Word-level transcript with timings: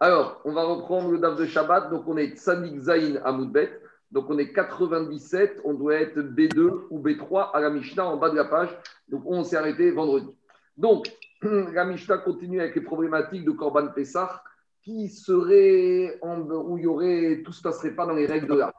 Alors, 0.00 0.40
on 0.44 0.52
va 0.52 0.64
reprendre 0.64 1.10
le 1.10 1.18
DAF 1.18 1.36
de 1.36 1.46
Shabbat. 1.46 1.90
Donc, 1.90 2.04
on 2.06 2.16
est 2.16 2.36
Tzadik 2.36 2.78
Zain 2.78 3.16
à 3.24 3.32
Moudbet. 3.32 3.80
Donc, 4.10 4.26
on 4.28 4.38
est 4.38 4.52
97. 4.52 5.60
On 5.64 5.74
doit 5.74 5.94
être 5.94 6.18
B2 6.18 6.86
ou 6.90 7.00
B3 7.00 7.50
à 7.52 7.60
la 7.60 7.70
Mishnah 7.70 8.06
en 8.06 8.16
bas 8.16 8.30
de 8.30 8.36
la 8.36 8.44
page. 8.44 8.76
Donc, 9.08 9.22
on 9.24 9.42
s'est 9.42 9.56
arrêté 9.56 9.90
vendredi. 9.90 10.34
Donc, 10.76 11.06
la 11.42 11.84
Mishnah 11.84 12.18
continue 12.18 12.60
avec 12.60 12.74
les 12.74 12.82
problématiques 12.82 13.44
de 13.44 13.50
Korban 13.52 13.88
Pessah 13.88 14.42
qui 14.82 15.08
serait 15.08 16.18
où 16.22 16.78
il 16.78 16.84
y 16.84 16.86
aurait, 16.86 17.42
tout 17.44 17.52
se 17.52 17.60
passerait 17.60 17.90
pas 17.90 18.06
dans 18.06 18.14
les 18.14 18.26
règles 18.26 18.46
de 18.46 18.54
l'art. 18.54 18.72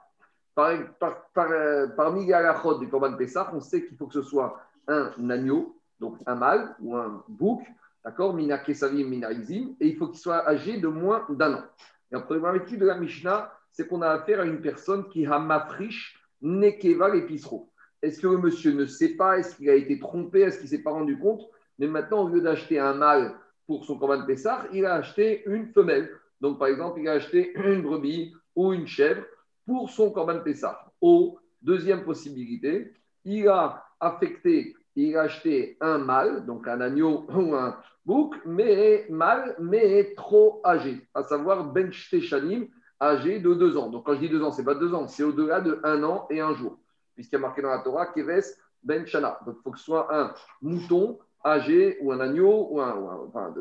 Euh, 0.58 1.88
parmi 1.96 2.26
les 2.26 2.34
halachot 2.34 2.80
du 2.80 2.88
Korban 2.88 3.16
Pessah, 3.18 3.52
on 3.54 3.60
sait 3.60 3.86
qu'il 3.86 3.98
faut 3.98 4.08
que 4.08 4.14
ce 4.14 4.22
soit 4.22 4.58
un 4.88 5.30
agneau, 5.30 5.76
donc 6.00 6.18
un 6.26 6.36
mâle 6.36 6.76
ou 6.80 6.96
un 6.96 7.24
bouc, 7.28 7.62
d'accord, 8.08 8.34
mina 8.34 8.58
kesavim, 8.58 9.10
mina 9.10 9.34
izim, 9.34 9.76
et 9.82 9.88
il 9.90 9.98
faut 9.98 10.08
qu'il 10.08 10.20
soit 10.20 10.48
âgé 10.48 10.78
de 10.78 10.88
moins 10.88 11.26
d'un 11.30 11.56
an. 11.56 11.64
Et 12.10 12.16
en 12.16 12.22
problématique 12.22 12.80
de 12.80 12.86
la 12.86 12.98
Mishnah, 12.98 13.52
c'est 13.70 13.86
qu'on 13.86 14.02
a 14.02 14.08
affaire 14.08 14.40
à 14.40 14.46
une 14.46 14.62
personne 14.62 15.10
qui 15.10 15.26
a 15.26 15.38
mafrish 15.40 16.18
nekeva 16.42 17.14
l'épicereau. 17.14 17.70
Est-ce 18.02 18.22
que 18.22 18.28
le 18.28 18.38
monsieur 18.38 18.72
ne 18.72 18.86
sait 18.86 19.18
pas? 19.18 19.40
Est-ce 19.40 19.58
qu'il 19.58 19.70
a 19.70 19.76
été 19.76 20.00
trompé? 20.00 20.40
Est-ce 20.40 20.60
qu'il 20.60 20.68
ne 20.68 20.70
s'est 20.70 20.84
pas 20.84 20.92
rendu 20.92 21.20
compte? 21.20 21.42
Mais 21.80 21.88
maintenant, 21.88 22.24
au 22.24 22.30
lieu 22.30 22.40
d'acheter 22.40 22.80
un 22.80 22.94
mâle 22.94 23.36
pour 23.66 23.84
son 23.84 24.00
Korban 24.00 24.26
Pessah, 24.26 24.68
il 24.72 24.86
a 24.86 24.94
acheté 24.94 25.44
une 25.46 25.68
femelle. 25.74 26.10
Donc, 26.40 26.60
par 26.60 26.70
exemple, 26.70 27.02
il 27.02 27.10
a 27.10 27.14
acheté 27.14 27.52
une 27.58 27.82
brebis 27.82 28.34
ou 28.56 28.72
une 28.72 28.88
chèvre 28.88 29.26
pour 29.66 29.90
son 29.90 30.12
Korban 30.12 30.40
Pessah. 30.40 30.80
Ou, 31.02 31.38
deuxième 31.62 32.06
possibilité, 32.06 32.94
il 33.26 33.50
a 33.50 33.84
affecté, 34.00 34.78
il 35.04 35.18
a 35.18 35.22
acheté 35.22 35.78
un 35.82 35.98
mâle, 35.98 36.46
donc 36.46 36.68
un 36.68 36.82
agneau 36.82 37.26
ou 37.34 37.56
un 37.56 37.78
bouc, 38.06 38.36
mais 38.46 39.06
mâle, 39.10 39.56
mais 39.60 40.14
trop 40.16 40.62
âgé, 40.66 41.08
à 41.14 41.24
savoir 41.24 41.66
Ben 41.66 41.92
Shanim, 41.92 42.68
âgé 43.02 43.40
de 43.40 43.54
deux 43.54 43.78
ans. 43.78 43.90
Donc, 43.90 44.06
quand 44.06 44.16
je 44.16 44.20
dis 44.20 44.30
deux 44.30 44.44
ans, 44.44 44.52
ce 44.52 44.60
n'est 44.60 44.66
pas 44.66 44.76
deux 44.76 44.94
ans, 44.94 45.08
c'est 45.08 45.24
au-delà 45.24 45.62
de 45.62 45.80
un 45.84 46.04
an 46.04 46.28
et 46.30 46.42
un 46.42 46.54
jour, 46.54 46.78
puisqu'il 47.16 47.36
y 47.36 47.40
a 47.40 47.42
marqué 47.42 47.62
dans 47.62 47.70
la 47.70 47.80
Torah 47.80 48.08
Keves 48.08 48.56
Ben 48.84 49.06
Shana. 49.06 49.40
Donc, 49.46 49.58
il 49.60 49.64
faut 49.64 49.72
que 49.72 49.80
ce 49.80 49.86
soit 49.86 50.08
un 50.16 50.34
mouton 50.62 51.20
âgé 51.46 51.98
ou 52.02 52.12
un 52.12 52.20
agneau 52.20 52.68
ou 52.72 52.82
un, 52.82 52.96
ou 52.96 53.28
enfin, 53.28 53.54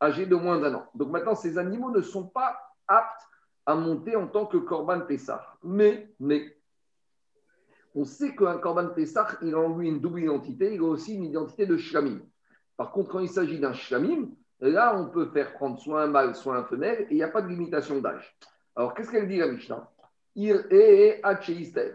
âgé 0.00 0.26
de 0.26 0.34
moins 0.36 0.58
d'un 0.60 0.74
an. 0.74 0.86
Donc 0.94 1.10
maintenant, 1.10 1.34
ces 1.34 1.58
animaux 1.58 1.90
ne 1.90 2.00
sont 2.00 2.26
pas 2.26 2.56
aptes 2.86 3.22
à 3.66 3.74
monter 3.74 4.16
en 4.16 4.26
tant 4.28 4.46
que 4.46 4.58
Corban 4.58 5.00
Pessah. 5.00 5.56
Mais, 5.62 6.08
mais, 6.20 6.56
on 7.94 8.04
sait 8.04 8.34
qu'un 8.34 8.58
Corban 8.58 8.88
Pessah, 8.88 9.28
il 9.42 9.54
a 9.54 9.58
en 9.58 9.76
lui 9.76 9.88
une 9.88 10.00
double 10.00 10.20
identité, 10.20 10.74
il 10.74 10.80
a 10.80 10.84
aussi 10.84 11.14
une 11.14 11.24
identité 11.24 11.66
de 11.66 11.76
Shlamim. 11.76 12.20
Par 12.76 12.90
contre, 12.90 13.10
quand 13.10 13.20
il 13.20 13.28
s'agit 13.28 13.60
d'un 13.60 13.72
Shlamim, 13.72 14.30
là, 14.60 14.98
on 14.98 15.10
peut 15.10 15.26
faire 15.26 15.52
prendre 15.52 15.78
soit 15.78 16.02
un 16.02 16.08
mâle, 16.08 16.34
soit 16.34 16.56
un 16.56 16.64
femelle, 16.64 17.02
et 17.02 17.12
il 17.12 17.16
n'y 17.16 17.22
a 17.22 17.28
pas 17.28 17.42
de 17.42 17.48
limitation 17.48 18.00
d'âge. 18.00 18.36
Alors, 18.74 18.94
qu'est-ce 18.94 19.10
qu'elle 19.10 19.28
dit, 19.28 19.38
la 19.38 19.46
Mishnah? 19.46 19.90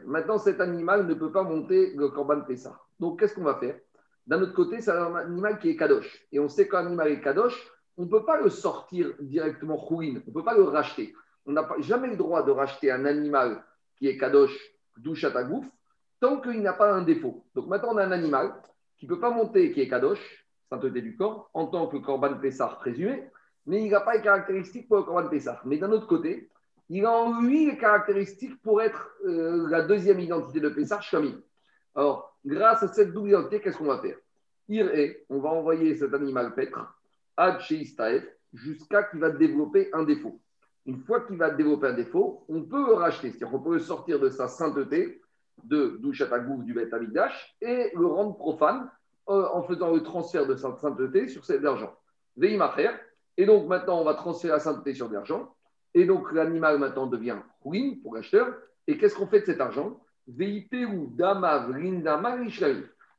Maintenant, 0.06 0.38
cet 0.38 0.62
animal 0.62 1.06
ne 1.06 1.14
peut 1.14 1.32
pas 1.32 1.44
monter 1.44 1.94
le 1.96 2.08
Corban 2.08 2.42
Pessah. 2.42 2.80
Donc, 3.00 3.20
qu'est-ce 3.20 3.36
qu'on 3.36 3.44
va 3.44 3.56
faire? 3.56 3.78
D'un 4.26 4.42
autre 4.42 4.54
côté, 4.54 4.80
c'est 4.80 4.92
un 4.92 5.16
animal 5.16 5.60
qui 5.60 5.70
est 5.70 5.76
kadosh. 5.76 6.26
Et 6.32 6.40
on 6.40 6.48
sait 6.48 6.70
qu'un 6.70 6.86
animal 6.86 7.10
est 7.10 7.20
kadosh, 7.20 7.56
on 7.98 8.04
ne 8.04 8.10
peut 8.10 8.24
pas 8.24 8.40
le 8.40 8.50
sortir 8.50 9.12
directement 9.20 9.76
rouine, 9.76 10.22
on 10.26 10.30
ne 10.30 10.34
peut 10.34 10.44
pas 10.44 10.56
le 10.56 10.64
racheter. 10.64 11.14
On 11.46 11.52
n'a 11.52 11.68
jamais 11.80 12.08
le 12.08 12.16
droit 12.16 12.44
de 12.44 12.52
racheter 12.52 12.92
un 12.92 13.04
animal 13.04 13.62
qui 13.98 14.08
est 14.08 14.18
kadosh, 14.18 14.58
douchatagouf, 14.98 15.66
tant 16.20 16.42
qu'il 16.42 16.62
n'a 16.62 16.74
pas 16.74 16.92
un 16.92 17.02
défaut. 17.02 17.46
Donc 17.56 17.68
maintenant, 17.68 17.90
on 17.94 17.98
a 17.98 18.06
un 18.06 18.12
animal 18.12 18.54
qui 18.98 19.06
ne 19.06 19.14
peut 19.14 19.20
pas 19.20 19.32
monter, 19.32 19.72
qui 19.72 19.82
est 19.82 19.88
kadosh, 19.88 20.46
sainteté 20.70 21.02
du 21.02 21.16
corps, 21.16 21.50
en 21.54 21.68
tant 21.68 21.88
que 21.88 21.98
korban 21.98 22.36
pessar 22.36 22.80
présumé, 22.80 23.30
mais 23.66 23.84
il 23.84 23.92
n'a 23.92 24.02
pas 24.02 24.16
les 24.16 24.22
caractéristiques 24.22 24.88
pour 24.88 24.98
le 24.98 25.04
korban 25.04 25.30
pessar. 25.30 25.62
Mais 25.66 25.78
d'un 25.78 25.92
autre 25.92 26.08
côté, 26.08 26.50
il 26.90 27.06
a 27.06 27.12
en 27.12 27.42
lui 27.42 27.68
les 27.68 27.78
caractéristiques 27.78 28.62
pour 28.62 28.82
être 28.82 29.12
euh, 29.26 29.68
la 29.70 29.84
deuxième 29.84 30.20
identité 30.20 30.60
de 30.60 30.70
pessar, 30.70 31.02
shami. 31.02 31.36
Alors, 31.96 32.38
grâce 32.46 32.84
à 32.84 32.88
cette 32.88 33.14
double 33.14 33.30
identité, 33.30 33.62
qu'est-ce 33.62 33.78
qu'on 33.78 33.86
va 33.86 34.00
faire? 34.00 34.18
Ir 34.68 34.90
on 35.30 35.40
va 35.40 35.50
envoyer 35.50 35.96
cet 35.96 36.14
animal 36.14 36.54
paître 36.54 36.80
ad 37.36 37.60
jusqu'à 38.54 39.04
qu'il 39.04 39.20
va 39.20 39.32
développer 39.32 39.90
un 39.94 40.04
défaut. 40.04 40.40
Une 40.86 41.00
fois 41.00 41.22
qu'il 41.22 41.38
va 41.38 41.50
développer 41.52 41.88
un 41.88 41.94
défaut, 41.94 42.46
on 42.50 42.64
peut 42.64 42.86
le 42.86 42.94
racheter, 42.94 43.30
c'est-à-dire 43.30 43.52
qu'on 43.52 43.64
peut 43.64 43.74
le 43.74 43.80
sortir 43.80 44.20
de 44.20 44.30
sa 44.30 44.48
sainteté, 44.48 45.22
de 45.64 45.98
Douchatagouf 46.02 46.64
du 46.64 46.74
Beth 46.74 46.94
Amidash, 46.94 47.56
et 47.62 47.92
le 47.96 48.06
rendre 48.06 48.36
profane 48.36 48.90
euh, 49.30 49.48
en 49.54 49.62
faisant 49.64 49.94
le 49.94 50.02
transfert 50.02 50.48
de 50.48 50.56
sa 50.56 50.76
sainteté 50.78 51.28
sur 51.28 51.46
cet 51.46 51.64
argent. 51.64 51.94
faire. 52.76 53.00
Et 53.38 53.46
donc 53.46 53.68
maintenant, 53.68 54.02
on 54.02 54.04
va 54.04 54.16
transférer 54.16 54.54
la 54.54 54.60
sainteté 54.60 54.94
sur 54.94 55.08
de 55.08 55.14
l'argent. 55.14 55.54
Et 55.94 56.06
donc 56.06 56.32
l'animal 56.32 56.80
maintenant 56.80 57.08
devient 57.08 57.38
ruine 57.64 58.02
pour 58.02 58.16
l'acheteur. 58.16 58.56
Et 58.88 58.98
qu'est-ce 58.98 59.16
qu'on 59.16 59.28
fait 59.28 59.42
de 59.42 59.46
cet 59.46 59.62
argent? 59.62 60.00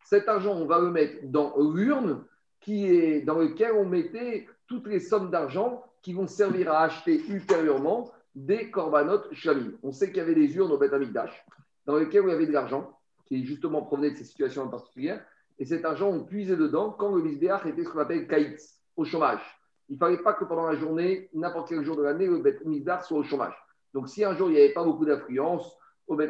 Cet 0.05 0.29
argent, 0.29 0.53
on 0.53 0.67
va 0.67 0.81
le 0.81 0.91
mettre 0.91 1.19
dans 1.25 1.55
l'urne 1.59 2.25
qui 2.61 2.87
est 2.87 3.23
dans 3.23 3.39
lequel 3.39 3.73
on 3.73 3.85
mettait 3.85 4.49
toutes 4.67 4.87
les 4.89 5.01
sommes 5.01 5.31
d'argent 5.31 5.85
qui 6.03 6.13
vont 6.13 6.27
servir 6.27 6.73
à 6.73 6.85
acheter 6.85 7.23
ultérieurement 7.29 8.11
des 8.35 8.71
corbanotes 8.71 9.33
shamim. 9.33 9.73
On 9.83 9.93
sait 9.93 10.09
qu'il 10.09 10.19
y 10.19 10.21
avait 10.21 10.35
des 10.35 10.57
urnes 10.57 10.73
au 10.73 10.79
Beth 10.79 10.93
Amikdash 10.93 11.45
dans 11.91 11.99
lesquelles 11.99 12.23
il 12.25 12.31
y 12.31 12.33
avait 12.33 12.47
de 12.47 12.53
l'argent 12.53 12.97
qui 13.27 13.45
justement 13.45 13.83
provenait 13.83 14.11
de 14.11 14.17
ces 14.17 14.25
situations 14.25 14.63
en 14.63 14.69
particulier. 14.69 15.17
Et 15.59 15.65
cet 15.65 15.85
argent, 15.85 16.09
on 16.09 16.25
puisait 16.25 16.57
dedans 16.57 16.91
quand 16.91 17.15
le 17.15 17.23
Misbéach 17.23 17.67
était 17.67 17.85
ce 17.85 17.91
qu'on 17.91 17.99
appelle 17.99 18.27
kaïtz, 18.27 18.81
au 18.97 19.05
chômage. 19.05 19.43
Il 19.89 19.95
ne 19.95 19.99
fallait 19.99 20.23
pas 20.23 20.33
que 20.33 20.45
pendant 20.45 20.67
la 20.67 20.77
journée, 20.77 21.29
n'importe 21.35 21.69
quel 21.69 21.85
jour 21.85 21.97
de 21.97 22.03
l'année, 22.03 22.27
le 22.27 22.39
Beth 22.39 22.63
soit 23.03 23.19
au 23.19 23.23
chômage. 23.23 23.55
Donc 23.93 24.09
si 24.09 24.25
un 24.25 24.35
jour 24.35 24.49
il 24.49 24.55
n'y 24.55 24.61
avait 24.61 24.73
pas 24.73 24.85
beaucoup 24.85 25.05
d'affluence, 25.05 25.77
au 26.07 26.17
Bet 26.17 26.29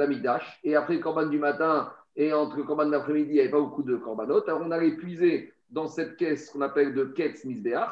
Et 0.65 0.76
après 0.76 0.94
le 0.94 1.00
corban 1.00 1.26
du 1.26 1.38
matin 1.38 1.92
et 2.16 2.32
entre 2.32 2.56
le 2.56 2.65
corban 2.65 2.87
d'après-midi, 2.87 3.31
il 3.31 3.34
n'y 3.34 3.41
avait 3.41 3.50
pas 3.50 3.60
beaucoup 3.60 3.82
de 3.82 3.97
corbanotes. 3.97 4.48
Alors 4.48 4.62
on 4.65 4.71
allait 4.71 4.97
puiser 4.97 5.54
dans 5.71 5.87
cette 5.87 6.16
caisse 6.16 6.50
qu'on 6.50 6.60
appelle 6.60 6.94
de 6.94 7.04
Ketz 7.04 7.44
Misbeach 7.44 7.88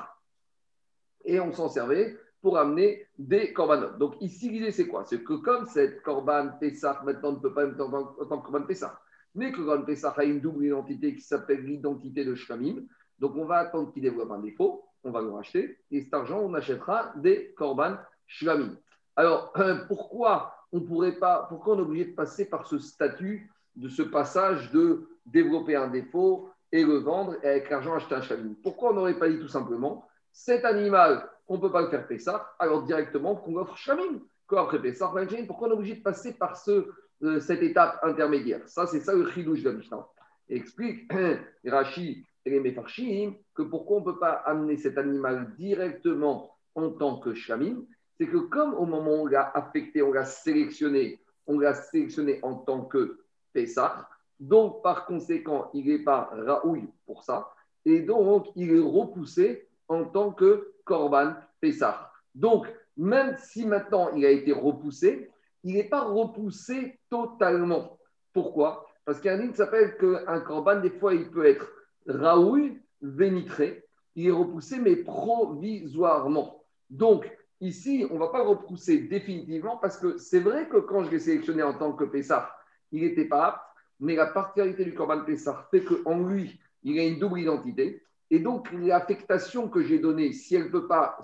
et 1.25 1.41
on 1.41 1.53
s'en 1.53 1.69
servait 1.69 2.17
pour 2.41 2.59
amener 2.59 3.07
des 3.19 3.53
corbanotes. 3.53 3.99
Donc 3.99 4.15
ici, 4.21 4.49
l'idée, 4.51 4.71
c'est 4.71 4.87
quoi? 4.87 5.05
C'est 5.05 5.23
que 5.23 5.35
comme 5.35 5.67
cette 5.67 6.03
corban 6.03 6.51
Pessah 6.61 7.01
maintenant 7.05 7.33
ne 7.33 7.39
peut 7.39 7.53
pas 7.53 7.65
être 7.65 7.81
en 7.81 7.91
tant 8.27 8.39
que 8.39 8.51
corban 8.51 8.63
Pessah, 8.63 9.01
mais 9.35 9.53
que 9.53 9.61
corban 9.61 9.85
Pessah 9.85 10.15
a 10.17 10.25
une 10.25 10.41
double 10.41 10.67
identité 10.67 11.15
qui 11.15 11.23
s'appelle 11.23 11.65
l'identité 11.65 12.25
de 12.25 12.35
Shkamim, 12.35 12.85
donc 13.19 13.35
on 13.37 13.45
va 13.45 13.57
attendre 13.57 13.93
qu'il 13.93 14.03
développe 14.03 14.31
un 14.31 14.39
défaut, 14.39 14.85
on 15.05 15.11
va 15.11 15.21
le 15.21 15.31
racheter, 15.31 15.79
et 15.91 16.03
cet 16.03 16.15
argent, 16.15 16.41
on 16.41 16.55
achètera 16.55 17.13
des 17.17 17.53
corban 17.57 17.97
Shkamim. 18.27 18.77
Alors, 19.17 19.53
pourquoi 19.89 20.55
on 20.73 20.81
pourrait 20.81 21.19
pas, 21.19 21.47
pourquoi 21.49 21.75
on 21.75 21.79
est 21.79 21.83
obligé 21.83 22.05
de 22.07 22.15
passer 22.15 22.49
par 22.49 22.67
ce 22.67 22.79
statut, 22.79 23.51
de 23.75 23.89
ce 23.89 24.03
passage 24.03 24.71
de 24.71 25.09
développer 25.27 25.77
un 25.77 25.89
défaut 25.89 26.51
et 26.73 26.85
le 26.85 26.99
vendre 26.99 27.37
et 27.43 27.49
avec 27.49 27.71
l'argent 27.71 27.95
acheter 27.95 28.15
un 28.15 28.23
chameau 28.23 28.55
Pourquoi 28.63 28.91
on 28.91 28.95
n'aurait 28.95 29.19
pas 29.19 29.29
dit 29.29 29.39
tout 29.39 29.49
simplement, 29.49 30.07
cet 30.33 30.65
animal, 30.65 31.29
on 31.49 31.57
ne 31.57 31.61
peut 31.61 31.73
pas 31.73 31.83
le 31.83 31.89
faire 31.89 32.07
Pessah, 32.07 32.55
alors 32.59 32.83
directement 32.85 33.35
qu'on 33.35 33.57
offre 33.57 33.77
Chamim 33.77 34.21
Après 34.57 34.81
Pessah, 34.81 35.13
pourquoi 35.47 35.69
on 35.69 35.71
est 35.73 35.75
obligé 35.75 35.97
de 35.97 36.03
passer 36.03 36.35
par 36.35 36.57
ce, 36.57 36.89
euh, 37.23 37.41
cette 37.41 37.63
étape 37.63 37.99
intermédiaire? 38.03 38.63
Ça, 38.67 38.87
c'est 38.87 39.01
ça 39.01 39.15
le 39.15 39.29
chidouche 39.31 39.63
de. 39.63 39.81
Explique 40.51 41.11
Rashi 41.65 42.25
et 42.45 42.51
les 42.51 42.77
que 43.55 43.63
pourquoi 43.63 43.99
on 43.99 44.01
ne 44.01 44.05
peut 44.05 44.19
pas 44.19 44.33
amener 44.33 44.77
cet 44.77 44.97
animal 44.99 45.55
directement 45.57 46.55
en 46.75 46.91
tant 46.91 47.19
que 47.19 47.35
Shamim? 47.35 47.85
C'est 48.19 48.27
que 48.27 48.39
comme 48.39 48.75
au 48.75 48.85
moment 48.85 49.11
où 49.11 49.23
on 49.23 49.27
l'a 49.27 49.51
affecté, 49.55 50.03
on 50.03 50.13
l'a 50.13 50.25
sélectionné, 50.25 51.21
on 51.47 51.59
l'a 51.59 51.75
sélectionné 51.75 52.41
en 52.43 52.55
tant 52.55 52.83
que 52.83 53.21
Pessah, 53.53 54.09
donc 54.41 54.83
par 54.83 55.07
conséquent, 55.07 55.71
il 55.75 55.87
n'est 55.87 56.05
pas 56.05 56.31
Raoui 56.33 56.89
pour 57.07 57.25
ça, 57.25 57.51
et 57.85 58.01
donc 58.01 58.47
il 58.55 58.73
est 58.73 58.81
repoussé 58.81 59.69
en 59.89 60.05
tant 60.05 60.33
que 60.33 60.73
Korban 60.89 61.35
Pessah. 61.61 62.11
Donc, 62.35 62.67
même 62.97 63.37
si 63.39 63.65
maintenant 63.67 64.11
il 64.17 64.25
a 64.27 64.31
été 64.31 64.53
repoussé, 64.53 65.31
il 65.63 65.75
n'est 65.75 65.89
pas 65.89 66.03
repoussé 66.03 66.99
totalement. 67.11 67.99
Pourquoi? 68.33 68.87
Parce 69.05 69.21
qu'il 69.21 69.31
y 69.31 69.35
a 69.35 69.37
un 69.37 69.41
ligne 69.41 69.51
qui 69.51 69.59
s'appelle 69.59 69.97
qu'un 69.97 70.41
Korban, 70.41 70.81
des 70.81 70.91
fois, 70.91 71.15
il 71.15 71.31
peut 71.31 71.47
être 71.47 71.71
Raoui, 72.07 72.81
vénitré, 73.03 73.85
il 74.17 74.27
est 74.27 74.33
repoussé, 74.33 74.79
mais 74.81 74.97
provisoirement. 74.97 76.65
Donc, 76.91 77.31
Ici, 77.61 78.07
on 78.11 78.15
ne 78.15 78.21
va 78.21 78.29
pas 78.29 78.45
repousser 78.45 78.99
définitivement 78.99 79.79
parce 79.79 79.97
que 79.97 80.17
c'est 80.19 80.39
vrai 80.39 80.69
que 80.69 80.77
quand 80.77 81.03
je 81.03 81.11
l'ai 81.11 81.19
sélectionné 81.19 81.63
en 81.63 81.75
tant 81.75 81.93
que 81.93 82.05
Pessah, 82.05 82.55
il 82.93 83.03
n'était 83.03 83.25
pas 83.25 83.47
apte, 83.47 83.63
mais 83.99 84.15
la 84.15 84.27
particularité 84.27 84.85
du 84.85 84.95
Corban 84.95 85.25
Pessah 85.25 85.67
fait 85.73 85.83
qu'en 85.83 86.23
lui, 86.23 86.61
il 86.85 86.99
a 87.01 87.05
une 87.05 87.19
double 87.19 87.41
identité. 87.41 88.05
Et 88.31 88.41
donc, 88.41 88.71
l'affectation 88.73 89.69
que 89.69 89.83
j'ai 89.83 89.99
donnée, 89.99 90.33
si 90.33 90.55
elle 90.55 90.65
ne 90.65 90.69
peut 90.69 90.87
pas 90.87 91.19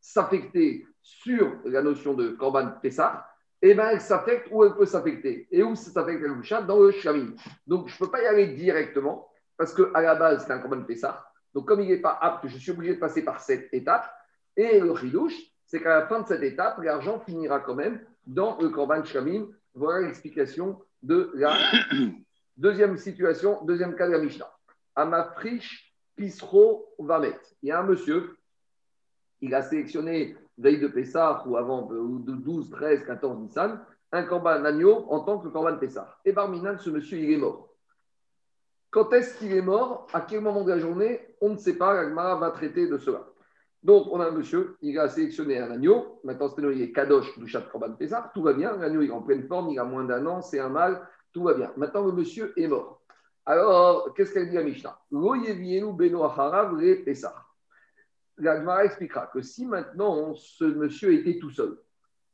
s'affecter 0.00 0.86
sur 1.02 1.56
la 1.64 1.82
notion 1.82 2.14
de 2.14 2.30
Corban 2.30 2.72
Pessah, 2.82 3.26
eh 3.62 3.74
bien, 3.74 3.90
elle 3.90 4.00
s'affecte 4.00 4.48
où 4.50 4.64
elle 4.64 4.74
peut 4.74 4.86
s'affecter. 4.86 5.48
Et 5.50 5.62
où 5.62 5.74
s'affecte 5.74 6.20
le 6.20 6.42
chat 6.42 6.62
Dans 6.62 6.80
le 6.80 6.90
Shamim. 6.90 7.34
Donc, 7.66 7.88
je 7.88 7.94
ne 7.94 7.98
peux 7.98 8.10
pas 8.10 8.22
y 8.22 8.26
aller 8.26 8.48
directement 8.48 9.28
parce 9.56 9.72
qu'à 9.72 10.00
la 10.00 10.14
base, 10.14 10.44
c'est 10.46 10.52
un 10.52 10.58
Corban 10.58 10.82
Pessah. 10.82 11.24
Donc, 11.54 11.66
comme 11.66 11.80
il 11.80 11.88
n'est 11.88 12.00
pas 12.00 12.18
apte, 12.20 12.46
je 12.46 12.58
suis 12.58 12.70
obligé 12.70 12.94
de 12.94 13.00
passer 13.00 13.24
par 13.24 13.40
cette 13.40 13.72
étape. 13.72 14.10
Et 14.56 14.80
le 14.80 14.94
chidouche, 14.96 15.34
c'est 15.64 15.80
qu'à 15.80 16.00
la 16.00 16.06
fin 16.06 16.20
de 16.20 16.26
cette 16.26 16.42
étape, 16.42 16.78
l'argent 16.82 17.20
finira 17.20 17.60
quand 17.60 17.74
même 17.74 18.00
dans 18.26 18.58
le 18.60 18.68
Korban 18.68 19.04
Shamim. 19.04 19.48
Voilà 19.74 20.06
l'explication 20.06 20.80
de 21.02 21.30
la 21.34 21.56
deuxième 22.56 22.96
situation, 22.98 23.64
deuxième 23.64 23.94
cas 23.94 24.06
de 24.06 24.12
la 24.12 24.18
Mishnah. 24.18 24.50
Amafrish 24.94 25.85
Pisro 26.16 26.94
Vamet. 26.98 27.38
Il 27.62 27.68
y 27.68 27.72
a 27.72 27.80
un 27.80 27.84
monsieur, 27.84 28.36
il 29.40 29.54
a 29.54 29.62
sélectionné 29.62 30.36
veille 30.58 30.80
de 30.80 30.88
Pessah 30.88 31.44
ou 31.46 31.56
avant 31.56 31.82
de 31.82 32.32
12, 32.32 32.70
13, 32.70 33.04
14 33.04 33.38
Nissan, 33.38 33.80
un 34.12 34.22
Korban 34.22 34.64
agneau 34.64 35.06
en 35.10 35.20
tant 35.20 35.38
que 35.38 35.48
Korban 35.48 35.76
Pessah. 35.76 36.18
Et 36.24 36.32
Barminan, 36.32 36.78
ce 36.78 36.90
monsieur, 36.90 37.18
il 37.18 37.30
est 37.32 37.36
mort. 37.36 37.68
Quand 38.90 39.12
est-ce 39.12 39.38
qu'il 39.38 39.52
est 39.52 39.62
mort? 39.62 40.06
À 40.12 40.22
quel 40.22 40.40
moment 40.40 40.64
de 40.64 40.70
la 40.70 40.78
journée? 40.78 41.20
On 41.40 41.50
ne 41.50 41.56
sait 41.56 41.76
pas. 41.76 41.92
L'Agmara 41.92 42.36
va 42.36 42.50
traiter 42.50 42.88
de 42.88 42.96
cela. 42.96 43.26
Donc, 43.82 44.06
on 44.10 44.20
a 44.20 44.28
un 44.28 44.30
monsieur, 44.30 44.76
il 44.80 44.98
a 44.98 45.08
sélectionné 45.08 45.58
un 45.58 45.70
agneau. 45.70 46.20
Maintenant, 46.24 46.48
c'est 46.48 46.62
il 46.62 46.80
est 46.80 46.92
Kadosh 46.92 47.38
du 47.38 47.46
chat 47.46 47.60
Korban 47.60 47.92
Pessah. 47.92 48.30
Tout 48.32 48.42
va 48.42 48.54
bien. 48.54 48.76
L'agneau, 48.76 49.02
il 49.02 49.10
est 49.10 49.12
en 49.12 49.22
pleine 49.22 49.46
forme. 49.46 49.68
Il 49.68 49.78
a 49.78 49.84
moins 49.84 50.04
d'un 50.04 50.24
an. 50.26 50.40
C'est 50.40 50.60
un 50.60 50.70
mâle. 50.70 51.06
Tout 51.32 51.42
va 51.42 51.54
bien. 51.54 51.72
Maintenant, 51.76 52.06
le 52.06 52.12
monsieur 52.12 52.54
est 52.56 52.68
mort. 52.68 52.95
Alors, 53.48 54.12
qu'est-ce 54.14 54.34
qu'elle 54.34 54.50
dit 54.50 54.58
à 54.58 54.62
Mishnah? 54.64 54.98
L'Agmara 58.38 58.84
expliquera 58.84 59.28
que 59.28 59.40
si 59.40 59.64
maintenant 59.64 60.34
ce 60.34 60.64
monsieur 60.64 61.14
était 61.14 61.38
tout 61.38 61.50
seul, 61.50 61.78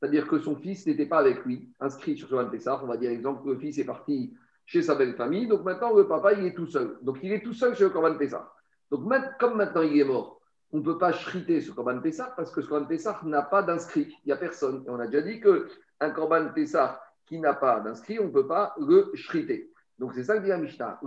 c'est-à-dire 0.01 0.27
que 0.27 0.41
son 0.41 0.57
fils 0.57 0.87
n'était 0.87 1.07
pas 1.07 1.19
avec 1.19 1.45
lui, 1.45 1.71
inscrit 1.79 2.17
sur 2.17 2.29
Korban 2.29 2.51
Pessah, 2.51 2.83
on 2.83 2.87
va 2.87 2.97
dire 2.97 3.11
exemple 3.11 3.45
que 3.45 3.51
le 3.51 3.59
fils 3.59 3.79
est 3.79 3.85
parti 3.85 4.35
chez 4.65 4.83
sa 4.83 4.95
belle 4.95 5.15
famille. 5.15 5.47
Donc 5.47 5.63
maintenant, 5.65 5.95
le 5.95 6.09
papa, 6.09 6.33
il 6.33 6.47
est 6.47 6.55
tout 6.55 6.67
seul. 6.67 6.99
Donc 7.03 7.19
il 7.23 7.33
est 7.33 7.43
tout 7.43 7.53
seul 7.53 7.77
chez 7.77 7.85
le 7.85 7.91
Corban 7.91 8.17
Pessah. 8.17 8.51
Donc 8.91 9.09
comme 9.39 9.57
maintenant 9.57 9.83
il 9.83 9.99
est 9.99 10.05
mort, 10.05 10.41
on 10.73 10.79
ne 10.79 10.83
peut 10.83 10.99
pas 10.99 11.13
chriter 11.13 11.61
ce 11.61 11.71
Corban 11.73 12.01
Pessah 12.01 12.33
parce 12.37 12.51
que 12.51 12.63
ce 12.63 12.69
Corban 12.69 12.87
Pessah 12.87 13.21
n'a 13.25 13.43
pas 13.43 13.63
d'inscrit. 13.63 14.09
Il 14.25 14.29
n'y 14.29 14.33
a 14.33 14.37
personne. 14.37 14.83
Et 14.87 14.91
on 14.91 14.99
a 14.99 15.07
déjà 15.07 15.23
dit 15.23 15.41
qu'un 15.41 16.11
Corban 16.11 16.49
Pessah 16.55 17.01
qui 17.27 17.39
n'a 17.39 17.53
pas 17.55 17.81
d'inscrit, 17.81 18.19
on 18.19 18.25
ne 18.25 18.33
peut 18.33 18.47
pas 18.47 18.75
le 18.81 19.13
chriter. 19.29 19.72
Donc 20.03 20.15
c'est 20.15 20.25
ça 20.25 20.37
que 20.37 20.43
dit 20.43 20.49
la 20.49 20.59
Mishnah. 20.59 20.99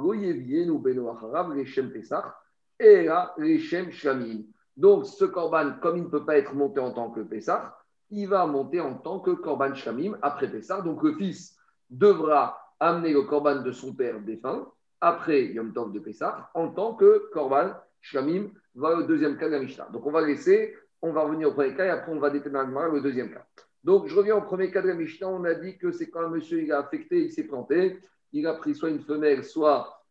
Donc 4.78 5.06
ce 5.06 5.26
Corban, 5.26 5.74
comme 5.82 5.98
il 5.98 6.04
ne 6.04 6.08
peut 6.08 6.24
pas 6.24 6.38
être 6.38 6.54
monté 6.54 6.80
en 6.80 6.92
tant 6.92 7.12
que 7.12 7.20
Pessah, 7.20 7.78
il 8.10 8.30
va 8.30 8.46
monter 8.46 8.80
en 8.80 8.94
tant 8.94 9.20
que 9.20 9.32
Corban 9.32 9.74
Shamim 9.74 10.18
après 10.22 10.50
Pessah. 10.50 10.80
Donc 10.80 11.04
le 11.04 11.14
fils 11.16 11.58
devra 11.90 12.58
amener 12.80 13.12
le 13.12 13.24
korban 13.24 13.64
de 13.64 13.72
son 13.74 13.94
père 13.94 14.22
défunt 14.22 14.66
après 15.02 15.48
Yom 15.48 15.74
Tov 15.74 15.92
de 15.92 16.00
Pessah 16.00 16.50
en 16.54 16.70
tant 16.70 16.94
que 16.94 17.30
korban 17.34 17.74
Shlamim, 18.00 18.48
va 18.76 18.96
le 18.96 19.04
deuxième 19.04 19.38
cas 19.38 19.48
de 19.48 19.56
la 19.56 19.60
Mishnah. 19.60 19.90
Donc 19.92 20.06
on 20.06 20.12
va 20.12 20.22
laisser, 20.22 20.74
on 21.02 21.12
va 21.12 21.24
revenir 21.24 21.50
au 21.50 21.52
premier 21.52 21.76
cas 21.76 21.86
et 21.86 21.90
après 21.90 22.14
on 22.14 22.20
va 22.20 22.30
déterminer 22.30 22.94
le 22.94 23.02
deuxième 23.02 23.30
cas. 23.30 23.46
Donc 23.84 24.08
je 24.08 24.16
reviens 24.16 24.38
au 24.38 24.42
premier 24.42 24.72
cas 24.72 24.82
de 24.82 24.88
la 24.88 24.94
Mishnah. 24.94 25.28
On 25.28 25.44
a 25.44 25.54
dit 25.54 25.78
que 25.78 25.92
c'est 25.92 26.10
quand 26.10 26.22
un 26.22 26.30
monsieur 26.30 26.64
il 26.64 26.72
a 26.72 26.80
affecté, 26.80 27.26
il 27.26 27.32
s'est 27.32 27.44
planté, 27.44 28.00
il 28.36 28.46
a 28.48 28.54
pris 28.54 28.76
soit 28.76 28.90
une 28.90 29.00
femelle, 29.00 29.44
soit 29.46 30.04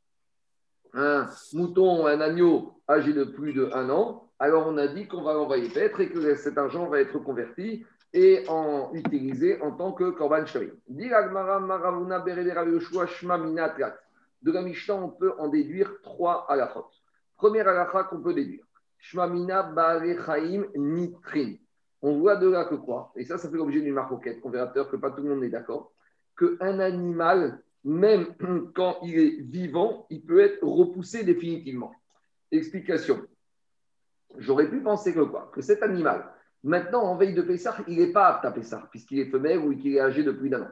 un 0.95 1.29
mouton, 1.53 2.07
un 2.07 2.21
agneau 2.21 2.81
âgé 2.89 3.13
de 3.13 3.25
plus 3.25 3.53
de 3.53 3.69
un 3.75 3.91
an. 3.91 4.31
Alors 4.39 4.67
on 4.67 4.79
a 4.79 4.89
dit 4.89 5.07
qu'on 5.07 5.23
va 5.23 5.35
l'envoyer 5.35 5.69
paître 5.69 6.01
et 6.01 6.09
que 6.09 6.35
cet 6.37 6.57
argent 6.57 6.87
va 6.89 7.01
être 7.01 7.19
converti 7.19 7.85
et 8.15 8.45
en 8.49 8.93
utiliser 8.95 9.61
en 9.61 9.73
tant 9.73 9.93
que 9.93 10.11
korban 10.11 10.47
shavim. 10.47 10.71
De 14.45 14.53
la 14.53 14.63
Mishnah, 14.63 14.95
on 14.95 15.09
peut 15.09 15.33
en 15.39 15.49
déduire 15.49 15.93
trois 16.03 16.47
halachot. 16.49 16.87
Première 17.37 17.69
halakha 17.69 18.05
qu'on 18.05 18.23
peut 18.23 18.33
déduire. 18.33 18.65
Shmamina 18.99 19.71
chaim 20.25 20.65
nitrin. 20.77 21.57
On 22.01 22.19
voit 22.19 22.37
de 22.37 22.49
là 22.49 22.65
que 22.65 22.75
quoi 22.75 23.13
Et 23.17 23.25
ça, 23.25 23.37
ça 23.37 23.51
fait 23.51 23.57
l'objet 23.57 23.81
d'une 23.81 23.95
marcoquette. 23.95 24.41
On 24.45 24.51
verra 24.51 24.69
que 24.69 24.97
pas 24.97 25.11
tout 25.11 25.23
le 25.23 25.31
monde 25.31 25.45
est 25.45 25.49
d'accord. 25.49 25.93
Qu'un 26.39 26.79
animal, 26.79 27.64
même 27.85 28.35
quand 28.75 28.99
il 29.03 29.19
est 29.19 29.41
vivant, 29.41 30.07
il 30.11 30.23
peut 30.23 30.41
être 30.41 30.63
repoussé 30.63 31.25
définitivement. 31.25 31.93
Explication. 32.51 33.21
J'aurais 34.39 34.69
pu 34.69 34.81
penser 34.81 35.15
que 35.15 35.21
quoi 35.21 35.51
Que 35.55 35.61
cet 35.61 35.83
animal, 35.83 36.35
Maintenant, 36.65 37.03
en 37.03 37.17
veille 37.17 37.35
de 37.35 37.43
Pessah, 37.43 37.77
il 37.87 37.99
n'est 37.99 38.11
pas 38.11 38.27
apte 38.27 38.47
à 38.47 38.51
Pessah, 38.51 38.89
puisqu'il 38.91 39.19
est 39.19 39.31
femelle 39.31 39.59
ou 39.59 39.77
qu'il 39.77 39.95
est 39.95 40.01
âgé 40.01 40.23
de 40.23 40.33
plus 40.33 40.49
d'un 40.49 40.63
an. 40.63 40.71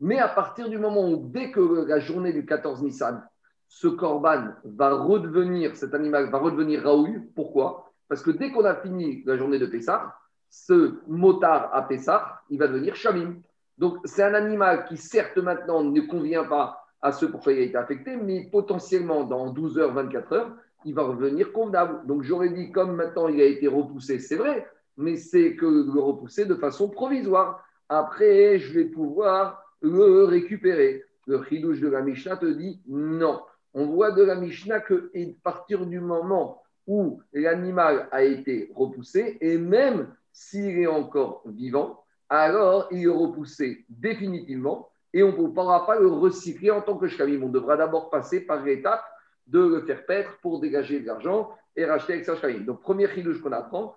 Mais 0.00 0.18
à 0.18 0.28
partir 0.28 0.70
du 0.70 0.78
moment 0.78 1.10
où, 1.10 1.28
dès 1.28 1.50
que 1.50 1.84
la 1.86 1.98
journée 1.98 2.32
du 2.32 2.46
14 2.46 2.82
Nissan, 2.82 3.22
ce 3.68 3.86
corban 3.86 4.54
va 4.64 4.94
redevenir, 4.94 5.76
cet 5.76 5.92
animal 5.92 6.30
va 6.30 6.38
redevenir 6.38 6.82
Raoul, 6.84 7.28
pourquoi? 7.34 7.92
Parce 8.08 8.22
que 8.22 8.30
dès 8.30 8.50
qu'on 8.50 8.64
a 8.64 8.76
fini 8.76 9.22
la 9.26 9.36
journée 9.36 9.58
de 9.58 9.66
Pessah, 9.66 10.16
ce 10.48 10.94
motard 11.06 11.68
à 11.74 11.82
Pessah, 11.82 12.40
il 12.48 12.58
va 12.58 12.68
devenir 12.68 12.96
Shamim. 12.96 13.36
Donc, 13.78 13.98
c'est 14.04 14.22
un 14.22 14.34
animal 14.34 14.84
qui, 14.86 14.96
certes, 14.96 15.36
maintenant 15.38 15.82
ne 15.82 16.00
convient 16.00 16.44
pas 16.44 16.82
à 17.02 17.12
ce 17.12 17.26
pourquoi 17.26 17.52
il 17.52 17.58
a 17.60 17.62
été 17.62 17.76
affecté, 17.76 18.16
mais 18.16 18.48
potentiellement, 18.50 19.24
dans 19.24 19.50
12 19.50 19.78
heures, 19.78 19.92
24 19.92 20.32
heures, 20.32 20.56
il 20.84 20.94
va 20.94 21.02
revenir 21.02 21.52
convenable. 21.52 22.06
Donc, 22.06 22.22
j'aurais 22.22 22.50
dit, 22.50 22.72
comme 22.72 22.96
maintenant 22.96 23.28
il 23.28 23.40
a 23.40 23.44
été 23.44 23.68
repoussé, 23.68 24.18
c'est 24.18 24.36
vrai, 24.36 24.66
mais 24.96 25.16
c'est 25.16 25.56
que 25.56 25.66
le 25.66 26.00
repousser 26.00 26.46
de 26.46 26.54
façon 26.54 26.88
provisoire. 26.88 27.62
Après, 27.88 28.58
je 28.58 28.72
vais 28.72 28.86
pouvoir 28.86 29.62
le 29.82 30.24
récupérer. 30.24 31.04
Le 31.26 31.42
chidouche 31.44 31.80
de 31.80 31.88
la 31.88 32.02
Mishnah 32.02 32.36
te 32.36 32.46
dit 32.46 32.80
non. 32.86 33.42
On 33.74 33.86
voit 33.86 34.12
de 34.12 34.22
la 34.22 34.36
Mishnah 34.36 34.80
que 34.80 35.10
à 35.14 35.20
partir 35.42 35.86
du 35.86 36.00
moment 36.00 36.62
où 36.86 37.20
l'animal 37.32 38.08
a 38.12 38.22
été 38.22 38.70
repoussé, 38.74 39.36
et 39.40 39.58
même 39.58 40.14
s'il 40.32 40.78
est 40.78 40.86
encore 40.86 41.42
vivant, 41.46 42.04
alors 42.28 42.88
il 42.90 43.04
est 43.04 43.08
repoussé 43.08 43.84
définitivement 43.88 44.88
et 45.12 45.22
on 45.22 45.28
ne 45.28 45.48
pourra 45.48 45.86
pas 45.86 45.98
le 45.98 46.08
recycler 46.08 46.70
en 46.70 46.82
tant 46.82 46.96
que 46.96 47.08
shkamim. 47.08 47.42
On 47.42 47.48
devra 47.48 47.76
d'abord 47.76 48.10
passer 48.10 48.40
par 48.40 48.62
l'étape 48.64 49.04
de 49.46 49.60
le 49.60 49.80
faire 49.82 50.04
paître 50.04 50.38
pour 50.42 50.60
dégager 50.60 51.00
de 51.00 51.06
l'argent 51.06 51.50
et 51.76 51.84
racheter 51.84 52.14
avec 52.14 52.24
sa 52.24 52.36
shkamim. 52.36 52.64
Donc, 52.64 52.82
premier 52.82 53.08
chidouche 53.08 53.40
qu'on 53.40 53.52
apprend, 53.52 53.96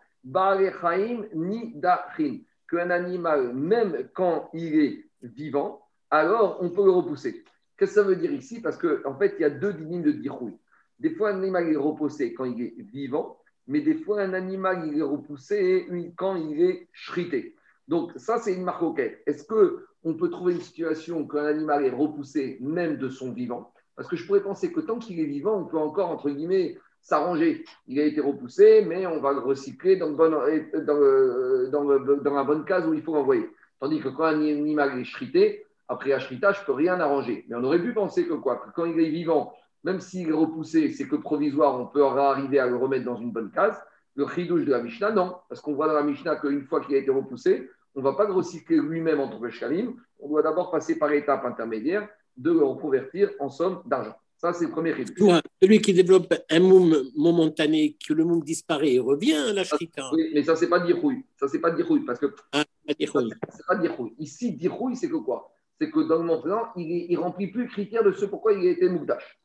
ni 1.34 1.74
dachin, 1.76 2.40
qu'un 2.70 2.90
animal, 2.90 3.54
même 3.54 4.10
quand 4.14 4.50
il 4.54 4.80
est 4.80 5.06
vivant, 5.22 5.82
alors 6.12 6.60
on 6.62 6.70
peut 6.70 6.84
le 6.84 6.92
repousser. 6.92 7.44
Qu'est-ce 7.78 7.96
que 7.96 8.02
ça 8.02 8.04
veut 8.04 8.16
dire 8.16 8.32
ici? 8.32 8.62
Parce 8.62 8.78
qu'en 8.78 9.12
en 9.12 9.18
fait, 9.18 9.36
il 9.40 9.42
y 9.42 9.46
a 9.46 9.50
deux 9.50 9.74
dynimes 9.74 10.04
de 10.04 10.12
dirouille. 10.12 10.58
Des 11.00 11.12
fois, 11.12 11.30
un 11.32 11.42
animal 11.42 11.70
est 11.72 11.78
repoussé 11.78 12.34
quand 12.34 12.46
il 12.46 12.62
est 12.62 12.76
vivant, 12.92 13.38
mais 13.68 13.82
des 13.82 13.96
fois, 13.96 14.22
un 14.22 14.34
animal 14.34 14.88
il 14.88 15.00
est 15.00 15.04
repoussé 15.04 15.88
quand 16.18 16.36
il 16.36 16.62
est 16.62 16.88
chrité. 17.08 17.56
Donc, 17.90 18.12
ça, 18.18 18.38
c'est 18.38 18.54
une 18.54 18.64
marque 18.64 18.84
Est-ce 19.26 19.44
qu'on 19.46 20.14
peut 20.14 20.30
trouver 20.30 20.54
une 20.54 20.62
situation 20.62 21.28
qu'un 21.28 21.46
animal 21.46 21.84
est 21.84 21.90
repoussé 21.90 22.60
même 22.62 22.98
de 22.98 23.10
son 23.10 23.34
vivant? 23.34 23.74
Parce 23.96 24.08
que 24.08 24.16
je 24.16 24.28
pourrais 24.28 24.44
penser 24.44 24.72
que 24.72 24.80
tant 24.80 25.00
qu'il 25.00 25.20
est 25.20 25.26
vivant, 25.26 25.58
on 25.58 25.66
peut 25.66 25.80
encore, 25.80 26.12
entre 26.12 26.30
guillemets, 26.30 26.78
s'arranger. 27.02 27.66
Il 27.88 28.00
a 28.00 28.04
été 28.04 28.22
repoussé, 28.22 28.86
mais 28.88 29.08
on 29.08 29.20
va 29.20 29.34
le 29.34 29.40
recycler 29.40 29.98
dans, 29.98 30.12
dans, 30.12 30.30
dans, 30.30 32.34
la 32.36 32.44
bonne 32.44 32.64
case 32.64 32.86
où 32.86 32.94
il 32.94 33.02
faut 33.02 33.16
l'envoyer. 33.16 33.50
Tandis 33.80 34.00
que 34.00 34.10
quand 34.10 34.26
un 34.26 34.40
animal 34.40 35.00
est 35.00 35.12
chrité, 35.12 35.66
après 35.88 36.12
la 36.12 36.20
chrita, 36.20 36.52
je 36.52 36.62
ne 36.62 36.66
peux 36.66 36.74
rien 36.74 37.00
arranger. 37.00 37.46
Mais 37.50 37.56
on 37.56 37.64
aurait 37.64 37.82
pu 37.82 37.94
penser 37.94 38.28
que 38.28 38.36
quoi? 38.36 38.58
Que 38.58 38.70
quand 38.76 38.86
il 38.86 39.00
est 39.00 39.10
vivant, 39.10 39.52
même 39.84 40.00
s'il 40.00 40.30
est 40.30 40.34
repoussé, 40.34 40.92
c'est 40.92 41.08
que 41.08 41.16
provisoire, 41.16 41.82
on 41.82 41.88
peut 41.88 42.04
arriver 42.04 42.60
à 42.60 42.68
le 42.68 42.76
remettre 42.76 43.06
dans 43.06 43.16
une 43.16 43.32
bonne 43.32 43.50
case. 43.50 43.82
Le 44.14 44.28
chidouche 44.28 44.66
de 44.66 44.72
la 44.72 44.84
Mishnah, 44.84 45.12
non. 45.12 45.38
Parce 45.50 45.60
qu'on 45.60 45.74
voit 45.74 45.88
dans 45.88 45.94
la 45.94 46.04
Mishnah 46.04 46.36
qu'une 46.36 46.66
fois 46.66 46.82
qu'il 46.82 46.94
a 46.94 47.00
été 47.00 47.10
repoussé, 47.10 47.68
on 47.96 48.00
ne 48.00 48.04
va 48.04 48.14
pas 48.14 48.26
le 48.26 48.34
recycler 48.34 48.78
lui-même 48.78 49.20
en 49.20 49.28
tant 49.30 49.40
que 49.40 49.50
shalim. 49.50 49.96
On 50.20 50.30
doit 50.30 50.42
d'abord 50.42 50.72
passer 50.72 50.98
par 50.98 51.10
l'étape 51.10 51.46
intermédiaire 51.46 52.08
de 52.38 52.52
le 52.52 52.64
reconvertir 52.64 53.32
en 53.40 53.50
somme 53.50 53.82
d'argent. 53.86 54.16
Ça, 54.38 54.54
c'est 54.54 54.66
le 54.66 54.72
premier 54.72 54.94
risque. 54.94 55.20
Celui 55.62 55.82
qui 55.82 55.94
développe 55.94 56.34
un 56.50 56.60
moum 56.62 56.96
momentané, 57.18 57.98
que 58.08 58.14
le 58.14 58.24
moum 58.24 58.42
disparaît 58.42 58.94
et 58.94 59.00
revient 59.00 59.34
à 59.34 59.52
la 59.52 59.66
shrita. 59.66 60.10
Oui, 60.14 60.32
mais 60.34 60.44
ça, 60.44 60.56
c'est 60.56 60.70
pas 60.70 60.80
dirouille. 60.80 61.26
Ça, 61.38 61.50
c'est 61.50 61.60
pas 61.60 61.72
dirouille. 61.72 62.06
Parce 62.06 62.20
que. 62.20 62.34
Ah, 62.54 62.64
c'est 62.88 63.66
pas 63.68 63.76
dirouille. 63.76 64.16
Ici, 64.18 64.54
dirouille, 64.54 64.96
c'est 64.96 65.10
que 65.10 65.18
quoi? 65.18 65.52
C'est 65.78 65.92
que 65.92 66.08
dans 66.08 66.24
le 66.24 66.42
plan, 66.42 66.70
il 66.78 67.12
ne 67.12 67.18
remplit 67.18 67.48
plus 67.48 67.64
le 67.64 67.70
critère 67.70 68.04
de 68.04 68.14
ce 68.14 68.26
pourquoi 68.26 68.54
il 68.54 68.66
a 68.66 68.72
été 68.72 68.88
moukdash. 68.88 69.40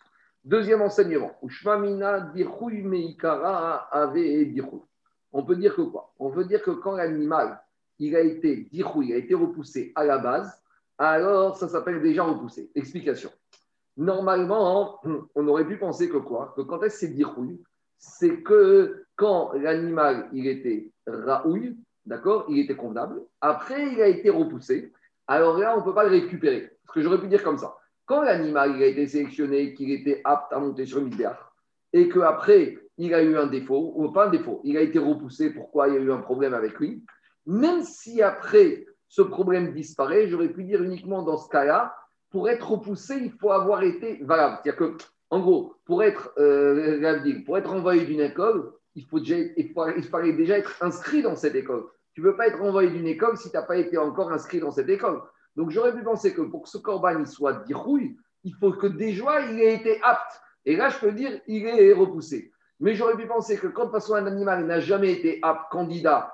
Deuxième 0.44 0.82
enseignement. 0.82 1.32
Ushmamina 1.42 2.20
dirouille 2.32 2.82
meikara 2.82 3.88
ave 3.90 4.44
dirouille. 4.44 4.82
On 5.32 5.42
peut 5.42 5.56
dire 5.56 5.74
que 5.74 5.82
quoi? 5.82 6.12
On 6.20 6.28
veut 6.28 6.44
dire 6.44 6.62
que 6.62 6.70
quand 6.70 6.92
l'animal, 6.92 7.60
il 7.98 8.16
a 8.16 8.20
été 8.20 8.68
il 8.72 8.84
a 9.12 9.16
été 9.16 9.34
repoussé 9.34 9.92
à 9.94 10.04
la 10.04 10.18
base, 10.18 10.60
alors 10.98 11.56
ça 11.56 11.68
s'appelle 11.68 12.02
déjà 12.02 12.22
repoussé. 12.24 12.70
Explication. 12.74 13.30
Normalement, 13.96 15.00
on 15.34 15.48
aurait 15.48 15.66
pu 15.66 15.76
penser 15.76 16.08
que 16.08 16.16
quoi? 16.16 16.52
Que 16.56 16.62
quand 16.62 16.82
est-ce 16.82 17.06
c'est 17.06 17.14
C'est 17.96 18.42
que 18.42 19.04
quand 19.16 19.52
l'animal, 19.52 20.28
il 20.32 20.46
était 20.46 20.90
raouille, 21.06 21.76
d'accord 22.04 22.46
Il 22.48 22.58
était 22.58 22.76
convenable. 22.76 23.22
Après, 23.40 23.92
il 23.92 24.02
a 24.02 24.08
été 24.08 24.30
repoussé. 24.30 24.92
Alors 25.26 25.58
là, 25.58 25.74
on 25.76 25.80
ne 25.80 25.84
peut 25.84 25.94
pas 25.94 26.04
le 26.04 26.10
récupérer. 26.10 26.70
Ce 26.86 26.92
que 26.92 27.00
j'aurais 27.00 27.20
pu 27.20 27.28
dire 27.28 27.42
comme 27.42 27.58
ça. 27.58 27.76
Quand 28.04 28.22
l'animal, 28.22 28.82
a 28.82 28.86
été 28.86 29.06
sélectionné, 29.06 29.74
qu'il 29.74 29.90
était 29.90 30.20
apte 30.24 30.52
à 30.52 30.58
monter 30.58 30.84
sur 30.84 31.00
le 31.00 31.08
et 31.94 32.08
qu'après, 32.08 32.78
il 32.98 33.14
a 33.14 33.22
eu 33.22 33.36
un 33.36 33.46
défaut, 33.46 33.92
ou 33.96 34.10
pas 34.10 34.26
un 34.26 34.30
défaut, 34.30 34.60
il 34.64 34.76
a 34.76 34.80
été 34.80 34.98
repoussé, 34.98 35.50
pourquoi 35.50 35.88
il 35.88 35.94
y 35.94 35.96
a 35.96 36.00
eu 36.00 36.12
un 36.12 36.18
problème 36.18 36.52
avec 36.52 36.78
lui? 36.78 37.04
Même 37.46 37.82
si 37.82 38.22
après 38.22 38.86
ce 39.08 39.22
problème 39.22 39.72
disparaît, 39.72 40.28
j'aurais 40.28 40.48
pu 40.48 40.64
dire 40.64 40.82
uniquement 40.82 41.22
dans 41.22 41.36
ce 41.36 41.48
cas-là, 41.48 41.94
pour 42.30 42.48
être 42.48 42.68
repoussé, 42.68 43.16
il 43.16 43.30
faut 43.30 43.52
avoir 43.52 43.82
été 43.82 44.18
valable. 44.24 44.58
C'est-à-dire 44.62 44.78
que, 44.78 44.96
en 45.30 45.40
gros, 45.40 45.76
pour 45.84 46.02
être, 46.02 46.32
euh, 46.38 47.40
pour 47.46 47.58
être 47.58 47.72
envoyé 47.72 48.04
d'une 48.04 48.20
école, 48.20 48.72
il, 48.96 49.04
faut 49.04 49.20
déjà, 49.20 49.36
il, 49.36 50.08
fallait 50.08 50.32
déjà 50.32 50.58
être 50.58 50.74
inscrit 50.80 51.22
dans 51.22 51.36
cette 51.36 51.54
école. 51.54 51.84
Tu 52.12 52.20
ne 52.20 52.30
peux 52.30 52.36
pas 52.36 52.48
être 52.48 52.62
envoyé 52.62 52.90
d'une 52.90 53.06
école 53.06 53.36
si 53.36 53.50
tu 53.50 53.56
n'as 53.56 53.62
pas 53.62 53.76
été 53.76 53.98
encore 53.98 54.32
inscrit 54.32 54.60
dans 54.60 54.70
cette 54.70 54.88
école. 54.88 55.22
Donc 55.56 55.70
j'aurais 55.70 55.92
pu 55.92 56.02
penser 56.02 56.34
que 56.34 56.42
pour 56.42 56.62
que 56.62 56.68
ce 56.68 56.78
corban 56.78 57.18
il 57.18 57.26
soit 57.26 57.64
dirouille, 57.64 58.16
il 58.42 58.54
faut 58.54 58.72
que 58.72 58.86
déjà 58.86 59.40
il 59.42 59.60
ait 59.60 59.74
été 59.74 60.00
apte. 60.02 60.40
Et 60.64 60.76
là, 60.76 60.88
je 60.88 60.98
peux 60.98 61.12
dire, 61.12 61.40
il 61.46 61.66
est 61.66 61.92
repoussé. 61.92 62.52
Mais 62.80 62.94
j'aurais 62.94 63.16
pu 63.16 63.26
penser 63.26 63.56
que 63.58 63.66
quand 63.66 63.90
façon 63.90 64.14
un 64.14 64.26
animal 64.26 64.66
n'a 64.66 64.80
jamais 64.80 65.12
été 65.12 65.38
apte, 65.42 65.70
candidat, 65.70 66.32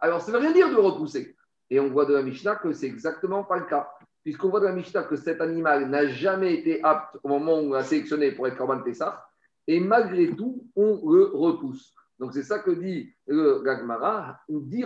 alors 0.00 0.20
ça 0.20 0.32
ne 0.32 0.36
veut 0.36 0.42
rien 0.42 0.52
dire 0.52 0.70
de 0.70 0.76
repousser. 0.76 1.36
Et 1.70 1.80
on 1.80 1.88
voit 1.88 2.04
de 2.04 2.14
la 2.14 2.22
Mishnah 2.22 2.56
que 2.56 2.72
c'est 2.72 2.86
exactement 2.86 3.44
pas 3.44 3.58
le 3.58 3.64
cas. 3.64 3.90
Puisqu'on 4.24 4.50
voit 4.50 4.60
de 4.60 4.66
la 4.66 4.72
Mishnah 4.72 5.04
que 5.04 5.16
cet 5.16 5.40
animal 5.40 5.88
n'a 5.88 6.06
jamais 6.06 6.54
été 6.54 6.82
apte 6.84 7.18
au 7.22 7.28
moment 7.28 7.54
où 7.54 7.70
on 7.70 7.72
l'a 7.72 7.82
sélectionné 7.82 8.32
pour 8.32 8.46
être 8.46 8.56
Corban 8.56 8.80
Pessah, 8.82 9.24
et 9.66 9.80
malgré 9.80 10.34
tout, 10.34 10.66
on 10.76 11.00
le 11.10 11.30
repousse. 11.34 11.94
Donc 12.18 12.32
c'est 12.34 12.42
ça 12.42 12.60
que 12.60 12.70
dit 12.70 13.12
le 13.26 13.62
Gagmara, 13.64 14.38
dit 14.48 14.84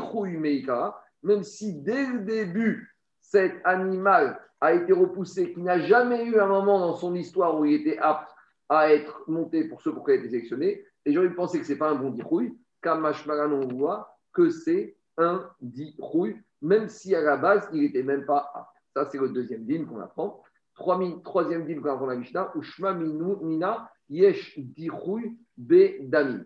même 1.23 1.43
si 1.43 1.75
dès 1.83 2.07
le 2.07 2.21
début, 2.21 2.95
cet 3.21 3.55
animal 3.65 4.41
a 4.61 4.73
été 4.73 4.93
repoussé, 4.93 5.53
qui 5.53 5.61
n'a 5.61 5.81
jamais 5.81 6.25
eu 6.25 6.39
un 6.39 6.47
moment 6.47 6.79
dans 6.79 6.95
son 6.95 7.15
histoire 7.15 7.59
où 7.59 7.65
il 7.65 7.75
était 7.75 7.99
apte 7.99 8.31
à 8.69 8.93
être 8.93 9.23
monté 9.27 9.65
pour 9.65 9.83
ce 9.83 9.91
pour 9.91 10.09
il 10.09 10.13
a 10.13 10.15
été 10.17 10.31
sélectionné, 10.31 10.85
et 11.05 11.13
j'aurais 11.13 11.35
pensé 11.35 11.59
que 11.59 11.67
ce 11.67 11.73
n'est 11.73 11.79
pas 11.79 11.91
un 11.91 11.95
bon 11.95 12.11
dirouille, 12.11 12.57
Kamashmaran, 12.81 13.51
on 13.51 13.69
voit 13.69 14.16
que 14.37 14.51
c'est 14.51 14.95
un 15.17 15.49
dirouille, 15.63 16.37
même 16.61 16.89
si 16.89 17.15
à 17.15 17.23
la 17.23 17.39
base, 17.39 17.67
il 17.73 17.81
n'était 17.81 18.03
même 18.03 18.27
pas. 18.27 18.71
Ça, 18.95 19.09
c'est 19.11 19.19
le 19.19 19.31
deuxième 19.31 19.65
din 19.65 19.87
qu'on 19.87 20.01
apprend. 20.01 20.43
Troisième 20.75 21.65
din 21.67 21.81
qu'on 21.81 21.91
apprend 21.91 22.07
la 22.07 22.17
Mishnah, 22.17 22.53
Ushma 22.55 22.93
Mina 22.93 23.91
Yesh 24.11 24.59
Dirouille 24.59 25.39
Be 25.57 26.03
Damin. 26.03 26.45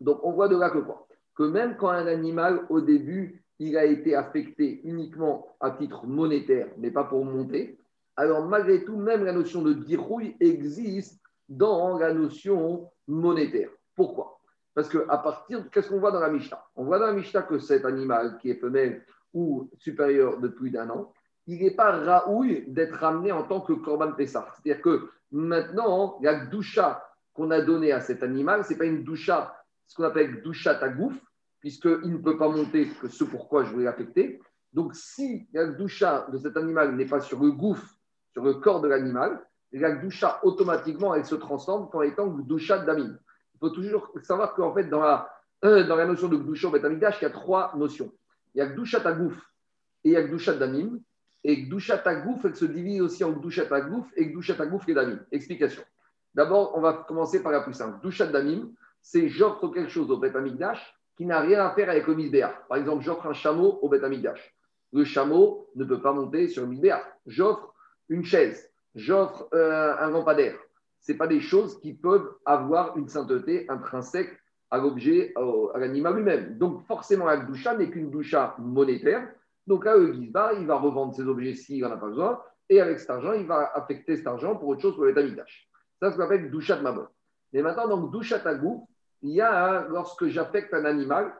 Donc, 0.00 0.18
on 0.24 0.32
voit 0.32 0.48
de 0.48 0.56
là 0.56 0.70
que 0.70 0.78
quoi? 0.78 1.06
Que 1.36 1.44
même 1.44 1.76
quand 1.76 1.90
un 1.90 2.08
animal, 2.08 2.66
au 2.68 2.80
début, 2.80 3.44
il 3.60 3.76
a 3.76 3.84
été 3.84 4.16
affecté 4.16 4.80
uniquement 4.82 5.56
à 5.60 5.70
titre 5.70 6.04
monétaire, 6.06 6.68
mais 6.78 6.90
pas 6.90 7.04
pour 7.04 7.24
monter, 7.24 7.78
alors 8.16 8.44
malgré 8.44 8.84
tout, 8.84 8.96
même 8.96 9.24
la 9.24 9.32
notion 9.32 9.62
de 9.62 9.72
dirouille 9.72 10.36
existe 10.40 11.20
dans 11.48 11.96
la 11.96 12.12
notion 12.12 12.90
monétaire. 13.06 13.70
Pourquoi? 13.94 14.35
Parce 14.76 14.90
qu'à 14.90 15.16
partir, 15.16 15.70
qu'est-ce 15.70 15.88
qu'on 15.88 16.00
voit 16.00 16.12
dans 16.12 16.20
la 16.20 16.28
Mishnah? 16.28 16.62
On 16.76 16.84
voit 16.84 16.98
dans 16.98 17.06
la 17.06 17.14
Mishnah 17.14 17.40
que 17.42 17.58
cet 17.58 17.86
animal 17.86 18.36
qui 18.36 18.50
est 18.50 18.60
femelle 18.60 19.06
ou 19.32 19.70
supérieur 19.78 20.38
de 20.38 20.48
plus 20.48 20.68
d'un 20.68 20.90
an, 20.90 21.14
il 21.46 21.62
n'est 21.62 21.74
pas 21.74 21.92
raouille 21.92 22.66
d'être 22.68 22.98
ramené 22.98 23.32
en 23.32 23.44
tant 23.44 23.62
que 23.62 23.72
Korban 23.72 24.12
Pessah. 24.12 24.46
C'est-à-dire 24.52 24.82
que 24.82 25.08
maintenant, 25.32 26.18
la 26.20 26.44
doucha 26.44 27.02
qu'on 27.32 27.50
a 27.52 27.62
donnée 27.62 27.90
à 27.90 28.02
cet 28.02 28.22
animal, 28.22 28.64
ce 28.64 28.72
n'est 28.72 28.78
pas 28.78 28.84
une 28.84 29.02
doucha, 29.02 29.56
ce 29.86 29.96
qu'on 29.96 30.04
appelle 30.04 30.42
doucha 30.42 30.74
tagouf, 30.74 31.14
puisqu'il 31.60 32.12
ne 32.12 32.18
peut 32.18 32.36
pas 32.36 32.50
monter 32.50 32.86
que 33.00 33.08
ce 33.08 33.24
pourquoi 33.24 33.64
je 33.64 33.72
voulais 33.72 33.86
l'affecter. 33.86 34.42
Donc, 34.74 34.94
si 34.94 35.48
la 35.54 35.68
doucha 35.68 36.26
de 36.30 36.36
cet 36.36 36.54
animal 36.58 36.94
n'est 36.96 37.06
pas 37.06 37.20
sur 37.20 37.42
le 37.42 37.50
gouffre, 37.50 37.96
sur 38.32 38.44
le 38.44 38.52
corps 38.52 38.82
de 38.82 38.88
l'animal, 38.88 39.42
la 39.72 39.92
doucha, 39.92 40.38
automatiquement, 40.42 41.14
elle 41.14 41.24
se 41.24 41.34
transforme 41.34 41.88
en 41.94 42.02
étant 42.02 42.26
doucha 42.26 42.78
d'amine. 42.80 43.18
Il 43.56 43.58
faut 43.58 43.70
toujours 43.70 44.12
savoir 44.22 44.54
qu'en 44.54 44.74
fait, 44.74 44.84
dans 44.84 45.00
la, 45.00 45.30
euh, 45.64 45.84
dans 45.84 45.96
la 45.96 46.06
notion 46.06 46.28
de 46.28 46.36
au 46.36 46.54
il 46.54 47.22
y 47.22 47.24
a 47.24 47.30
trois 47.30 47.72
notions. 47.76 48.12
Il 48.54 48.58
y 48.58 48.60
a 48.60 48.66
doucha 48.66 49.00
tagouf 49.00 49.36
et 50.04 50.10
il 50.10 50.12
y 50.12 50.16
a 50.16 50.26
doucha 50.26 50.54
d'amine. 50.54 51.00
Et 51.48 51.62
Gdushat 51.62 51.98
Tagouf, 51.98 52.44
elle 52.44 52.56
se 52.56 52.64
divise 52.64 53.00
aussi 53.00 53.22
en 53.22 53.30
Gdushat 53.30 53.66
Tagouf 53.66 54.04
et 54.16 54.26
Gdushat 54.26 54.54
Tagouf 54.54 54.88
et 54.88 54.94
Damim. 54.94 55.20
Explication. 55.30 55.84
D'abord, 56.34 56.72
on 56.76 56.80
va 56.80 57.04
commencer 57.06 57.40
par 57.40 57.52
la 57.52 57.60
plus 57.60 57.72
simple. 57.72 57.98
Gdushat 58.00 58.26
Damim, 58.26 58.72
c'est 59.00 59.28
j'offre 59.28 59.68
quelque 59.68 59.90
chose 59.90 60.10
au 60.10 60.16
Beth 60.16 60.34
Amikdash 60.34 60.92
qui 61.16 61.24
n'a 61.24 61.40
rien 61.40 61.64
à 61.64 61.70
faire 61.70 61.88
avec 61.88 62.08
le 62.08 62.16
Misbéach. 62.16 62.66
Par 62.68 62.78
exemple, 62.78 63.04
j'offre 63.04 63.26
un 63.26 63.32
chameau 63.32 63.78
au 63.80 63.88
Beth 63.88 64.02
Amikdash. 64.02 64.56
Le 64.92 65.04
chameau 65.04 65.68
ne 65.76 65.84
peut 65.84 66.02
pas 66.02 66.12
monter 66.12 66.48
sur 66.48 66.62
le 66.62 66.68
Misbéach. 66.68 67.04
J'offre 67.26 67.72
une 68.08 68.24
chaise, 68.24 68.68
j'offre 68.96 69.48
euh, 69.54 69.94
un 70.00 70.10
lampadaire. 70.10 70.58
Ce 71.06 71.12
pas 71.12 71.26
des 71.26 71.40
choses 71.40 71.78
qui 71.80 71.94
peuvent 71.94 72.34
avoir 72.44 72.96
une 72.96 73.08
sainteté 73.08 73.66
intrinsèque 73.68 74.36
à 74.70 74.78
l'objet, 74.78 75.32
à 75.74 75.78
l'animal 75.78 76.16
lui-même. 76.16 76.58
Donc, 76.58 76.84
forcément, 76.86 77.26
la 77.26 77.36
doucha 77.36 77.76
n'est 77.76 77.90
qu'une 77.90 78.10
doucha 78.10 78.56
monétaire 78.58 79.28
donc 79.66 79.84
là, 79.84 79.96
le 79.96 80.12
Gizbar, 80.12 80.52
il 80.54 80.66
va 80.66 80.76
revendre 80.76 81.14
ses 81.14 81.22
objets 81.22 81.54
s'il 81.54 81.82
n'en 81.82 81.90
a 81.90 81.96
pas 81.96 82.06
besoin, 82.06 82.40
et 82.68 82.80
avec 82.80 83.00
cet 83.00 83.10
argent, 83.10 83.32
il 83.32 83.46
va 83.46 83.72
affecter 83.74 84.16
cet 84.16 84.26
argent 84.26 84.56
pour 84.56 84.68
autre 84.68 84.80
chose 84.80 84.94
pour 84.94 85.04
les 85.04 85.14
Tamidash. 85.14 85.68
Ça, 86.00 86.10
ce 86.10 86.16
qu'on 86.16 86.24
appelle 86.24 86.50
Douchat 86.50 86.80
Mamon. 86.80 87.06
Mais 87.52 87.62
maintenant, 87.62 87.88
donc, 87.88 88.12
Douchat 88.12 88.42
Agou, 88.44 88.88
il 89.22 89.30
y 89.30 89.40
a 89.40 89.86
lorsque 89.88 90.26
j'affecte 90.26 90.72
un 90.74 90.84
animal, 90.84 91.34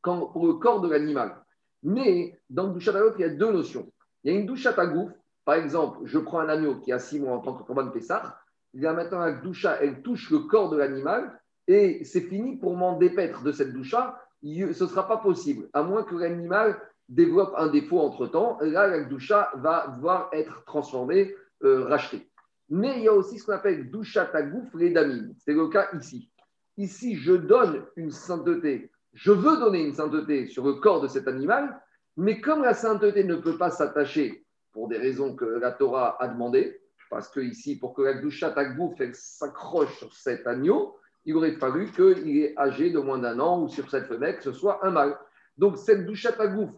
quand, 0.00 0.26
pour 0.26 0.46
le 0.46 0.54
corps 0.54 0.80
de 0.80 0.88
l'animal. 0.88 1.36
Mais 1.82 2.40
dans 2.50 2.68
Douchat 2.68 2.96
Agou, 2.96 3.14
il 3.18 3.20
y 3.20 3.24
a 3.24 3.28
deux 3.28 3.52
notions. 3.52 3.90
Il 4.22 4.32
y 4.32 4.36
a 4.36 4.40
une 4.40 4.46
Douchat 4.46 4.74
Agou, 4.78 5.10
par 5.44 5.56
exemple, 5.56 6.00
je 6.04 6.18
prends 6.18 6.40
un 6.40 6.48
agneau 6.48 6.80
qui 6.80 6.92
a 6.92 6.98
six 6.98 7.20
mois 7.20 7.36
en 7.36 7.40
tant 7.40 7.54
que 7.54 7.62
Corban 7.62 7.90
Pessah, 7.90 8.40
il 8.74 8.82
y 8.82 8.86
a 8.86 8.92
maintenant 8.92 9.20
la 9.20 9.32
doucha, 9.32 9.78
elle 9.80 10.02
touche 10.02 10.30
le 10.30 10.40
corps 10.40 10.70
de 10.70 10.76
l'animal, 10.76 11.40
et 11.66 12.04
c'est 12.04 12.20
fini 12.20 12.56
pour 12.56 12.76
m'en 12.76 12.98
dépaître 12.98 13.42
de 13.42 13.52
cette 13.52 13.72
doucha, 13.72 14.20
ce 14.42 14.66
ne 14.66 14.72
sera 14.72 15.08
pas 15.08 15.16
possible, 15.16 15.68
à 15.72 15.82
moins 15.82 16.02
que 16.02 16.14
l'animal 16.14 16.78
développe 17.08 17.54
un 17.56 17.68
défaut 17.68 18.00
entre-temps, 18.00 18.58
là, 18.60 18.86
la 18.86 19.04
doucha 19.04 19.50
va 19.56 19.88
devoir 19.94 20.28
être 20.32 20.64
transformée, 20.64 21.34
euh, 21.62 21.84
rachetée. 21.84 22.28
Mais 22.68 22.98
il 22.98 23.04
y 23.04 23.08
a 23.08 23.12
aussi 23.12 23.38
ce 23.38 23.46
qu'on 23.46 23.52
appelle 23.52 23.90
doucha 23.90 24.24
tagouf 24.26 24.72
redamine. 24.74 25.34
C'est 25.38 25.52
le 25.52 25.68
cas 25.68 25.88
ici. 25.94 26.30
Ici, 26.76 27.14
je 27.14 27.32
donne 27.32 27.84
une 27.96 28.10
sainteté. 28.10 28.90
Je 29.12 29.32
veux 29.32 29.58
donner 29.58 29.84
une 29.84 29.94
sainteté 29.94 30.48
sur 30.48 30.66
le 30.66 30.74
corps 30.74 31.00
de 31.00 31.08
cet 31.08 31.28
animal, 31.28 31.80
mais 32.16 32.40
comme 32.40 32.62
la 32.62 32.74
sainteté 32.74 33.24
ne 33.24 33.36
peut 33.36 33.56
pas 33.56 33.70
s'attacher 33.70 34.44
pour 34.72 34.88
des 34.88 34.98
raisons 34.98 35.36
que 35.36 35.44
la 35.44 35.72
Torah 35.72 36.16
a 36.20 36.28
demandé, 36.28 36.80
parce 37.14 37.28
que 37.28 37.38
ici, 37.38 37.78
pour 37.78 37.94
que 37.94 38.02
la 38.02 38.14
doucha 38.14 38.50
tagouf 38.50 38.94
s'accroche 39.12 39.98
sur 39.98 40.12
cet 40.12 40.48
agneau, 40.48 40.96
il 41.24 41.36
aurait 41.36 41.52
fallu 41.52 41.92
qu'il 41.92 42.38
est 42.38 42.58
âgé 42.58 42.90
de 42.90 42.98
moins 42.98 43.18
d'un 43.18 43.38
an 43.38 43.62
ou 43.62 43.68
sur 43.68 43.88
cette 43.88 44.06
fenêtre, 44.06 44.38
que 44.38 44.44
ce 44.44 44.52
soit 44.52 44.84
un 44.84 44.90
mâle. 44.90 45.16
Donc, 45.56 45.78
cette 45.78 46.06
doucha 46.06 46.32
tagouf 46.32 46.70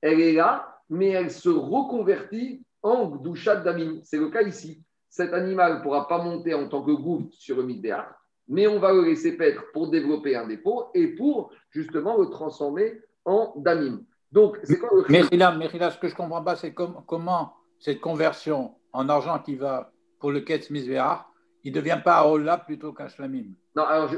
elle 0.00 0.20
est 0.20 0.32
là, 0.32 0.80
mais 0.90 1.10
elle 1.10 1.30
se 1.30 1.48
reconvertit 1.48 2.66
en 2.82 3.06
Gdushat 3.06 3.58
Damim. 3.62 4.00
C'est 4.02 4.18
le 4.18 4.30
cas 4.30 4.42
ici. 4.42 4.82
Cet 5.08 5.32
animal 5.32 5.78
ne 5.78 5.82
pourra 5.82 6.08
pas 6.08 6.18
monter 6.18 6.54
en 6.54 6.68
tant 6.68 6.82
que 6.82 6.90
goutte 6.90 7.32
sur 7.32 7.56
le 7.56 7.62
Midbéach, 7.62 8.08
mais 8.48 8.66
on 8.66 8.80
va 8.80 8.92
le 8.92 9.02
laisser 9.02 9.36
paître 9.36 9.62
pour 9.72 9.90
développer 9.90 10.34
un 10.34 10.48
dépôt 10.48 10.88
et 10.92 11.06
pour 11.06 11.52
justement 11.70 12.18
le 12.18 12.30
transformer 12.30 13.00
en 13.24 13.54
Damim. 13.58 14.00
Donc, 14.32 14.58
c'est 14.64 14.76
quoi 14.76 14.90
le 14.92 15.56
Mérila, 15.56 15.92
ce 15.92 15.98
que 15.98 16.08
je 16.08 16.14
ne 16.14 16.16
comprends 16.16 16.42
pas, 16.42 16.56
c'est 16.56 16.74
comment 16.74 17.54
cette 17.78 18.00
conversion 18.00 18.74
en 18.94 19.08
argent 19.10 19.38
qui 19.40 19.56
va 19.56 19.92
pour 20.20 20.32
le 20.32 20.40
Ketz 20.40 20.70
Misbéach, 20.70 21.26
il 21.64 21.72
ne 21.72 21.78
devient 21.78 22.00
pas 22.02 22.16
Aola 22.18 22.58
plutôt 22.58 22.92
qu'un 22.92 23.08
Shlamim 23.08 23.52
Non, 23.76 23.84
alors 23.84 24.10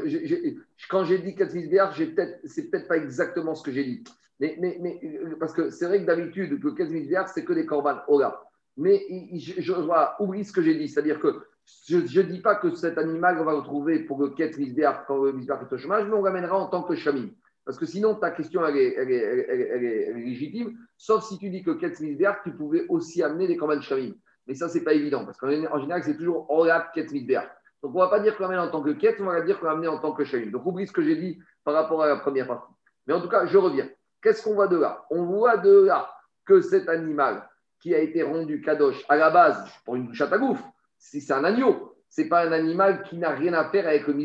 quand 0.88 1.04
j'ai 1.04 1.18
dit 1.18 1.35
Ketz 1.35 1.52
Misbéach, 1.54 2.00
c'est 2.45 2.71
peut-être 2.71 2.87
pas 2.87 2.97
exactement 2.97 3.56
ce 3.56 3.64
que 3.64 3.73
j'ai 3.73 3.85
dit. 3.85 4.04
Mais, 4.38 5.00
parce 5.40 5.52
que 5.52 5.71
c'est 5.71 5.87
vrai 5.87 6.00
que 6.00 6.06
d'habitude, 6.06 6.62
le 6.62 6.73
15 6.73 6.90
milliards, 6.90 7.28
c'est 7.28 7.45
que 7.45 7.52
des 7.52 7.64
corbanes 7.64 8.02
Ola. 8.09 8.42
Mais 8.76 9.02
je, 9.35 9.61
je, 9.61 9.73
oublie 10.21 10.45
ce 10.45 10.52
que 10.52 10.62
j'ai 10.62 10.75
dit. 10.75 10.88
C'est-à-dire 10.88 11.18
que 11.21 11.47
je 11.88 12.21
ne 12.21 12.26
dis 12.26 12.40
pas 12.40 12.56
que 12.56 12.75
cet 12.75 12.99
animal, 12.99 13.38
on 13.40 13.45
va 13.45 13.54
le 13.54 13.62
trouver 13.62 14.00
pour 14.00 14.21
le 14.21 14.30
15 14.30 14.59
milliards 14.59 15.06
quand 15.06 15.23
le 15.23 15.33
milliard 15.33 15.62
est 15.62 15.73
au 15.73 15.78
chômage, 15.78 16.06
mais 16.06 16.14
on 16.14 16.23
l'amènera 16.23 16.59
en 16.59 16.66
tant 16.66 16.83
que 16.83 16.95
chamine. 16.95 17.33
Parce 17.64 17.78
que 17.78 17.87
sinon, 17.87 18.14
ta 18.14 18.30
question, 18.30 18.64
elle 18.64 18.76
est, 18.76 20.12
légitime, 20.14 20.76
sauf 20.97 21.25
si 21.25 21.38
tu 21.38 21.49
dis 21.49 21.64
que 21.64 21.73
15 21.73 22.00
milliards, 22.00 22.42
tu 22.45 22.52
pouvais 22.52 22.87
aussi 22.88 23.23
amener 23.23 23.49
des 23.49 23.56
corbanes 23.56 23.83
chamine. 23.83 24.14
Mais 24.47 24.55
ça, 24.55 24.69
ce 24.69 24.79
n'est 24.79 24.85
pas 24.85 24.95
évident, 24.95 25.25
parce 25.25 25.38
qu'en 25.38 25.50
général, 25.50 26.03
c'est 26.03 26.17
toujours 26.17 26.50
Ola 26.50 26.91
15 26.95 27.12
milliards. 27.12 27.49
Donc, 27.83 27.95
on 27.95 27.99
ne 27.99 28.05
va 28.05 28.11
pas 28.11 28.21
dire 28.21 28.37
qu'on 28.37 28.45
l'amène 28.45 28.61
en 28.61 28.71
tant 28.71 28.83
que 28.83 28.91
quête, 28.91 29.17
on 29.21 29.25
va 29.25 29.41
dire 29.43 29.59
qu'on 29.59 29.67
l'amène 29.67 29.88
en 29.88 29.99
tant 29.99 30.12
que 30.12 30.25
chamine. 30.25 30.50
Donc, 30.50 30.65
oublie 30.67 30.87
ce 30.87 30.93
que 30.93 31.03
j'ai 31.03 31.17
dit 31.17 31.38
par 31.65 31.75
rapport 31.75 32.03
à 32.03 32.09
la 32.09 32.17
première 32.17 32.47
partie. 32.47 32.73
Mais 33.07 33.15
en 33.15 33.21
tout 33.21 33.29
cas, 33.29 33.47
je 33.47 33.59
reviens. 33.59 33.88
Qu'est-ce 34.23 34.43
qu'on 34.43 34.55
voit 34.55 34.69
de 34.69 34.76
là? 34.76 35.05
On 35.11 35.25
voit 35.25 35.57
de 35.57 35.85
là 35.85 36.11
que 36.45 36.61
cet 36.61 36.88
animal 36.88 37.49
qui 37.81 37.95
a 37.95 37.99
été 37.99 38.23
rendu 38.23 38.61
kadosh 38.61 39.05
à 39.09 39.17
la 39.17 39.31
base 39.31 39.65
pour 39.85 39.97
une 39.97 40.07
douche 40.07 40.21
à 40.21 40.38
gouffre, 40.38 40.65
si 40.99 41.21
c'est 41.21 41.33
un 41.33 41.45
agneau, 41.45 41.95
c'est 42.09 42.29
pas 42.29 42.47
un 42.47 42.53
animal 42.53 43.03
qui 43.03 43.19
n'a 43.19 43.31
rien 43.31 43.53
à 43.53 43.69
faire 43.69 43.87
avec 43.87 44.07
le. 44.07 44.19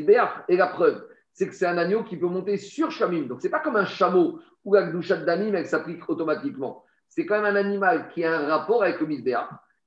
Et 0.48 0.58
la 0.58 0.68
preuve, 0.68 1.06
c'est 1.34 1.48
que 1.48 1.54
c'est 1.54 1.66
un 1.66 1.78
agneau 1.78 2.04
qui 2.04 2.18
peut 2.18 2.28
monter 2.28 2.58
sur 2.58 2.90
chamim. 2.92 3.28
Donc, 3.28 3.42
ce 3.42 3.48
n'est 3.48 3.51
pas 3.51 3.60
comme 3.60 3.75
un 3.75 3.86
chameau 3.86 4.40
où 4.63 4.74
la 4.74 4.84
douche 4.84 5.10
d'amim, 5.10 5.54
elle 5.54 5.68
s'applique 5.68 6.08
automatiquement. 6.10 6.86
C'est 7.10 7.25
quand 7.25 7.42
même 7.42 7.56
un 7.56 7.60
animal 7.60 8.08
qui 8.10 8.24
a 8.24 8.40
un 8.40 8.48
rapport 8.48 8.84
avec 8.84 9.00
le. 9.01 9.08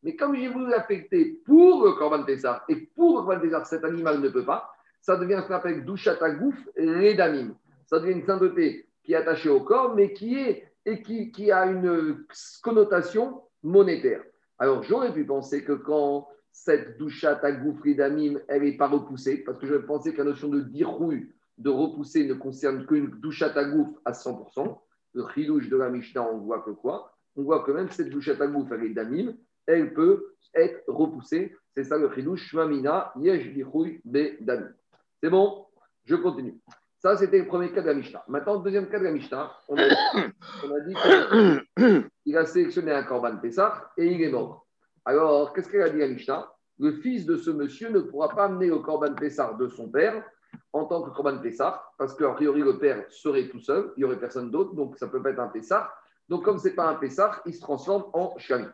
Mais 0.04 0.16
comme 0.16 0.36
j'ai 0.36 0.48
voulu 0.48 0.68
l'affecter 0.68 1.40
pour 1.46 1.84
le 1.84 1.92
Corban 1.92 2.24
Pessar 2.24 2.62
et 2.68 2.76
pour 2.76 3.20
le 3.20 3.26
Corban 3.26 3.40
Pessar, 3.40 3.66
cet 3.66 3.84
animal 3.84 4.20
ne 4.20 4.28
peut 4.28 4.44
pas. 4.44 4.70
ça 5.00 5.16
devient 5.16 5.40
ce 5.42 5.48
qu'on 5.48 5.54
appelle 5.54 5.84
Douchatagouf 5.84 6.54
Redamim. 6.76 7.54
Ça 7.86 7.98
devient 7.98 8.12
une 8.12 8.26
sainteté 8.26 8.86
qui 9.02 9.14
est 9.14 9.16
attachée 9.16 9.48
au 9.48 9.60
corps, 9.60 9.94
mais 9.94 10.12
qui, 10.12 10.38
est, 10.38 10.68
et 10.84 11.02
qui, 11.02 11.50
a 11.50 11.66
une 11.66 12.24
connotation 12.62 13.42
monétaire. 13.62 14.22
Alors, 14.58 14.82
j'aurais 14.82 15.12
pu 15.12 15.24
penser 15.24 15.64
que 15.64 15.72
quand 15.72 16.28
cette 16.52 16.98
Douchatagouf 16.98 17.80
Redamim, 17.82 18.40
elle 18.48 18.62
n'est 18.62 18.76
pas 18.76 18.88
repoussée, 18.88 19.38
parce 19.38 19.58
que 19.58 19.66
je 19.66 19.74
pensais 19.74 20.12
que 20.12 20.18
la 20.18 20.24
notion 20.24 20.48
de 20.48 20.60
dirouille, 20.60 21.30
de 21.56 21.70
repousser, 21.70 22.26
ne 22.26 22.34
concerne 22.34 22.84
qu'une 22.86 23.08
Douchatagouf 23.20 23.88
à 24.04 24.12
100%. 24.12 24.78
Le 25.14 25.24
chilouche 25.34 25.68
de 25.68 25.76
la 25.76 25.88
Mishnah, 25.88 26.28
on 26.30 26.38
voit 26.38 26.60
que 26.60 26.70
quoi? 26.70 27.16
On 27.36 27.42
voit 27.42 27.62
que 27.62 27.72
même 27.72 27.90
cette 27.90 28.10
Douchatagouf, 28.10 28.70
elle 28.72 28.84
est 28.84 28.94
damim, 28.94 29.34
elle 29.66 29.94
peut 29.94 30.34
être 30.54 30.82
repoussée. 30.86 31.54
C'est 31.72 31.84
ça 31.84 31.96
le 31.96 32.10
chilouche, 32.12 32.48
Shmamina, 32.48 33.12
Yesh 33.16 33.52
Be 34.04 34.40
Damim. 34.40 34.72
C'est 35.22 35.30
bon? 35.30 35.66
Je 36.04 36.16
continue. 36.16 36.60
Ça, 36.98 37.16
c'était 37.16 37.38
le 37.38 37.46
premier 37.46 37.70
cas 37.70 37.82
de 37.82 37.88
la 37.88 37.94
Mishnah. 37.94 38.24
Maintenant, 38.28 38.54
le 38.56 38.62
deuxième 38.62 38.88
cas 38.88 38.98
de 38.98 39.04
la 39.04 39.10
Mishnah, 39.10 39.52
on 39.68 39.76
a, 39.76 39.88
dit 40.86 40.94
qu'il 42.24 42.36
a 42.38 42.46
sélectionné 42.46 42.92
un 42.92 43.02
Corban 43.02 43.36
Pessah 43.36 43.90
et 43.98 44.06
il 44.06 44.22
est 44.22 44.30
mort. 44.30 44.66
Alors, 45.04 45.52
qu'est-ce 45.52 45.68
qu'elle 45.68 45.82
a 45.82 45.90
dit 45.90 45.98
la 45.98 46.08
Mishnah? 46.08 46.50
Le 46.78 46.92
fils 46.92 47.26
de 47.26 47.36
ce 47.36 47.50
monsieur 47.50 47.90
ne 47.90 48.00
pourra 48.00 48.30
pas 48.30 48.44
amener 48.44 48.68
le 48.68 48.78
Corban 48.78 49.14
Pessah 49.14 49.54
de 49.60 49.68
son 49.68 49.90
père 49.90 50.24
en 50.72 50.86
tant 50.86 51.02
que 51.02 51.10
Corban 51.10 51.38
Pessah, 51.38 51.84
parce 51.98 52.14
qu'a 52.14 52.30
priori, 52.30 52.62
le 52.62 52.78
père 52.78 53.04
serait 53.10 53.48
tout 53.48 53.60
seul, 53.60 53.92
il 53.96 54.00
n'y 54.00 54.04
aurait 54.04 54.18
personne 54.18 54.50
d'autre, 54.50 54.74
donc 54.74 54.96
ça 54.96 55.06
ne 55.06 55.10
peut 55.10 55.22
pas 55.22 55.30
être 55.30 55.40
un 55.40 55.48
Pessah. 55.48 55.92
Donc, 56.28 56.44
comme 56.44 56.58
ce 56.58 56.68
n'est 56.68 56.74
pas 56.74 56.88
un 56.88 56.94
Pessah, 56.94 57.42
il 57.44 57.54
se 57.54 57.60
transforme 57.60 58.04
en 58.14 58.34
Shami. 58.38 58.66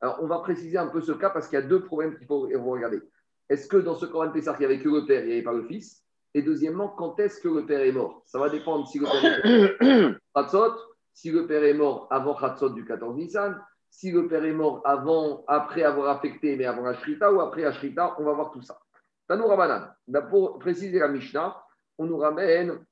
Alors, 0.00 0.18
on 0.22 0.26
va 0.26 0.38
préciser 0.40 0.78
un 0.78 0.88
peu 0.88 1.00
ce 1.00 1.12
cas 1.12 1.30
parce 1.30 1.48
qu'il 1.48 1.58
y 1.58 1.62
a 1.62 1.66
deux 1.66 1.82
problèmes 1.82 2.16
qu'il 2.16 2.26
faut 2.26 2.40
regarder. 2.40 3.00
Est-ce 3.48 3.68
que 3.68 3.76
dans 3.76 3.94
ce 3.94 4.06
Corban 4.06 4.32
Pessah, 4.32 4.54
il 4.58 4.60
n'y 4.60 4.64
avait 4.66 4.80
que 4.80 4.88
le 4.88 5.06
père, 5.06 5.22
il 5.22 5.26
n'y 5.26 5.32
avait 5.32 5.42
pas 5.42 5.52
le 5.52 5.64
fils? 5.64 6.02
Et 6.34 6.42
deuxièmement, 6.42 6.88
quand 6.88 7.18
est-ce 7.20 7.40
que 7.40 7.48
le 7.48 7.64
père 7.64 7.80
est 7.80 7.92
mort? 7.92 8.22
Ça 8.26 8.38
va 8.38 8.50
dépendre 8.50 8.86
si 8.88 8.98
le 8.98 9.06
père 9.06 9.44
est 9.44 10.52
mort 10.52 10.80
si 11.14 11.30
le 11.30 11.46
père 11.46 11.64
est 11.64 11.72
mort 11.72 12.08
avant 12.10 12.34
Khatsot 12.34 12.70
du 12.70 12.84
14 12.84 13.16
Nissan, 13.16 13.58
si 13.88 14.10
le 14.10 14.28
père 14.28 14.44
est 14.44 14.52
mort 14.52 14.82
avant, 14.84 15.44
après 15.48 15.82
avoir 15.82 16.14
affecté, 16.14 16.56
mais 16.56 16.66
avant 16.66 16.84
Ashrita, 16.84 17.32
ou 17.32 17.40
après 17.40 17.64
Ashrita, 17.64 18.14
on 18.18 18.24
va 18.24 18.34
voir 18.34 18.50
tout 18.50 18.60
ça. 18.60 18.78
Tanou 19.26 19.46
Rabanan, 19.46 19.94
pour 20.28 20.58
préciser 20.58 20.98
la 20.98 21.08
Mishnah, 21.08 21.56
on 21.96 22.04
nous 22.04 22.18
ramène 22.18 22.84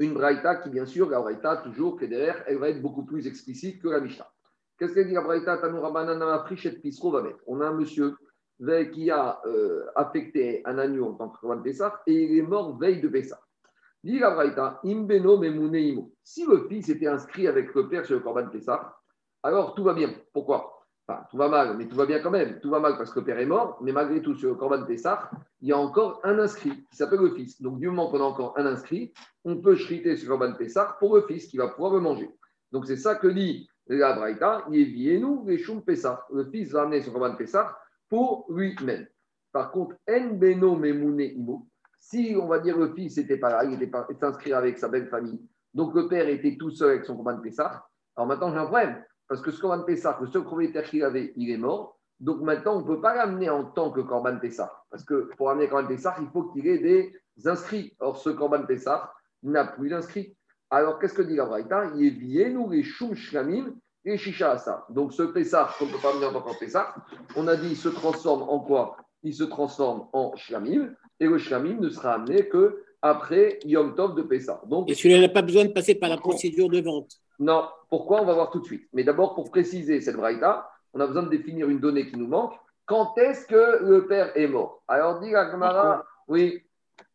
une 0.00 0.14
Braïta 0.14 0.56
qui, 0.56 0.70
bien 0.70 0.84
sûr, 0.84 1.08
la 1.08 1.20
Braïta, 1.20 1.58
toujours, 1.58 1.96
que 1.96 2.06
derrière, 2.06 2.42
elle 2.48 2.58
va 2.58 2.70
être 2.70 2.82
beaucoup 2.82 3.04
plus 3.04 3.28
explicite 3.28 3.80
que 3.80 3.88
la 3.88 4.00
Mishnah. 4.00 4.28
Qu'est-ce 4.78 4.94
qu'elle 4.94 5.08
dit 5.08 5.14
la 5.14 5.22
Braïta 5.22 5.60
On 7.46 7.60
a 7.60 7.66
un 7.66 7.74
monsieur 7.74 8.16
qui 8.92 9.10
a 9.10 9.40
euh, 9.46 9.86
affecté 9.96 10.62
un 10.64 10.78
agneau 10.78 11.08
en 11.08 11.14
tant 11.14 11.28
que 11.28 11.40
Korban 11.40 11.62
Pessah 11.62 12.00
et 12.06 12.24
il 12.24 12.38
est 12.38 12.42
mort 12.42 12.78
veille 12.78 13.00
de 13.00 13.08
Pessah. 13.08 13.40
Dit 14.04 14.20
la 14.20 14.30
Braïta, 14.30 14.80
Imbeno 14.84 15.40
Si 16.22 16.46
le 16.46 16.66
fils 16.68 16.88
était 16.88 17.08
inscrit 17.08 17.48
avec 17.48 17.74
le 17.74 17.88
père 17.88 18.06
sur 18.06 18.14
le 18.14 18.20
Korban 18.20 18.48
Pessah, 18.48 18.96
alors 19.42 19.74
tout 19.74 19.82
va 19.82 19.94
bien. 19.94 20.12
Pourquoi? 20.32 20.86
Enfin, 21.08 21.24
tout 21.30 21.38
va 21.38 21.48
mal, 21.48 21.76
mais 21.76 21.88
tout 21.88 21.96
va 21.96 22.06
bien 22.06 22.20
quand 22.20 22.30
même. 22.30 22.60
Tout 22.60 22.70
va 22.70 22.80
mal 22.80 22.96
parce 22.98 23.12
que 23.12 23.20
le 23.20 23.24
père 23.24 23.38
est 23.38 23.46
mort, 23.46 23.78
mais 23.80 23.92
malgré 23.92 24.20
tout, 24.20 24.34
sur 24.34 24.50
le 24.50 24.56
Korban 24.56 24.84
Pessah, 24.84 25.30
il 25.60 25.68
y 25.68 25.72
a 25.72 25.78
encore 25.78 26.20
un 26.22 26.38
inscrit 26.38 26.84
qui 26.90 26.96
s'appelle 26.96 27.20
le 27.20 27.34
fils. 27.34 27.60
Donc, 27.62 27.80
du 27.80 27.88
moment 27.88 28.10
qu'on 28.10 28.20
a 28.20 28.24
encore 28.24 28.54
un 28.58 28.66
inscrit, 28.66 29.12
on 29.44 29.56
peut 29.60 29.74
chriter 29.74 30.16
sur 30.16 30.30
le 30.30 30.38
Korban 30.38 30.54
Pessah 30.54 30.96
pour 31.00 31.16
le 31.16 31.22
fils 31.22 31.46
qui 31.46 31.56
va 31.56 31.68
pouvoir 31.68 31.94
le 31.94 32.00
manger. 32.00 32.30
Donc, 32.72 32.86
c'est 32.86 32.96
ça 32.96 33.14
que 33.14 33.26
dit 33.26 33.68
la 33.88 34.12
Braïta, 34.14 34.64
nous 34.68 35.44
les 35.46 35.58
Shum 35.58 35.82
Pessah. 35.82 36.26
Le 36.32 36.44
fils 36.46 36.72
va 36.72 36.82
amener 36.82 37.00
sur 37.00 37.12
le 37.12 37.18
Korban 37.18 37.36
Pessah 37.36 37.76
pour 38.08 38.46
lui-même. 38.50 39.06
Par 39.52 39.70
contre, 39.70 39.96
En 40.08 40.34
Beno 40.34 40.76
Memune 40.76 41.20
Imo, 41.20 41.66
si 41.98 42.36
on 42.40 42.46
va 42.46 42.58
dire 42.58 42.78
le 42.78 42.94
fils 42.94 43.16
n'était 43.16 43.38
pas 43.38 43.50
là, 43.50 43.64
il 43.64 43.82
était, 43.82 44.24
inscrit 44.24 44.52
avec 44.52 44.78
sa 44.78 44.88
belle 44.88 45.08
famille, 45.08 45.40
donc 45.74 45.94
le 45.94 46.06
père 46.06 46.28
était 46.28 46.56
tout 46.56 46.70
seul 46.70 46.90
avec 46.90 47.04
son 47.04 47.16
Corban 47.16 47.40
Pessah, 47.40 47.86
alors 48.16 48.26
maintenant 48.26 48.50
j'ai 48.52 48.58
un 48.58 48.66
problème, 48.66 49.02
parce 49.26 49.40
que 49.40 49.50
ce 49.50 49.60
Corban 49.60 49.84
Pessah, 49.84 50.18
le 50.20 50.26
seul 50.26 50.44
propriétaire 50.44 50.84
qu'il 50.84 51.02
avait, 51.02 51.32
il 51.36 51.50
est 51.50 51.56
mort, 51.56 51.98
donc 52.20 52.40
maintenant 52.40 52.76
on 52.76 52.80
ne 52.80 52.86
peut 52.86 53.00
pas 53.00 53.14
l'amener 53.14 53.48
en 53.48 53.64
tant 53.64 53.90
que 53.90 54.00
Corban 54.00 54.38
Pessah, 54.38 54.72
parce 54.90 55.04
que 55.04 55.30
pour 55.36 55.50
amener 55.50 55.68
Corban 55.68 55.88
Pessah, 55.88 56.16
il 56.20 56.28
faut 56.28 56.44
qu'il 56.44 56.66
ait 56.66 56.78
des 56.78 57.12
inscrits. 57.46 57.94
Or 58.00 58.16
ce 58.16 58.30
Corban 58.30 58.64
Pessah 58.66 59.12
n'a 59.42 59.64
plus 59.64 59.88
d'inscrits. 59.88 60.36
Alors 60.70 60.98
qu'est-ce 60.98 61.14
que 61.14 61.22
dit 61.22 61.36
la 61.36 61.46
Braïta? 61.46 61.92
Il 61.96 62.06
est 62.06 62.10
bien 62.10 62.50
nous 62.50 62.70
les 62.70 62.82
Shlamim 62.82 63.74
et 64.08 64.18
Shisha 64.18 64.52
Asa. 64.52 64.86
Donc 64.90 65.12
ce 65.12 65.22
Pessah, 65.22 65.70
qu'on 65.78 65.86
ne 65.86 65.92
peut 65.92 65.98
pas 65.98 66.10
amener 66.10 66.26
en 66.26 66.32
tant 66.32 66.42
que 66.42 66.58
Pessah, 66.58 66.94
on 67.36 67.46
a 67.48 67.56
dit 67.56 67.68
il 67.70 67.76
se 67.76 67.88
transforme 67.88 68.42
en 68.42 68.60
quoi? 68.60 68.96
Il 69.22 69.34
se 69.34 69.44
transforme 69.44 70.08
en 70.12 70.34
Shlamim, 70.36 70.94
et 71.20 71.26
le 71.26 71.38
Shlamim 71.38 71.80
ne 71.80 71.88
sera 71.88 72.14
amené 72.14 72.48
que 72.48 72.82
après 73.02 73.58
Yom 73.64 73.94
Tov 73.94 74.14
de 74.14 74.22
Pessah. 74.22 74.60
Donc, 74.66 74.90
et 74.90 74.94
celui-là 74.94 75.20
n'a 75.20 75.28
pas 75.28 75.42
besoin 75.42 75.64
de 75.64 75.72
passer 75.72 75.94
par 75.94 76.08
la 76.08 76.16
procédure 76.16 76.68
de 76.68 76.80
vente 76.80 77.12
Non. 77.38 77.64
Pourquoi? 77.90 78.22
On 78.22 78.24
va 78.24 78.34
voir 78.34 78.50
tout 78.50 78.60
de 78.60 78.64
suite. 78.64 78.88
Mais 78.92 79.04
d'abord, 79.04 79.34
pour 79.34 79.50
préciser 79.50 80.00
cette 80.00 80.16
braïta, 80.16 80.68
on 80.92 81.00
a 81.00 81.06
besoin 81.06 81.22
de 81.22 81.30
définir 81.30 81.68
une 81.68 81.80
donnée 81.80 82.06
qui 82.06 82.16
nous 82.16 82.26
manque. 82.26 82.54
Quand 82.86 83.16
est-ce 83.18 83.46
que 83.46 83.84
le 83.84 84.06
père 84.06 84.36
est 84.36 84.46
mort? 84.46 84.82
Alors, 84.88 85.20
dit 85.20 85.30
la 85.30 86.02
oui. 86.28 86.62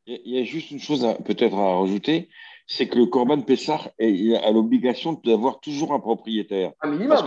Il 0.05 0.35
y 0.35 0.39
a 0.39 0.43
juste 0.43 0.71
une 0.71 0.79
chose 0.79 1.05
peut-être 1.25 1.55
à 1.55 1.79
rajouter 1.79 2.29
c'est 2.65 2.87
que 2.87 2.97
le 2.97 3.05
Corban 3.05 3.41
Pessah 3.41 3.91
a 3.99 4.51
l'obligation 4.51 5.19
d'avoir 5.23 5.59
toujours 5.59 5.93
un 5.93 5.99
propriétaire. 5.99 6.71
Un 6.81 6.91
minimum. 6.91 7.17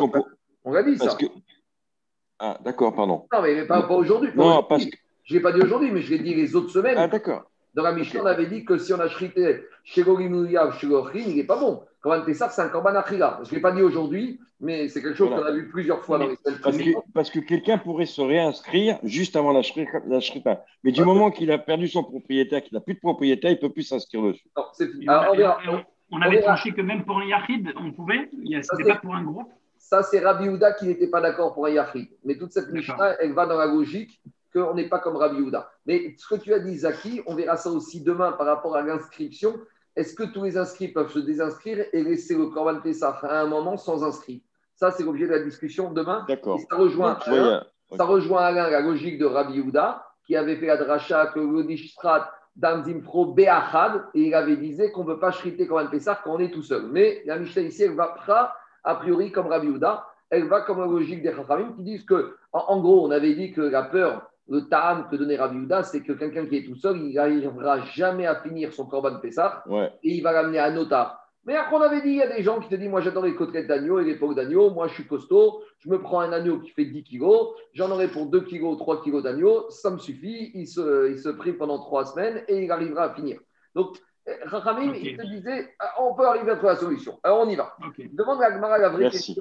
On 0.65 0.73
l'a 0.73 0.83
dit 0.83 0.97
ça. 0.97 1.17
Ah, 2.39 2.59
d'accord, 2.63 2.95
pardon. 2.95 3.27
Non, 3.33 3.43
mais 3.43 3.65
pas, 3.67 3.87
aujourd'hui. 3.91 4.31
Non, 4.35 4.63
parce 4.63 4.85
que. 4.85 4.97
Je 5.25 5.35
ne 5.35 5.39
l'ai 5.39 5.43
pas 5.43 5.53
dit 5.53 5.61
aujourd'hui, 5.61 5.91
mais 5.91 6.03
je 6.03 6.11
l'ai 6.11 6.19
dit 6.21 6.35
les 6.35 6.55
autres 6.55 6.71
semaines. 6.71 6.97
Ah, 6.99 7.09
d'accord. 7.09 7.43
Dans 7.77 7.83
la 7.83 7.93
Mishnah, 7.93 8.23
on 8.23 8.27
avait 8.27 8.47
dit 8.47 8.65
que 8.65 8.79
si 8.79 8.95
on 8.95 9.01
a 9.01 9.09
shrité 9.09 9.65
chez 9.85 10.03
Gorimouya 10.03 10.73
chez 10.73 10.89
il 11.15 11.37
n'est 11.37 11.45
pas 11.45 11.61
bon. 11.61 11.83
Corban 12.01 12.25
Pessah, 12.25 12.49
c'est 12.49 12.63
un 12.63 12.71
Corban 12.71 12.95
Achila. 12.95 13.41
Je 13.45 13.51
ne 13.51 13.55
l'ai 13.55 13.61
pas 13.61 13.73
dit 13.73 13.83
aujourd'hui, 13.83 14.41
mais 14.61 14.89
c'est 14.89 15.03
quelque 15.03 15.17
chose 15.17 15.29
qu'on 15.29 15.43
a 15.43 15.53
vu 15.53 15.69
plusieurs 15.69 16.03
fois 16.03 16.19
dans 16.19 16.27
les 16.27 16.39
parce 16.63 16.79
que, 16.79 16.91
parce 17.13 17.31
que 17.31 17.39
quelqu'un 17.41 17.77
pourrait 17.77 18.07
se 18.07 18.23
réinscrire 18.23 18.99
juste 19.03 19.37
avant 19.37 19.53
la 19.53 19.61
shrita. 19.61 20.65
Mais 20.85 20.93
du 20.93 21.05
moment 21.05 21.31
qu'il 21.31 21.51
a 21.53 21.59
perdu 21.59 21.87
son 21.87 22.03
propriétaire, 22.03 22.63
qu'il 22.63 22.73
n'a 22.73 22.81
plus 22.81 22.95
de 22.95 23.01
propriétaire, 23.01 23.51
il 23.51 23.57
ne 23.57 23.61
peut 23.61 23.73
plus 23.73 23.83
s'inscrire 23.83 24.23
dessus. 24.23 24.49
Non, 24.57 24.65
c'est 24.73 24.89
on, 26.09 26.23
avait 26.23 26.41
tranché 26.41 26.73
que 26.73 26.81
même 26.81 27.05
pour 27.05 27.19
un 27.19 27.27
Yahid, 27.27 27.75
on 27.77 27.93
pouvait. 27.93 28.31
Ce 28.33 28.77
n'était 28.77 28.89
pas 28.89 29.01
pour 29.01 29.15
un 29.15 29.25
groupe. 29.25 29.53
Ça, 29.77 30.03
c'est 30.03 30.21
Rabbi 30.21 30.49
Houda 30.49 30.73
qui 30.73 30.87
n'était 30.87 31.09
pas 31.09 31.21
d'accord 31.21 31.53
pour 31.53 31.67
un 31.67 31.71
Yahid. 31.71 32.09
Mais 32.25 32.39
toute 32.39 32.53
cette 32.53 32.71
Mishnah, 32.71 33.17
elle 33.21 33.35
va 33.35 33.45
dans 33.45 33.59
la 33.59 33.67
logique 33.67 34.21
qu'on 34.57 34.75
n'est 34.75 34.89
pas 34.89 34.99
comme 34.99 35.17
Rabbi 35.17 35.41
Houda. 35.41 35.71
Mais 35.87 36.15
ce 36.19 36.27
que 36.27 36.41
tu 36.41 36.53
as 36.55 36.59
dit, 36.59 36.79
Zaki, 36.79 37.23
on 37.27 37.35
verra 37.35 37.57
ça 37.57 37.71
aussi 37.71 38.03
demain 38.03 38.33
par 38.33 38.47
rapport 38.47 38.77
à 38.77 38.83
l'inscription. 38.83 39.55
Est-ce 39.95 40.15
que 40.15 40.25
tous 40.25 40.45
les 40.45 40.57
inscrits 40.57 40.89
peuvent 40.89 41.11
se 41.11 41.19
désinscrire 41.19 41.87
et 41.93 42.03
laisser 42.03 42.37
le 42.37 42.47
Corban 42.47 42.81
Pessah 42.81 43.19
à 43.23 43.41
un 43.41 43.47
moment 43.47 43.77
sans 43.77 44.05
inscrit 44.05 44.43
Ça, 44.75 44.91
c'est 44.91 45.05
l'objet 45.05 45.27
de 45.27 45.33
la 45.33 45.41
discussion 45.41 45.93
demain. 45.93 46.25
D'accord. 46.29 46.61
Ça 46.71 46.77
rejoint, 46.77 47.19
Alain, 47.27 47.65
ça 47.97 48.05
rejoint 48.05 48.43
Alain 48.43 48.71
la 48.71 48.81
logique 48.81 49.19
de 49.19 49.27
Rabbi 49.27 49.61
Houda, 49.61 50.07
qui 50.27 50.37
avait 50.37 50.57
fait 50.57 50.67
la 50.67 50.77
dracha 50.77 51.27
que 51.27 51.41
l'Odishstrat 51.41 52.31
d'Amzimfro 52.57 53.35
Be'achad, 53.35 54.05
et 54.15 54.29
il 54.29 54.35
avait 54.35 54.57
dit 54.57 54.77
qu'on 54.93 55.05
ne 55.05 55.15
peut 55.15 55.21
pas 55.21 55.31
shriter 55.31 55.67
Corban 55.67 55.91
Pessah 55.91 56.21
quand 56.25 56.35
on 56.35 56.39
est 56.41 56.51
tout 56.51 56.63
seul. 56.63 56.87
Mais 56.91 57.23
la 57.27 57.39
Mishnah 57.39 57.63
ici, 57.63 57.85
elle 57.85 57.95
va 57.95 58.17
pas 58.27 58.55
a 58.85 58.95
priori 58.95 59.33
comme 59.33 59.49
Rabbi 59.49 59.69
Houda, 59.69 60.07
elle 60.31 60.49
va 60.49 60.63
comme 60.63 60.81
la 60.81 60.87
logique 60.87 61.23
des 61.23 61.33
Chachamim 61.33 61.73
qui 61.73 61.83
disent 61.83 62.05
que, 62.05 62.37
en, 62.53 62.81
gros, 62.81 63.07
on 63.07 63.11
avait 63.11 63.35
dit 63.35 63.53
que 63.53 63.61
la 63.61 63.83
peur 63.83 64.31
le 64.49 64.69
ta'am 64.69 65.09
que 65.11 65.17
donnait 65.17 65.37
Rabbi 65.37 65.59
Houda, 65.59 65.83
c'est 65.83 66.03
que 66.03 66.13
quelqu'un 66.13 66.47
qui 66.47 66.57
est 66.57 66.65
tout 66.65 66.77
seul, 66.77 66.99
il 66.99 67.15
n'arrivera 67.15 67.81
jamais 67.81 68.27
à 68.27 68.37
finir 68.37 68.73
son 68.73 68.87
korban 68.87 69.19
Pessah 69.21 69.65
et 70.03 70.15
il 70.15 70.23
va 70.23 70.33
l'amener 70.33 70.59
à 70.59 70.71
Nota. 70.71 71.21
Mais 71.45 71.55
après, 71.55 71.77
on 71.77 71.81
avait 71.81 72.01
dit, 72.01 72.09
il 72.09 72.17
y 72.17 72.23
a 72.23 72.37
des 72.37 72.43
gens 72.43 72.59
qui 72.59 72.69
te 72.69 72.75
disent, 72.75 72.89
moi 72.89 73.01
j'adore 73.01 73.25
les 73.25 73.37
côtelettes 73.37 73.69
d'agneau 73.69 74.01
et 74.01 74.05
les 74.05 74.17
peaux 74.17 74.35
d'agneau, 74.35 74.71
moi 74.71 74.89
je 74.89 74.95
suis 74.95 75.07
costaud, 75.07 75.63
je 75.79 75.89
me 75.89 76.01
prends 76.01 76.21
un 76.21 76.33
agneau 76.33 76.59
qui 76.59 76.71
fait 76.71 76.85
10 76.85 77.05
kilos, 77.05 77.55
j'en 77.73 77.91
aurai 77.91 78.09
pour 78.09 78.27
2 78.27 78.41
kilos, 78.43 78.77
3 78.79 79.03
kilos 79.03 79.23
d'agneau, 79.23 79.71
ça 79.71 79.91
me 79.91 79.99
suffit, 79.99 80.51
il 80.55 80.67
se, 80.67 81.11
il 81.11 81.19
se 81.21 81.29
prive 81.29 81.57
pendant 81.57 81.79
3 81.79 82.07
semaines 82.07 82.43
et 82.49 82.65
il 82.65 82.71
arrivera 82.73 83.05
à 83.05 83.15
finir. 83.15 83.39
Donc, 83.77 83.97
Rachamim, 84.45 84.93
il 84.95 85.17
te 85.17 85.25
disait, 85.25 85.73
ah, 85.79 85.95
on 86.01 86.15
peut 86.15 86.27
arriver 86.27 86.51
à 86.51 86.57
trouver 86.57 86.73
la 86.73 86.81
solution. 86.81 87.21
Alors 87.23 87.41
on 87.41 87.49
y 87.49 87.55
va. 87.55 87.77
Demande 88.13 88.43
à 88.43 88.47
Agmara 88.47 88.79
la 88.79 88.89
vraie 88.89 89.11
question. 89.11 89.41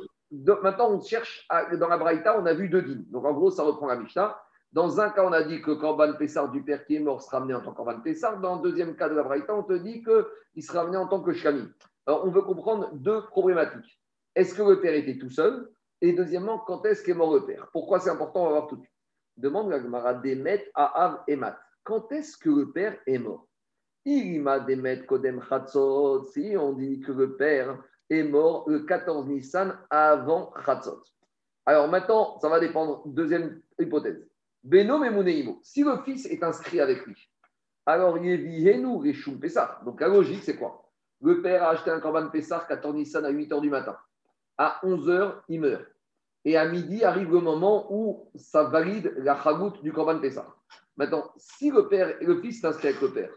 maintenant, 0.62 0.92
on 0.92 1.02
cherche, 1.02 1.48
dans 1.80 1.88
la 1.88 1.98
Braïta, 1.98 2.40
on 2.40 2.46
a 2.46 2.54
vu 2.54 2.70
deux 2.70 2.84
dîmes. 2.84 3.06
Donc 3.10 3.26
en 3.26 3.34
gros, 3.34 3.50
ça 3.50 3.64
reprend 3.64 3.88
la 3.88 3.96
Mishnah. 3.96 4.38
Dans 4.76 5.00
un 5.00 5.10
cas, 5.10 5.24
on 5.24 5.32
a 5.32 5.42
dit 5.42 5.62
que 5.62 5.72
Corban 5.72 6.18
Pessar 6.18 6.52
du 6.52 6.62
père 6.62 6.86
qui 6.86 6.98
est 6.98 7.00
mort 7.00 7.22
sera 7.22 7.38
amené 7.38 7.54
en 7.54 7.62
tant 7.62 7.72
que 7.72 7.78
Corban 7.78 8.02
Pessar. 8.02 8.42
Dans 8.42 8.58
le 8.58 8.62
deuxième 8.62 8.98
cas 8.98 9.08
de 9.08 9.16
la 9.16 9.24
Braïta, 9.24 9.56
on 9.56 9.64
te 9.64 9.72
dit 9.72 10.04
qu'il 10.04 10.64
sera 10.64 10.82
amené 10.82 10.98
en 10.98 11.08
tant 11.08 11.22
que 11.22 11.32
Shami. 11.32 11.64
Alors, 12.06 12.26
on 12.26 12.30
veut 12.30 12.42
comprendre 12.42 12.90
deux 12.92 13.26
problématiques. 13.28 14.02
Est-ce 14.36 14.54
que 14.54 14.64
le 14.64 14.82
père 14.82 14.94
était 14.94 15.18
tout 15.18 15.30
seul? 15.30 15.72
Et 16.02 16.12
deuxièmement, 16.12 16.60
quand 16.60 16.86
est-ce 16.86 17.06
qu'est 17.06 17.14
mort 17.14 17.34
le 17.34 17.46
père? 17.46 17.70
Pourquoi 17.72 18.02
c'est 18.02 18.10
important 18.10 18.42
On 18.42 18.46
va 18.48 18.52
voir 18.52 18.68
tout 18.68 18.76
de 18.76 18.82
suite. 18.82 18.94
Demande 19.38 19.70
la 19.70 19.82
Gemara 19.82 20.14
Demet 20.16 20.70
à 20.76 21.06
Av 21.06 21.24
et 21.30 21.38
Mat. 21.38 21.58
Quand 21.86 22.12
est-ce 22.12 22.36
que 22.36 22.50
le 22.50 22.74
père 22.74 22.98
est 23.08 23.18
mort? 23.18 23.48
Irima 24.04 24.60
Demet 24.60 25.06
Kodem 25.06 25.42
Chatzot. 25.42 26.26
Si 26.34 26.54
on 26.60 26.74
dit 26.74 27.00
que 27.00 27.14
le 27.14 27.38
père 27.38 27.82
est 28.10 28.24
mort 28.24 28.70
le 28.70 28.80
14 28.80 29.26
Nissan 29.28 29.80
avant 29.90 30.54
Chatzot. 30.66 31.02
Alors 31.66 31.88
maintenant, 31.88 32.38
ça 32.42 32.50
va 32.50 32.60
dépendre. 32.60 33.04
Deuxième 33.06 33.62
hypothèse. 33.80 34.22
Beno 34.66 35.00
Si 35.62 35.84
le 35.84 35.98
fils 36.04 36.26
est 36.26 36.44
inscrit 36.44 36.80
avec 36.80 37.06
lui, 37.06 37.30
alors 37.86 38.18
Yevihenu 38.18 38.98
Reshum 38.98 39.40
Pessah. 39.40 39.80
Donc 39.86 40.02
la 40.02 40.08
logique, 40.08 40.44
c'est 40.44 40.58
quoi? 40.58 40.90
Le 41.22 41.42
père 41.44 41.64
a 41.64 41.70
acheté 41.70 41.92
un 41.92 42.00
Corban 42.00 42.30
Pessah 42.30 42.66
14 42.68 42.96
Nissan 42.96 43.26
à 43.26 43.30
8 43.30 43.52
h 43.52 43.62
du 43.62 43.70
matin. 43.70 43.96
À 44.58 44.80
11 44.82 45.10
h, 45.10 45.34
il 45.50 45.62
meurt. 45.62 45.86
Et 46.46 46.58
à 46.58 46.66
midi 46.68 47.04
arrive 47.04 47.32
le 47.32 47.42
moment 47.42 47.88
où 47.94 48.32
ça 48.36 48.64
valide 48.64 49.14
la 49.18 49.40
chagout 49.40 49.82
du 49.84 49.94
Corban 49.94 50.20
Pessah. 50.20 50.48
Maintenant, 50.98 51.32
si 51.38 51.70
le 51.70 51.88
père 51.88 52.20
et 52.20 52.26
le 52.26 52.42
fils 52.42 52.62
s'inscrivent 52.62 52.98
avec 52.98 53.02
le 53.02 53.14
père, 53.14 53.32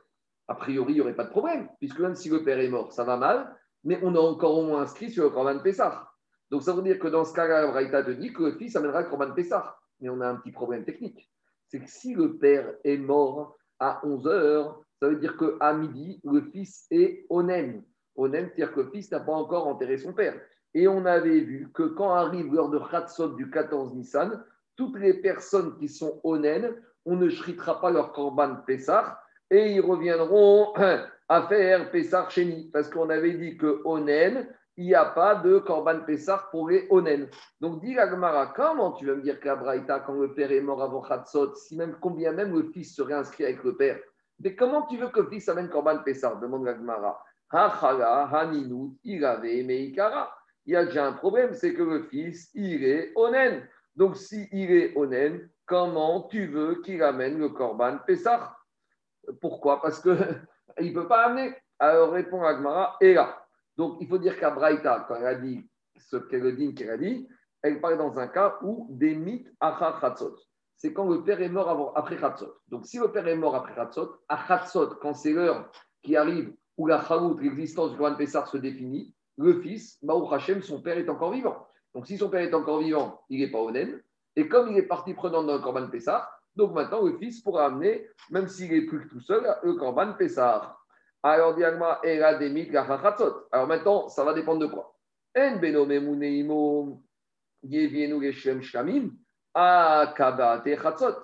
a 0.49 0.55
priori, 0.55 0.93
il 0.93 0.97
n'y 0.97 1.01
aurait 1.03 1.15
pas 1.15 1.25
de 1.25 1.31
problème, 1.31 1.69
puisque 1.79 2.01
même 2.01 2.15
si 2.15 2.31
le 2.31 2.43
père 2.43 2.59
est 2.59 2.69
mort, 2.69 2.91
ça 2.93 3.05
va 3.05 3.19
mal, 3.19 3.55
mais 3.85 4.01
on 4.03 4.15
a 4.15 4.19
encore 4.19 4.57
au 4.57 4.63
moins 4.65 4.81
inscrit 4.81 5.11
sur 5.11 5.25
le 5.25 5.31
Corban 5.31 5.59
Pessah. 5.59 6.11
Donc 6.51 6.63
ça 6.63 6.73
veut 6.73 6.83
dire 6.83 6.99
que 6.99 7.09
dans 7.09 7.25
ce 7.25 7.35
cas-là, 7.35 7.67
Braïta 7.67 8.03
te 8.03 8.13
dit 8.13 8.33
que 8.33 8.45
le 8.45 8.53
fils 8.53 8.75
amènera 8.77 9.03
le 9.03 9.11
Corban 9.11 9.33
Pessah. 9.33 9.77
Mais 10.01 10.09
on 10.09 10.21
a 10.21 10.29
un 10.29 10.37
petit 10.37 10.53
problème 10.53 10.85
technique. 10.85 11.31
C'est 11.69 11.81
que 11.81 11.89
si 11.89 12.15
le 12.15 12.39
père 12.39 12.75
est 12.85 12.97
mort 12.97 13.57
à 13.79 14.01
11 14.05 14.27
heures, 14.27 14.83
ça 15.01 15.09
veut 15.09 15.17
dire 15.17 15.37
qu'à 15.37 15.73
midi, 15.75 16.21
le 16.25 16.43
fils 16.51 16.87
est 16.91 17.27
onen. 17.29 17.85
Onen, 18.17 18.47
c'est-à-dire 18.47 18.75
que 18.75 18.81
le 18.81 18.91
fils 18.91 19.11
n'a 19.11 19.21
pas 19.21 19.33
encore 19.33 19.69
enterré 19.69 19.99
son 19.99 20.13
père. 20.13 20.41
Et 20.75 20.89
on 20.89 21.07
avait 21.07 21.41
vu 21.41 21.71
que 21.73 21.85
quand 21.85 22.13
arrive 22.13 22.53
l'heure 22.53 22.71
de 22.71 22.79
Khatsot 22.79 23.35
du 23.37 23.51
14 23.51 23.95
Nissan, 23.95 24.45
toutes 24.77 24.99
les 24.99 25.15
personnes 25.15 25.77
qui 25.79 25.89
sont 25.89 26.21
onen, 26.25 26.75
on 27.05 27.17
ne 27.17 27.29
chritera 27.29 27.81
pas 27.81 27.91
leur 27.91 28.13
Corban 28.13 28.57
Pessah 28.67 29.21
et 29.51 29.73
ils 29.73 29.81
reviendront 29.81 30.75
à 31.29 31.49
faire 31.49 31.91
Pessah 31.91 32.29
Chéni. 32.29 32.71
Parce 32.73 32.89
qu'on 32.89 33.09
avait 33.09 33.35
dit 33.35 33.57
que 33.57 33.81
onen, 33.85 34.49
il 34.79 34.87
n'y 34.87 34.95
a 34.95 35.07
pas 35.07 35.35
de 35.35 35.59
Corban 35.59 36.03
Pessah 36.07 36.47
pour 36.53 36.69
les 36.69 36.87
Onen. 36.89 37.29
Donc, 37.61 37.81
dit 37.81 37.99
Agmara, 37.99 38.53
comment 38.55 38.93
tu 38.93 39.07
vas 39.07 39.17
me 39.17 39.23
dire 39.23 39.41
qu'à 39.41 39.57
Braïta, 39.57 39.99
quand 39.99 40.13
le 40.15 40.33
père 40.33 40.53
est 40.53 40.61
mort 40.61 40.81
avant 40.81 41.03
Khatsot, 41.03 41.57
si 41.57 41.77
même 41.77 41.97
combien 42.01 42.31
même 42.31 42.55
le 42.55 42.63
fils 42.71 42.95
serait 42.95 43.15
inscrit 43.15 43.45
avec 43.45 43.65
le 43.65 43.77
père? 43.77 43.99
Mais 44.39 44.55
comment 44.55 44.87
tu 44.87 44.97
veux 44.97 45.09
que 45.09 45.19
le 45.19 45.29
fils 45.29 45.49
amène 45.49 45.69
Corban 45.69 45.99
Pessah 46.05 46.37
demande 46.37 46.69
Agmara. 46.69 47.21
Hachala, 47.51 48.29
Haninut, 48.33 48.97
Irave, 49.03 49.43
Meikara. 49.43 50.33
Il 50.65 50.75
y 50.75 50.77
a 50.77 50.85
déjà 50.85 51.09
un 51.09 51.13
problème, 51.15 51.55
c'est 51.55 51.75
que 51.75 51.83
le 51.83 52.05
fils, 52.05 52.49
il 52.55 52.85
est 52.85 53.13
Onen. 53.17 53.67
Donc, 53.97 54.17
si 54.17 54.49
il 54.53 54.71
est 54.71 54.97
Onen, 54.97 55.51
comment 55.67 56.29
tu 56.29 56.47
veux 56.47 56.83
qu'il 56.83 57.03
amène 57.03 57.37
le 57.41 57.49
Corban 57.49 57.99
Pessah 58.07 58.57
Pourquoi? 59.41 59.83
Parce 59.83 60.01
qu'il 60.01 60.13
ne 60.81 60.95
peut 60.95 61.09
pas 61.09 61.25
amener. 61.25 61.53
Alors, 61.81 62.13
répond 62.13 62.45
Agmara, 62.45 62.97
et 63.01 63.15
là. 63.15 63.45
Donc, 63.79 63.99
il 64.01 64.09
faut 64.09 64.19
dire 64.19 64.39
qu'à 64.39 64.51
Braïta, 64.51 65.07
quand 65.07 65.15
elle 65.15 65.27
a 65.27 65.35
dit 65.37 65.65
ce 65.97 66.17
qu'elle 66.17 66.57
dit 66.57 66.75
qu'elle 66.75 66.91
a 66.91 66.99
dit, 66.99 67.29
elle 67.63 67.81
parle 67.81 67.97
dans 67.97 68.19
un 68.19 68.27
cas 68.27 68.59
où 68.63 68.89
des 68.91 69.15
mythes 69.15 69.49
achar 69.61 70.01
chatzot. 70.01 70.37
C'est 70.77 70.93
quand 70.93 71.09
le 71.09 71.23
père 71.23 71.41
est 71.41 71.49
mort 71.49 71.93
après 71.97 72.19
chatzot. 72.19 72.55
Donc, 72.69 72.87
si 72.87 72.99
le 72.99 73.11
père 73.11 73.27
est 73.27 73.37
mort 73.37 73.55
après 73.55 73.75
chatzot, 73.75 74.17
à 74.29 74.47
chatzot, 74.47 74.97
quand 75.01 75.15
c'est 75.15 75.33
l'heure 75.33 75.71
qui 76.03 76.17
arrive 76.17 76.53
où 76.77 76.87
la 76.87 77.03
chalout, 77.05 77.39
l'existence 77.39 77.93
du 77.93 77.97
Grand 77.97 78.15
Pessar 78.17 78.49
se 78.49 78.59
définit, 78.59 79.15
le 79.37 79.61
fils, 79.61 79.99
Baruch 80.03 80.33
Hashem, 80.33 80.63
son 80.63 80.83
père 80.83 80.99
est 80.99 81.09
encore 81.09 81.33
vivant. 81.33 81.67
Donc, 81.95 82.07
si 82.07 82.19
son 82.19 82.29
père 82.29 82.41
est 82.41 82.55
encore 82.55 82.81
vivant, 82.81 83.23
il 83.29 83.41
n'est 83.41 83.51
pas 83.51 83.61
onen. 83.61 84.03
Et 84.35 84.49
comme 84.49 84.69
il 84.71 84.77
est 84.77 84.83
partie 84.83 85.15
prenante 85.15 85.47
dans 85.47 85.55
le 85.55 85.61
Corban 85.61 85.89
Pessar, 85.89 86.29
donc 86.57 86.75
maintenant 86.75 87.03
le 87.03 87.17
fils 87.19 87.41
pourra 87.41 87.67
amener, 87.67 88.09
même 88.31 88.49
s'il 88.49 88.73
est 88.73 88.87
plus 88.87 89.07
tout 89.09 89.21
seul, 89.21 89.47
le 89.63 89.75
Corban 89.75 90.15
Pessar. 90.15 90.85
Alors, 91.23 91.57
Alors 93.53 93.67
maintenant, 93.67 94.09
ça 94.09 94.25
va 94.25 94.35
dépendre 94.35 94.61
de 94.61 94.67
quoi? 94.67 94.95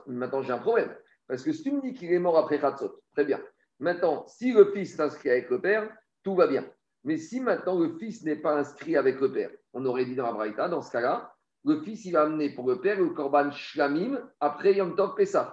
Maintenant, 0.07 0.43
j'ai 0.43 0.53
un 0.53 0.59
problème. 0.59 0.97
Parce 1.27 1.43
que 1.43 1.53
si 1.53 1.63
tu 1.63 1.73
me 1.73 1.81
dis 1.81 1.95
qu'il 1.95 2.13
est 2.13 2.19
mort 2.19 2.37
après 2.37 2.61
chatzot, 2.61 3.01
très 3.15 3.25
bien. 3.25 3.41
Maintenant, 3.79 4.27
si 4.27 4.53
le 4.53 4.73
fils 4.73 4.97
s'inscrit 4.97 5.31
avec 5.31 5.49
le 5.51 5.61
père, 5.61 5.89
tout 6.23 6.35
va 6.35 6.47
bien. 6.47 6.65
Mais 7.05 7.17
si 7.17 7.41
maintenant 7.41 7.79
le 7.79 7.97
fils 7.99 8.25
n'est 8.25 8.37
pas 8.37 8.57
inscrit 8.57 8.97
avec 8.97 9.21
le 9.21 9.33
père, 9.33 9.51
on 9.73 9.85
aurait 9.85 10.05
dit 10.07 10.15
dans 10.15 10.37
la 10.37 10.69
dans 10.69 10.81
ce 10.83 10.91
cas-là, 10.91 11.35
le 11.65 11.81
fils, 11.81 12.05
il 12.05 12.13
va 12.13 12.23
amener 12.23 12.51
pour 12.51 12.69
le 12.69 12.81
père 12.81 12.99
le 13.01 13.11
korban 13.11 13.51
shlamim 13.51 14.21
après 14.41 14.75
Yom 14.75 14.95
Tov 14.97 15.15
Pesach. 15.15 15.49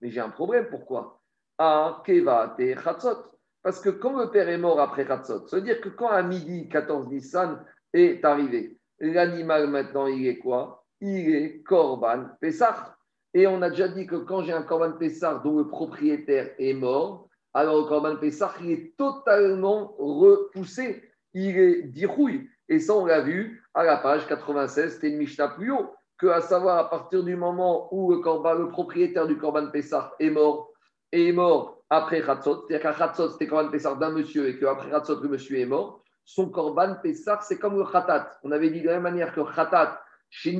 Mais 0.00 0.10
j'ai 0.10 0.20
un 0.20 0.30
problème, 0.30 0.68
pourquoi? 0.68 1.20
Ah, 1.58 2.02
keva 2.04 2.54
te 2.56 2.74
chatzot. 2.74 3.31
Parce 3.62 3.80
que 3.80 3.90
quand 3.90 4.18
le 4.18 4.30
père 4.30 4.48
est 4.48 4.58
mort 4.58 4.80
après 4.80 5.06
Khatsot, 5.06 5.46
ça 5.46 5.56
veut 5.56 5.62
dire 5.62 5.80
que 5.80 5.88
quand 5.88 6.08
à 6.08 6.22
midi 6.22 6.68
14 6.68 7.08
Nissan 7.08 7.64
est 7.92 8.24
arrivé, 8.24 8.78
l'animal 8.98 9.68
maintenant, 9.68 10.06
il 10.06 10.26
est 10.26 10.38
quoi? 10.38 10.84
Il 11.00 11.34
est 11.34 11.62
Korban 11.62 12.26
Pessah. 12.40 12.96
Et 13.34 13.46
on 13.46 13.62
a 13.62 13.70
déjà 13.70 13.88
dit 13.88 14.06
que 14.06 14.16
quand 14.16 14.42
j'ai 14.42 14.52
un 14.52 14.62
Korban 14.62 14.92
Pessah 14.92 15.40
dont 15.44 15.58
le 15.58 15.68
propriétaire 15.68 16.50
est 16.58 16.74
mort, 16.74 17.28
alors 17.54 17.78
le 17.78 17.84
Korban 17.84 18.16
Pessah, 18.16 18.54
il 18.60 18.70
est 18.70 18.96
totalement 18.96 19.94
repoussé. 19.98 21.02
Il 21.34 21.56
est 21.56 21.82
dirouille. 21.84 22.48
Et 22.68 22.78
ça, 22.78 22.94
on 22.94 23.06
l'a 23.06 23.20
vu 23.20 23.62
à 23.74 23.84
la 23.84 23.96
page 23.96 24.26
96, 24.26 24.94
c'était 24.94 25.10
une 25.10 25.18
Mishnah 25.18 25.48
plus 25.48 25.70
haut, 25.70 25.94
que 26.18 26.26
à 26.26 26.40
savoir 26.40 26.78
à 26.78 26.90
partir 26.90 27.22
du 27.22 27.36
moment 27.36 27.88
où 27.94 28.12
le, 28.12 28.18
le 28.18 28.68
propriétaire 28.68 29.26
du 29.26 29.38
Korban 29.38 29.70
Pessah 29.70 30.14
est 30.18 30.30
mort, 30.30 30.71
et 31.12 31.28
est 31.28 31.32
mort 31.32 31.82
après 31.90 32.22
Khatsot, 32.22 32.66
c'est-à-dire 32.66 32.80
qu'à 32.80 32.98
Khatsot, 32.98 33.30
c'était 33.30 33.46
Korban 33.46 33.70
Pessar 33.70 33.98
d'un 33.98 34.10
monsieur 34.10 34.48
et 34.48 34.58
qu'après 34.58 34.90
Khatsot, 34.90 35.20
le 35.20 35.28
monsieur 35.28 35.58
est 35.58 35.66
mort, 35.66 36.02
son 36.24 36.48
Korban 36.48 36.96
Pessar, 37.02 37.42
c'est 37.42 37.58
comme 37.58 37.76
le 37.76 37.84
Khatat. 37.84 38.30
On 38.42 38.52
avait 38.52 38.70
dit 38.70 38.80
de 38.80 38.86
la 38.86 38.94
même 38.94 39.02
manière 39.02 39.34
que 39.34 39.40
Khatat, 39.40 40.00
chez 40.30 40.56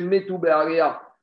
Metou 0.00 0.40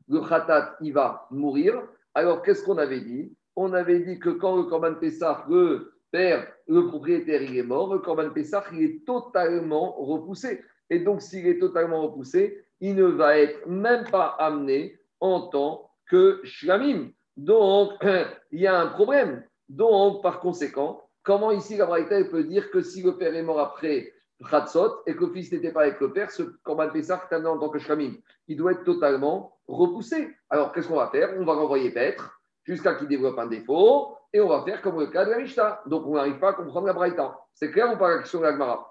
le 0.07 0.19
Khatat, 0.27 0.75
il 0.81 0.93
va 0.93 1.27
mourir. 1.31 1.81
Alors, 2.13 2.41
qu'est-ce 2.41 2.63
qu'on 2.63 2.77
avait 2.77 3.01
dit? 3.01 3.33
On 3.55 3.73
avait 3.73 4.01
dit 4.01 4.19
que 4.19 4.29
quand 4.29 4.57
le 4.57 4.63
Korban 4.63 4.95
Pessar, 4.95 5.45
le 5.49 5.93
père, 6.11 6.45
le 6.67 6.87
propriétaire, 6.87 7.41
il 7.41 7.57
est 7.57 7.63
mort, 7.63 7.93
le 7.93 7.99
Korban 7.99 8.29
Pessar, 8.29 8.65
il 8.73 8.83
est 8.83 9.05
totalement 9.05 9.93
repoussé. 9.93 10.63
Et 10.89 10.99
donc, 10.99 11.21
s'il 11.21 11.47
est 11.47 11.59
totalement 11.59 12.01
repoussé, 12.01 12.63
il 12.81 12.95
ne 12.95 13.05
va 13.05 13.37
être 13.37 13.65
même 13.67 14.03
pas 14.11 14.35
amené 14.37 14.99
en 15.21 15.47
tant 15.47 15.89
que 16.07 16.41
Shlamim. 16.43 17.11
Donc, 17.41 17.93
il 18.51 18.61
y 18.61 18.67
a 18.67 18.79
un 18.79 18.87
problème. 18.87 19.43
Donc, 19.67 20.21
par 20.21 20.39
conséquent, 20.39 21.09
comment 21.23 21.51
ici 21.51 21.75
la 21.75 21.87
Braïta 21.87 22.23
peut 22.25 22.43
dire 22.43 22.69
que 22.69 22.81
si 22.81 23.01
le 23.01 23.17
père 23.17 23.33
est 23.33 23.41
mort 23.41 23.59
après 23.59 24.13
Khatsot 24.47 25.01
et 25.07 25.15
que 25.15 25.25
le 25.25 25.31
fils 25.31 25.51
n'était 25.51 25.71
pas 25.71 25.81
avec 25.81 25.99
le 25.99 26.13
père, 26.13 26.29
ce 26.29 26.43
Korban 26.63 26.89
Pessah, 26.89 27.27
en 27.31 27.57
tant 27.57 27.69
que 27.69 27.79
Shkamim, 27.79 28.13
il 28.47 28.57
doit 28.57 28.73
être 28.73 28.83
totalement 28.83 29.57
repoussé. 29.67 30.35
Alors, 30.51 30.71
qu'est-ce 30.71 30.87
qu'on 30.87 30.97
va 30.97 31.09
faire? 31.09 31.33
On 31.39 31.43
va 31.43 31.53
renvoyer 31.53 31.89
Petre 31.91 32.39
jusqu'à 32.63 32.93
qu'il 32.93 33.07
développe 33.07 33.39
un 33.39 33.47
défaut 33.47 34.15
et 34.33 34.39
on 34.39 34.47
va 34.47 34.63
faire 34.63 34.81
comme 34.81 34.99
le 34.99 35.07
cas 35.07 35.25
de 35.25 35.31
la 35.31 35.39
Mishnah. 35.39 35.81
Donc, 35.87 36.05
on 36.05 36.13
n'arrive 36.13 36.37
pas 36.37 36.49
à 36.49 36.53
comprendre 36.53 36.85
la 36.87 36.93
Braïta. 36.93 37.39
C'est 37.55 37.71
clair 37.71 37.91
ou 37.91 37.97
pas 37.97 38.09
la 38.09 38.19
question 38.19 38.39
de 38.39 38.45
la 38.45 38.85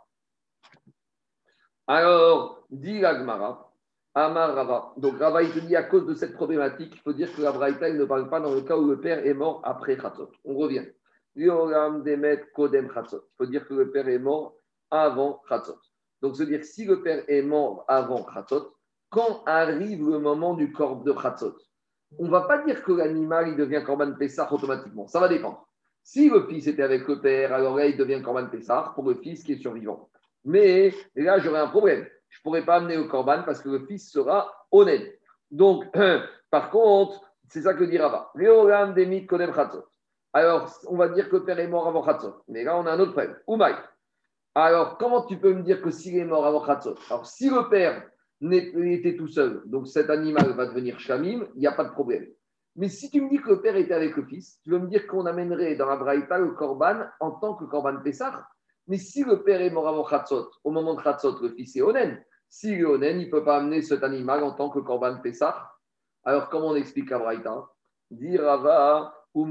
Alors, 1.87 2.65
dit 2.69 3.01
la 3.01 3.15
Amar 4.15 4.55
Rava. 4.55 4.93
Donc 4.97 5.19
Rava, 5.19 5.43
il 5.43 5.53
te 5.53 5.61
dit 5.61 5.77
à 5.77 5.85
cause 5.85 6.07
de 6.07 6.15
cette 6.15 6.35
problématique, 6.35 6.95
il 6.95 7.01
faut 7.01 7.13
dire 7.13 7.33
que 7.35 7.43
la 7.43 7.53
Braïta, 7.53 7.93
ne 7.93 8.05
parle 8.05 8.29
pas 8.29 8.41
dans 8.41 8.55
le 8.55 8.63
cas 8.63 8.77
où 8.77 8.89
le 8.89 9.01
père 9.01 9.25
est 9.25 9.35
mort 9.35 9.61
après 9.65 9.97
Khatzot. 9.97 10.31
On 10.45 10.55
revient. 10.57 10.87
Kodem 12.55 12.91
Il 12.93 13.19
faut 13.39 13.47
dire 13.47 13.67
que 13.69 13.75
le 13.75 13.91
père 13.91 14.09
est 14.09 14.19
mort 14.19 14.57
avant 14.91 15.41
Khatzot. 15.49 15.79
Donc, 16.23 16.37
se 16.37 16.43
dire 16.43 16.65
si 16.65 16.85
le 16.85 17.03
père 17.03 17.23
est 17.29 17.43
mort 17.43 17.85
avant 17.87 18.25
Khatzot, 18.25 18.75
quand 19.11 19.43
arrive 19.47 20.09
le 20.09 20.19
moment 20.19 20.55
du 20.55 20.73
corps 20.73 21.03
de 21.03 21.13
Khatzot, 21.13 21.57
on 22.19 22.25
ne 22.25 22.31
va 22.31 22.43
pas 22.43 22.65
dire 22.65 22.83
que 22.83 22.93
l'animal 22.93 23.49
il 23.49 23.57
devient 23.57 23.83
Korban 23.87 24.15
Pessah 24.15 24.53
automatiquement. 24.53 25.07
Ça 25.07 25.21
va 25.21 25.29
dépendre. 25.29 25.67
Si 26.03 26.29
le 26.29 26.47
fils 26.49 26.67
était 26.67 26.83
avec 26.83 27.07
le 27.07 27.21
père, 27.21 27.53
alors 27.53 27.77
là, 27.77 27.87
il 27.87 27.97
devient 27.97 28.21
Korban 28.23 28.49
Pessah 28.49 28.93
pour 28.97 29.09
le 29.09 29.15
fils 29.15 29.45
qui 29.45 29.53
est 29.53 29.59
survivant. 29.59 30.11
Mais 30.45 30.93
là, 31.15 31.39
j'aurais 31.39 31.61
un 31.61 31.69
problème 31.69 32.07
je 32.31 32.39
ne 32.39 32.43
pourrai 32.43 32.65
pas 32.65 32.77
amener 32.77 32.97
au 32.97 33.07
Corban 33.07 33.43
parce 33.45 33.61
que 33.61 33.69
le 33.69 33.81
fils 33.87 34.11
sera 34.11 34.67
honnête. 34.71 35.21
Donc, 35.51 35.85
par 36.51 36.71
contre, 36.71 37.21
c'est 37.49 37.63
ça 37.63 37.75
que 37.75 37.85
dit 37.85 37.99
Rava. 37.99 38.33
Alors, 40.33 40.71
on 40.87 40.97
va 40.97 41.09
dire 41.09 41.29
que 41.29 41.37
le 41.37 41.45
père 41.45 41.59
est 41.59 41.67
mort 41.67 41.89
avant 41.89 42.03
Khatzot. 42.03 42.43
Mais 42.49 42.63
là, 42.63 42.79
on 42.79 42.87
a 42.87 42.93
un 42.93 43.01
autre 43.01 43.13
problème. 43.13 43.37
Oumaï. 43.47 43.75
Alors, 44.55 44.99
comment 44.99 45.27
tu 45.27 45.37
peux 45.37 45.53
me 45.53 45.63
dire 45.63 45.83
que 45.83 45.91
s'il 45.91 46.17
est 46.17 46.25
mort 46.25 46.47
avant 46.47 46.65
Khatzot 46.65 46.97
Alors, 47.09 47.27
si 47.27 47.51
le 47.51 47.69
père 47.69 48.09
était 48.41 49.17
tout 49.17 49.29
seul, 49.29 49.63
donc 49.67 49.89
cet 49.89 50.09
animal 50.09 50.53
va 50.53 50.67
devenir 50.67 50.99
Shamim, 51.01 51.47
il 51.55 51.61
n'y 51.61 51.67
a 51.67 51.73
pas 51.73 51.85
de 51.85 51.91
problème. 51.91 52.27
Mais 52.77 52.89
si 52.89 53.11
tu 53.11 53.21
me 53.21 53.29
dis 53.29 53.39
que 53.39 53.51
le 53.51 53.61
père 53.61 53.77
était 53.77 53.95
avec 53.95 54.17
le 54.17 54.25
fils, 54.25 54.61
tu 54.63 54.71
veux 54.71 54.79
me 54.79 54.87
dire 54.87 55.07
qu'on 55.07 55.27
amènerait 55.27 55.75
dans 55.75 55.87
la 55.87 55.97
Braïta 55.97 56.39
le 56.39 56.53
Corban 56.53 57.05
en 57.19 57.33
tant 57.33 57.55
que 57.55 57.65
Corban 57.65 58.01
Pessah? 58.03 58.47
Mais 58.87 58.99
si 58.99 59.25
le 59.25 59.43
père 59.43 59.61
est 59.61 59.71
mort 59.71 59.89
avant 59.89 60.05
Khatzot, 60.05 60.51
au 60.65 60.71
moment 60.71 60.95
de 60.95 61.03
Khatzot, 61.03 61.41
le 61.43 61.51
fils 61.51 61.77
est 61.77 61.83
Onen. 61.83 62.23
Si 62.49 62.73
est 62.73 62.85
Onen, 62.85 63.21
il 63.21 63.27
ne 63.27 63.31
peut 63.31 63.45
pas 63.45 63.59
amener 63.59 63.83
cet 63.83 64.03
animal 64.03 64.43
en 64.43 64.53
tant 64.53 64.71
que 64.71 64.81
Korban 64.81 65.21
Pessah. 65.21 65.71
Alors, 66.25 66.49
comment 66.49 66.69
on 66.69 66.75
explique 66.75 67.13
à 67.13 67.19
Braïta? 67.19 67.69
Dirava, 68.11 69.15
ou 69.35 69.47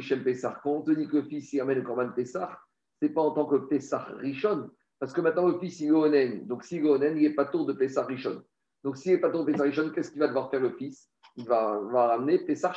Shem 0.00 0.24
Pessah. 0.24 0.58
Quand 0.62 0.70
on 0.70 0.82
te 0.82 0.90
dit 0.90 1.06
que 1.06 1.18
le 1.18 1.22
fils 1.22 1.52
il 1.52 1.60
amène 1.60 1.78
le 1.78 1.84
Korban 1.84 2.10
Pessah, 2.10 2.58
ce 3.00 3.06
n'est 3.06 3.12
pas 3.12 3.22
en 3.22 3.30
tant 3.30 3.46
que 3.46 3.56
Pessah 3.56 4.08
Rishon. 4.18 4.70
Parce 4.98 5.12
que 5.12 5.20
maintenant, 5.20 5.46
le 5.46 5.58
fils, 5.58 5.80
il 5.80 5.88
est 5.88 5.92
Onen. 5.92 6.46
Donc, 6.46 6.64
s'il 6.64 6.84
est 6.84 6.88
Onen, 6.88 7.16
il 7.16 7.22
n'est 7.22 7.34
pas 7.34 7.46
tour 7.46 7.64
de 7.64 7.72
Pessah 7.72 8.04
Rishon. 8.04 8.42
Donc, 8.84 8.96
s'il 8.96 9.12
n'est 9.12 9.18
pas 9.18 9.30
tour 9.30 9.44
de 9.44 9.52
Pessah 9.52 9.64
Rishon, 9.64 9.90
qu'est-ce 9.90 10.10
qu'il 10.10 10.20
va 10.20 10.28
devoir 10.28 10.50
faire 10.50 10.60
le 10.60 10.72
fils? 10.72 11.08
Il 11.36 11.46
va, 11.46 11.80
va 11.92 12.08
ramener 12.08 12.44
Pessah. 12.44 12.72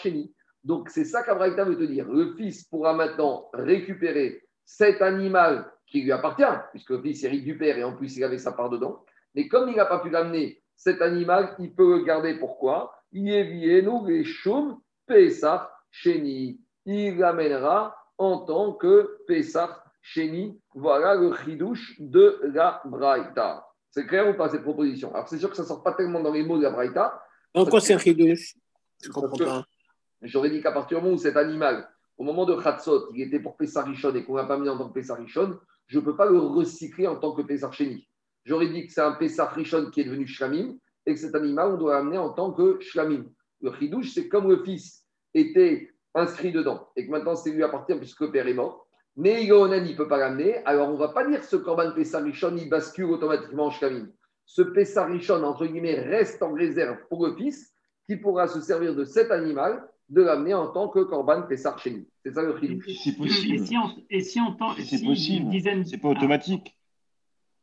Donc, 0.63 0.89
c'est 0.89 1.03
ça 1.03 1.23
qu'Abraïta 1.23 1.65
veut 1.65 1.77
te 1.77 1.83
dire. 1.83 2.07
Le 2.07 2.35
fils 2.35 2.63
pourra 2.63 2.93
maintenant 2.93 3.49
récupérer 3.53 4.47
cet 4.65 5.01
animal 5.01 5.71
qui 5.85 6.01
lui 6.01 6.11
appartient, 6.11 6.43
puisque 6.71 6.89
le 6.91 7.01
fils 7.01 7.23
hérite 7.23 7.43
du 7.43 7.57
père 7.57 7.77
et 7.77 7.83
en 7.83 7.95
plus 7.95 8.17
il 8.17 8.23
avait 8.23 8.37
sa 8.37 8.51
part 8.51 8.69
dedans. 8.69 9.05
Mais 9.35 9.47
comme 9.47 9.69
il 9.69 9.75
n'a 9.75 9.85
pas 9.85 9.99
pu 9.99 10.09
l'amener, 10.09 10.61
cet 10.75 11.01
animal, 11.01 11.55
il 11.59 11.73
peut 11.73 11.97
le 11.97 12.03
garder. 12.03 12.35
Pourquoi? 12.35 12.93
Pesach 15.05 15.69
Sheni. 15.91 16.59
Il 16.85 17.17
l'amènera 17.17 17.95
en 18.17 18.39
tant 18.39 18.73
que 18.73 19.19
Pesach 19.27 19.69
Sheni. 20.01 20.59
Voilà 20.73 21.15
le 21.15 21.33
chidouche 21.35 21.95
de 21.99 22.41
la 22.53 22.81
Braïta. 22.85 23.67
C'est 23.91 24.07
clair 24.07 24.27
ou 24.27 24.33
pas 24.33 24.49
cette 24.49 24.63
proposition? 24.63 25.13
Alors 25.13 25.27
c'est 25.27 25.37
sûr 25.37 25.49
que 25.49 25.55
ça 25.55 25.61
ne 25.61 25.67
sort 25.67 25.83
pas 25.83 25.93
tellement 25.93 26.21
dans 26.21 26.31
les 26.31 26.43
mots 26.43 26.57
de 26.57 26.63
la 26.63 26.71
Braïta. 26.71 27.21
En 27.53 27.65
quoi 27.65 27.79
c'est 27.79 27.93
un 27.93 27.99
chidouche? 27.99 28.55
Je 29.03 29.09
comprends 29.09 29.37
pas. 29.37 29.63
J'aurais 30.23 30.49
dit 30.49 30.61
qu'à 30.61 30.71
partir 30.71 30.97
du 30.97 31.03
moment 31.03 31.15
où 31.15 31.19
cet 31.19 31.37
animal, 31.37 31.87
au 32.23 32.25
moment 32.25 32.45
de 32.45 32.55
Khatsot, 32.55 33.09
il 33.13 33.21
était 33.21 33.41
pour 33.41 33.57
Pessarichon 33.57 34.15
et 34.15 34.23
qu'on 34.23 34.35
n'a 34.35 34.45
pas 34.45 34.57
mis 34.57 34.69
en 34.69 34.77
tant 34.77 34.87
que 34.87 34.93
Pessarichon, 34.93 35.59
je 35.87 35.99
ne 35.99 36.05
peux 36.05 36.15
pas 36.15 36.25
le 36.25 36.39
recycler 36.39 37.05
en 37.05 37.17
tant 37.17 37.33
que 37.33 37.41
Pessarcheni. 37.41 38.07
J'aurais 38.45 38.69
dit 38.69 38.87
que 38.87 38.93
c'est 38.93 39.01
un 39.01 39.11
Pessarichon 39.11 39.89
qui 39.91 39.99
est 39.99 40.05
devenu 40.05 40.25
Shlamim 40.25 40.77
et 41.05 41.13
que 41.13 41.19
cet 41.19 41.35
animal, 41.35 41.73
on 41.73 41.77
doit 41.77 41.95
l'amener 41.95 42.17
en 42.17 42.29
tant 42.29 42.53
que 42.53 42.79
Shlamim. 42.79 43.25
Le 43.59 43.73
Chidouche, 43.73 44.13
c'est 44.13 44.29
comme 44.29 44.47
le 44.47 44.63
fils 44.63 45.05
était 45.33 45.91
inscrit 46.15 46.53
dedans 46.53 46.87
et 46.95 47.05
que 47.05 47.11
maintenant 47.11 47.35
c'est 47.35 47.51
lui 47.51 47.61
appartient 47.61 47.95
puisque 47.95 48.21
le 48.21 48.31
père 48.31 48.47
est 48.47 48.53
mort. 48.53 48.87
Mais 49.17 49.43
il 49.43 49.49
ne 49.49 49.97
peut 49.97 50.07
pas 50.07 50.17
l'amener. 50.17 50.63
Alors 50.63 50.87
on 50.87 50.93
ne 50.93 50.97
va 50.97 51.09
pas 51.09 51.27
dire 51.27 51.43
ce 51.43 51.57
Korban 51.57 51.91
Pessarichon, 51.91 52.55
il 52.55 52.69
bascule 52.69 53.11
automatiquement 53.11 53.65
en 53.65 53.71
Shlamim. 53.71 54.07
Ce 54.45 54.61
Pessarichon, 54.61 55.43
entre 55.43 55.65
guillemets, 55.65 55.99
reste 55.99 56.41
en 56.41 56.53
réserve 56.53 56.99
pour 57.09 57.27
le 57.27 57.35
fils 57.35 57.73
qui 58.07 58.15
pourra 58.15 58.47
se 58.47 58.61
servir 58.61 58.95
de 58.95 59.03
cet 59.03 59.29
animal 59.29 59.89
de 60.13 60.21
l'amener 60.21 60.53
en 60.53 60.67
tant 60.67 60.87
que 60.89 60.99
Korban 60.99 61.41
Pessar 61.43 61.79
Sheni. 61.79 62.07
C'est 62.23 62.33
ça 62.33 62.43
le 62.43 62.57
Chidouche. 62.59 62.85
C'est 63.03 63.17
possible. 63.17 63.55
Et 63.55 63.65
si 63.65 63.77
on, 63.77 63.89
et 64.09 64.21
si 64.21 64.39
on 64.39 64.53
tend, 64.53 64.73
c'est 64.75 65.03
possible. 65.03 65.49
Dizaine... 65.49 65.83
C'est 65.85 65.97
pas 65.97 66.09
automatique. 66.09 66.77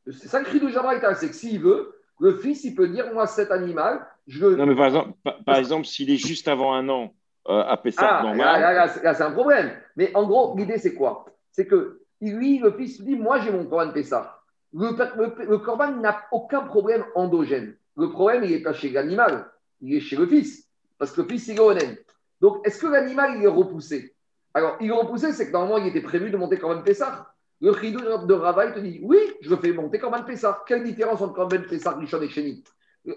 C'est 0.06 0.26
ça 0.26 0.40
le 0.40 0.46
Chidouche 0.46 0.72
Jabraïta, 0.72 1.14
c'est 1.14 1.28
que 1.28 1.34
s'il 1.34 1.60
veut, 1.60 1.94
le 2.18 2.36
fils, 2.36 2.64
il 2.64 2.74
peut 2.74 2.88
dire 2.88 3.12
moi, 3.14 3.26
cet 3.28 3.52
animal, 3.52 4.04
je 4.26 4.46
Non, 4.46 4.66
mais 4.66 4.74
par 4.74 4.86
exemple, 4.86 5.12
par, 5.46 5.56
exemple 5.56 5.86
s'il 5.86 6.10
est 6.10 6.16
juste 6.16 6.48
avant 6.48 6.74
un 6.74 6.88
an 6.88 7.14
euh, 7.48 7.62
à 7.62 7.76
Pessar 7.76 8.18
ah, 8.18 8.22
normal. 8.24 8.60
Là, 8.60 8.86
là, 9.02 9.14
c'est 9.14 9.22
un 9.22 9.30
problème. 9.30 9.70
Mais 9.96 10.10
en 10.16 10.26
gros, 10.26 10.56
l'idée, 10.56 10.78
c'est 10.78 10.94
quoi? 10.94 11.26
C'est 11.52 11.66
que 11.66 12.00
lui, 12.20 12.58
le 12.58 12.72
fils 12.72 13.00
dit 13.00 13.14
moi, 13.14 13.38
j'ai 13.40 13.52
mon 13.52 13.64
Korban 13.64 13.92
Pessar. 13.92 14.44
Le, 14.72 14.90
le, 14.90 15.50
le 15.50 15.58
Korban 15.58 15.92
n'a 15.92 16.22
aucun 16.32 16.62
problème 16.62 17.04
endogène. 17.14 17.76
Le 17.96 18.10
problème, 18.10 18.42
il 18.42 18.50
n'est 18.50 18.62
pas 18.62 18.72
chez 18.72 18.90
l'animal, 18.90 19.46
il 19.80 19.94
est 19.94 20.00
chez 20.00 20.16
le 20.16 20.26
fils. 20.26 20.68
Parce 20.98 21.12
que 21.12 21.22
le 21.22 21.28
fils, 21.28 21.46
il 21.46 21.56
est 21.56 21.60
honnête. 21.60 22.04
Donc, 22.40 22.66
est-ce 22.66 22.80
que 22.80 22.86
l'animal, 22.86 23.36
il 23.36 23.44
est 23.44 23.48
repoussé? 23.48 24.14
Alors, 24.54 24.76
il 24.80 24.88
est 24.88 24.94
repoussé, 24.94 25.32
c'est 25.32 25.46
que 25.46 25.52
normalement, 25.52 25.78
il 25.78 25.88
était 25.88 26.00
prévu 26.00 26.30
de 26.30 26.36
monter 26.36 26.58
Korban 26.58 26.82
Pessah. 26.82 27.32
Le 27.60 27.74
chidou 27.74 28.00
de 28.00 28.34
Rava, 28.34 28.72
te 28.72 28.80
dit 28.80 29.00
Oui, 29.02 29.18
je 29.42 29.54
fais 29.56 29.72
monter 29.72 29.98
Korban 29.98 30.24
Pessah. 30.24 30.62
Quelle 30.66 30.82
différence 30.82 31.20
entre 31.20 31.34
Korban 31.34 31.62
Pessah, 31.68 31.92
Rishon 31.92 32.22
et 32.22 32.28
Chéni? 32.28 32.64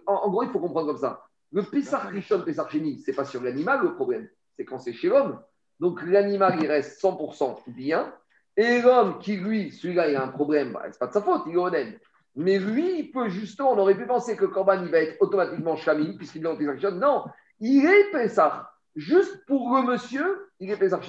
En, 0.05 0.29
gros, 0.29 0.43
il 0.43 0.49
faut 0.49 0.59
comprendre 0.59 0.87
comme 0.87 0.97
ça. 0.97 1.23
Le 1.51 1.63
Pessah, 1.63 1.99
Rishon, 1.99 2.41
Pessah, 2.41 2.67
Chéni, 2.69 2.99
ce 2.99 3.11
n'est 3.11 3.15
pas 3.15 3.25
sur 3.25 3.41
l'animal 3.41 3.81
le 3.83 3.95
problème, 3.95 4.27
c'est 4.55 4.65
quand 4.65 4.79
c'est 4.79 4.93
chez 4.93 5.07
l'homme. 5.07 5.39
Donc, 5.79 6.01
l'animal, 6.03 6.57
il 6.61 6.67
reste 6.67 7.01
100% 7.01 7.63
bien. 7.67 8.13
Et 8.55 8.81
l'homme 8.81 9.17
qui, 9.19 9.37
lui, 9.37 9.71
celui-là, 9.71 10.09
il 10.09 10.15
a 10.15 10.23
un 10.23 10.27
problème, 10.27 10.73
bah, 10.73 10.81
ce 10.83 10.87
n'est 10.89 10.93
pas 10.99 11.07
de 11.07 11.13
sa 11.13 11.21
faute, 11.21 11.43
il 11.47 11.53
est 11.53 11.57
honnête. 11.57 11.99
Mais 12.35 12.59
lui, 12.59 12.99
il 12.99 13.11
peut 13.11 13.29
justement, 13.29 13.71
on 13.71 13.77
aurait 13.77 13.95
pu 13.95 14.05
penser 14.05 14.35
que 14.35 14.45
Korban, 14.45 14.83
il 14.83 14.91
va 14.91 14.99
être 14.99 15.21
automatiquement 15.21 15.75
Shami, 15.75 16.17
puisqu'il 16.17 16.43
est 16.43 16.47
en 16.47 16.55
Pessah 16.55 16.91
Non, 16.91 17.25
il 17.59 17.85
est 17.85 18.11
Pessah. 18.11 18.72
Juste 18.95 19.45
pour 19.47 19.75
le 19.75 19.83
monsieur, 19.83 20.49
il 20.59 20.69
est 20.69 20.77
Pessar 20.77 21.01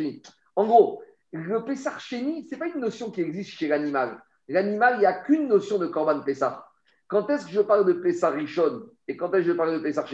En 0.57 0.67
gros, 0.67 1.03
le 1.33 1.65
Pessar 1.65 2.01
ce 2.01 2.17
n'est 2.17 2.59
pas 2.59 2.69
une 2.69 2.81
notion 2.81 3.11
qui 3.11 3.21
existe 3.21 3.51
chez 3.51 3.69
l'animal. 3.69 4.23
L'animal, 4.49 4.95
il 4.97 5.01
n'y 5.01 5.07
a 5.07 5.13
qu'une 5.13 5.49
notion 5.49 5.79
de 5.79 5.87
Korban 5.87 6.21
Pessar. 6.21 6.73
Quand 7.09 7.29
est-ce 7.29 7.47
que 7.47 7.53
je 7.53 7.61
parle 7.61 7.85
de 7.85 7.93
Pessar 7.93 8.33
Richon 8.33 8.89
et 9.09 9.17
quand 9.17 9.33
est-ce 9.35 9.47
que 9.47 9.53
je 9.53 9.57
parle 9.57 9.75
de 9.75 9.79
Pessar 9.81 10.09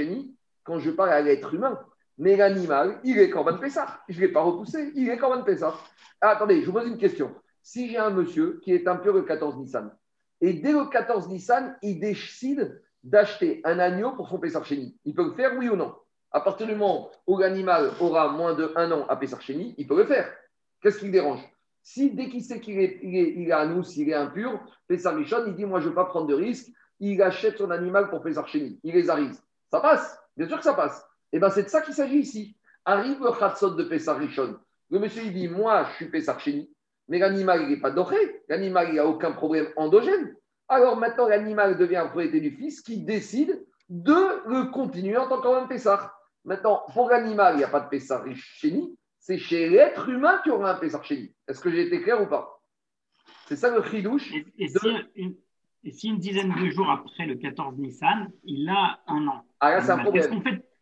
Quand 0.64 0.78
je 0.78 0.90
parle 0.90 1.11
à 1.11 1.20
l'être 1.20 1.54
humain. 1.54 1.78
Mais 2.18 2.37
l'animal, 2.37 3.00
il 3.04 3.18
est 3.18 3.30
Korban 3.30 3.59
Pessar. 3.59 4.02
Je 4.09 4.16
ne 4.16 4.26
l'ai 4.26 4.33
pas 4.33 4.42
repoussé, 4.42 4.92
il 4.94 5.09
est 5.09 5.16
Korban 5.16 5.42
Pessar. 5.42 5.88
Ah, 6.20 6.30
attendez, 6.30 6.61
je 6.61 6.66
vous 6.66 6.72
pose 6.72 6.88
une 6.88 6.98
question. 6.98 7.35
Si 7.62 7.88
j'ai 7.88 7.98
un 7.98 8.11
monsieur 8.11 8.61
qui 8.62 8.72
est 8.72 8.88
impur 8.88 9.14
le 9.14 9.22
14 9.22 9.59
Nissan, 9.59 9.94
et 10.40 10.54
dès 10.54 10.72
le 10.72 10.87
14 10.87 11.28
Nissan, 11.28 11.76
il 11.83 12.00
décide 12.00 12.83
d'acheter 13.02 13.61
un 13.64 13.78
agneau 13.78 14.12
pour 14.12 14.28
son 14.28 14.38
Pessar 14.38 14.64
il 14.70 15.14
peut 15.14 15.24
le 15.24 15.35
faire, 15.35 15.56
oui 15.56 15.68
ou 15.68 15.76
non? 15.76 15.94
À 16.32 16.40
partir 16.40 16.66
du 16.66 16.74
moment 16.74 17.10
où 17.26 17.38
l'animal 17.38 17.90
aura 18.00 18.28
moins 18.28 18.54
de 18.54 18.72
un 18.76 18.90
an 18.92 19.06
à 19.08 19.16
Pessarchéni, 19.16 19.74
il 19.78 19.86
peut 19.86 19.96
le 19.96 20.06
faire. 20.06 20.32
Qu'est-ce 20.80 20.98
qui 20.98 21.06
le 21.06 21.12
dérange? 21.12 21.40
Si 21.82 22.10
dès 22.12 22.28
qu'il 22.28 22.42
sait 22.42 22.60
qu'il 22.60 22.78
est, 22.78 23.00
il 23.02 23.16
est, 23.16 23.34
il 23.36 23.48
est 23.48 23.52
à 23.52 23.66
nous, 23.66 23.82
s'il 23.82 24.08
est 24.08 24.14
impur, 24.14 24.60
Pessarichon, 24.86 25.44
il 25.46 25.54
dit 25.54 25.64
Moi, 25.64 25.80
je 25.80 25.86
ne 25.86 25.88
veux 25.90 25.94
pas 25.94 26.04
prendre 26.04 26.26
de 26.26 26.34
risque, 26.34 26.68
il 27.00 27.20
achète 27.22 27.58
son 27.58 27.70
animal 27.70 28.10
pour 28.10 28.22
Pessarchéni, 28.22 28.78
il 28.84 28.94
les 28.94 29.10
arise. 29.10 29.42
Ça 29.70 29.80
passe, 29.80 30.18
bien 30.36 30.46
sûr 30.46 30.58
que 30.58 30.64
ça 30.64 30.74
passe. 30.74 31.00
Et 31.32 31.36
eh 31.36 31.38
bien, 31.38 31.50
c'est 31.50 31.62
de 31.62 31.68
ça 31.68 31.80
qu'il 31.80 31.94
s'agit 31.94 32.18
ici. 32.18 32.56
Arrive 32.84 33.20
le 33.22 33.30
Khatsot 33.30 33.70
de 33.70 33.84
Pessarichon. 33.84 34.56
Le 34.90 34.98
monsieur, 34.98 35.22
il 35.24 35.32
dit 35.32 35.48
Moi, 35.48 35.84
je 35.90 35.94
suis 35.94 36.10
Pessarchéni, 36.10 36.70
mais 37.08 37.18
l'animal, 37.18 37.62
il 37.62 37.68
n'est 37.70 37.80
pas 37.80 37.90
doré, 37.90 38.42
l'animal, 38.48 38.88
il 38.90 38.96
n'a 38.96 39.06
aucun 39.06 39.32
problème 39.32 39.68
endogène. 39.76 40.36
Alors 40.68 40.96
maintenant, 40.96 41.26
l'animal 41.26 41.76
devient 41.76 42.04
propriété 42.06 42.40
du 42.40 42.52
fils 42.52 42.82
qui 42.82 42.98
décide 42.98 43.64
de 43.88 44.48
le 44.48 44.70
continuer 44.70 45.16
en 45.16 45.28
tant 45.28 45.40
qu'homme 45.40 45.66
Pessar. 45.66 46.19
Maintenant, 46.44 46.83
pour 46.92 47.09
l'animal, 47.11 47.55
il 47.55 47.59
n'y 47.59 47.64
a 47.64 47.68
pas 47.68 47.81
de 47.81 47.88
Pessar 47.88 48.24
chéni. 48.35 48.96
C'est 49.18 49.38
chez 49.38 49.68
l'être 49.68 50.09
humain 50.09 50.40
qu'il 50.42 50.53
y 50.53 50.55
aura 50.55 50.72
un 50.72 50.79
Pessar 50.79 51.05
chéni. 51.05 51.35
Est-ce 51.46 51.61
que 51.61 51.70
j'ai 51.70 51.87
été 51.87 52.03
clair 52.03 52.22
ou 52.22 52.26
pas? 52.26 52.61
C'est 53.46 53.57
ça 53.57 53.70
le 53.70 53.83
chidouche. 53.83 54.33
Et, 54.33 54.46
et, 54.59 55.92
si 55.92 56.09
une, 56.09 56.18
dizaine 56.18 56.55
de 56.55 56.70
jours 56.70 56.90
après 56.90 57.26
le 57.26 57.37
14 57.37 57.76
Nissan, 57.79 58.31
il 58.44 58.68
a 58.68 59.00
un 59.07 59.26
an. 59.29 59.44
Ah 59.61 59.72
là, 59.72 59.83
c'est 59.83 59.90
un 59.90 59.98
problème. 59.98 60.22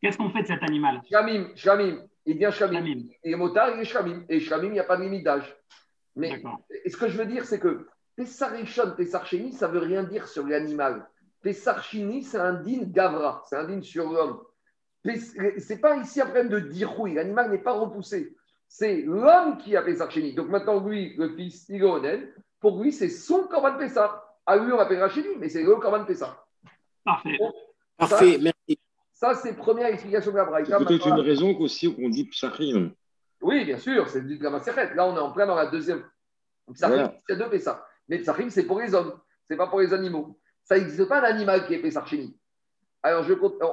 Qu'est-ce 0.00 0.16
qu'on 0.16 0.30
fait, 0.30 0.42
de 0.42 0.46
cet 0.46 0.62
animal? 0.62 1.00
Shlamim, 1.08 1.48
Shlamim. 1.56 2.04
Il 2.24 2.38
vient 2.38 2.50
Shlamim. 2.50 3.08
Est 3.24 3.34
motard, 3.34 3.70
il 3.74 3.80
est 3.80 3.84
Shlamim. 3.84 4.24
Et 4.28 4.38
Shlamim, 4.38 4.68
il 4.68 4.72
n'y 4.72 4.80
a 4.80 4.84
pas 4.84 4.96
de 4.96 5.02
limite 5.02 5.24
d'âge. 5.24 5.56
Mais 6.14 6.40
ce 6.86 6.96
que 6.96 7.08
je 7.08 7.16
veux 7.16 7.26
dire, 7.26 7.44
c'est 7.44 7.58
que 7.58 7.88
Pessar 8.16 8.50
Rishon, 8.50 8.94
Pessar 8.96 9.24
Chéni, 9.26 9.52
ça 9.52 9.68
ne 9.68 9.72
veut 9.72 9.78
rien 9.78 10.02
dire 10.02 10.26
sur 10.26 10.46
l'animal. 10.46 11.08
Pessar 11.40 11.82
Chéni, 11.82 12.22
c'est 12.22 12.38
un 12.38 12.54
din 12.54 12.82
Gavra, 12.82 13.42
c'est 13.48 13.56
un 13.56 13.64
din 13.64 13.80
sur 13.80 14.10
l'homme 14.10 14.40
c'est 15.04 15.80
pas 15.80 15.96
ici 15.96 16.20
un 16.20 16.26
problème 16.26 16.48
de 16.48 16.60
dirouille. 16.60 17.14
L'animal 17.14 17.50
n'est 17.50 17.58
pas 17.58 17.72
repoussé. 17.72 18.36
C'est 18.68 19.02
l'homme 19.02 19.58
qui 19.58 19.76
a 19.76 19.82
Pessah 19.82 20.10
Chéni. 20.10 20.34
Donc 20.34 20.48
maintenant, 20.48 20.84
lui, 20.84 21.14
le 21.16 21.30
fils, 21.34 21.66
il 21.68 21.82
est 21.82 22.34
Pour 22.60 22.82
lui, 22.82 22.92
c'est 22.92 23.08
son 23.08 23.44
Corban 23.44 23.78
Pessah. 23.78 24.24
À 24.44 24.56
lui, 24.56 24.72
on 24.72 24.76
l'appellera 24.76 25.08
Chéni, 25.08 25.28
mais 25.38 25.48
c'est 25.48 25.62
le 25.62 25.74
Corban 25.76 26.04
Pessah. 26.04 26.44
Parfait. 27.04 27.38
Parfait, 27.96 28.38
merci. 28.40 28.78
Ça, 29.14 29.34
c'est 29.34 29.54
première 29.54 29.88
explication 29.88 30.30
de 30.30 30.36
la 30.36 30.44
Braïta. 30.44 30.78
Peut-être 30.78 31.08
une 31.08 31.20
raison 31.20 31.54
qu'aussi 31.54 31.92
qu'on 31.94 32.08
dit 32.08 32.24
Psachim. 32.26 32.92
Oui, 33.40 33.64
bien 33.64 33.78
sûr, 33.78 34.08
c'est 34.08 34.24
du 34.24 34.38
Gamaseret. 34.38 34.94
Là, 34.94 35.06
on 35.06 35.16
est 35.16 35.20
en 35.20 35.32
plein 35.32 35.46
dans 35.46 35.56
la 35.56 35.66
deuxième. 35.66 36.04
Psachim, 36.72 37.10
c'est 37.26 37.36
deux 37.36 37.48
Pessah. 37.48 37.84
Mais 38.08 38.18
Psachim, 38.18 38.50
c'est 38.50 38.64
pour 38.64 38.80
les 38.80 38.94
hommes, 38.94 39.18
c'est 39.48 39.56
pas 39.56 39.66
pour 39.66 39.80
les 39.80 39.92
animaux. 39.92 40.38
Ça 40.64 40.78
n'existe 40.78 41.08
pas 41.08 41.20
un 41.20 41.24
animal 41.24 41.66
qui 41.66 41.74
est 41.74 41.78
Pessah 41.78 42.04
Chéni. 42.04 42.38
Alors, 43.02 43.24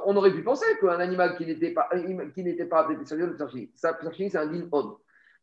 on 0.06 0.16
aurait 0.16 0.32
pu 0.32 0.42
penser 0.42 0.66
qu'un 0.80 1.00
animal 1.00 1.36
qui 1.36 1.46
n'était 1.46 1.72
pas, 1.72 1.88
qui 2.34 2.44
n'était 2.44 2.66
pas 2.66 2.88
c'est 3.04 4.36
un 4.36 4.46
din 4.46 4.68
on. 4.72 4.96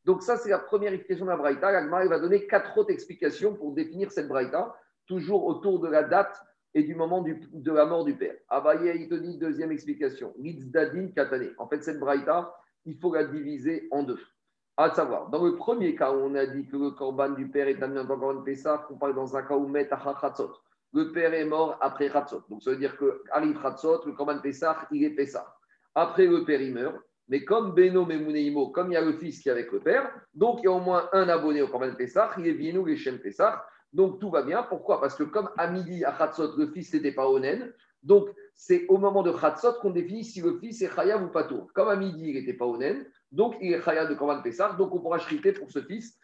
Donc, 0.05 0.21
ça, 0.21 0.37
c'est 0.37 0.49
la 0.49 0.59
première 0.59 0.93
explication 0.93 1.25
de 1.25 1.31
la 1.31 1.37
Braïta. 1.37 1.71
L'Agma 1.71 2.05
va 2.05 2.19
donner 2.19 2.47
quatre 2.47 2.77
autres 2.77 2.91
explications 2.91 3.55
pour 3.55 3.73
définir 3.73 4.11
cette 4.11 4.27
Braïta, 4.27 4.75
toujours 5.07 5.45
autour 5.45 5.79
de 5.79 5.89
la 5.89 6.03
date 6.03 6.41
et 6.73 6.83
du 6.83 6.95
moment 6.95 7.21
de 7.23 7.71
la 7.71 7.85
mort 7.85 8.03
du 8.03 8.15
père. 8.15 8.35
Abaye, 8.49 9.01
il 9.01 9.09
te 9.09 9.15
dit 9.15 9.37
deuxième 9.37 9.71
explication. 9.71 10.33
Katane. 11.15 11.53
En 11.57 11.67
fait, 11.67 11.83
cette 11.83 11.99
Braïta, 11.99 12.55
il 12.85 12.97
faut 12.97 13.13
la 13.13 13.25
diviser 13.25 13.87
en 13.91 14.03
deux. 14.03 14.19
À 14.75 14.89
savoir, 14.89 15.29
dans 15.29 15.43
le 15.45 15.55
premier 15.55 15.93
cas 15.93 16.11
où 16.11 16.15
on 16.15 16.33
a 16.33 16.47
dit 16.47 16.65
que 16.65 16.75
le 16.75 16.91
corban 16.91 17.29
du 17.29 17.47
père 17.47 17.67
est 17.67 17.81
amené 17.83 17.99
en 17.99 18.07
tant 18.07 18.17
que 18.17 18.91
on 18.91 18.97
parle 18.97 19.13
dans 19.13 19.37
un 19.37 19.43
cas 19.43 19.55
où 19.55 19.67
met 19.67 19.87
le 20.93 21.11
père 21.11 21.33
est 21.33 21.45
mort 21.45 21.77
après 21.81 22.07
Ratzot. 22.07 22.43
Donc 22.49 22.63
ça 22.63 22.71
veut 22.71 22.77
dire 22.77 22.95
que 22.97 23.23
arrive 23.31 23.57
Ratzot, 23.57 24.05
le 24.05 24.13
Korban 24.13 24.39
Pessah, 24.39 24.87
il 24.91 25.03
est 25.03 25.09
Pessah. 25.09 25.55
Après 25.95 26.25
le 26.25 26.45
père, 26.45 26.61
il 26.61 26.73
meurt. 26.73 26.95
Mais 27.29 27.43
comme 27.43 27.73
Beno 27.73 28.05
Memuneimo, 28.05 28.69
comme 28.69 28.91
il 28.91 28.95
y 28.95 28.97
a 28.97 29.01
le 29.01 29.13
fils 29.13 29.39
qui 29.39 29.49
est 29.49 29.51
avec 29.51 29.71
le 29.71 29.79
père, 29.79 30.13
donc 30.33 30.59
il 30.61 30.65
y 30.65 30.67
a 30.67 30.71
au 30.71 30.79
moins 30.79 31.09
un 31.13 31.29
abonné 31.29 31.61
au 31.61 31.67
Korban 31.67 31.95
Pessah, 31.95 32.31
il 32.37 32.47
est 32.47 32.53
Viennou 32.53 32.85
Geshem 32.87 33.19
Pessah. 33.19 33.65
Donc 33.91 34.19
tout 34.19 34.29
va 34.29 34.43
bien. 34.43 34.63
Pourquoi? 34.63 34.99
Parce 34.99 35.15
que 35.15 35.23
comme 35.23 35.49
à 35.57 35.67
midi, 35.67 36.03
à 36.03 36.11
Ratzot, 36.11 36.55
le 36.57 36.67
fils 36.67 36.93
n'était 36.93 37.11
pas 37.11 37.27
onen, 37.27 37.73
donc 38.01 38.29
c'est 38.53 38.85
au 38.87 38.97
moment 38.97 39.23
de 39.23 39.29
Ratzot 39.29 39.73
qu'on 39.81 39.91
définit 39.91 40.23
si 40.23 40.41
le 40.41 40.59
fils 40.59 40.81
est 40.81 40.93
Chayav 40.93 41.23
ou 41.23 41.29
pas 41.29 41.43
tout. 41.43 41.67
Comme 41.73 41.87
à 41.87 41.95
midi, 41.95 42.29
il 42.29 42.33
n'était 42.35 42.53
pas 42.53 42.65
onen, 42.65 43.05
donc 43.31 43.55
il 43.61 43.73
est 43.73 43.81
Chayav 43.81 44.09
de 44.09 44.15
Korban 44.15 44.41
Pessah, 44.41 44.73
donc 44.73 44.93
on 44.93 44.99
pourra 44.99 45.19
chriter 45.19 45.53
pour 45.53 45.71
ce 45.71 45.81
fils 45.81 46.19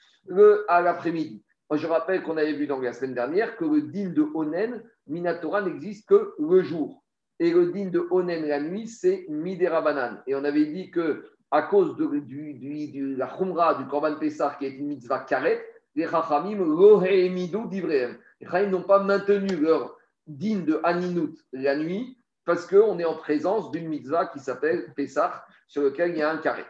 à 0.68 0.82
l'après-midi 0.82 1.44
je 1.78 1.88
rappelle 1.88 2.24
qu'on 2.24 2.38
avait 2.38 2.54
vu 2.54 2.68
dans 2.68 2.80
la 2.80 2.94
semaine 2.94 3.14
dernière 3.14 3.56
que 3.56 3.66
le 3.66 3.84
din 3.84 4.10
de 4.10 4.26
Onen, 4.34 4.84
Minatora, 5.08 5.62
n'existe 5.62 6.08
que 6.08 6.34
le 6.40 6.64
jour. 6.64 7.04
Et 7.40 7.52
le 7.52 7.72
din 7.72 7.90
de 7.90 8.06
Onen 8.10 8.48
la 8.48 8.60
nuit, 8.60 8.88
c'est 8.88 9.26
Midera. 9.30 10.24
Et 10.28 10.36
on 10.36 10.44
avait 10.44 10.66
dit 10.66 10.90
que 10.92 11.26
à 11.52 11.64
cause 11.64 11.96
de, 11.96 12.20
du, 12.20 12.54
du, 12.54 13.16
la 13.16 13.28
Khumra 13.28 13.76
du 13.76 13.88
Korban 13.88 14.16
Pessah 14.20 14.56
qui 14.60 14.66
est 14.66 14.72
une 14.72 14.88
mitzvah 14.88 15.20
karet, 15.20 15.64
les 15.96 16.08
Chachamim 16.08 16.58
lo 16.58 17.02
d'Ivrehem. 17.68 18.18
Les 18.40 18.48
Chachamim 18.48 18.70
n'ont 18.70 18.84
pas 18.84 19.00
maintenu 19.00 19.56
leur 19.58 19.98
digne 20.28 20.66
de 20.66 20.80
Haninut 20.84 21.36
la 21.54 21.76
nuit 21.76 22.18
parce 22.46 22.68
qu'on 22.68 23.00
est 23.00 23.06
en 23.06 23.16
présence 23.16 23.72
d'une 23.72 23.88
mitzvah 23.88 24.28
qui 24.28 24.40
s'appelle 24.40 24.94
Pessah 24.96 25.44
sur 25.68 25.84
lequel 25.84 26.12
il 26.12 26.18
y 26.18 26.22
a 26.22 26.32
un 26.32 26.38
karet. 26.38 26.66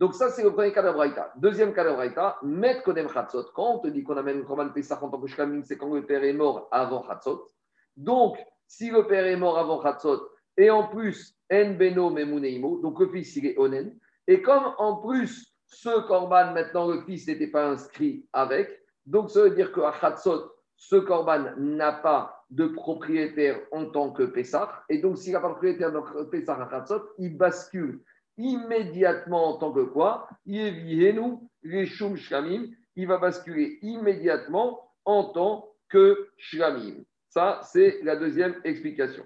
Donc 0.00 0.14
ça, 0.14 0.30
c'est 0.30 0.42
le 0.42 0.50
premier 0.50 0.72
cas 0.72 0.82
d'Abraïta. 0.82 1.30
Deuxième 1.36 1.74
cas 1.74 1.84
d'Abraïta, 1.84 2.38
Met 2.42 2.80
Kodem 2.82 3.06
Chatzot. 3.10 3.44
Quand 3.54 3.74
on 3.74 3.78
te 3.80 3.88
dit 3.88 4.02
qu'on 4.02 4.16
amène 4.16 4.42
Korban 4.44 4.70
Pessah 4.70 4.98
en 5.04 5.10
tant 5.10 5.20
que 5.20 5.26
Shkamim, 5.26 5.62
c'est 5.62 5.76
quand 5.76 5.94
le 5.94 6.06
père 6.06 6.24
est 6.24 6.32
mort 6.32 6.68
avant 6.72 7.06
Chatzot. 7.06 7.46
Donc, 7.98 8.38
si 8.66 8.90
le 8.90 9.06
père 9.06 9.26
est 9.26 9.36
mort 9.36 9.58
avant 9.58 9.82
Chatzot, 9.82 10.26
et 10.56 10.70
en 10.70 10.88
plus, 10.88 11.36
En 11.52 11.74
Beno 11.74 12.08
Memuneimo, 12.08 12.80
donc 12.80 12.98
le 12.98 13.08
fils, 13.08 13.36
il 13.36 13.46
est 13.46 13.58
Onen, 13.58 13.94
et 14.26 14.40
comme 14.40 14.72
en 14.78 14.96
plus, 14.96 15.54
ce 15.66 16.00
Korban, 16.06 16.54
maintenant, 16.54 16.88
le 16.88 17.02
fils 17.02 17.28
n'était 17.28 17.48
pas 17.48 17.68
inscrit 17.68 18.26
avec, 18.32 18.70
donc 19.04 19.30
ça 19.30 19.42
veut 19.42 19.50
dire 19.50 19.70
qu'à 19.70 19.92
Chatzot, 20.00 20.50
ce 20.76 20.96
Korban 20.96 21.52
n'a 21.58 21.92
pas 21.92 22.46
de 22.48 22.68
propriétaire 22.68 23.60
en 23.70 23.84
tant 23.84 24.12
que 24.12 24.22
Pessah, 24.22 24.82
et 24.88 24.96
donc 24.96 25.18
s'il 25.18 25.34
n'a 25.34 25.40
pas 25.40 25.48
de 25.48 25.52
propriétaire 25.52 25.92
de 25.92 26.24
Pessah 26.24 26.54
à 26.54 26.70
Chatzot, 26.70 27.02
il 27.18 27.36
bascule 27.36 28.00
immédiatement 28.40 29.54
en 29.54 29.58
tant 29.58 29.72
que 29.72 29.80
quoi? 29.80 30.28
Shlamim, 32.16 32.66
il 32.96 33.06
va 33.06 33.18
basculer 33.18 33.78
immédiatement 33.82 34.90
en 35.04 35.24
tant 35.24 35.68
que 35.88 36.28
Shlamim. 36.36 37.04
Ça, 37.28 37.60
c'est 37.62 38.00
la 38.02 38.16
deuxième 38.16 38.56
explication. 38.64 39.24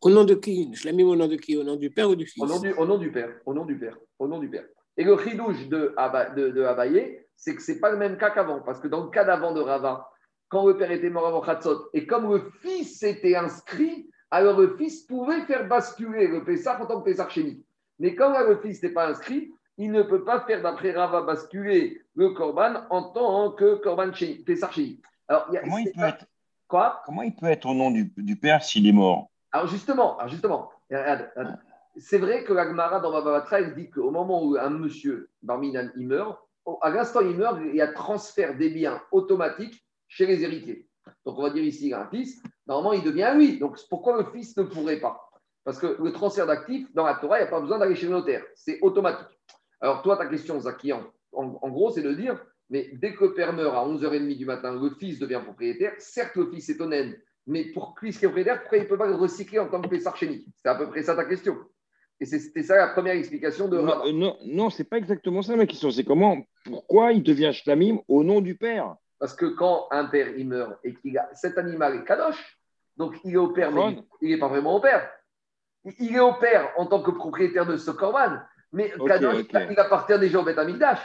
Au 0.00 0.10
nom 0.10 0.24
de 0.24 0.34
qui? 0.34 0.70
Mis 0.92 1.02
au 1.02 1.16
nom 1.16 1.26
de 1.26 1.36
qui? 1.36 1.56
Au 1.56 1.64
nom 1.64 1.76
du 1.76 1.90
père 1.90 2.08
ou 2.08 2.14
du 2.14 2.26
fils? 2.26 2.42
Au 2.42 2.46
nom 2.46 2.60
du, 2.60 2.72
au 2.72 2.86
nom 2.86 2.98
du 2.98 3.10
Père, 3.10 3.40
au 3.44 3.54
nom 3.54 3.64
du 3.64 3.78
Père, 3.78 3.98
au 4.18 4.28
nom 4.28 4.38
du 4.38 4.48
Père. 4.48 4.64
Et 4.96 5.04
le 5.04 5.16
chidouche 5.18 5.68
de, 5.68 5.94
de, 6.36 6.50
de 6.50 6.62
Abaye, 6.62 7.20
c'est 7.36 7.54
que 7.54 7.62
ce 7.62 7.72
n'est 7.72 7.80
pas 7.80 7.90
le 7.90 7.96
même 7.96 8.16
cas 8.16 8.30
qu'avant, 8.30 8.60
parce 8.60 8.80
que 8.80 8.88
dans 8.88 9.04
le 9.04 9.10
cas 9.10 9.24
d'avant 9.24 9.52
de 9.52 9.60
Rava, 9.60 10.08
quand 10.48 10.66
le 10.66 10.76
père 10.76 10.92
était 10.92 11.10
mort 11.10 11.26
avant 11.26 11.40
Khatzot, 11.40 11.88
et 11.92 12.06
comme 12.06 12.30
le 12.30 12.50
fils 12.60 13.02
était 13.02 13.34
inscrit, 13.34 14.08
alors 14.30 14.60
le 14.60 14.76
fils 14.76 15.02
pouvait 15.02 15.40
faire 15.46 15.66
basculer 15.66 16.28
le 16.28 16.44
Pessah 16.44 16.80
en 16.80 16.86
tant 16.86 17.00
que 17.00 17.10
Pessah 17.10 17.28
chéni. 17.28 17.64
Mais 17.98 18.14
quand 18.14 18.36
le 18.46 18.56
fils 18.58 18.82
n'est 18.82 18.90
pas 18.90 19.08
inscrit, 19.08 19.52
il 19.78 19.90
ne 19.92 20.02
peut 20.02 20.24
pas 20.24 20.40
faire 20.42 20.62
d'après 20.62 20.92
Rava 20.92 21.22
basculer 21.22 22.00
le 22.14 22.30
Korban 22.30 22.84
en 22.90 23.02
tant 23.12 23.50
que 23.52 23.80
Pessah 24.44 24.70
chéni. 24.70 25.00
Alors, 25.28 25.46
il 25.50 25.54
y 25.54 25.58
a- 25.58 25.60
Comment 25.62 25.78
il 25.78 25.84
peut 25.86 26.00
pas- 26.00 26.08
être, 26.10 26.26
Quoi? 26.68 27.02
comment 27.04 27.22
il 27.22 27.34
peut 27.34 27.46
être 27.46 27.66
au 27.66 27.74
nom 27.74 27.90
du, 27.90 28.12
du 28.16 28.36
père 28.36 28.62
s'il 28.62 28.86
est 28.86 28.92
mort? 28.92 29.30
Alors 29.52 29.66
justement, 29.68 30.16
alors 30.18 30.28
justement, 30.28 30.70
c'est 31.96 32.18
vrai 32.18 32.42
que 32.44 32.52
la 32.52 32.66
Gemara 32.66 33.00
dans 33.00 33.12
Baba 33.12 33.32
Batra, 33.40 33.60
elle 33.60 33.74
dit 33.74 33.88
qu'au 33.90 34.10
moment 34.10 34.44
où 34.44 34.56
un 34.56 34.70
monsieur, 34.70 35.30
Barminan, 35.42 35.90
il 35.96 36.06
meurt, 36.08 36.38
à 36.80 36.90
l'instant 36.90 37.20
où 37.20 37.30
il 37.30 37.36
meurt, 37.36 37.58
il 37.64 37.76
y 37.76 37.80
a 37.80 37.88
transfert 37.92 38.56
des 38.56 38.70
biens 38.70 39.00
automatique 39.12 39.84
chez 40.08 40.26
les 40.26 40.42
héritiers. 40.42 40.88
Donc 41.24 41.38
on 41.38 41.42
va 41.42 41.50
dire 41.50 41.62
ici, 41.62 41.88
il 41.88 41.94
a 41.94 42.02
un 42.02 42.08
fils, 42.08 42.42
normalement 42.66 42.92
il 42.94 43.02
devient 43.04 43.22
à 43.24 43.34
lui. 43.34 43.58
Donc 43.58 43.78
pourquoi 43.88 44.16
le 44.16 44.24
fils 44.32 44.56
ne 44.56 44.64
pourrait 44.64 44.98
pas? 45.00 45.30
Parce 45.64 45.78
que 45.78 45.96
le 46.02 46.12
transfert 46.12 46.46
d'actifs, 46.46 46.92
dans 46.94 47.04
la 47.06 47.14
Torah, 47.14 47.38
il 47.38 47.42
n'y 47.42 47.48
a 47.48 47.50
pas 47.50 47.60
besoin 47.60 47.78
d'aller 47.78 47.94
chez 47.94 48.06
le 48.06 48.12
notaire, 48.12 48.44
c'est 48.54 48.78
automatique. 48.82 49.26
Alors 49.80 50.02
toi, 50.02 50.16
ta 50.16 50.26
question, 50.26 50.58
Zaki, 50.60 50.92
en, 50.92 51.02
en- 51.32 51.58
en 51.60 51.68
gros, 51.70 51.90
c'est 51.90 52.02
de 52.02 52.12
dire, 52.12 52.38
mais 52.70 52.90
dès 52.94 53.14
que 53.14 53.24
le 53.24 53.34
père 53.34 53.52
meurt 53.52 53.74
à 53.74 53.84
11h30 53.86 54.36
du 54.36 54.44
matin, 54.46 54.72
le 54.78 54.90
fils 54.98 55.18
devient 55.18 55.40
propriétaire, 55.42 55.92
certes 55.98 56.36
le 56.36 56.50
fils 56.50 56.68
est 56.70 56.80
honnête, 56.80 57.18
mais 57.46 57.64
pour 57.72 57.94
lui, 58.00 58.12
ce 58.12 58.18
qui 58.18 58.24
est 58.24 58.28
propriétaire, 58.28 58.60
pourquoi 58.60 58.78
il 58.78 58.84
ne 58.84 58.88
peut 58.88 58.98
pas 58.98 59.06
le 59.06 59.14
recycler 59.14 59.58
en 59.58 59.68
tant 59.68 59.80
que 59.80 59.88
Pessar 59.88 60.16
chénique 60.16 60.46
C'est 60.62 60.68
à 60.68 60.74
peu 60.74 60.88
près 60.88 61.02
ça 61.02 61.14
ta 61.14 61.24
question. 61.24 61.56
Et 62.20 62.26
c'était 62.26 62.62
ça 62.62 62.76
la 62.76 62.88
première 62.88 63.14
explication 63.14 63.68
de 63.68 63.78
Non, 63.80 64.06
euh, 64.06 64.12
non, 64.12 64.36
non 64.46 64.70
c'est 64.70 64.84
pas 64.84 64.98
exactement 64.98 65.42
ça 65.42 65.56
ma 65.56 65.66
question. 65.66 65.90
C'est 65.90 66.04
comment, 66.04 66.38
pourquoi 66.64 67.12
il 67.12 67.22
devient 67.22 67.50
shlamim 67.52 67.98
au 68.08 68.22
nom 68.22 68.40
du 68.40 68.54
père? 68.56 68.94
Parce 69.18 69.34
que 69.34 69.46
quand 69.46 69.88
un 69.90 70.04
père 70.06 70.28
il 70.36 70.46
meurt 70.48 70.78
et 70.84 70.94
qu'il 70.94 71.18
a 71.18 71.28
cet 71.34 71.58
animal 71.58 71.96
est 71.96 72.04
kadosh, 72.04 72.58
donc 72.96 73.16
il 73.24 73.34
est 73.34 73.36
au 73.38 73.48
père, 73.48 73.72
mais 73.72 73.80
il 74.22 74.30
n'est 74.30 74.38
pas 74.38 74.48
vraiment 74.48 74.76
au 74.76 74.80
père. 74.80 75.10
Il- 75.98 76.16
est 76.16 76.20
au 76.20 76.34
père 76.34 76.70
en 76.76 76.86
tant 76.86 77.02
que 77.02 77.10
propriétaire 77.10 77.66
de 77.66 77.76
ce 77.76 77.90
korban, 77.90 78.38
mais 78.72 78.92
Ok, 78.98 79.08
kadosh, 79.08 79.40
ok. 79.40 79.56
il 79.70 79.78
appartient 79.78 80.18
déjà 80.18 80.38
au 80.40 80.42
Beth 80.42 80.58
Amikdash. 80.58 81.00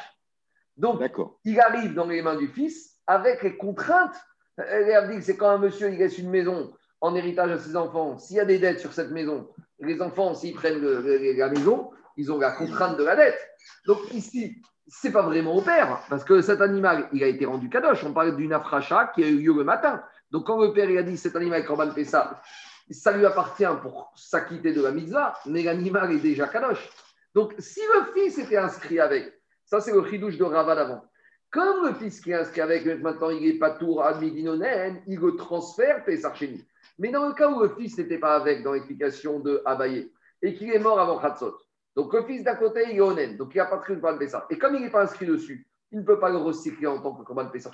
Donc 0.78 1.02
il 1.44 1.60
arrive 1.60 1.94
dans 1.94 2.06
les 2.08 2.22
mains 2.22 2.36
du 2.38 2.48
fils 2.48 2.98
avec 3.06 3.44
les 3.44 3.58
contraintes. 3.58 4.15
Que 4.58 5.22
c'est 5.22 5.38
quand 5.38 5.50
un 5.50 5.58
monsieur 5.58 5.89
il 5.89 5.98
laisse 6.00 6.18
une 6.18 6.30
maison 6.30 6.74
en 7.02 7.15
héritage 7.15 7.52
à 7.52 7.58
ses 7.58 7.76
enfants, 7.78 8.18
s'il 8.18 8.38
y 8.38 8.39
a 8.42 8.46
des 8.46 8.60
dettes 8.60 8.80
sur 8.80 8.92
cette 8.94 9.12
maison, 9.12 9.50
les 9.80 10.02
enfants, 10.02 10.34
s'ils 10.34 10.54
prennent 10.54 10.82
le- 10.82 11.02
le- 11.02 11.34
la 11.38 11.50
maison, 11.50 11.92
ils 12.18 12.30
ont 12.32 12.38
la 12.38 12.52
contrainte 12.52 12.98
de 12.98 13.04
la 13.06 13.15
dette. 13.15 13.39
Donc 13.86 14.00
ici, 14.13 14.62
c'est 14.88 15.12
pas 15.12 15.22
vraiment 15.22 15.56
au 15.56 15.62
père, 15.62 16.02
parce 16.10 16.26
que 16.26 16.42
cet 16.42 16.60
animal, 16.62 17.08
il 17.13 17.24
a 17.24 17.28
été 17.28 17.46
rendu 17.46 17.70
kadosh. 17.70 18.04
On 18.04 18.12
parle 18.13 18.36
d'une 18.36 18.52
afracha 18.52 19.12
qui 19.15 19.24
a 19.24 19.28
eu 19.28 19.38
lieu 19.39 19.54
le 19.54 19.63
matin. 19.63 20.04
Donc 20.32 20.46
quand 20.48 20.60
le 20.62 20.74
père 20.74 20.89
il 20.89 20.98
a 20.98 21.04
dit 21.04 21.15
cet 21.18 21.36
animal 21.38 21.65
Korban 21.65 21.92
fait 21.92 22.04
ça, 22.04 22.42
ça 22.89 23.12
lui 23.12 23.25
appartient 23.25 23.63
pour 23.82 24.12
s'acquitter 24.15 24.73
de 24.73 24.82
la 24.82 24.91
mitzvah, 24.91 25.36
mais 25.45 25.63
l'animal 25.63 26.12
est 26.12 26.19
déjà 26.19 26.47
kadosh. 26.47 26.89
Donc 27.34 27.54
si 27.60 27.82
le 27.82 28.12
fils 28.13 28.38
était 28.38 28.58
inscrit 28.58 28.99
avec, 28.99 29.34
ça 29.65 29.80
c'est 29.80 29.93
le 29.93 30.04
chidouche 30.06 30.38
de 30.38 30.43
Rava 30.43 30.75
d'avant. 30.75 31.04
Comme 31.52 31.88
le 31.88 31.93
fils 31.93 32.21
qui 32.21 32.32
est 32.32 32.36
inscrit 32.36 32.62
avec, 32.62 32.86
maintenant 33.02 33.30
il 33.30 33.47
est 33.47 33.60
pas 33.60 33.71
tour 33.71 34.04
à 34.04 34.19
Midinonen, 34.19 35.02
il 35.08 35.19
le 35.19 35.36
transfère 35.36 36.04
Pessar 36.04 36.36
Chéni. 36.36 36.63
Mais 36.97 37.12
dans 37.12 37.28
le 37.28 37.34
cas 37.34 37.49
où 37.49 37.62
le 37.62 37.69
fils 37.69 37.97
n'était 37.97 38.19
pas 38.19 38.36
avec, 38.36 38.63
dans 38.63 38.73
l'explication 38.73 39.39
de 39.39 39.62
Abaye, 39.65 40.12
et 40.41 40.54
qu'il 40.54 40.71
est 40.71 40.80
mort 40.80 40.99
avant 40.99 41.19
Khatsot, 41.19 41.58
donc 41.95 42.13
le 42.13 42.23
fils 42.23 42.43
d'à 42.43 42.56
côté, 42.56 42.84
il 42.91 42.97
est 42.97 43.02
honnête, 43.02 43.36
donc 43.38 43.54
il 43.56 43.58
n'a 43.58 43.65
pas 43.65 43.78
pris 43.78 43.95
le 43.95 44.17
Pessar. 44.17 44.45
Et 44.49 44.58
comme 44.58 44.75
il 44.75 44.82
n'est 44.82 44.89
pas 44.89 45.04
inscrit 45.04 45.25
dessus, 45.25 45.67
il 45.91 45.99
ne 45.99 46.06
peut 46.06 46.19
pas 46.19 46.30
le 46.30 46.38
recycler 46.38 46.88
en 46.88 47.02
tant 47.02 47.13
que 47.13 47.23
Korban 47.23 47.49
Pessar. 47.49 47.73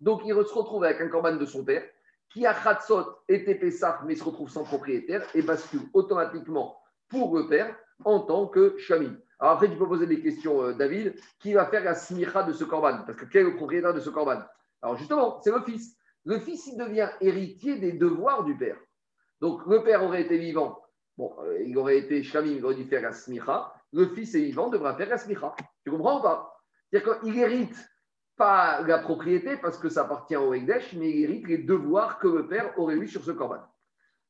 Donc 0.00 0.22
il 0.24 0.32
se 0.32 0.54
retrouve 0.54 0.84
avec 0.84 1.00
un 1.00 1.08
Korban 1.08 1.36
de 1.36 1.46
son 1.46 1.64
père, 1.64 1.82
qui 2.36 2.44
à 2.44 2.52
Khatsot 2.52 3.22
était 3.30 3.54
Pessar, 3.54 4.04
mais 4.04 4.14
se 4.14 4.22
retrouve 4.22 4.50
sans 4.50 4.62
propriétaire, 4.62 5.26
et 5.34 5.40
bascule 5.40 5.80
automatiquement 5.94 6.78
pour 7.08 7.34
le 7.34 7.48
père 7.48 7.74
en 8.04 8.20
tant 8.20 8.46
que 8.46 8.76
Shami. 8.76 9.08
Alors 9.38 9.54
après, 9.54 9.70
tu 9.70 9.78
peux 9.78 9.88
poser 9.88 10.06
des 10.06 10.20
questions, 10.20 10.62
euh, 10.62 10.74
David, 10.74 11.14
qui 11.40 11.54
va 11.54 11.64
faire 11.64 11.82
la 11.82 11.94
smicha 11.94 12.42
de 12.42 12.52
ce 12.52 12.64
Korban? 12.64 13.04
Parce 13.06 13.16
que 13.16 13.24
quel 13.24 13.46
est 13.46 13.50
le 13.50 13.56
propriétaire 13.56 13.94
de 13.94 14.00
ce 14.00 14.10
Korban? 14.10 14.42
Alors 14.82 14.98
justement, 14.98 15.40
c'est 15.42 15.50
le 15.50 15.62
fils. 15.62 15.96
Le 16.26 16.38
fils, 16.38 16.66
il 16.66 16.76
devient 16.76 17.08
héritier 17.22 17.78
des 17.78 17.92
devoirs 17.92 18.44
du 18.44 18.54
père. 18.54 18.76
Donc 19.40 19.64
le 19.66 19.82
père 19.82 20.04
aurait 20.04 20.20
été 20.20 20.36
vivant, 20.36 20.82
bon, 21.16 21.34
euh, 21.40 21.62
il 21.62 21.78
aurait 21.78 21.96
été 21.96 22.22
Shami, 22.22 22.56
il 22.56 22.64
aurait 22.66 22.74
dû 22.74 22.84
faire 22.84 23.00
la 23.00 23.12
smicha. 23.12 23.72
Le 23.94 24.08
fils 24.08 24.34
est 24.34 24.42
vivant, 24.42 24.68
devra 24.68 24.94
faire 24.94 25.08
la 25.08 25.16
smicha. 25.16 25.54
Tu 25.84 25.90
comprends 25.90 26.18
ou 26.18 26.22
pas? 26.22 26.54
C'est-à-dire 26.90 27.18
qu'il 27.20 27.38
hérite 27.38 27.76
pas 28.36 28.82
la 28.82 28.98
propriété 28.98 29.56
parce 29.56 29.78
que 29.78 29.88
ça 29.88 30.02
appartient 30.02 30.36
au 30.36 30.52
Ekdesh, 30.52 30.94
mais 30.94 31.10
il 31.10 31.22
hérite 31.24 31.48
les 31.48 31.58
devoirs 31.58 32.18
que 32.18 32.28
le 32.28 32.46
père 32.46 32.78
aurait 32.78 32.96
eu 32.96 33.08
sur 33.08 33.24
ce 33.24 33.30
Korban. 33.30 33.60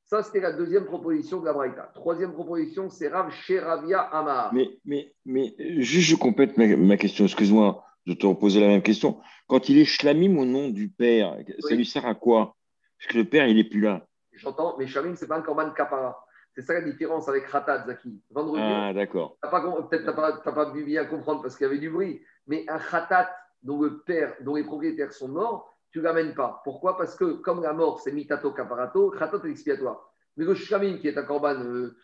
Ça, 0.05 0.23
c'était 0.23 0.41
la 0.41 0.53
deuxième 0.53 0.85
proposition 0.85 1.41
de 1.41 1.47
la 1.47 1.53
Braïta. 1.53 1.91
Troisième 1.95 2.33
proposition, 2.33 2.89
c'est 2.89 3.09
Rav 3.09 3.33
Sheravia 3.33 4.01
Amar. 4.01 4.55
Mais, 4.55 4.69
mais, 4.85 5.13
mais 5.25 5.55
juste, 5.81 6.09
je 6.11 6.15
complète 6.17 6.57
ma, 6.57 6.77
ma 6.77 6.97
question. 6.97 7.25
Excuse-moi 7.25 7.83
de 8.07 8.15
te 8.15 8.25
reposer 8.25 8.61
la 8.61 8.69
même 8.69 8.83
question. 8.83 9.21
Quand 9.49 9.69
il 9.69 9.79
est 9.79 9.85
shlamim 9.85 10.39
au 10.39 10.45
nom 10.45 10.69
du 10.71 10.89
père, 10.89 11.37
ça 11.59 11.75
lui 11.75 11.85
sert 11.85 12.07
à 12.07 12.15
quoi? 12.15 12.55
Parce 12.99 13.13
que 13.13 13.19
le 13.19 13.25
père, 13.25 13.49
il 13.49 13.57
n'est 13.57 13.65
plus 13.65 13.81
là. 13.81 14.07
J'entends, 14.33 14.77
mais 14.79 14.87
Shamim, 14.87 15.17
ce 15.17 15.23
n'est 15.23 15.29
pas 15.29 15.39
un 15.39 15.43
Korban 15.43 15.71
Kapara. 15.71 16.25
C'est 16.55 16.63
ça 16.63 16.75
la 16.75 16.83
différence 16.83 17.29
avec 17.29 17.51
Khatat, 17.51 17.85
Zaki. 17.87 18.23
Vendredi, 18.31 18.63
Ah, 18.65 18.93
d'accord. 18.95 19.37
peut-être 19.43 20.03
tu 20.03 20.07
n'as 20.07 20.13
pas, 20.13 20.33
pas 20.39 20.71
bien 20.73 21.05
comprendre 21.07 21.43
parce 21.43 21.57
qu'il 21.57 21.67
y 21.67 21.71
avait 21.71 21.79
du 21.79 21.91
bruit, 21.91 22.23
mais 22.47 22.65
un 22.69 22.79
Khatat 22.79 23.29
dont 23.67 23.81
le 23.83 23.99
père, 23.99 24.35
dont 24.41 24.55
les 24.55 24.65
propriétaires 24.65 25.13
sont 25.13 25.29
morts, 25.29 25.73
tu 25.91 25.99
ne 25.99 26.05
l'amènes 26.05 26.35
pas. 26.35 26.61
Pourquoi? 26.65 26.97
Parce 26.97 27.15
que 27.17 27.25
comme 27.45 27.63
la 27.63 27.73
mort, 27.73 28.01
c'est 28.01 28.13
mitato 28.13 28.53
kaparato, 28.53 29.11
Khatat 29.11 29.41
est 29.47 29.51
expiatoire. 29.51 29.99
Mais 30.37 30.45
le 30.45 30.55
Shamim, 30.55 30.99
qui 30.99 31.09
est 31.09 31.19
un 31.19 31.23
Korban 31.23 31.57
euh, 31.61 31.97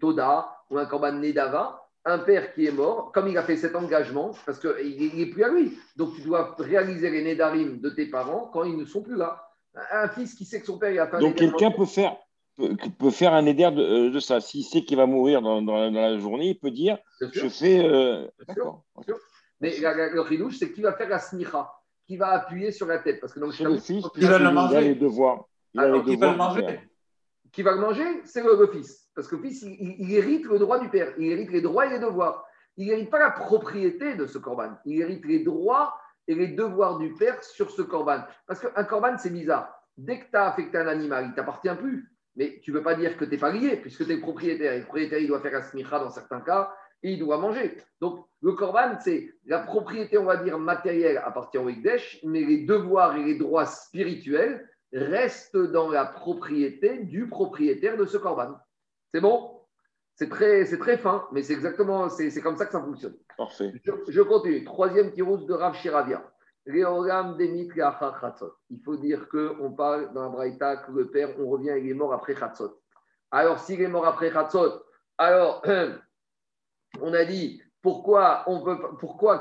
Toda 0.00 0.56
ou 0.70 0.78
un 0.78 0.86
Korban 0.86 1.12
Nedava, 1.12 1.78
un 2.04 2.18
père 2.18 2.52
qui 2.52 2.66
est 2.66 2.72
mort, 2.72 3.12
comme 3.12 3.28
il 3.28 3.38
a 3.38 3.42
fait 3.42 3.56
cet 3.56 3.74
engagement, 3.76 4.32
parce 4.44 4.58
qu'il 4.58 5.16
n'est 5.16 5.26
plus 5.30 5.44
à 5.44 5.48
lui. 5.48 5.78
Donc 5.96 6.14
tu 6.14 6.22
dois 6.22 6.54
réaliser 6.58 7.10
les 7.10 7.22
Nedarim 7.22 7.80
de 7.80 7.90
tes 7.90 8.06
parents 8.06 8.50
quand 8.52 8.64
ils 8.64 8.76
ne 8.76 8.84
sont 8.84 9.02
plus 9.02 9.16
là. 9.16 9.48
Un 9.92 10.08
fils 10.08 10.34
qui 10.34 10.44
sait 10.44 10.60
que 10.60 10.66
son 10.66 10.78
père 10.78 10.90
il 10.90 10.98
a 10.98 11.06
fait 11.06 11.18
Donc, 11.18 11.36
quelqu'un 11.36 11.70
peut 11.70 11.86
faire, 11.86 12.16
peut, 12.56 12.76
peut 12.98 13.10
faire 13.10 13.32
un 13.32 13.46
éder 13.46 13.70
de, 13.70 13.80
euh, 13.80 14.10
de 14.10 14.20
ça. 14.20 14.40
S'il 14.40 14.64
sait 14.64 14.82
qu'il 14.82 14.98
va 14.98 15.06
mourir 15.06 15.40
dans, 15.40 15.62
dans 15.62 15.78
la, 15.78 15.90
dans 15.90 16.00
la 16.02 16.18
journée, 16.18 16.48
il 16.50 16.58
peut 16.58 16.70
dire. 16.70 16.98
Je 17.32 17.48
fais. 17.48 17.78
euh, 17.82 18.26
D'accord. 18.46 18.84
Mais 19.62 19.78
la- 19.78 19.94
la- 19.94 20.08
le 20.10 20.24
chidouche, 20.26 20.58
c'est 20.58 20.72
qui 20.72 20.82
va 20.82 20.92
faire 20.92 21.08
la 21.08 21.18
smicha, 21.18 21.70
qui 22.06 22.16
va 22.18 22.28
appuyer 22.32 22.70
sur 22.72 22.86
la 22.86 22.98
tête. 22.98 23.20
Parce 23.20 23.32
que 23.32 23.40
dans 23.40 23.46
le 23.46 23.52
fils, 23.52 23.66
Qui 24.10 24.20
va 24.26 24.38
le 24.38 24.44
il 24.44 24.48
a 24.48 24.50
manger 24.50 24.80
les 24.80 24.94
devoirs. 24.96 25.44
Il 25.72 25.80
a 25.80 25.82
Alors, 25.84 25.96
les 25.98 26.02
qui 26.04 26.16
va 26.16 26.30
le 26.32 26.36
manger 26.36 26.80
qui 27.52 27.62
va 27.62 27.72
le 27.72 27.80
manger, 27.80 28.04
c'est 28.24 28.42
le, 28.42 28.56
le 28.58 28.66
fils. 28.68 29.08
Parce 29.14 29.28
que 29.28 29.36
le 29.36 29.42
fils, 29.42 29.60
il, 29.62 29.72
il- 29.78 29.96
il 30.00 30.14
hérite 30.14 30.46
le 30.46 30.58
droit 30.58 30.78
du 30.78 30.88
père. 30.88 31.12
Il 31.18 31.30
hérite 31.30 31.50
les 31.52 31.60
droits 31.60 31.86
et 31.86 31.90
les 31.90 31.98
devoirs. 31.98 32.44
Il 32.78 32.86
n'hérite 32.88 33.10
pas 33.10 33.18
la 33.18 33.30
propriété 33.30 34.14
de 34.14 34.26
ce 34.26 34.38
corban. 34.38 34.70
Il 34.86 34.98
hérite 35.00 35.24
les 35.26 35.40
droits 35.44 35.94
et 36.26 36.34
les 36.34 36.48
devoirs 36.48 36.96
du 36.98 37.12
père 37.14 37.42
sur 37.44 37.70
ce 37.70 37.82
corban. 37.82 38.20
Parce 38.46 38.58
qu'un 38.60 38.84
corban, 38.84 39.16
c'est 39.18 39.28
bizarre. 39.30 39.68
Dès 39.98 40.20
que 40.20 40.30
tu 40.30 40.36
as 40.36 40.46
affecté 40.46 40.78
un 40.78 40.86
animal, 40.88 41.24
il 41.26 41.30
ne 41.32 41.34
t'appartient 41.34 41.74
plus. 41.78 42.10
Mais 42.36 42.58
tu 42.62 42.72
ne 42.72 42.78
peux 42.78 42.82
pas 42.82 42.94
dire 42.94 43.18
que 43.18 43.26
tu 43.26 43.30
n'es 43.32 43.36
pas 43.36 43.52
lié, 43.52 43.76
puisque 43.76 44.06
tu 44.06 44.10
es 44.10 44.14
le 44.16 44.22
propriétaire. 44.22 44.72
Et 44.72 44.78
le 44.78 44.84
propriétaire, 44.84 45.18
il 45.18 45.28
doit 45.28 45.40
faire 45.40 45.52
la 45.52 45.62
smicha 45.62 45.98
dans 45.98 46.08
certains 46.08 46.40
cas. 46.40 46.72
Et 47.02 47.12
il 47.12 47.18
doit 47.18 47.38
manger. 47.38 47.76
Donc, 48.00 48.26
le 48.42 48.52
korban, 48.52 48.98
c'est 49.00 49.32
la 49.46 49.60
propriété, 49.60 50.18
on 50.18 50.24
va 50.24 50.36
dire, 50.36 50.58
matérielle 50.58 51.18
appartient 51.24 51.58
au 51.58 51.68
Hikdesh, 51.68 52.20
mais 52.24 52.40
les 52.40 52.64
devoirs 52.64 53.16
et 53.16 53.24
les 53.24 53.36
droits 53.36 53.66
spirituels 53.66 54.68
restent 54.92 55.56
dans 55.56 55.90
la 55.90 56.04
propriété 56.04 56.98
du 57.04 57.28
propriétaire 57.28 57.96
de 57.96 58.04
ce 58.04 58.16
korban. 58.16 58.56
C'est 59.12 59.20
bon? 59.20 59.60
C'est 60.14 60.28
très, 60.28 60.64
très 60.76 60.98
fin, 60.98 61.26
mais 61.32 61.42
c'est 61.42 61.54
exactement, 61.54 62.08
c'est, 62.08 62.40
comme 62.40 62.56
ça 62.56 62.66
que 62.66 62.72
ça 62.72 62.80
fonctionne. 62.80 63.16
Parfait. 63.36 63.72
Je, 63.84 63.92
je 64.08 64.20
continue. 64.20 64.64
Troisième 64.64 65.10
tirouz 65.12 65.46
de 65.46 65.54
Rav 65.54 65.74
Shiravia. 65.74 66.22
Il 66.64 66.84
faut 68.84 68.96
dire 68.96 69.28
qu'on 69.28 69.72
parle 69.72 70.12
dans 70.12 70.22
la 70.22 70.28
Braïta 70.28 70.76
que 70.76 70.92
le 70.92 71.10
père, 71.10 71.30
on 71.40 71.48
revient, 71.48 71.74
il 71.78 71.90
est 71.90 71.94
mort 71.94 72.12
après 72.12 72.34
Khatzot. 72.34 72.80
Alors, 73.32 73.58
s'il 73.58 73.80
est 73.82 73.88
mort 73.88 74.06
après 74.06 74.30
Khatzot, 74.30 74.84
alors, 75.18 75.62
on 77.02 77.12
a 77.14 77.24
dit, 77.24 77.62
pourquoi, 77.82 78.44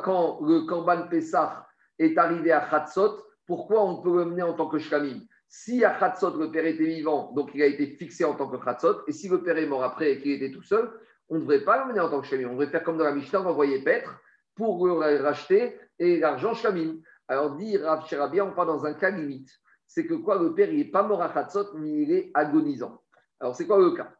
quand 0.04 0.40
le 0.42 0.62
Korban 0.62 1.08
Pessah 1.08 1.68
est 2.00 2.18
arrivé 2.18 2.52
à 2.52 2.62
Khatzot, 2.62 3.24
pourquoi 3.46 3.84
on 3.84 4.02
peut 4.02 4.18
le 4.18 4.26
mener 4.26 4.44
en 4.44 4.54
tant 4.54 4.68
que 4.68 4.80
Shkamim? 4.80 5.22
Si 5.48 5.84
à 5.84 5.92
Khatzot, 5.92 6.38
le 6.38 6.50
père 6.50 6.66
était 6.66 6.86
vivant, 6.86 7.34
donc 7.34 7.52
il 7.54 7.62
a 7.62 7.66
été 7.66 7.86
fixé 7.88 8.24
en 8.24 8.36
tant 8.36 8.48
que 8.48 8.58
Khatzot, 8.58 9.02
et 9.08 9.12
si 9.12 9.30
le 9.30 9.44
père 9.44 9.58
est 9.58 9.66
mort 9.66 9.84
après 9.84 10.14
et 10.14 10.20
qu'il 10.22 10.32
était 10.32 10.52
tout 10.52 10.64
seul, 10.64 10.90
on 11.30 11.36
ne 11.36 11.40
devrait 11.42 11.64
pas 11.64 11.84
le 11.84 11.90
mener 11.90 12.00
en 12.00 12.10
tant 12.10 12.22
que 12.22 12.28
Shkamim. 12.28 12.48
On 12.48 12.54
devrait 12.54 12.68
faire 12.68 12.84
comme 12.84 12.98
dans 12.98 13.04
la 13.04 13.14
Mishnah, 13.14 13.42
envoyer 13.42 13.84
Petre 13.84 14.20
pour 14.56 14.88
le 14.88 15.22
racheter 15.22 15.80
et 16.00 16.20
l'argent 16.20 16.54
Shkamim. 16.54 16.96
Alors, 17.28 17.56
dit 17.56 17.78
Rav 17.78 18.06
Shirabia, 18.08 18.44
on 18.46 18.52
parle 18.52 18.68
dans 18.68 18.86
un 18.86 18.94
cas 18.94 19.10
limite. 19.10 19.50
C'est 19.88 20.06
que 20.06 20.14
quoi, 20.16 20.38
le 20.42 20.54
père, 20.54 20.70
il 20.70 20.78
n'est 20.78 20.86
pas 20.86 21.04
mort 21.04 21.22
à 21.22 21.30
Khatzot, 21.30 21.74
mais 21.76 22.04
il 22.04 22.12
est 22.12 22.32
agonisant. 22.34 23.02
Alors, 23.40 23.56
c'est 23.56 23.68
quoi 23.68 23.78
le 23.78 23.92
cas? 23.92 24.14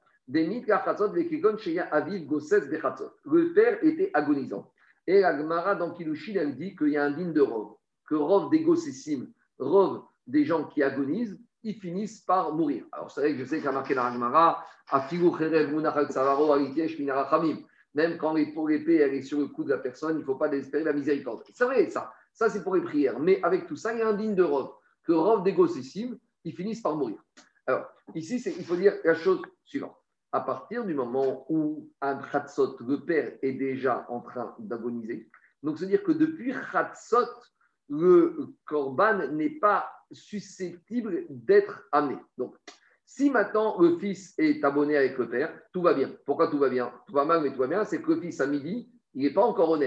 Le 3.26 3.54
père 3.54 3.84
était 3.84 4.12
agonisant. 4.14 4.72
Et 5.08 5.22
la 5.22 5.38
Gemara 5.38 5.76
dans 5.76 5.92
Kilushin, 5.92 6.34
elle 6.36 6.56
dit 6.56 6.76
qu'il 6.76 6.90
y 6.90 6.98
a 6.98 7.04
un 7.04 7.12
digne 7.12 7.34
de 7.34 7.42
Rov, 7.42 7.76
que 8.08 8.16
Rov 8.16 8.50
des 8.50 8.62
gossessimes, 8.62 9.32
Rov 9.58 10.04
des 10.28 10.46
gens 10.46 10.66
qui 10.66 10.84
agonisent, 10.84 11.40
ils 11.64 11.76
finissent 11.76 12.22
par 12.22 12.54
mourir. 12.54 12.86
Alors 12.92 13.10
c'est 13.12 13.22
vrai 13.22 13.34
que 13.34 13.40
je 13.40 13.46
sais 13.46 13.58
qu'il 13.58 13.66
y 13.66 13.68
a 13.68 13.72
marqué 13.72 13.96
dans 13.96 14.04
la 14.04 14.14
Gemara, 14.14 14.66
même 17.94 18.18
quand 18.18 18.36
pour 18.54 18.68
l'épée 18.68 18.96
elle 18.96 19.14
est 19.14 19.22
sur 19.22 19.40
le 19.40 19.48
cou 19.48 19.64
de 19.64 19.70
la 19.70 19.78
personne, 19.78 20.18
il 20.18 20.20
ne 20.20 20.26
faut 20.26 20.36
pas 20.36 20.50
désespérer 20.50 20.84
la 20.84 20.94
miséricorde. 20.94 21.44
C'est 21.54 21.66
vrai 21.66 21.90
ça, 21.90 22.14
ça 22.34 22.50
c'est 22.50 22.64
pour 22.64 22.76
les 22.76 22.82
prières. 22.82 23.20
Mais 23.20 23.42
avec 23.44 23.68
tout 23.68 23.76
ça, 23.76 23.94
il 23.94 24.00
y 24.00 24.02
a 24.02 24.08
un 24.08 24.14
digne 24.14 24.36
de 24.36 24.44
Rov, 24.44 24.72
que 25.04 25.14
Rov 25.14 25.44
des 25.44 25.56
ils 26.44 26.54
finissent 26.54 26.82
par 26.82 26.96
mourir. 26.96 27.18
Alors 27.68 27.86
ici, 28.16 28.42
il 28.58 28.66
faut 28.66 28.76
dire 28.76 28.94
la 29.04 29.16
chose 29.16 29.42
suivante 29.64 30.01
à 30.32 30.42
partir 30.42 30.86
du 30.86 30.94
moment 30.94 31.46
où 31.50 31.90
un 32.02 32.16
Khatsot, 32.16 32.78
le 32.88 33.04
père, 33.04 33.34
est 33.42 33.54
déjà 33.54 34.06
en 34.10 34.22
train 34.22 34.56
d'agoniser. 34.60 35.30
Donc, 35.64 35.78
c'est-à-dire 35.78 36.04
que 36.04 36.12
depuis 36.12 36.54
Khatsot, 36.72 37.28
le 37.90 38.56
Korban 38.66 39.28
n'est 39.32 39.60
pas 39.60 39.92
susceptible 40.12 41.26
d'être 41.30 41.88
amené. 41.92 42.18
Donc, 42.38 42.56
si 43.06 43.30
maintenant 43.30 43.80
le 43.82 44.00
fils 44.00 44.34
est 44.38 44.64
abonné 44.64 44.96
avec 44.96 45.18
le 45.18 45.30
père, 45.30 45.54
tout 45.74 45.82
va 45.82 45.94
bien. 45.94 46.12
Pourquoi 46.26 46.48
tout 46.48 46.58
va 46.58 46.70
bien? 46.70 46.94
Tout 47.08 47.14
va 47.14 47.26
mal, 47.26 47.42
mais 47.42 47.52
tout 47.52 47.60
va 47.60 47.68
bien. 47.68 47.84
C'est 47.84 48.02
que 48.02 48.14
le 48.14 48.22
fils, 48.22 48.40
à 48.40 48.48
midi, 48.48 48.90
il 49.14 49.24
n'est 49.24 49.34
pas 49.34 49.44
encore 49.44 49.70
au 49.70 49.80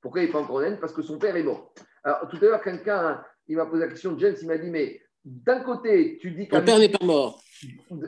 Pourquoi 0.00 0.20
il 0.20 0.26
n'est 0.26 0.32
pas 0.32 0.38
encore 0.38 0.62
au 0.62 0.76
Parce 0.80 0.92
que 0.92 1.02
son 1.02 1.18
père 1.18 1.34
est 1.34 1.42
mort. 1.42 1.74
Alors, 2.04 2.28
tout 2.28 2.36
à 2.36 2.40
l'heure, 2.40 2.62
quelqu'un, 2.62 3.20
il 3.48 3.56
m'a 3.56 3.66
posé 3.66 3.80
la 3.80 3.88
question, 3.88 4.16
James, 4.18 4.36
il 4.40 4.46
m'a 4.46 4.58
dit, 4.58 4.70
mais 4.70 5.00
d'un 5.24 5.60
côté, 5.60 6.18
tu 6.20 6.30
dis 6.30 6.46
que. 6.46 6.56
Ton 6.56 6.64
père 6.64 6.78
n'est 6.78 6.88
pas 6.88 7.04
mort. 7.04 7.42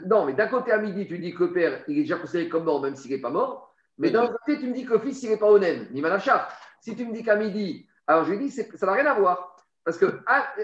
Non, 0.06 0.24
mais 0.26 0.32
d'un 0.32 0.48
côté, 0.48 0.72
à 0.72 0.78
midi, 0.78 1.06
tu 1.06 1.18
dis 1.18 1.34
que 1.34 1.44
le 1.44 1.52
père, 1.52 1.84
il 1.88 1.98
est 1.98 2.02
déjà 2.02 2.16
considéré 2.16 2.48
comme 2.48 2.64
mort, 2.64 2.80
même 2.80 2.96
s'il 2.96 3.10
n'est 3.10 3.20
pas 3.20 3.30
mort. 3.30 3.74
Mais 3.98 4.10
d'un 4.10 4.28
côté, 4.28 4.58
tu 4.58 4.66
me 4.66 4.74
dis 4.74 4.84
que 4.84 4.94
le 4.94 4.98
fils, 5.00 5.22
il 5.22 5.30
n'est 5.30 5.36
pas 5.36 5.50
onen, 5.50 5.88
ni 5.92 6.00
malachat. 6.00 6.48
Si 6.80 6.96
tu 6.96 7.04
me 7.04 7.12
dis 7.12 7.22
qu'à 7.22 7.36
midi, 7.36 7.86
alors 8.06 8.24
je 8.24 8.32
lui 8.32 8.38
dis, 8.38 8.50
ça 8.50 8.86
n'a 8.86 8.92
rien 8.92 9.06
à 9.06 9.14
voir. 9.14 9.56
Parce 9.84 9.98
que 9.98 10.20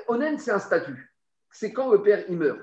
onen, 0.09 0.39
c'est 0.39 0.51
un 0.51 0.59
statut. 0.59 1.15
C'est 1.51 1.73
quand 1.73 1.91
le 1.91 2.03
père, 2.03 2.25
il 2.29 2.37
meurt. 2.37 2.61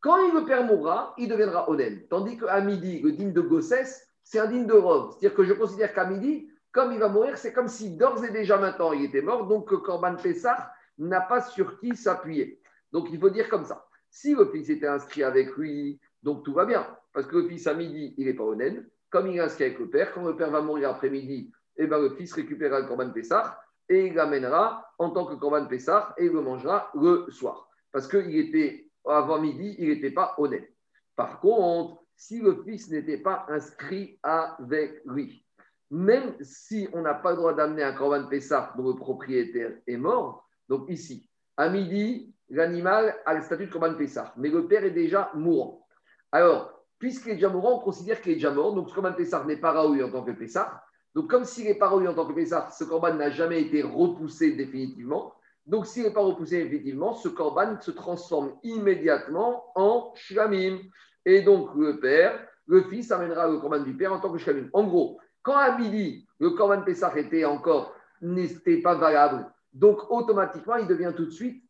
Quand 0.00 0.32
le 0.32 0.44
père 0.44 0.64
mourra, 0.64 1.14
il 1.16 1.28
deviendra 1.28 1.68
onen. 1.70 2.06
Tandis 2.08 2.36
qu'à 2.36 2.60
midi, 2.60 3.00
le 3.02 3.12
digne 3.12 3.32
de 3.32 3.40
Gossès, 3.40 4.08
c'est 4.24 4.38
un 4.38 4.46
digne 4.46 4.66
de 4.66 4.72
Rov. 4.72 5.12
C'est-à-dire 5.12 5.36
que 5.36 5.44
je 5.44 5.52
considère 5.52 5.92
qu'à 5.94 6.04
midi, 6.04 6.48
comme 6.72 6.92
il 6.92 6.98
va 6.98 7.08
mourir, 7.08 7.36
c'est 7.36 7.52
comme 7.52 7.68
si 7.68 7.96
d'ores 7.96 8.24
et 8.24 8.30
déjà 8.30 8.56
maintenant 8.56 8.92
il 8.92 9.04
était 9.04 9.20
mort, 9.20 9.46
donc 9.46 9.66
Corban 9.82 10.16
Pessah 10.16 10.72
n'a 10.98 11.20
pas 11.20 11.42
sur 11.42 11.78
qui 11.78 11.94
s'appuyer. 11.94 12.60
Donc 12.92 13.08
il 13.12 13.20
faut 13.20 13.30
dire 13.30 13.48
comme 13.48 13.64
ça. 13.64 13.86
Si 14.12 14.34
le 14.34 14.44
fils 14.52 14.68
était 14.68 14.86
inscrit 14.86 15.22
avec 15.22 15.56
lui, 15.56 15.98
donc 16.22 16.44
tout 16.44 16.52
va 16.52 16.66
bien. 16.66 16.86
Parce 17.14 17.26
que 17.26 17.36
le 17.36 17.48
fils 17.48 17.66
à 17.66 17.72
midi, 17.72 18.14
il 18.18 18.26
n'est 18.26 18.34
pas 18.34 18.44
honnête. 18.44 18.76
Comme 19.08 19.26
il 19.28 19.38
est 19.38 19.40
inscrit 19.40 19.64
avec 19.64 19.78
le 19.78 19.88
père, 19.88 20.12
quand 20.12 20.22
le 20.22 20.36
père 20.36 20.50
va 20.50 20.60
mourir 20.60 20.90
après-midi, 20.90 21.50
eh 21.78 21.86
ben, 21.86 21.98
le 21.98 22.10
fils 22.10 22.34
récupérera 22.34 22.80
le 22.80 22.86
Corban 22.86 23.10
Pessah 23.10 23.58
et 23.88 24.08
il 24.08 24.14
l'amènera 24.14 24.86
en 24.98 25.10
tant 25.10 25.24
que 25.24 25.34
Corban 25.34 25.66
Pessah 25.66 26.14
et 26.18 26.26
il 26.26 26.30
le 26.30 26.42
mangera 26.42 26.90
le 26.94 27.24
soir. 27.30 27.70
Parce 27.90 28.06
qu'il 28.06 28.36
était, 28.36 28.90
avant 29.06 29.40
midi, 29.40 29.76
il 29.78 29.88
n'était 29.88 30.10
pas 30.10 30.34
honnête. 30.36 30.70
Par 31.16 31.40
contre, 31.40 32.02
si 32.14 32.40
le 32.40 32.62
fils 32.64 32.90
n'était 32.90 33.18
pas 33.18 33.46
inscrit 33.48 34.18
avec 34.22 35.00
lui, 35.06 35.46
même 35.90 36.34
si 36.42 36.86
on 36.92 37.00
n'a 37.00 37.14
pas 37.14 37.30
le 37.30 37.36
droit 37.36 37.54
d'amener 37.54 37.82
un 37.82 37.94
Corban 37.94 38.28
Pessah 38.28 38.74
dont 38.76 38.88
le 38.88 38.94
propriétaire 38.94 39.72
est 39.86 39.96
mort, 39.96 40.46
donc 40.68 40.90
ici, 40.90 41.30
à 41.56 41.70
midi, 41.70 42.34
l'animal 42.52 43.16
a 43.24 43.34
le 43.34 43.40
statut 43.40 43.66
de 43.66 43.72
Corban 43.72 43.94
Pessah, 43.94 44.34
mais 44.36 44.50
le 44.50 44.66
père 44.66 44.84
est 44.84 44.90
déjà 44.90 45.30
mourant. 45.34 45.86
Alors, 46.30 46.84
puisqu'il 46.98 47.30
est 47.30 47.34
déjà 47.36 47.48
mourant, 47.48 47.78
on 47.78 47.84
considère 47.84 48.20
qu'il 48.20 48.32
est 48.32 48.36
déjà 48.36 48.50
mort, 48.50 48.74
donc 48.74 48.90
ce 48.90 48.94
Corban 48.94 49.14
Pessah 49.14 49.44
n'est 49.44 49.56
pas 49.56 49.72
raoui 49.72 50.02
en 50.02 50.10
tant 50.10 50.22
que 50.22 50.32
Pessah. 50.32 50.82
Donc, 51.14 51.30
comme 51.30 51.44
s'il 51.44 51.64
n'est 51.64 51.74
pas 51.74 51.88
raoui 51.88 52.06
en 52.06 52.14
tant 52.14 52.26
que 52.26 52.34
Pessah, 52.34 52.68
ce 52.70 52.84
Corban 52.84 53.14
n'a 53.14 53.30
jamais 53.30 53.62
été 53.62 53.82
repoussé 53.82 54.52
définitivement. 54.52 55.34
Donc, 55.66 55.86
s'il 55.86 56.02
n'est 56.02 56.12
pas 56.12 56.20
repoussé 56.20 56.62
définitivement, 56.62 57.14
ce 57.14 57.28
Corban 57.28 57.80
se 57.80 57.90
transforme 57.90 58.52
immédiatement 58.62 59.64
en 59.74 60.12
Shlamim. 60.14 60.78
Et 61.24 61.42
donc, 61.42 61.74
le 61.74 62.00
père, 62.00 62.38
le 62.66 62.82
fils 62.82 63.10
amènera 63.10 63.48
le 63.48 63.58
Corban 63.58 63.80
du 63.80 63.96
père 63.96 64.12
en 64.12 64.20
tant 64.20 64.30
que 64.30 64.38
Shlamim. 64.38 64.68
En 64.74 64.84
gros, 64.84 65.18
quand 65.42 65.56
à 65.56 65.76
midi, 65.78 66.26
le 66.38 66.50
Corban 66.50 66.82
Pessah 66.82 67.16
était 67.16 67.46
encore, 67.46 67.94
n'était 68.20 68.82
pas 68.82 68.94
valable, 68.94 69.50
donc 69.72 70.10
automatiquement, 70.10 70.76
il 70.76 70.86
devient 70.86 71.12
tout 71.16 71.24
de 71.24 71.30
suite 71.30 71.64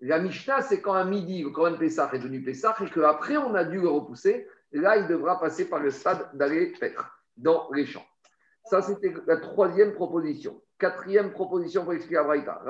La 0.00 0.18
Mishnah, 0.20 0.62
c'est 0.62 0.80
quand 0.80 0.94
à 0.94 1.04
midi, 1.04 1.42
le 1.42 1.50
Corban 1.50 1.76
Pessah 1.76 2.10
est 2.12 2.18
devenu 2.18 2.42
Pessah 2.42 2.76
et 2.80 2.90
qu'après, 2.90 3.36
on 3.36 3.54
a 3.54 3.64
dû 3.64 3.80
le 3.80 3.88
repousser. 3.88 4.46
Là, 4.72 4.96
il 4.96 5.08
devra 5.08 5.40
passer 5.40 5.68
par 5.68 5.80
le 5.80 5.90
stade 5.90 6.28
d'aller 6.34 6.74
faire 6.74 7.18
dans 7.36 7.68
les 7.72 7.86
champs. 7.86 8.06
Ça, 8.64 8.82
c'était 8.82 9.14
la 9.26 9.38
troisième 9.38 9.94
proposition. 9.94 10.62
Quatrième 10.78 11.32
proposition 11.32 11.84
pour 11.84 11.94
expliquer 11.94 12.18
à 12.18 12.24
Braïta. 12.24 12.62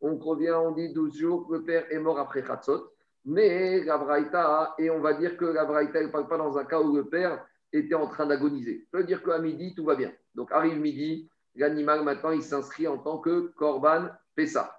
On 0.00 0.16
revient, 0.16 0.52
on 0.52 0.70
dit 0.72 0.92
12 0.92 1.16
jours 1.16 1.48
le 1.50 1.62
père 1.62 1.84
est 1.90 1.98
mort 1.98 2.18
après 2.18 2.42
Khatzot. 2.42 2.92
Mais 3.24 3.84
la 3.84 3.98
Braïta, 3.98 4.74
et 4.78 4.90
on 4.90 5.00
va 5.00 5.14
dire 5.14 5.36
que 5.36 5.44
la 5.44 5.64
Braïta 5.64 6.02
ne 6.02 6.08
parle 6.08 6.28
pas 6.28 6.38
dans 6.38 6.56
un 6.56 6.64
cas 6.64 6.80
où 6.80 6.96
le 6.96 7.08
père 7.08 7.44
était 7.72 7.94
en 7.94 8.06
train 8.06 8.26
d'agoniser. 8.26 8.86
Ça 8.90 8.98
veut 8.98 9.04
dire 9.04 9.22
qu'à 9.22 9.38
midi, 9.38 9.74
tout 9.74 9.84
va 9.84 9.94
bien. 9.94 10.12
Donc 10.34 10.50
arrive 10.52 10.78
midi, 10.78 11.28
l'animal 11.54 12.02
maintenant 12.02 12.30
il 12.30 12.42
s'inscrit 12.42 12.88
en 12.88 12.98
tant 12.98 13.18
que 13.18 13.52
Korban 13.56 14.08
Pessa. 14.34 14.78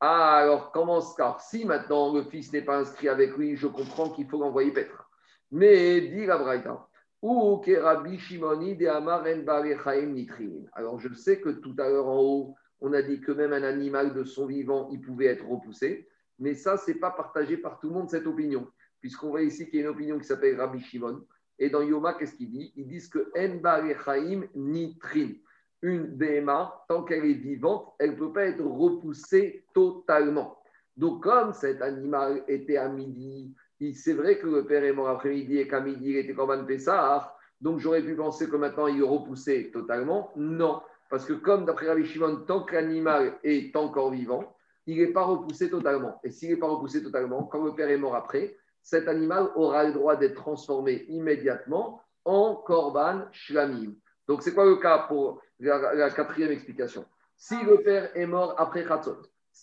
Ah, 0.00 0.36
alors 0.36 0.72
comment 0.72 1.00
ça 1.00 1.36
Si 1.40 1.64
maintenant 1.64 2.12
le 2.12 2.22
fils 2.24 2.52
n'est 2.52 2.62
pas 2.62 2.78
inscrit 2.78 3.08
avec 3.08 3.36
lui, 3.36 3.56
je 3.56 3.66
comprends 3.66 4.10
qu'il 4.10 4.28
faut 4.28 4.38
l'envoyer 4.38 4.72
paître. 4.72 5.10
Mais 5.50 6.00
dit 6.00 6.26
la 6.26 6.38
Braïta, 6.38 6.86
ou 7.22 7.58
Kerabi 7.58 8.18
Shimoni 8.18 8.76
de 8.76 8.86
Amar 8.86 9.24
Nitrin. 9.24 10.66
Alors 10.72 10.98
je 11.00 11.12
sais 11.14 11.40
que 11.40 11.48
tout 11.48 11.74
à 11.78 11.88
l'heure 11.88 12.08
en 12.08 12.20
haut, 12.20 12.54
on 12.80 12.92
a 12.92 13.02
dit 13.02 13.20
que 13.20 13.32
même 13.32 13.52
un 13.52 13.62
animal 13.62 14.12
de 14.12 14.24
son 14.24 14.46
vivant, 14.46 14.88
il 14.92 15.00
pouvait 15.00 15.26
être 15.26 15.46
repoussé. 15.46 16.08
Mais 16.38 16.54
ça, 16.54 16.76
ce 16.76 16.90
n'est 16.90 16.98
pas 16.98 17.10
partagé 17.10 17.56
par 17.56 17.80
tout 17.80 17.88
le 17.88 17.94
monde, 17.94 18.10
cette 18.10 18.26
opinion. 18.26 18.68
Puisqu'on 19.00 19.30
voit 19.30 19.42
ici 19.42 19.66
qu'il 19.66 19.76
y 19.76 19.82
a 19.82 19.86
une 19.86 19.92
opinion 19.92 20.18
qui 20.18 20.26
s'appelle 20.26 20.60
Rabbi 20.60 20.80
Shimon. 20.80 21.24
Et 21.58 21.70
dans 21.70 21.80
Yoma, 21.80 22.14
qu'est-ce 22.14 22.34
qu'il 22.34 22.50
dit? 22.50 22.72
Ils 22.76 22.86
disent 22.86 23.08
que 23.08 23.30
Nitrin 24.54 25.28
une 25.82 26.06
BMA, 26.06 26.84
tant 26.88 27.04
qu'elle 27.04 27.24
est 27.24 27.34
vivante, 27.34 27.92
elle 27.98 28.12
ne 28.12 28.16
peut 28.16 28.32
pas 28.32 28.46
être 28.46 28.64
repoussée 28.64 29.64
totalement. 29.74 30.58
Donc, 30.96 31.22
comme 31.22 31.52
cet 31.52 31.82
animal 31.82 32.42
était 32.48 32.78
à 32.78 32.88
midi, 32.88 33.54
c'est 33.94 34.14
vrai 34.14 34.38
que 34.38 34.46
le 34.46 34.64
père 34.64 34.84
est 34.84 34.92
mort 34.92 35.08
après-midi 35.08 35.58
et 35.58 35.68
qu'à 35.68 35.80
midi, 35.80 36.10
il 36.10 36.16
était 36.16 36.34
comme 36.34 36.50
un 36.50 36.64
Pessah. 36.64 37.34
Donc, 37.60 37.78
j'aurais 37.78 38.02
pu 38.02 38.14
penser 38.14 38.48
que 38.48 38.56
maintenant, 38.56 38.86
il 38.86 39.00
est 39.00 39.06
repoussé 39.06 39.70
totalement. 39.70 40.32
Non, 40.36 40.80
parce 41.10 41.24
que 41.26 41.34
comme 41.34 41.66
d'après 41.66 41.88
Rabbi 41.88 42.06
Shimon, 42.06 42.44
tant 42.46 42.62
que 42.62 42.74
l'animal 42.74 43.38
est 43.44 43.76
encore 43.76 44.10
vivant, 44.10 44.56
il 44.86 44.98
n'est 44.98 45.12
pas 45.12 45.24
repoussé 45.24 45.68
totalement. 45.68 46.20
Et 46.24 46.30
s'il 46.30 46.50
n'est 46.50 46.56
pas 46.56 46.68
repoussé 46.68 47.02
totalement, 47.02 47.44
quand 47.44 47.62
le 47.62 47.74
père 47.74 47.90
est 47.90 47.98
mort 47.98 48.14
après, 48.14 48.56
cet 48.82 49.08
animal 49.08 49.50
aura 49.56 49.84
le 49.84 49.92
droit 49.92 50.16
d'être 50.16 50.36
transformé 50.36 51.04
immédiatement 51.08 52.00
en 52.24 52.54
korban 52.54 53.24
shlamim. 53.32 53.94
Donc, 54.28 54.42
c'est 54.42 54.54
quoi 54.54 54.64
le 54.64 54.76
cas 54.76 55.06
pour 55.08 55.40
la, 55.60 56.10
quatrième 56.10 56.50
explication? 56.52 57.04
Si 57.36 57.56
le 57.62 57.78
père 57.82 58.10
est 58.16 58.26
mort 58.26 58.54
après 58.58 58.84
Khatzot, 58.84 59.22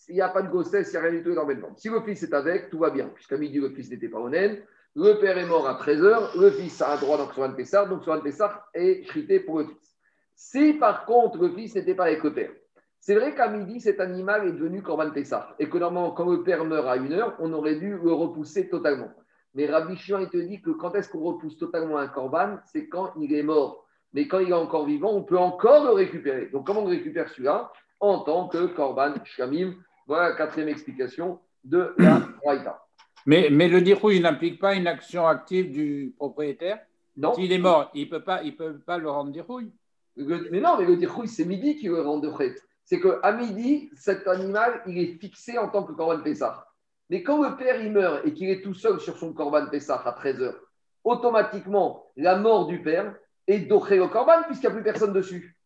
il 0.09 0.15
n'y 0.15 0.21
a 0.21 0.29
pas 0.29 0.41
de 0.41 0.49
grossesse, 0.49 0.89
il 0.89 0.91
n'y 0.91 0.97
a 0.97 1.09
rien 1.09 1.11
du 1.19 1.23
tout 1.23 1.31
énormément. 1.31 1.75
Si 1.75 1.89
le 1.89 2.01
fils 2.01 2.23
est 2.23 2.33
avec, 2.33 2.69
tout 2.69 2.79
va 2.79 2.89
bien, 2.89 3.07
puisqu'à 3.09 3.37
midi, 3.37 3.59
le 3.59 3.69
fils 3.69 3.89
n'était 3.89 4.09
pas 4.09 4.19
honnête. 4.19 4.63
Le 4.95 5.19
père 5.19 5.37
est 5.37 5.45
mort 5.45 5.67
à 5.67 5.79
13h, 5.79 6.39
le 6.39 6.51
fils 6.51 6.79
a 6.81 6.93
un 6.93 6.97
droit 6.97 7.17
dans 7.17 7.25
Korban 7.25 7.55
Pessah, 7.55 7.85
donc 7.85 8.05
Korban 8.05 8.21
Pessah 8.21 8.67
est 8.75 9.01
chrité 9.07 9.39
pour 9.39 9.59
le 9.59 9.65
fils. 9.65 9.97
Si 10.35 10.73
par 10.73 11.05
contre 11.05 11.39
le 11.39 11.49
fils 11.49 11.73
n'était 11.73 11.95
pas 11.95 12.05
avec 12.05 12.23
le 12.23 12.31
père, 12.31 12.51
c'est 12.99 13.15
vrai 13.15 13.33
qu'à 13.33 13.49
midi, 13.49 13.81
cet 13.81 13.99
animal 13.99 14.47
est 14.47 14.51
devenu 14.51 14.83
Korban 14.83 15.09
Pessah 15.09 15.55
et 15.57 15.67
que 15.67 15.77
normalement, 15.79 16.11
quand 16.11 16.29
le 16.29 16.43
père 16.43 16.63
meurt 16.63 16.87
à 16.87 16.95
une 16.97 17.11
heure, 17.11 17.35
on 17.39 17.51
aurait 17.53 17.75
dû 17.75 17.97
le 17.97 18.13
repousser 18.13 18.69
totalement. 18.69 19.11
Mais 19.55 19.65
Rabbi 19.65 19.97
Shimon, 19.97 20.19
il 20.19 20.29
te 20.29 20.37
dit 20.37 20.61
que 20.61 20.69
quand 20.69 20.95
est-ce 20.95 21.09
qu'on 21.09 21.21
repousse 21.21 21.57
totalement 21.57 21.97
un 21.97 22.07
Korban? 22.07 22.59
C'est 22.65 22.87
quand 22.87 23.13
il 23.19 23.33
est 23.33 23.43
mort. 23.43 23.82
Mais 24.13 24.27
quand 24.27 24.39
il 24.39 24.49
est 24.49 24.53
encore 24.53 24.85
vivant, 24.85 25.11
on 25.11 25.23
peut 25.23 25.37
encore 25.37 25.85
le 25.85 25.91
récupérer. 25.91 26.47
Donc 26.51 26.65
comment 26.67 26.81
on 26.81 26.85
récupère 26.85 27.29
celui-là 27.29 27.71
En 27.99 28.19
tant 28.19 28.47
que 28.47 28.67
Korban 28.67 29.13
Shamim. 29.23 29.73
Voilà 30.07 30.29
la 30.29 30.35
quatrième 30.35 30.69
explication 30.69 31.39
de 31.63 31.93
la 31.97 32.19
Braïta. 32.43 32.79
Mais, 33.25 33.49
mais 33.49 33.67
le 33.69 33.81
dirouille 33.81 34.19
n'implique 34.19 34.59
pas 34.59 34.73
une 34.75 34.85
action 34.87 35.25
active 35.27 35.71
du 35.71 36.13
propriétaire 36.17 36.79
Non. 37.15 37.33
S'il 37.33 37.51
est 37.53 37.57
mort, 37.57 37.89
il 37.93 38.05
ne 38.05 38.09
peut, 38.11 38.23
pas- 38.23 38.43
il 38.43 38.55
peut 38.55 38.77
pas 38.79 38.97
le 38.97 39.09
rendre 39.09 39.31
dirouille. 39.31 39.71
Le- 40.17 40.49
mais 40.51 40.59
non, 40.59 40.77
mais 40.77 40.85
le 40.85 40.97
dirhouille, 40.97 41.27
c'est 41.29 41.45
midi 41.45 41.77
qui 41.77 41.87
le 41.87 42.01
rend 42.01 42.19
de 42.19 42.29
prêtre. 42.29 42.61
C'est 42.85 42.99
qu'à 42.99 43.31
midi, 43.31 43.89
cet 43.95 44.27
animal, 44.27 44.81
il 44.85 44.97
est 44.99 45.17
fixé 45.19 45.57
en 45.57 45.69
tant 45.69 45.83
que 45.83 45.93
Corban 45.93 46.21
Pessah. 46.21 46.67
Mais 47.09 47.23
quand 47.23 47.41
le 47.41 47.55
père 47.55 47.81
il 47.81 47.91
meurt 47.93 48.25
et 48.25 48.33
qu'il 48.33 48.49
est 48.49 48.61
tout 48.61 48.73
seul 48.73 48.99
sur 48.99 49.17
son 49.17 49.31
Corban 49.33 49.67
Pessah 49.71 49.95
à 50.05 50.11
13h, 50.11 50.53
automatiquement, 51.03 52.11
la 52.17 52.35
mort 52.37 52.67
du 52.67 52.81
père 52.81 53.15
est 53.47 53.59
doché 53.59 53.99
au 53.99 54.07
Corban 54.09 54.43
puisqu'il 54.45 54.67
n'y 54.67 54.73
a 54.73 54.75
plus 54.75 54.83
personne 54.83 55.13
dessus. 55.13 55.57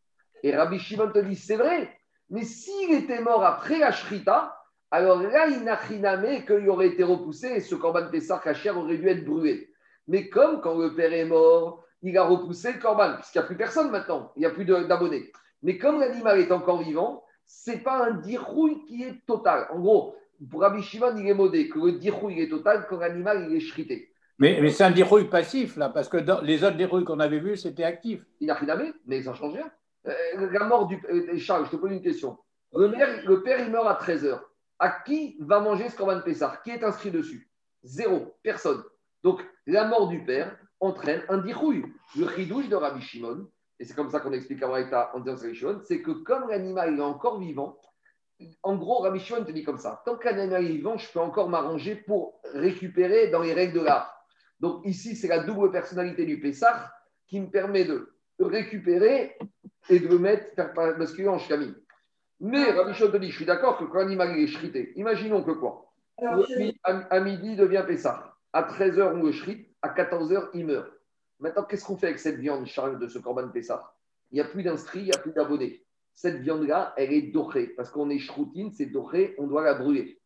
Et 0.43 0.55
Rabbi 0.55 0.79
Shimon 0.79 1.11
te 1.11 1.19
dit, 1.19 1.35
c'est 1.35 1.55
vrai, 1.55 1.89
mais 2.29 2.43
s'il 2.43 2.93
était 2.93 3.21
mort 3.21 3.43
après 3.43 3.79
la 3.79 3.91
Shrita, 3.91 4.57
alors 4.91 5.21
là, 5.21 5.47
il 5.47 5.63
n'a 5.63 5.77
chinamé 5.85 6.45
qu'il 6.45 6.69
aurait 6.69 6.87
été 6.87 7.03
repoussé 7.03 7.47
et 7.47 7.59
ce 7.59 7.75
Corban 7.75 8.09
Pessah 8.09 8.39
Kacher 8.43 8.69
aurait 8.71 8.97
dû 8.97 9.07
être 9.09 9.25
brûlé. 9.25 9.69
Mais 10.07 10.29
comme 10.29 10.61
quand 10.61 10.77
le 10.77 10.95
père 10.95 11.11
est 11.11 11.25
mort, 11.25 11.83
il 12.01 12.17
a 12.17 12.23
repoussé 12.23 12.73
le 12.73 12.79
Corban, 12.79 13.15
puisqu'il 13.15 13.39
n'y 13.39 13.43
a 13.43 13.47
plus 13.47 13.57
personne 13.57 13.91
maintenant, 13.91 14.31
il 14.35 14.39
n'y 14.39 14.45
a 14.45 14.51
plus 14.51 14.65
d'abonnés. 14.65 15.31
Mais 15.63 15.77
comme 15.77 15.99
l'animal 15.99 16.39
est 16.39 16.51
encore 16.51 16.83
vivant, 16.83 17.23
ce 17.45 17.71
n'est 17.71 17.79
pas 17.79 18.07
un 18.07 18.13
dirouille 18.13 18.85
qui 18.85 19.03
est 19.03 19.25
total. 19.25 19.67
En 19.71 19.79
gros, 19.79 20.15
pour 20.49 20.61
Rabbi 20.61 20.81
Shimon, 20.81 21.17
il 21.17 21.27
est 21.27 21.33
modé 21.33 21.67
que 21.67 21.79
le 21.79 21.93
dirouille 21.93 22.41
est 22.41 22.49
total 22.49 22.85
quand 22.89 22.97
l'animal 22.97 23.53
est 23.53 23.59
shrité. 23.59 24.11
Mais, 24.39 24.69
c'est 24.69 24.83
un 24.83 24.91
dirouille 24.91 25.29
passif, 25.29 25.77
là, 25.77 25.89
parce 25.89 26.09
que 26.09 26.17
les 26.43 26.63
autres 26.63 26.77
dirouilles 26.77 27.05
qu'on 27.05 27.19
avait 27.19 27.39
vus, 27.39 27.57
c'était 27.57 27.83
actif. 27.83 28.21
Il 28.39 28.47
n'a 28.47 28.53
rien 28.53 28.93
mais 29.05 29.21
ça 29.23 29.33
change 29.33 29.53
rien. 29.53 29.71
Euh, 30.07 30.51
la 30.51 30.65
mort 30.65 30.87
du. 30.87 31.01
euh, 31.09 31.37
Charles, 31.37 31.65
je 31.65 31.71
te 31.71 31.75
pose 31.75 31.91
une 31.91 32.01
question. 32.01 32.37
Le, 32.73 33.41
père, 33.41 33.59
il 33.61 33.71
meurt 33.71 33.87
à 33.87 33.93
13h. 33.93 34.39
À 34.79 34.89
qui 34.91 35.37
va 35.39 35.59
manger 35.59 35.89
ce 35.89 35.97
Corban 35.97 36.21
Pessar 36.21 36.61
Qui 36.61 36.69
est 36.69 36.83
inscrit 36.83 37.09
dessus? 37.09 37.49
Zéro. 37.83 38.35
Personne. 38.43 38.83
Donc, 39.23 39.43
la 39.65 39.85
mort 39.85 40.07
du 40.07 40.23
père 40.23 40.55
entraîne 40.79 41.23
un 41.29 41.39
dirouille. 41.39 41.83
Le 42.15 42.27
chidouche 42.29 42.69
de 42.69 42.75
Rabbi 42.75 43.01
Shimon, 43.01 43.47
et 43.79 43.85
c'est 43.85 43.95
comme 43.95 44.11
ça 44.11 44.19
qu'on 44.19 44.33
explique 44.33 44.61
à 44.61 44.67
Braïta 44.67 45.11
en 45.15 45.19
disant 45.19 45.35
c'est 45.35 45.47
Rabbi 45.47 45.57
Shimon, 45.57 45.79
c'est 45.83 46.01
que 46.01 46.11
comme 46.11 46.47
l'animal 46.47 46.97
est 46.97 47.01
encore 47.01 47.39
vivant, 47.39 47.79
en 48.61 48.75
gros, 48.75 48.99
Rabbi 48.99 49.19
Shimon 49.19 49.43
te 49.45 49.51
dit 49.51 49.63
comme 49.63 49.79
ça 49.79 50.03
tant 50.05 50.15
qu'un 50.15 50.37
animal 50.37 50.63
est 50.63 50.67
vivant, 50.67 50.97
je 50.97 51.11
peux 51.11 51.19
encore 51.19 51.49
m'arranger 51.49 51.95
pour 51.95 52.39
récupérer 52.53 53.29
dans 53.29 53.41
les 53.41 53.53
règles 53.53 53.79
de 53.79 53.83
l'art. 53.83 54.16
Donc, 54.59 54.85
ici, 54.85 55.15
c'est 55.15 55.27
la 55.27 55.39
double 55.39 55.71
personnalité 55.71 56.25
du 56.25 56.39
Pessah 56.39 56.91
qui 57.27 57.39
me 57.39 57.47
permet 57.47 57.85
de 57.85 58.09
récupérer 58.39 59.37
et 59.89 59.99
de 59.99 60.07
le 60.07 60.19
mettre, 60.19 60.53
faire 60.55 60.73
basculer 60.73 61.27
en 61.27 61.37
shkamim. 61.37 61.75
Mais 62.39 62.71
Rabbi 62.71 62.93
Shimon 62.93 63.11
te 63.11 63.17
dit, 63.17 63.31
je 63.31 63.35
suis 63.35 63.45
d'accord 63.45 63.77
que 63.77 63.85
quand 63.85 63.99
l'animal 63.99 64.37
est 64.37 64.47
shrité, 64.47 64.93
imaginons 64.95 65.43
que 65.43 65.51
quoi 65.51 65.91
à, 66.83 66.89
à 67.09 67.19
midi, 67.19 67.49
il 67.51 67.57
devient 67.57 67.83
Pessah. 67.85 68.35
À 68.53 68.63
13h, 68.63 69.13
on 69.13 69.23
le 69.23 69.31
shrite. 69.31 69.67
À 69.81 69.89
14h, 69.89 70.49
il 70.53 70.65
meurt. 70.65 70.91
Maintenant, 71.39 71.63
qu'est-ce 71.63 71.85
qu'on 71.85 71.97
fait 71.97 72.07
avec 72.07 72.19
cette 72.19 72.37
viande, 72.37 72.65
Charles, 72.65 72.99
de 72.99 73.07
ce 73.07 73.19
Corban 73.19 73.49
Pessah? 73.49 73.93
Il 74.31 74.35
n'y 74.35 74.41
a 74.41 74.45
plus 74.45 74.63
d'inscrits, 74.63 75.01
il 75.01 75.05
n'y 75.05 75.13
a 75.13 75.19
plus 75.19 75.31
d'abonnés. 75.31 75.85
Cette 76.13 76.37
viande-là, 76.37 76.93
elle 76.97 77.13
est 77.13 77.21
dorée. 77.21 77.67
Parce 77.67 77.91
qu'on 77.91 78.09
est 78.09 78.17
shroutine, 78.17 78.71
c'est 78.71 78.87
doré, 78.87 79.35
on 79.37 79.45
doit 79.45 79.63
la 79.63 79.75
brûler. 79.75 80.19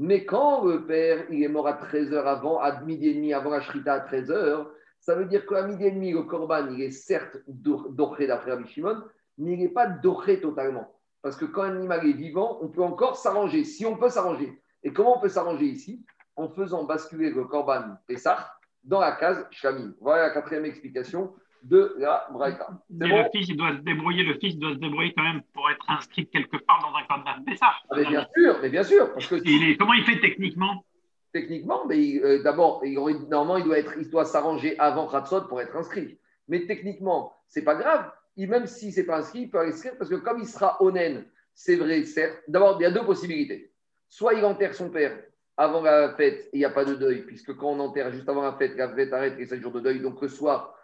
Mais 0.00 0.24
quand 0.24 0.64
le 0.64 0.86
père, 0.86 1.26
il 1.28 1.42
est 1.42 1.48
mort 1.48 1.66
à 1.66 1.72
13h 1.72 2.22
avant, 2.24 2.60
à 2.60 2.80
midi 2.82 3.08
et 3.08 3.14
demi, 3.14 3.34
avant 3.34 3.50
la 3.50 3.60
shrita 3.60 3.94
à 3.94 3.98
13h, 3.98 4.68
ça 5.00 5.16
veut 5.16 5.24
dire 5.24 5.44
qu'à 5.44 5.66
midi 5.66 5.86
et 5.86 5.90
demi, 5.90 6.12
le 6.12 6.22
Corban, 6.22 6.68
il 6.70 6.82
est 6.82 6.92
certes 6.92 7.36
dor- 7.48 7.90
doré 7.90 8.28
d'après 8.28 8.52
Rabbi 8.52 8.68
Shimon, 8.68 9.02
mais 9.38 9.54
il 9.54 9.58
n'est 9.58 9.68
pas 9.68 9.86
doré 9.88 10.40
totalement. 10.40 10.94
Parce 11.20 11.36
que 11.36 11.46
quand 11.46 11.62
un 11.62 11.76
animal 11.76 12.06
est 12.06 12.12
vivant, 12.12 12.58
on 12.62 12.68
peut 12.68 12.82
encore 12.82 13.16
s'arranger, 13.16 13.64
si 13.64 13.84
on 13.86 13.96
peut 13.96 14.08
s'arranger. 14.08 14.62
Et 14.84 14.92
comment 14.92 15.18
on 15.18 15.20
peut 15.20 15.28
s'arranger 15.28 15.64
ici? 15.64 16.04
En 16.36 16.48
faisant 16.48 16.84
basculer 16.84 17.30
le 17.30 17.44
Corban 17.44 17.96
Pessah 18.06 18.52
dans 18.84 19.00
la 19.00 19.12
case 19.16 19.44
Shamim. 19.50 19.94
Voilà 20.00 20.28
la 20.28 20.30
quatrième 20.30 20.64
explication 20.64 21.34
de 21.62 21.94
la 21.98 22.26
Braïta. 22.32 22.68
C'est 22.88 22.96
Mais 23.06 23.08
bon 23.08 23.18
le 23.18 23.28
fils, 23.34 23.48
il 23.48 23.56
doit 23.56 23.72
se 23.72 23.80
débrouiller, 23.82 24.22
le 24.24 24.34
fils 24.38 24.56
doit 24.56 24.72
se 24.72 24.78
débrouiller 24.78 25.12
quand 25.16 25.22
même 25.22 25.42
pour 25.52 25.68
être 25.70 25.84
inscrit 25.88 26.26
quelque 26.28 26.56
part 26.58 26.80
dans 26.80 26.96
un 26.96 27.04
corban 27.06 27.42
Pessah. 27.44 27.66
Ah, 27.90 27.96
mais 27.96 28.04
bien 28.06 28.26
sûr, 28.36 28.58
mais 28.62 28.68
bien 28.68 28.82
sûr, 28.82 29.12
parce 29.12 29.26
que 29.26 29.36
Il 29.44 29.70
est, 29.70 29.76
comment 29.76 29.94
il 29.94 30.04
fait 30.04 30.20
techniquement? 30.20 30.84
Techniquement, 31.32 31.84
mais 31.86 32.20
euh, 32.22 32.42
d'abord, 32.42 32.82
normalement, 32.84 33.58
il 33.58 33.64
doit 33.64 33.78
être, 33.78 33.92
il 33.98 34.08
doit 34.08 34.24
s'arranger 34.24 34.78
avant 34.78 35.06
Khatsot 35.08 35.42
pour 35.42 35.60
être 35.60 35.76
inscrit. 35.76 36.18
Mais 36.48 36.66
techniquement, 36.66 37.34
c'est 37.48 37.64
pas 37.64 37.74
grave. 37.74 38.10
Il- 38.36 38.48
même 38.48 38.66
si 38.66 38.92
c'est 38.92 39.04
pas 39.04 39.18
inscrit, 39.18 39.40
il 39.42 39.50
peut 39.50 39.60
inscrire 39.60 39.92
parce 39.98 40.08
que 40.08 40.14
comme 40.16 40.38
il 40.38 40.46
sera 40.46 40.82
onen, 40.82 41.26
c'est 41.52 41.76
vrai, 41.76 42.04
certes. 42.04 42.42
D'abord, 42.48 42.76
il 42.80 42.84
y 42.84 42.86
a 42.86 42.90
deux 42.90 43.04
possibilités. 43.04 43.72
Soit 44.08 44.34
il 44.34 44.44
enterre 44.44 44.74
son 44.74 44.90
père 44.90 45.18
avant 45.56 45.82
la 45.82 46.14
fête 46.14 46.46
et 46.46 46.50
il 46.54 46.58
n'y 46.60 46.64
a 46.64 46.70
pas 46.70 46.84
de 46.84 46.94
deuil, 46.94 47.22
puisque 47.26 47.54
quand 47.56 47.70
on 47.72 47.80
enterre 47.80 48.10
juste 48.12 48.28
avant 48.28 48.42
la 48.42 48.52
fête, 48.52 48.76
la 48.76 48.88
fête 48.88 49.12
arrête 49.12 49.38
et 49.38 49.44
7 49.44 49.60
jours 49.60 49.72
de 49.72 49.80
deuil. 49.80 50.00
Donc 50.00 50.22
le 50.22 50.28
soir, 50.28 50.77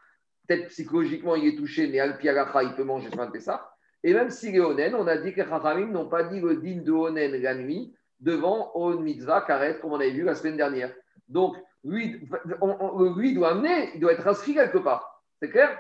peut-être 0.46 0.68
psychologiquement, 0.68 1.34
il 1.36 1.46
est 1.46 1.56
touché, 1.56 1.88
mais 1.88 2.00
al 2.00 2.18
il 2.22 2.74
peut 2.76 2.84
manger 2.84 3.08
ce 3.10 3.40
ça. 3.40 3.70
Et 4.02 4.12
même 4.12 4.30
s'il 4.30 4.54
est 4.54 4.60
onen, 4.60 4.94
on 4.94 5.06
a 5.06 5.16
dit 5.16 5.32
que 5.32 5.40
les 5.40 5.48
Chachamim 5.48 5.86
n'ont 5.86 6.08
pas 6.08 6.24
dit 6.24 6.40
le 6.40 6.56
din 6.56 6.82
de 6.82 6.92
onen 6.92 7.40
la 7.40 7.54
nuit 7.54 7.94
devant 8.20 8.70
on 8.74 8.98
mitzvah 9.00 9.40
karet, 9.42 9.78
comme 9.80 9.92
on 9.92 10.00
avait 10.00 10.10
vu 10.10 10.22
la 10.24 10.34
semaine 10.34 10.56
dernière. 10.56 10.92
Donc, 11.28 11.56
lui, 11.84 12.20
on- 12.60 12.76
on- 12.80 13.14
lui 13.14 13.34
doit 13.34 13.52
amener, 13.52 13.90
il 13.94 14.00
doit 14.00 14.12
être 14.12 14.26
inscrit 14.26 14.54
quelque 14.54 14.78
part. 14.78 15.22
C'est 15.40 15.50
clair? 15.50 15.78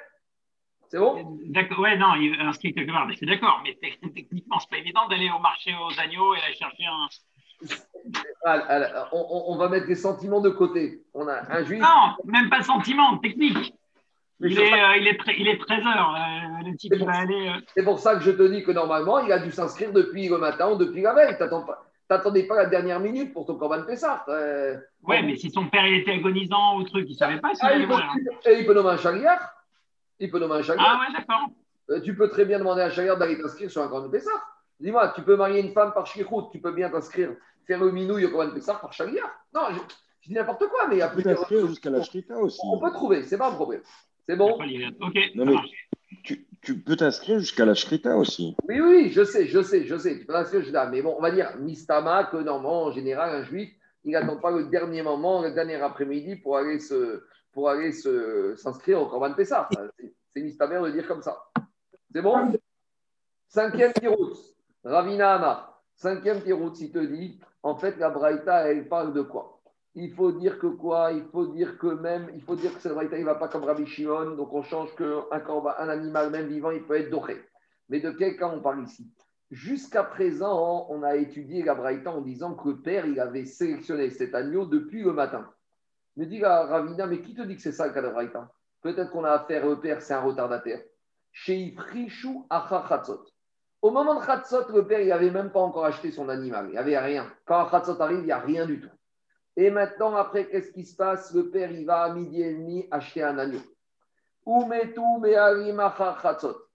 C'est 0.88 0.98
bon? 0.98 1.38
D'accord, 1.46 1.80
ouais, 1.80 1.96
non, 1.96 2.14
il 2.14 2.34
est 2.34 2.40
inscrit 2.40 2.74
quelque 2.74 2.90
part, 2.90 3.08
je 3.10 3.16
suis 3.16 3.26
d'accord, 3.26 3.60
mais 3.62 3.74
te- 3.74 4.08
techniquement, 4.08 4.58
c'est 4.58 4.70
pas 4.70 4.78
évident 4.78 5.06
d'aller 5.08 5.30
au 5.30 5.40
marché 5.40 5.72
aux 5.74 6.00
agneaux 6.00 6.34
et 6.34 6.40
aller 6.40 6.54
chercher 6.54 6.84
un. 6.86 7.08
Ah, 8.44 8.62
ah, 8.68 9.08
on, 9.12 9.56
va 9.56 9.68
mettre 9.68 9.86
les 9.86 9.94
sentiments 9.94 10.40
de 10.40 10.50
côté. 10.50 11.02
On 11.14 11.26
a 11.28 11.50
un 11.50 11.64
juif. 11.64 11.80
Non, 11.80 12.14
même 12.26 12.50
pas 12.50 12.62
sentiment, 12.62 13.16
technique. 13.18 13.74
Mais 14.40 14.50
Il 14.50 14.58
est, 14.60 14.70
pas- 14.70 14.76
euh, 14.92 14.96
il 14.96 15.06
est, 15.08 15.18
tre- 15.20 15.34
il 15.38 15.48
est 15.48 15.58
13 15.58 15.78
heures. 15.86 16.14
euh, 16.16 16.68
le 16.70 16.76
type, 16.76 16.92
C'est 16.92 16.98
il 16.98 17.04
bon. 17.04 17.06
va 17.10 17.18
aller. 17.18 17.48
euh, 17.48 17.60
C'est 17.74 17.84
pour 17.84 17.98
ça 18.00 18.14
que 18.16 18.20
je 18.22 18.30
te 18.32 18.42
dis 18.42 18.64
que 18.64 18.72
normalement, 18.72 19.18
il 19.20 19.30
a 19.32 19.38
dû 19.38 19.50
s'inscrire 19.52 19.92
depuis 19.92 20.28
le 20.28 20.38
matin 20.38 20.70
ou 20.72 20.76
depuis 20.76 21.02
la 21.02 21.14
veille. 21.14 21.36
Tu 21.38 21.44
n'attendais 22.10 22.42
pas 22.44 22.56
la 22.56 22.66
dernière 22.66 23.00
minute 23.00 23.32
pour 23.32 23.46
ton 23.46 23.54
Corban 23.56 23.82
Pessah. 23.84 24.24
Euh, 24.28 24.76
Ouais, 25.04 25.22
mais 25.22 25.36
si 25.36 25.50
son 25.50 25.68
père 25.68 25.86
il 25.86 26.00
était 26.00 26.12
agonisant 26.12 26.76
ou 26.78 26.84
truc, 26.84 27.06
il 27.08 27.14
savait 27.14 27.40
pas 27.40 27.54
s'il 27.54 27.66
ah, 27.68 27.76
il, 27.76 27.86
peut, 27.86 27.92
mourir. 27.92 28.06
et 28.46 28.60
il 28.60 28.66
peut 28.66 28.74
nommer 28.74 28.90
un 28.90 28.96
chariard. 28.96 29.38
Il 30.18 30.30
peut 30.30 30.38
nommer 30.38 30.56
un 30.56 30.62
chariard. 30.62 30.86
Ah 30.88 31.00
ouais, 31.00 31.16
d'accord. 31.16 31.48
Euh, 31.90 32.00
tu 32.00 32.16
peux 32.16 32.28
très 32.28 32.44
bien 32.44 32.58
demander 32.58 32.82
à 32.82 32.86
un 32.86 32.90
chariard 32.90 33.16
d'aller 33.18 33.38
t'inscrire 33.38 33.70
sur 33.70 33.82
un 33.82 33.88
Corban 33.88 34.08
Pessah. 34.10 34.30
Dis-moi, 34.80 35.12
tu 35.14 35.22
peux 35.22 35.36
marier 35.36 35.60
une 35.60 35.72
femme 35.72 35.92
par 35.92 36.06
shlichut, 36.06 36.50
tu 36.50 36.58
peux 36.60 36.72
bien 36.72 36.88
t'inscrire, 36.90 37.30
faire 37.66 37.78
le 37.82 37.90
minouille 37.92 38.24
au 38.26 38.30
Corban 38.30 38.52
Pessah 38.52 38.74
par 38.74 38.92
chariard. 38.92 39.30
Non, 39.54 39.62
je, 39.70 39.78
je 40.22 40.28
dis 40.28 40.34
n'importe 40.34 40.66
quoi, 40.68 40.88
mais 40.88 40.96
il 40.96 40.98
y 40.98 41.02
a 41.02 41.08
Tu 41.08 41.16
peux 41.16 41.22
plusieurs. 41.22 41.38
t'inscrire 41.40 41.66
jusqu'à 41.68 41.90
la 41.90 42.02
Shrita 42.02 42.36
aussi. 42.38 42.58
On 42.64 42.78
peut 42.78 42.90
trouver, 42.92 43.22
c'est 43.24 43.38
pas 43.38 43.50
un 43.50 43.54
problème. 43.54 43.82
C'est 44.28 44.36
bon. 44.36 44.52
Ok, 44.52 45.18
Non, 45.34 45.44
mais-. 45.46 45.56
Tu, 46.22 46.46
tu 46.62 46.78
peux 46.80 46.96
t'inscrire 46.96 47.38
jusqu'à 47.40 47.64
la 47.64 47.74
Shrita 47.74 48.16
aussi. 48.16 48.56
Oui, 48.68 48.80
oui, 48.80 49.10
je 49.10 49.24
sais, 49.24 49.46
je 49.46 49.60
sais, 49.62 49.84
je 49.84 49.96
sais. 49.96 50.18
Tu 50.18 50.24
peux 50.24 50.32
t'inscrire 50.32 50.64
là. 50.72 50.86
Mais 50.88 51.02
bon, 51.02 51.14
on 51.18 51.20
va 51.22 51.30
dire, 51.30 51.56
Mistama, 51.58 52.24
que 52.24 52.36
normalement, 52.36 52.84
en 52.84 52.92
général, 52.92 53.30
un 53.34 53.42
juif, 53.44 53.70
il 54.04 54.12
n'attend 54.12 54.36
pas 54.36 54.50
le 54.50 54.64
dernier 54.64 55.02
moment, 55.02 55.42
le 55.42 55.52
dernier 55.52 55.74
après-midi 55.74 56.36
pour 56.36 56.56
aller 56.56 56.78
se, 56.78 57.24
pour 57.52 57.68
aller 57.68 57.92
se, 57.92 58.54
s'inscrire 58.56 59.00
au 59.02 59.06
Corban 59.06 59.34
Pessah. 59.34 59.68
C'est- 60.32 60.40
Mistamer 60.40 60.80
de 60.80 60.90
dire 60.90 61.06
comme 61.06 61.22
ça. 61.22 61.38
C'est 62.12 62.20
bon? 62.22 62.52
Cinquième 63.46 63.92
tirout, 63.92 64.32
Ravina 64.82 65.34
Amar. 65.34 65.80
Cinquième 65.94 66.42
tirout, 66.42 66.72
il 66.80 66.90
te 66.90 66.98
dit, 66.98 67.38
en 67.62 67.76
fait, 67.76 67.96
la 67.98 68.10
Braïta, 68.10 68.68
elle 68.68 68.88
parle 68.88 69.14
de 69.14 69.22
quoi? 69.22 69.53
Il 69.96 70.12
faut 70.12 70.32
dire 70.32 70.58
que 70.58 70.66
quoi? 70.66 71.12
Il 71.12 71.24
faut 71.24 71.46
dire 71.46 71.78
que 71.78 71.86
même, 71.86 72.28
il 72.34 72.42
faut 72.42 72.56
dire 72.56 72.74
que 72.74 72.80
cette 72.80 72.92
Braïta, 72.92 73.16
il 73.16 73.20
ne 73.20 73.26
va 73.26 73.36
pas 73.36 73.48
comme 73.48 73.64
Rabbi 73.64 73.86
Shimon, 73.86 74.34
donc 74.34 74.52
on 74.52 74.62
change 74.62 74.94
qu'un 74.96 75.24
un 75.30 75.88
animal, 75.88 76.30
même 76.30 76.48
vivant, 76.48 76.72
il 76.72 76.82
peut 76.82 76.96
être 76.96 77.10
doré. 77.10 77.40
Mais 77.88 78.00
de 78.00 78.10
quel 78.10 78.36
cas 78.36 78.48
on 78.48 78.60
parle 78.60 78.82
ici? 78.82 79.08
Jusqu'à 79.50 80.02
présent, 80.02 80.86
on 80.90 81.04
a 81.04 81.14
étudié 81.14 81.62
la 81.62 81.74
Braïta 81.74 82.10
en 82.10 82.22
disant 82.22 82.54
que 82.54 82.70
le 82.70 82.80
père, 82.80 83.06
il 83.06 83.20
avait 83.20 83.44
sélectionné 83.44 84.10
cet 84.10 84.34
agneau 84.34 84.66
depuis 84.66 85.02
le 85.02 85.12
matin. 85.12 85.48
Me 86.16 86.26
dit 86.26 86.38
la 86.38 86.64
Ravina, 86.66 87.06
mais 87.06 87.20
qui 87.20 87.34
te 87.34 87.42
dit 87.42 87.54
que 87.54 87.62
c'est 87.62 87.72
ça 87.72 87.86
le 87.86 87.92
cas 87.92 88.48
Peut-être 88.82 89.10
qu'on 89.10 89.24
a 89.24 89.30
affaire 89.30 89.64
au 89.64 89.76
père, 89.76 90.02
c'est 90.02 90.14
un 90.14 90.20
retardataire. 90.22 90.80
Chez 91.30 91.56
Ifrishu 91.56 92.40
Acha 92.50 92.84
Chatzot. 92.88 93.24
Au 93.80 93.90
moment 93.90 94.18
de 94.18 94.24
Chatzot, 94.24 94.72
le 94.72 94.86
père, 94.86 95.00
il 95.00 95.08
n'avait 95.08 95.30
même 95.30 95.50
pas 95.50 95.60
encore 95.60 95.84
acheté 95.84 96.10
son 96.10 96.28
animal. 96.28 96.66
Il 96.68 96.72
n'y 96.72 96.78
avait 96.78 96.98
rien. 96.98 97.32
Quand 97.44 97.68
Chatzot 97.70 98.00
arrive, 98.00 98.20
il 98.20 98.26
n'y 98.26 98.32
a 98.32 98.38
rien 98.38 98.66
du 98.66 98.80
tout. 98.80 98.90
Et 99.56 99.70
maintenant, 99.70 100.16
après, 100.16 100.48
qu'est-ce 100.48 100.72
qui 100.72 100.84
se 100.84 100.96
passe? 100.96 101.32
Le 101.32 101.48
père, 101.50 101.70
il 101.70 101.86
va 101.86 102.02
à 102.02 102.12
midi 102.12 102.42
et 102.42 102.54
demi 102.54 102.88
acheter 102.90 103.22
un 103.22 103.38
agneau. 103.38 103.60
Et 104.46 104.50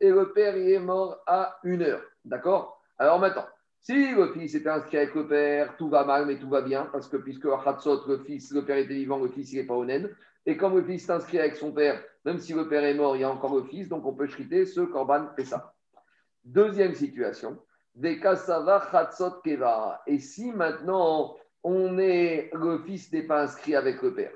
le 0.09 0.33
père, 0.33 0.57
il 0.57 0.71
est 0.71 0.79
mort 0.79 1.21
à 1.27 1.59
une 1.63 1.83
heure. 1.83 2.01
D'accord? 2.25 2.81
Alors 2.97 3.19
maintenant, 3.19 3.45
si 3.81 4.13
le 4.13 4.33
fils 4.33 4.55
était 4.55 4.69
inscrit 4.69 4.97
avec 4.97 5.15
le 5.15 5.25
père, 5.27 5.77
tout 5.77 5.87
va 5.89 6.03
mal, 6.03 6.25
mais 6.25 6.37
tout 6.37 6.49
va 6.49 6.61
bien, 6.61 6.89
parce 6.91 7.07
que 7.07 7.15
puisque 7.17 7.45
le 7.45 8.17
fils, 8.25 8.51
le 8.51 8.65
père 8.65 8.77
était 8.77 8.95
vivant, 8.95 9.19
le 9.19 9.29
fils, 9.29 9.53
il 9.53 9.59
n'est 9.59 9.67
pas 9.67 9.75
honnête. 9.75 10.11
Et 10.45 10.57
comme 10.57 10.75
le 10.75 10.83
fils 10.83 11.05
s'inscrit 11.05 11.39
avec 11.39 11.55
son 11.55 11.71
père, 11.71 12.03
même 12.25 12.39
si 12.39 12.51
le 12.53 12.67
père 12.67 12.83
est 12.83 12.93
mort, 12.93 13.15
il 13.15 13.21
y 13.21 13.23
a 13.23 13.29
encore 13.29 13.55
le 13.55 13.63
fils, 13.63 13.87
donc 13.87 14.05
on 14.05 14.13
peut 14.13 14.27
chriter 14.27 14.65
ce 14.65 14.81
Korban 14.81 15.29
ça. 15.43 15.73
Deuxième 16.43 16.93
situation, 16.95 17.57
des. 17.93 18.19
Et 20.07 20.19
si 20.19 20.51
maintenant 20.51 21.37
on 21.63 21.97
est, 21.97 22.49
le 22.53 22.79
fils 22.79 23.11
n'est 23.11 23.23
pas 23.23 23.43
inscrit 23.43 23.75
avec 23.75 24.01
le 24.01 24.13
père, 24.13 24.31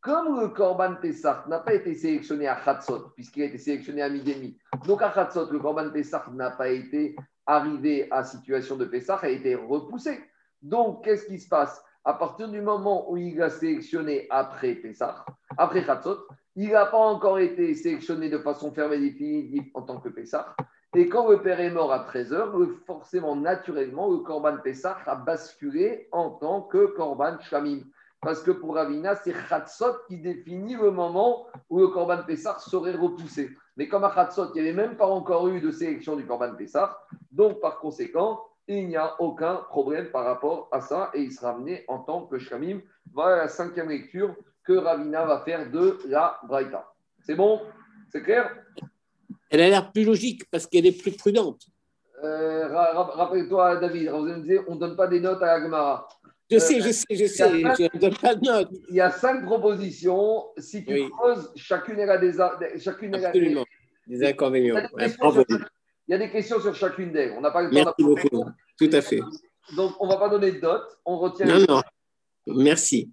comme 0.00 0.40
le 0.40 0.48
Korban 0.48 0.96
Pessah 0.96 1.44
n'a 1.48 1.58
pas 1.58 1.74
été 1.74 1.94
sélectionné 1.94 2.46
à 2.46 2.56
Khatsot, 2.56 3.10
puisqu'il 3.14 3.42
a 3.42 3.46
été 3.46 3.58
sélectionné 3.58 4.02
à 4.02 4.08
midi 4.08 4.58
donc 4.86 5.02
à 5.02 5.10
Khatsot, 5.10 5.50
le 5.50 5.58
Korban 5.58 5.90
Pessah 5.90 6.24
n'a 6.32 6.50
pas 6.50 6.68
été 6.68 7.16
arrivé 7.46 8.08
à 8.10 8.22
situation 8.24 8.76
de 8.76 8.84
Pessah, 8.84 9.18
a 9.22 9.28
été 9.28 9.54
repoussé. 9.54 10.20
Donc, 10.62 11.04
qu'est-ce 11.04 11.26
qui 11.26 11.38
se 11.38 11.48
passe? 11.48 11.82
À 12.04 12.14
partir 12.14 12.48
du 12.48 12.60
moment 12.60 13.10
où 13.10 13.16
il 13.16 13.40
a 13.42 13.50
sélectionné 13.50 14.26
après 14.30 14.74
Pessah, 14.74 15.24
après 15.56 15.84
Khatsot, 15.84 16.26
il 16.56 16.70
n'a 16.70 16.86
pas 16.86 16.98
encore 16.98 17.38
été 17.38 17.74
sélectionné 17.74 18.28
de 18.28 18.38
façon 18.38 18.72
fermée 18.72 18.96
et 18.96 19.10
définitive 19.10 19.70
en 19.74 19.82
tant 19.82 20.00
que 20.00 20.08
Pessah. 20.08 20.54
Et 20.96 21.08
quand 21.08 21.28
le 21.28 21.42
père 21.42 21.60
est 21.60 21.70
mort 21.70 21.92
à 21.92 22.00
13 22.00 22.32
heures, 22.32 22.56
forcément, 22.86 23.36
naturellement, 23.36 24.10
le 24.10 24.18
Korban 24.18 24.56
Pessah 24.58 24.98
a 25.06 25.16
basculé 25.16 26.08
en 26.12 26.30
tant 26.30 26.62
que 26.62 26.86
Korban 26.86 27.38
Shamim. 27.40 27.80
Parce 28.20 28.42
que 28.42 28.50
pour 28.50 28.74
Ravina, 28.74 29.14
c'est 29.14 29.34
Khatsot 29.48 29.98
qui 30.08 30.18
définit 30.18 30.74
le 30.74 30.90
moment 30.90 31.46
où 31.68 31.78
le 31.78 31.88
Korban 31.88 32.22
Pessah 32.26 32.58
serait 32.58 32.94
repoussé. 32.94 33.50
Mais 33.76 33.86
comme 33.86 34.02
à 34.02 34.10
Khatsot, 34.10 34.50
il 34.54 34.62
n'y 34.62 34.68
avait 34.68 34.76
même 34.76 34.96
pas 34.96 35.06
encore 35.06 35.46
eu 35.48 35.60
de 35.60 35.70
sélection 35.70 36.16
du 36.16 36.26
Korban 36.26 36.54
Pessah, 36.56 36.98
donc 37.30 37.60
par 37.60 37.78
conséquent, 37.78 38.40
il 38.66 38.88
n'y 38.88 38.96
a 38.96 39.14
aucun 39.20 39.56
problème 39.68 40.10
par 40.10 40.24
rapport 40.24 40.68
à 40.72 40.80
ça 40.80 41.10
et 41.14 41.20
il 41.20 41.32
sera 41.32 41.50
amené 41.50 41.84
en 41.86 41.98
tant 42.00 42.26
que 42.26 42.38
Shamim. 42.38 42.80
Voilà 43.12 43.36
la 43.36 43.48
cinquième 43.48 43.88
lecture 43.88 44.34
que 44.64 44.72
Ravina 44.72 45.24
va 45.24 45.40
faire 45.40 45.70
de 45.70 45.98
la 46.06 46.40
Braïta. 46.44 46.92
C'est 47.20 47.36
bon? 47.36 47.60
C'est 48.10 48.22
clair? 48.22 48.50
Elle 49.50 49.60
a 49.60 49.68
l'air 49.68 49.92
plus 49.92 50.04
logique 50.04 50.44
parce 50.50 50.66
qu'elle 50.66 50.86
est 50.86 51.00
plus 51.00 51.12
prudente. 51.12 51.62
Euh, 52.22 52.68
rappelle-toi, 52.68 53.76
David, 53.76 54.10
on 54.10 54.22
ne 54.22 54.78
donne 54.78 54.96
pas 54.96 55.06
des 55.06 55.20
notes 55.20 55.42
à 55.42 55.58
la 55.58 55.62
Gemara. 55.62 56.08
Je 56.50 56.58
sais, 56.58 56.80
je 56.80 56.90
sais, 56.90 57.04
je 57.10 57.26
sais, 57.26 57.48
je 57.50 57.82
ne 57.94 58.00
donne 58.00 58.16
pas 58.16 58.34
de 58.34 58.44
notes. 58.44 58.70
Il 58.88 58.96
y 58.96 59.00
a 59.00 59.10
cinq 59.10 59.44
propositions. 59.44 60.46
Si 60.56 60.84
tu 60.84 60.94
oui. 60.94 61.10
creuses, 61.10 61.50
chacune 61.56 62.00
a 62.00 62.16
des, 62.16 62.32
chacune 62.78 63.14
Absolument. 63.14 63.64
des, 64.06 64.16
des 64.16 64.26
inconvénients. 64.26 64.76
Il 64.98 66.12
y 66.12 66.14
a 66.14 66.18
des 66.18 66.30
questions 66.30 66.58
sur 66.58 66.74
chacune 66.74 67.12
d'elles. 67.12 67.34
On 67.36 67.42
n'a 67.42 67.50
pas 67.50 67.62
le 67.62 67.68
temps 67.68 67.74
Merci 67.74 68.02
beaucoup. 68.02 68.50
Tout 68.78 68.90
à 68.92 69.02
fait. 69.02 69.20
Donc, 69.76 69.92
on 70.00 70.06
ne 70.06 70.12
va 70.12 70.16
pas 70.16 70.30
donner 70.30 70.52
de 70.52 70.60
notes. 70.60 70.98
On 71.04 71.18
retient. 71.18 71.44
Non, 71.44 71.64
non. 71.68 71.82
Merci. 72.46 73.12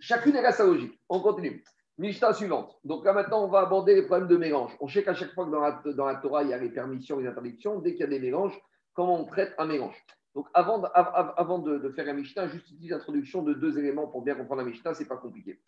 Chacune 0.00 0.36
a 0.36 0.50
sa 0.50 0.64
logique. 0.64 0.98
On 1.08 1.20
continue. 1.20 1.62
Mishnah 2.00 2.32
suivante. 2.32 2.78
Donc 2.82 3.04
là 3.04 3.12
maintenant, 3.12 3.44
on 3.44 3.48
va 3.48 3.60
aborder 3.60 3.94
les 3.94 4.06
problèmes 4.06 4.26
de 4.26 4.38
mélange. 4.38 4.74
On 4.80 4.88
sait 4.88 5.04
qu'à 5.04 5.12
chaque 5.12 5.34
fois 5.34 5.44
que 5.44 5.50
dans 5.90 6.06
la, 6.06 6.14
Torah, 6.14 6.42
il 6.42 6.48
y 6.48 6.54
a 6.54 6.56
les 6.56 6.70
permissions 6.70 7.18
les 7.18 7.26
interdictions, 7.26 7.78
dès 7.78 7.92
qu'il 7.92 8.00
y 8.00 8.04
a 8.04 8.06
des 8.06 8.18
mélanges, 8.18 8.58
comment 8.94 9.20
on 9.20 9.26
traite 9.26 9.52
un 9.58 9.66
mélange 9.66 10.02
Donc 10.34 10.46
avant, 10.54 10.78
de, 10.78 11.90
faire 11.90 12.08
un 12.08 12.14
Mishnah, 12.14 12.48
juste 12.48 12.70
une 12.70 12.94
introduction 12.94 13.42
de 13.42 13.52
deux 13.52 13.78
éléments 13.78 14.06
pour 14.06 14.22
bien 14.22 14.34
comprendre 14.34 14.62
la 14.62 14.68
Mishnah, 14.68 14.94
ce 14.94 15.02
n'est 15.02 15.08
pas 15.10 15.18
compliqué. 15.18 15.60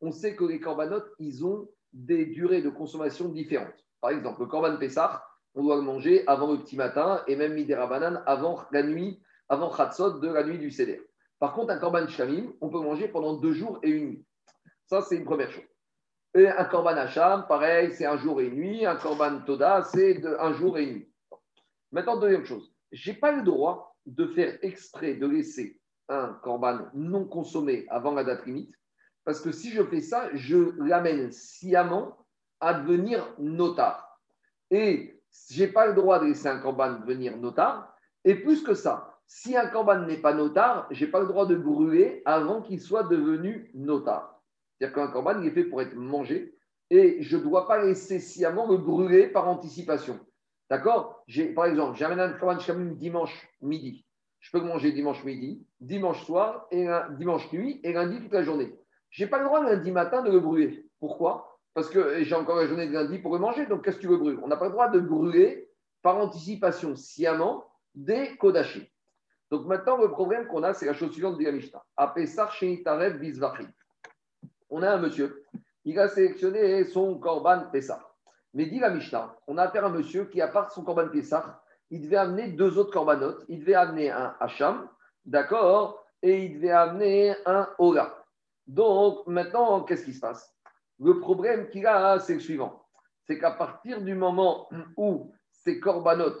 On 0.00 0.12
sait 0.12 0.36
que 0.36 0.44
les 0.44 0.60
corbanotes, 0.60 1.10
ils 1.18 1.44
ont 1.44 1.68
des 1.92 2.26
durées 2.26 2.62
de 2.62 2.70
consommation 2.70 3.28
différentes. 3.28 3.84
Par 4.00 4.12
exemple, 4.12 4.42
le 4.42 4.46
corban 4.46 4.76
Pessah, 4.76 5.24
on 5.56 5.64
doit 5.64 5.74
le 5.74 5.82
manger 5.82 6.22
avant 6.28 6.52
le 6.52 6.58
petit 6.58 6.76
matin 6.76 7.24
et 7.26 7.34
même 7.34 7.54
midi 7.54 7.74
banane 7.74 8.22
avant 8.26 8.60
la 8.70 8.84
nuit, 8.84 9.20
avant 9.48 9.70
Khatsot 9.70 10.20
de 10.20 10.28
la 10.28 10.44
nuit 10.44 10.58
du 10.58 10.70
Seder. 10.70 11.02
Par 11.40 11.52
contre, 11.52 11.72
un 11.72 11.78
korban 11.78 12.06
Shamim, 12.06 12.52
on 12.60 12.68
peut 12.68 12.80
manger 12.80 13.08
pendant 13.08 13.34
deux 13.34 13.54
jours 13.54 13.80
et 13.82 13.90
une 13.90 14.06
nuit. 14.06 14.24
Ça, 14.86 15.02
c'est 15.02 15.16
une 15.16 15.24
première 15.24 15.50
chose. 15.50 15.69
Et 16.34 16.48
un 16.48 16.64
korban 16.64 16.96
Hacham, 16.96 17.46
pareil, 17.48 17.92
c'est 17.92 18.06
un 18.06 18.16
jour 18.16 18.40
et 18.40 18.46
une 18.46 18.54
nuit. 18.54 18.86
Un 18.86 18.96
korban 18.96 19.40
Toda, 19.40 19.82
c'est 19.82 20.24
un 20.38 20.52
jour 20.52 20.78
et 20.78 20.84
une 20.84 20.94
nuit. 20.94 21.12
Maintenant, 21.90 22.18
deuxième 22.18 22.44
chose. 22.44 22.72
Je 22.92 23.10
n'ai 23.10 23.16
pas 23.16 23.32
le 23.32 23.42
droit 23.42 23.96
de 24.06 24.26
faire 24.26 24.56
exprès 24.62 25.14
de 25.14 25.26
laisser 25.26 25.80
un 26.08 26.38
korban 26.42 26.86
non 26.94 27.24
consommé 27.24 27.86
avant 27.88 28.14
la 28.14 28.24
date 28.24 28.46
limite, 28.46 28.74
parce 29.24 29.40
que 29.40 29.52
si 29.52 29.70
je 29.70 29.82
fais 29.82 30.00
ça, 30.00 30.28
je 30.34 30.72
l'amène 30.82 31.30
sciemment 31.30 32.26
à 32.60 32.74
devenir 32.74 33.34
notard. 33.38 34.20
Et 34.70 35.20
je 35.50 35.64
n'ai 35.64 35.70
pas 35.70 35.86
le 35.86 35.94
droit 35.94 36.18
de 36.18 36.26
laisser 36.26 36.48
un 36.48 36.58
korban 36.58 36.98
devenir 37.00 37.36
notard. 37.36 37.94
Et 38.24 38.34
plus 38.34 38.62
que 38.62 38.74
ça, 38.74 39.18
si 39.26 39.56
un 39.56 39.66
korban 39.66 40.00
n'est 40.00 40.20
pas 40.20 40.34
notard, 40.34 40.86
je 40.90 41.04
n'ai 41.04 41.10
pas 41.10 41.20
le 41.20 41.26
droit 41.26 41.46
de 41.46 41.56
brûler 41.56 42.22
avant 42.24 42.60
qu'il 42.60 42.80
soit 42.80 43.04
devenu 43.04 43.70
notard. 43.74 44.39
C'est-à-dire 44.80 44.94
qu'un 44.94 45.08
corban, 45.08 45.38
il 45.40 45.46
est 45.46 45.50
fait 45.50 45.64
pour 45.64 45.82
être 45.82 45.94
mangé 45.94 46.54
et 46.88 47.20
je 47.20 47.36
ne 47.36 47.42
dois 47.42 47.68
pas 47.68 47.84
laisser 47.84 48.18
sciemment 48.18 48.66
me 48.66 48.78
brûler 48.78 49.28
par 49.28 49.46
anticipation. 49.46 50.18
D'accord? 50.70 51.22
Par 51.54 51.66
exemple, 51.66 51.98
j'amène 51.98 52.18
un 52.18 52.32
corban 52.32 52.58
dimanche 52.94 53.46
midi. 53.60 54.06
Je 54.38 54.50
peux 54.50 54.58
le 54.58 54.64
manger 54.64 54.92
dimanche 54.92 55.22
midi, 55.22 55.66
dimanche 55.80 56.24
soir, 56.24 56.66
et 56.70 56.86
dimanche 57.18 57.52
nuit 57.52 57.80
et 57.84 57.92
lundi 57.92 58.20
toute 58.20 58.32
la 58.32 58.42
journée. 58.42 58.74
Je 59.10 59.22
n'ai 59.22 59.30
pas 59.30 59.38
le 59.38 59.44
droit 59.44 59.62
lundi 59.62 59.92
matin 59.92 60.22
de 60.22 60.30
le 60.30 60.40
brûler. 60.40 60.88
Pourquoi? 60.98 61.58
Parce 61.74 61.90
que 61.90 62.24
j'ai 62.24 62.34
encore 62.34 62.56
la 62.56 62.66
journée 62.66 62.86
de 62.86 62.92
lundi 62.92 63.18
pour 63.18 63.34
le 63.34 63.38
manger, 63.38 63.66
donc 63.66 63.84
qu'est-ce 63.84 63.96
que 63.96 64.02
tu 64.02 64.08
veux 64.08 64.16
brûler? 64.16 64.38
On 64.42 64.48
n'a 64.48 64.56
pas 64.56 64.66
le 64.66 64.72
droit 64.72 64.88
de 64.88 64.98
brûler 64.98 65.68
par 66.00 66.16
anticipation 66.16 66.96
sciemment 66.96 67.66
des 67.94 68.36
kodachim. 68.38 68.84
Donc 69.50 69.66
maintenant, 69.66 69.98
le 69.98 70.10
problème 70.10 70.46
qu'on 70.46 70.62
a, 70.62 70.72
c'est 70.72 70.86
la 70.86 70.94
chose 70.94 71.12
suivante 71.12 71.36
de 71.38 71.44
la 71.44 71.52
Mishnah. 71.52 71.84
Apesar 71.96 72.52
Shenitarev 72.52 73.18
Bizvachim 73.18 73.68
on 74.70 74.82
a 74.82 74.90
un 74.90 74.98
monsieur, 74.98 75.44
il 75.84 75.98
a 75.98 76.08
sélectionné 76.08 76.84
son 76.84 77.18
Korban 77.18 77.64
Pessah. 77.72 78.06
Mais 78.54 78.66
dit 78.66 78.80
la 78.80 78.90
Mishnah, 78.90 79.36
on 79.46 79.58
a 79.58 79.64
affaire 79.64 79.84
à 79.84 79.88
un 79.88 79.92
monsieur 79.92 80.24
qui, 80.24 80.40
à 80.40 80.48
part 80.48 80.72
son 80.72 80.82
Korban 80.82 81.08
Pessah, 81.08 81.62
il 81.90 82.02
devait 82.02 82.16
amener 82.16 82.48
deux 82.48 82.78
autres 82.78 82.92
Korbanot. 82.92 83.38
Il 83.48 83.60
devait 83.60 83.74
amener 83.74 84.10
un 84.10 84.34
Hacham, 84.40 84.88
d'accord, 85.24 86.04
et 86.22 86.44
il 86.44 86.56
devait 86.56 86.70
amener 86.70 87.34
un 87.46 87.68
Ola. 87.78 88.24
Donc, 88.66 89.26
maintenant, 89.26 89.82
qu'est-ce 89.82 90.04
qui 90.04 90.12
se 90.12 90.20
passe? 90.20 90.54
Le 91.00 91.18
problème 91.18 91.68
qu'il 91.68 91.86
a, 91.86 92.18
c'est 92.18 92.34
le 92.34 92.40
suivant. 92.40 92.84
C'est 93.26 93.38
qu'à 93.38 93.50
partir 93.50 94.00
du 94.02 94.14
moment 94.14 94.68
où 94.96 95.32
ces 95.50 95.80
Korbanot, 95.80 96.36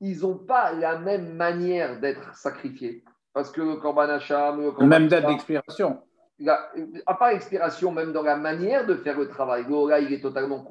ils 0.00 0.20
n'ont 0.20 0.38
pas 0.38 0.72
la 0.72 0.98
même 0.98 1.34
manière 1.34 2.00
d'être 2.00 2.34
sacrifiés, 2.34 3.04
parce 3.32 3.50
que 3.50 3.60
le 3.60 3.76
Korban 3.76 4.08
Hacham, 4.08 4.60
le 4.60 4.86
Même 4.86 5.08
date 5.08 5.26
d'expiration 5.26 6.02
à 6.46 7.14
part 7.14 7.30
expiration, 7.30 7.90
même 7.92 8.12
dans 8.12 8.22
la 8.22 8.36
manière 8.36 8.86
de 8.86 8.94
faire 8.94 9.18
le 9.18 9.28
travail, 9.28 9.64
le 9.68 9.88
là, 9.88 9.98
il 9.98 10.12
est 10.12 10.20
totalement 10.20 10.64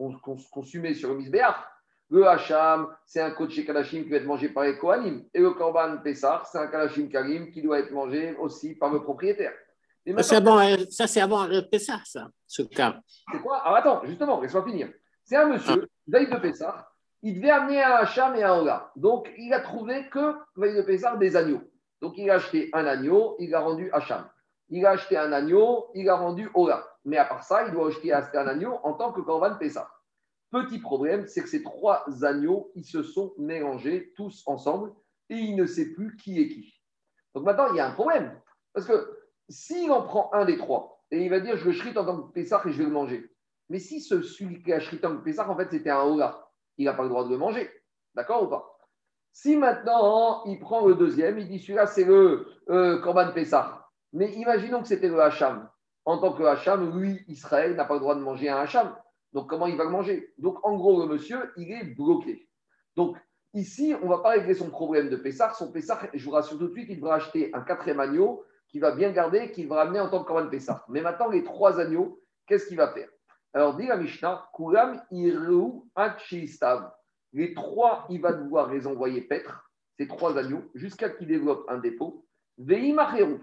consumé 0.52 0.94
sur 0.94 1.10
le 1.10 1.18
misbéach. 1.18 1.56
Le 2.10 2.26
hacham, 2.26 2.88
c'est 3.06 3.20
un 3.20 3.32
coach 3.32 3.66
kalashim 3.66 4.04
qui 4.04 4.10
va 4.10 4.18
être 4.18 4.26
mangé 4.26 4.48
par 4.48 4.64
les 4.64 4.78
kohanim. 4.78 5.26
Et 5.34 5.42
le 5.42 5.52
korban 5.52 5.98
pessar, 5.98 6.48
c'est 6.48 6.58
un 6.58 6.68
kalashim 6.68 7.10
karim 7.10 7.52
qui 7.52 7.62
doit 7.62 7.80
être 7.80 7.92
mangé 7.92 8.34
aussi 8.38 8.76
par 8.76 8.94
le 8.94 9.04
propriétaire. 9.04 9.52
ça, 10.06 10.24
c'est 10.24 10.36
avant, 10.38 10.60
ça, 10.90 11.06
c'est 11.08 11.20
avant 11.20 11.46
Pessah, 11.70 12.00
ça, 12.06 12.30
ce 12.48 12.62
cas. 12.62 13.02
C'est 13.30 13.42
quoi? 13.42 13.58
Alors 13.58 13.78
attends, 13.78 14.06
justement, 14.06 14.40
laisse-moi 14.40 14.64
finir. 14.64 14.90
C'est 15.26 15.36
un 15.36 15.48
monsieur, 15.48 15.84
ah. 15.84 15.88
veille 16.08 16.30
de 16.30 16.38
Pessah, 16.38 16.90
il 17.24 17.36
devait 17.36 17.50
amener 17.50 17.84
un 17.84 17.96
hacham 17.96 18.34
et 18.38 18.44
un 18.44 18.58
ola. 18.58 18.90
Donc, 18.96 19.30
il 19.38 19.54
a 19.54 19.60
trouvé 19.60 20.08
que, 20.08 20.34
veille 20.56 20.78
de 20.78 20.84
Pessah, 20.84 21.18
des 21.18 21.36
agneaux. 21.36 21.62
Donc, 22.02 22.14
il 22.18 22.30
a 22.30 22.36
acheté 22.36 22.70
un 22.72 22.86
agneau, 22.86 23.36
il 23.40 23.54
a 23.54 23.60
rendu 23.60 23.90
hacham 23.92 24.30
il 24.70 24.86
a 24.86 24.92
acheté 24.92 25.18
un 25.18 25.32
agneau, 25.32 25.88
il 25.94 26.10
a 26.10 26.16
rendu 26.16 26.50
Ola. 26.54 26.86
Mais 27.06 27.18
à 27.18 27.26
part 27.26 27.44
ça, 27.44 27.66
il 27.68 27.72
doit 27.72 27.88
acheter 27.88 28.12
un 28.12 28.48
agneau 28.48 28.80
en 28.84 28.94
tant 28.94 29.12
que 29.12 29.22
Corban 29.22 29.56
Pessah. 29.58 29.90
Petit 30.52 30.80
problème, 30.80 31.28
c'est 31.28 31.42
que 31.42 31.50
ces 31.50 31.64
trois 31.64 32.06
agneaux, 32.24 32.72
ils 32.76 32.86
se 32.86 33.04
sont 33.04 33.34
mélangés 33.38 34.14
tous 34.16 34.44
ensemble 34.46 34.94
et 35.30 35.36
il 35.36 35.56
ne 35.56 35.66
sait 35.66 35.94
plus 35.94 36.16
qui 36.16 36.42
est 36.42 36.48
qui. 36.48 36.82
Donc 37.34 37.46
maintenant, 37.46 37.72
il 37.72 37.78
y 37.78 37.80
a 37.80 37.88
un 37.88 37.92
problème. 37.94 38.40
Parce 38.74 38.86
que 38.86 39.18
s'il 39.50 39.92
en 39.92 40.04
prend 40.04 40.30
un 40.34 40.46
des 40.46 40.58
trois 40.58 41.04
et 41.12 41.24
il 41.24 41.30
va 41.30 41.40
dire 41.40 41.58
je 41.58 41.66
le 41.66 41.74
shrite 41.74 41.98
en 41.98 42.06
tant 42.06 42.22
que 42.22 42.34
Pessah 42.34 42.62
et 42.66 42.72
je 42.72 42.78
vais 42.78 42.86
le 42.86 42.92
manger. 42.92 43.32
Mais 43.70 43.80
si 43.80 44.02
ce, 44.02 44.22
celui 44.22 44.62
qui 44.64 44.72
a 44.72 44.80
shrité 44.80 45.06
en 45.08 45.12
tant 45.12 45.18
que 45.18 45.24
Pessah, 45.24 45.50
en 45.50 45.56
fait, 45.56 45.70
c'était 45.72 45.90
un 45.90 46.04
Ola, 46.04 46.50
il 46.78 46.86
n'a 46.86 46.94
pas 46.94 47.04
le 47.04 47.10
droit 47.10 47.26
de 47.26 47.30
le 47.30 47.38
manger. 47.38 47.70
D'accord 48.16 48.44
ou 48.44 48.48
pas? 48.48 48.78
Si 49.34 49.56
maintenant, 49.56 50.44
il 50.46 50.60
prend 50.60 50.86
le 50.88 50.96
deuxième, 50.96 51.38
il 51.38 51.48
dit 51.48 51.60
celui-là, 51.60 51.86
c'est 51.86 52.06
le 52.06 52.48
euh, 52.70 53.00
Corban 53.02 53.32
Pessah 53.34 53.87
mais 54.14 54.32
imaginons 54.34 54.82
que 54.82 54.88
c'était 54.88 55.10
le 55.10 55.20
Hacham. 55.22 55.70
En 56.06 56.20
tant 56.20 56.34
que 56.34 56.44
Hacham, 56.44 56.98
lui, 56.98 57.24
Israël, 57.28 57.76
n'a 57.76 57.86
pas 57.86 57.96
le 57.96 58.00
droit 58.00 58.16
de 58.16 58.22
manger 58.22 58.50
un 58.50 58.58
Hacham. 58.58 58.96
Donc, 59.34 59.50
comment 59.50 59.68
il 59.68 59.76
va 59.76 59.84
le 59.84 59.90
manger? 59.90 60.34
Donc, 60.38 60.66
en 60.66 60.78
gros, 60.78 61.02
le 61.02 61.14
monsieur, 61.14 61.52
il 61.58 61.72
est 61.72 61.84
bloqué. 61.84 62.48
Donc, 62.96 63.18
ici, 63.54 63.94
on 64.02 64.06
ne 64.06 64.10
va 64.10 64.20
pas 64.20 64.30
régler 64.30 64.54
son 64.54 64.70
problème 64.70 65.10
de 65.10 65.18
Pessah. 65.18 65.54
Son 65.54 65.72
Pessah, 65.72 66.00
je 66.14 66.24
vous 66.24 66.32
rassure 66.32 66.58
tout 66.58 66.68
de 66.68 66.72
suite, 66.72 66.88
il 66.90 66.96
devra 66.96 67.16
acheter 67.16 67.54
un 67.54 67.62
quatrième 67.62 68.00
agneau 68.00 68.44
qu'il 68.70 68.82
va 68.82 68.92
bien 68.92 69.12
garder, 69.12 69.52
qu'il 69.52 69.68
va 69.68 69.78
ramener 69.78 70.00
en 70.00 70.10
tant 70.10 70.24
que 70.24 70.28
Corban 70.28 70.50
Pessah. 70.50 70.86
Mais 70.90 71.02
maintenant, 71.02 71.30
les 71.30 71.44
trois 71.44 71.80
agneaux, 71.80 72.22
qu'est-ce 72.46 72.68
qu'il 72.68 72.78
va 72.78 72.94
faire? 72.94 73.10
Alors, 73.54 73.76
dit 73.76 73.88
la 73.88 73.98
Mishnah, 73.98 74.50
Kulam 74.56 75.02
Achistav. 75.96 76.92
Les 77.34 77.54
trois, 77.54 78.06
il 78.10 78.22
va 78.22 78.34
devoir 78.34 78.72
les 78.72 78.88
envoyer 78.88 79.22
paître, 79.22 79.70
ces 79.98 80.08
trois 80.08 80.38
agneaux, 80.38 80.64
jusqu'à 80.74 81.10
qu'ils 81.10 81.28
développent 81.28 81.70
un 81.70 81.78
dépôt. 81.78 82.26
Veimacheru. 82.58 83.40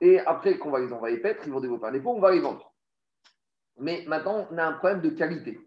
Et 0.00 0.20
après 0.20 0.58
qu'on 0.58 0.70
va 0.70 0.80
les 0.80 0.92
envoyer 0.92 1.18
paître, 1.18 1.42
ils 1.46 1.52
vont 1.52 1.60
développer 1.60 1.86
un 1.86 1.92
dépôt, 1.92 2.14
on 2.14 2.20
va 2.20 2.32
les 2.32 2.40
vendre. 2.40 2.74
Mais 3.78 4.04
maintenant, 4.06 4.46
on 4.50 4.58
a 4.58 4.64
un 4.64 4.72
problème 4.74 5.00
de 5.00 5.10
qualité. 5.10 5.58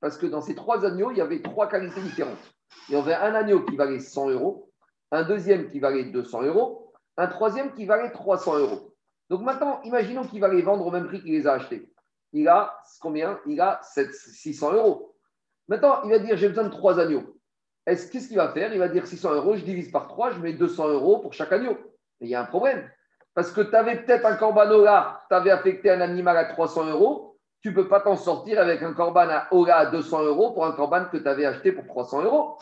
Parce 0.00 0.16
que 0.16 0.26
dans 0.26 0.40
ces 0.40 0.54
trois 0.54 0.84
agneaux, 0.84 1.10
il 1.10 1.18
y 1.18 1.20
avait 1.20 1.42
trois 1.42 1.68
qualités 1.68 2.00
différentes. 2.00 2.54
Il 2.88 2.94
y 2.94 2.98
avait 2.98 3.14
un 3.14 3.34
agneau 3.34 3.64
qui 3.64 3.76
valait 3.76 4.00
100 4.00 4.30
euros, 4.30 4.72
un 5.10 5.22
deuxième 5.22 5.68
qui 5.68 5.78
valait 5.78 6.04
200 6.04 6.42
euros, 6.42 6.92
un 7.16 7.26
troisième 7.26 7.72
qui 7.74 7.86
valait 7.86 8.10
300 8.10 8.58
euros. 8.58 8.94
Donc 9.30 9.42
maintenant, 9.42 9.80
imaginons 9.82 10.24
qu'il 10.24 10.40
va 10.40 10.48
les 10.48 10.62
vendre 10.62 10.86
au 10.86 10.90
même 10.90 11.06
prix 11.06 11.22
qu'il 11.22 11.32
les 11.32 11.46
a 11.46 11.54
achetés. 11.54 11.92
Il 12.32 12.48
a 12.48 12.76
combien? 13.00 13.38
Il 13.46 13.60
a 13.60 13.80
600 13.82 14.72
euros. 14.72 15.14
Maintenant, 15.68 16.02
il 16.04 16.10
va 16.10 16.18
dire 16.18 16.36
j'ai 16.36 16.48
besoin 16.48 16.64
de 16.64 16.70
trois 16.70 16.98
agneaux. 16.98 17.38
Est-ce 17.86 18.10
qu'est-ce 18.10 18.28
qu'il 18.28 18.36
va 18.36 18.52
faire? 18.52 18.72
Il 18.72 18.78
va 18.78 18.88
dire 18.88 19.06
600 19.06 19.34
euros, 19.34 19.56
je 19.56 19.64
divise 19.64 19.90
par 19.90 20.08
3, 20.08 20.32
je 20.32 20.40
mets 20.40 20.52
200 20.52 20.88
euros 20.88 21.18
pour 21.18 21.32
chaque 21.32 21.52
agneau. 21.52 21.76
Mais 22.20 22.26
il 22.26 22.30
y 22.30 22.34
a 22.34 22.42
un 22.42 22.46
problème. 22.46 22.88
Parce 23.34 23.50
que 23.50 23.62
tu 23.62 23.74
avais 23.74 23.96
peut-être 24.02 24.26
un 24.26 24.36
corban 24.36 24.64
là, 24.64 25.24
tu 25.28 25.34
avais 25.34 25.50
affecté 25.50 25.90
un 25.90 26.00
animal 26.00 26.36
à 26.36 26.44
300 26.44 26.90
euros, 26.90 27.38
tu 27.62 27.70
ne 27.70 27.74
peux 27.74 27.88
pas 27.88 28.00
t'en 28.00 28.16
sortir 28.16 28.60
avec 28.60 28.82
un 28.82 28.92
corban 28.92 29.28
à 29.28 29.46
Ola 29.52 29.78
à 29.78 29.86
200 29.86 30.24
euros 30.24 30.52
pour 30.52 30.66
un 30.66 30.72
corban 30.72 31.06
que 31.10 31.16
tu 31.16 31.28
avais 31.28 31.46
acheté 31.46 31.72
pour 31.72 31.86
300 31.86 32.24
euros. 32.24 32.58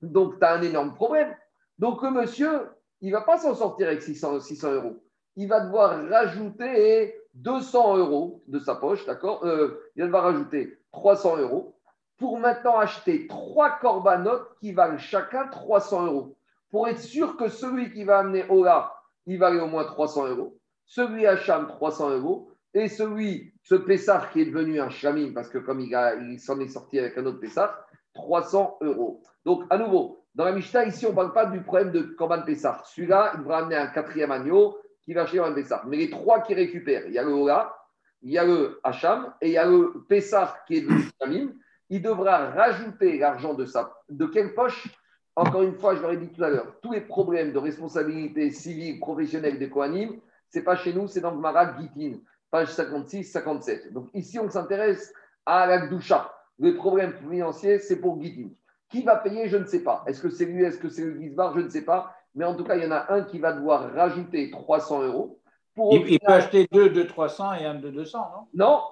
Donc, 0.00 0.38
tu 0.38 0.44
as 0.44 0.54
un 0.54 0.62
énorme 0.62 0.94
problème. 0.94 1.34
Donc, 1.78 2.02
le 2.02 2.10
monsieur, 2.10 2.70
il 3.00 3.10
ne 3.10 3.16
va 3.16 3.22
pas 3.22 3.38
s'en 3.38 3.54
sortir 3.54 3.88
avec 3.88 4.02
600, 4.02 4.40
600 4.40 4.72
euros. 4.72 5.02
Il 5.34 5.48
va 5.48 5.60
devoir 5.60 6.00
rajouter 6.08 7.20
200 7.34 7.98
euros 7.98 8.42
de 8.46 8.58
sa 8.58 8.76
poche, 8.76 9.04
d'accord 9.04 9.44
euh, 9.44 9.90
Il 9.96 10.02
va 10.02 10.06
devoir 10.06 10.24
rajouter 10.24 10.78
300 10.92 11.38
euros 11.38 11.76
pour 12.16 12.38
maintenant 12.38 12.78
acheter 12.78 13.26
trois 13.26 13.78
corbanotes 13.78 14.56
qui 14.60 14.72
valent 14.72 14.96
chacun 14.96 15.48
300 15.48 16.06
euros. 16.06 16.36
Pour 16.70 16.88
être 16.88 17.00
sûr 17.00 17.36
que 17.36 17.48
celui 17.48 17.92
qui 17.92 18.04
va 18.04 18.20
amener 18.20 18.44
Ola, 18.48 18.95
il 19.26 19.38
valait 19.38 19.60
au 19.60 19.66
moins 19.66 19.84
300 19.84 20.28
euros. 20.28 20.58
Celui 20.84 21.26
à 21.26 21.36
Cham, 21.36 21.66
300 21.66 22.10
euros. 22.10 22.50
Et 22.74 22.88
celui, 22.88 23.54
ce 23.62 23.74
Pessar 23.74 24.30
qui 24.30 24.42
est 24.42 24.46
devenu 24.46 24.80
un 24.80 24.90
Chamim, 24.90 25.32
parce 25.34 25.48
que 25.48 25.58
comme 25.58 25.80
il, 25.80 26.38
s'en 26.38 26.60
est 26.60 26.68
sorti 26.68 26.98
avec 26.98 27.16
un 27.16 27.24
autre 27.24 27.40
Pessar, 27.40 27.86
300 28.14 28.78
euros. 28.82 29.22
Donc, 29.44 29.64
à 29.70 29.78
nouveau, 29.78 30.24
dans 30.34 30.44
la 30.44 30.52
Mishnah, 30.52 30.84
ici, 30.84 31.06
on 31.06 31.10
ne 31.10 31.14
parle 31.14 31.32
pas 31.32 31.46
du 31.46 31.62
problème 31.62 31.90
de 31.90 32.02
Corban 32.02 32.42
Pessar. 32.42 32.84
Celui-là, 32.86 33.32
il 33.34 33.40
devra 33.40 33.58
amener 33.58 33.76
un 33.76 33.86
quatrième 33.86 34.30
agneau 34.30 34.76
qui 35.02 35.14
va 35.14 35.24
chez 35.24 35.38
un 35.38 35.52
Pessar. 35.52 35.86
Mais 35.86 35.96
les 35.96 36.10
trois 36.10 36.40
qui 36.40 36.52
récupèrent, 36.52 37.06
il 37.06 37.14
y 37.14 37.18
a 37.18 37.22
le 37.22 37.32
Ola, 37.32 37.74
il 38.20 38.32
y 38.32 38.38
a 38.38 38.44
le 38.44 38.78
Hacham 38.84 39.32
et 39.40 39.48
il 39.48 39.52
y 39.52 39.58
a 39.58 39.66
le 39.66 40.04
Pessar 40.08 40.64
qui 40.66 40.76
est 40.76 40.80
devenu 40.82 41.04
Chamim. 41.20 41.52
Il 41.88 42.02
devra 42.02 42.50
rajouter 42.50 43.18
l'argent 43.18 43.54
de 43.54 43.64
ça. 43.64 43.94
De 44.10 44.26
quelle 44.26 44.54
poche? 44.54 44.88
Encore 45.36 45.62
une 45.62 45.74
fois, 45.74 45.94
je 45.94 46.00
l'aurais 46.00 46.16
dit 46.16 46.28
tout 46.28 46.42
à 46.42 46.48
l'heure, 46.48 46.76
tous 46.80 46.92
les 46.92 47.02
problèmes 47.02 47.52
de 47.52 47.58
responsabilité 47.58 48.50
civile, 48.50 48.98
professionnelle 48.98 49.58
des 49.58 49.68
Kohanim, 49.68 50.18
ce 50.50 50.58
n'est 50.58 50.64
pas 50.64 50.76
chez 50.76 50.94
nous, 50.94 51.06
c'est 51.06 51.20
dans 51.20 51.30
le 51.30 51.38
Marat 51.38 51.76
Gitin, 51.78 52.18
page 52.50 52.68
56-57. 52.68 53.92
Donc 53.92 54.08
ici, 54.14 54.38
on 54.38 54.48
s'intéresse 54.48 55.12
à 55.44 55.66
la 55.66 55.86
Gdoucha. 55.86 56.32
Le 56.58 56.74
problème 56.74 57.12
financier, 57.12 57.78
c'est 57.78 58.00
pour 58.00 58.20
Gitin. 58.20 58.48
Qui 58.88 59.02
va 59.02 59.16
payer 59.16 59.48
Je 59.48 59.58
ne 59.58 59.66
sais 59.66 59.82
pas. 59.82 60.04
Est-ce 60.06 60.22
que 60.22 60.30
c'est 60.30 60.46
lui 60.46 60.64
Est-ce 60.64 60.78
que 60.78 60.88
c'est 60.88 61.04
le 61.04 61.20
Gizbar 61.20 61.54
Je 61.54 61.60
ne 61.60 61.68
sais 61.68 61.84
pas. 61.84 62.14
Mais 62.34 62.46
en 62.46 62.54
tout 62.54 62.64
cas, 62.64 62.76
il 62.76 62.84
y 62.84 62.86
en 62.86 62.92
a 62.92 63.12
un 63.12 63.22
qui 63.22 63.38
va 63.38 63.52
devoir 63.52 63.92
rajouter 63.92 64.50
300 64.50 65.02
euros. 65.02 65.40
Pour 65.74 65.92
il, 65.92 66.08
il, 66.08 66.20
peut 66.20 66.32
acheter 66.32 66.66
deux 66.72 66.88
de 66.88 67.02
300 67.02 67.54
et 67.54 67.66
un 67.66 67.74
de 67.74 67.90
200, 67.90 68.18
non? 68.18 68.46
Non. 68.54 68.82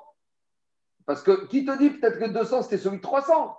Parce 1.06 1.22
que 1.22 1.46
qui 1.46 1.64
te 1.64 1.78
dit 1.78 1.90
peut-être 1.90 2.18
que 2.18 2.28
200, 2.28 2.62
c'était 2.62 2.78
celui 2.78 2.98
de 2.98 3.02
300 3.02 3.56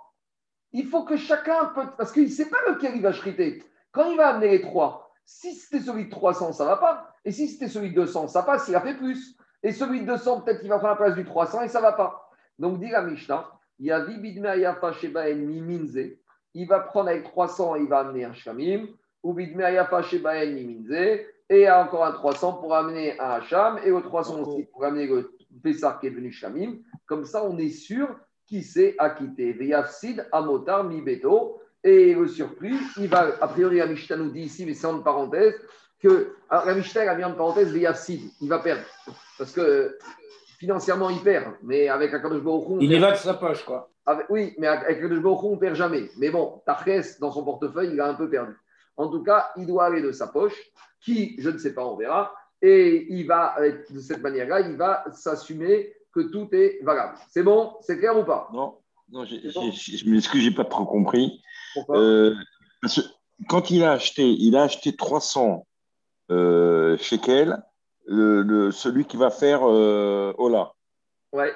Il 0.76 0.86
faut 0.88 1.04
que 1.04 1.16
chacun 1.16 1.72
peut. 1.74 1.86
Parce 1.96 2.12
qu'il 2.12 2.24
ne 2.24 2.28
sait 2.28 2.50
pas 2.50 2.58
lequel 2.68 2.96
il 2.96 3.02
va 3.02 3.12
chriter. 3.12 3.62
Quand 3.92 4.10
il 4.10 4.16
va 4.18 4.28
amener 4.28 4.50
les 4.50 4.60
trois, 4.60 5.10
si 5.24 5.54
c'était 5.54 5.82
celui 5.82 6.04
de 6.04 6.10
300, 6.10 6.52
ça 6.52 6.64
ne 6.64 6.68
va 6.68 6.76
pas. 6.76 7.14
Et 7.24 7.32
si 7.32 7.48
c'était 7.48 7.68
celui 7.68 7.92
de 7.92 7.94
200, 7.94 8.28
ça 8.28 8.42
passe, 8.42 8.68
il 8.68 8.74
a 8.74 8.82
fait 8.82 8.94
plus. 8.94 9.38
Et 9.62 9.72
celui 9.72 10.02
de 10.02 10.06
200, 10.06 10.42
peut-être 10.42 10.60
qu'il 10.60 10.68
va 10.68 10.78
prendre 10.78 10.92
la 10.92 10.96
place 10.96 11.14
du 11.14 11.24
300 11.24 11.62
et 11.62 11.68
ça 11.68 11.78
ne 11.78 11.84
va 11.84 11.92
pas. 11.92 12.30
Donc, 12.58 12.78
dit 12.78 12.90
la 12.90 13.00
Mishnah, 13.00 13.50
il 13.78 13.86
y 13.86 13.90
a. 13.90 14.04
Il 16.54 16.68
va 16.68 16.80
prendre 16.80 17.08
avec 17.08 17.24
300, 17.24 17.76
il 17.76 17.88
va 17.88 18.00
amener 18.00 18.26
un 18.26 18.34
Shamim. 18.34 18.86
Ou 19.22 19.32
Bidme 19.32 19.62
Sheba 20.02 20.44
Minze. 20.44 21.22
Et 21.48 21.70
encore 21.70 22.04
un 22.04 22.12
300 22.12 22.52
pour 22.58 22.74
amener 22.74 23.18
un 23.18 23.30
Hacham. 23.30 23.80
Et 23.82 23.92
au 23.92 24.02
300 24.02 24.40
aussi 24.40 24.64
pour 24.64 24.84
amener 24.84 25.06
le 25.06 25.32
Pessar 25.62 25.98
qui 25.98 26.08
est 26.08 26.10
devenu 26.10 26.30
Shamim. 26.30 26.80
Comme 27.06 27.24
ça, 27.24 27.42
on 27.46 27.56
est 27.56 27.70
sûr 27.70 28.14
qui 28.46 28.62
s'est 28.62 28.94
acquitté. 28.98 29.52
Veyafsid 29.52 30.26
Amotar 30.32 30.84
Mibeto. 30.84 31.60
Et 31.84 32.14
le 32.14 32.26
surpris, 32.26 32.74
il 32.96 33.08
va, 33.08 33.28
a 33.40 33.46
priori, 33.46 33.76
la 33.76 33.86
Mishnah 33.86 34.16
nous 34.16 34.30
dit 34.30 34.40
ici, 34.40 34.66
mais 34.66 34.74
c'est 34.74 34.88
en 34.88 35.02
parenthèse, 35.02 35.54
que 36.00 36.34
alors, 36.50 36.66
la 36.66 36.74
Mishnah 36.74 37.08
a 37.08 37.14
mis 37.14 37.22
en 37.22 37.34
parenthèse 37.34 37.72
Veyafsid, 37.72 38.22
il 38.40 38.48
va 38.48 38.58
perdre. 38.58 38.82
Parce 39.38 39.52
que 39.52 39.96
financièrement, 40.58 41.10
il 41.10 41.20
perd, 41.20 41.54
mais 41.62 41.88
avec 41.88 42.12
Akadosh 42.12 42.42
Baruch 42.42 42.78
Il 42.80 42.92
y 42.92 42.98
va 42.98 43.12
de 43.12 43.16
sa 43.16 43.34
poche, 43.34 43.64
quoi. 43.64 43.88
Avec, 44.04 44.26
oui, 44.30 44.54
mais 44.58 44.66
avec 44.66 44.98
Akadosh 44.98 45.20
Baruch 45.20 45.44
on 45.44 45.52
ne 45.52 45.60
perd 45.60 45.76
jamais. 45.76 46.10
Mais 46.18 46.30
bon, 46.30 46.60
Tarkes, 46.66 47.20
dans 47.20 47.30
son 47.30 47.44
portefeuille, 47.44 47.90
il 47.92 48.00
a 48.00 48.08
un 48.08 48.14
peu 48.14 48.28
perdu. 48.28 48.56
En 48.96 49.08
tout 49.08 49.22
cas, 49.22 49.50
il 49.56 49.66
doit 49.66 49.84
aller 49.84 50.02
de 50.02 50.10
sa 50.10 50.26
poche, 50.26 50.60
qui, 51.00 51.36
je 51.38 51.50
ne 51.50 51.58
sais 51.58 51.72
pas, 51.72 51.84
on 51.84 51.96
verra. 51.96 52.34
Et 52.62 53.06
il 53.10 53.26
va, 53.26 53.54
de 53.60 54.00
cette 54.00 54.22
manière-là, 54.22 54.60
il 54.60 54.76
va 54.76 55.04
s'assumer 55.12 55.94
que 56.16 56.22
tout 56.22 56.48
est 56.52 56.82
valable. 56.82 57.18
C'est 57.30 57.42
bon 57.42 57.74
C'est 57.80 57.98
clair 57.98 58.18
ou 58.18 58.24
pas? 58.24 58.48
Non, 58.52 58.78
non 59.10 59.24
je 59.24 60.10
m'excuse, 60.10 60.42
je 60.42 60.48
n'ai 60.48 60.54
pas 60.54 60.64
trop 60.64 60.86
compris. 60.86 61.42
Euh, 61.90 62.34
parce 62.80 63.02
que 63.02 63.06
quand 63.48 63.70
il 63.70 63.84
a 63.84 63.92
acheté, 63.92 64.26
il 64.26 64.56
a 64.56 64.62
acheté 64.62 64.96
300 64.96 65.66
euh, 66.30 66.96
shekels, 66.96 67.62
le, 68.06 68.70
celui 68.70 69.04
qui 69.04 69.18
va 69.18 69.30
faire 69.30 69.60
euh, 69.64 70.32
Ola. 70.38 70.72
Ouais. 71.32 71.52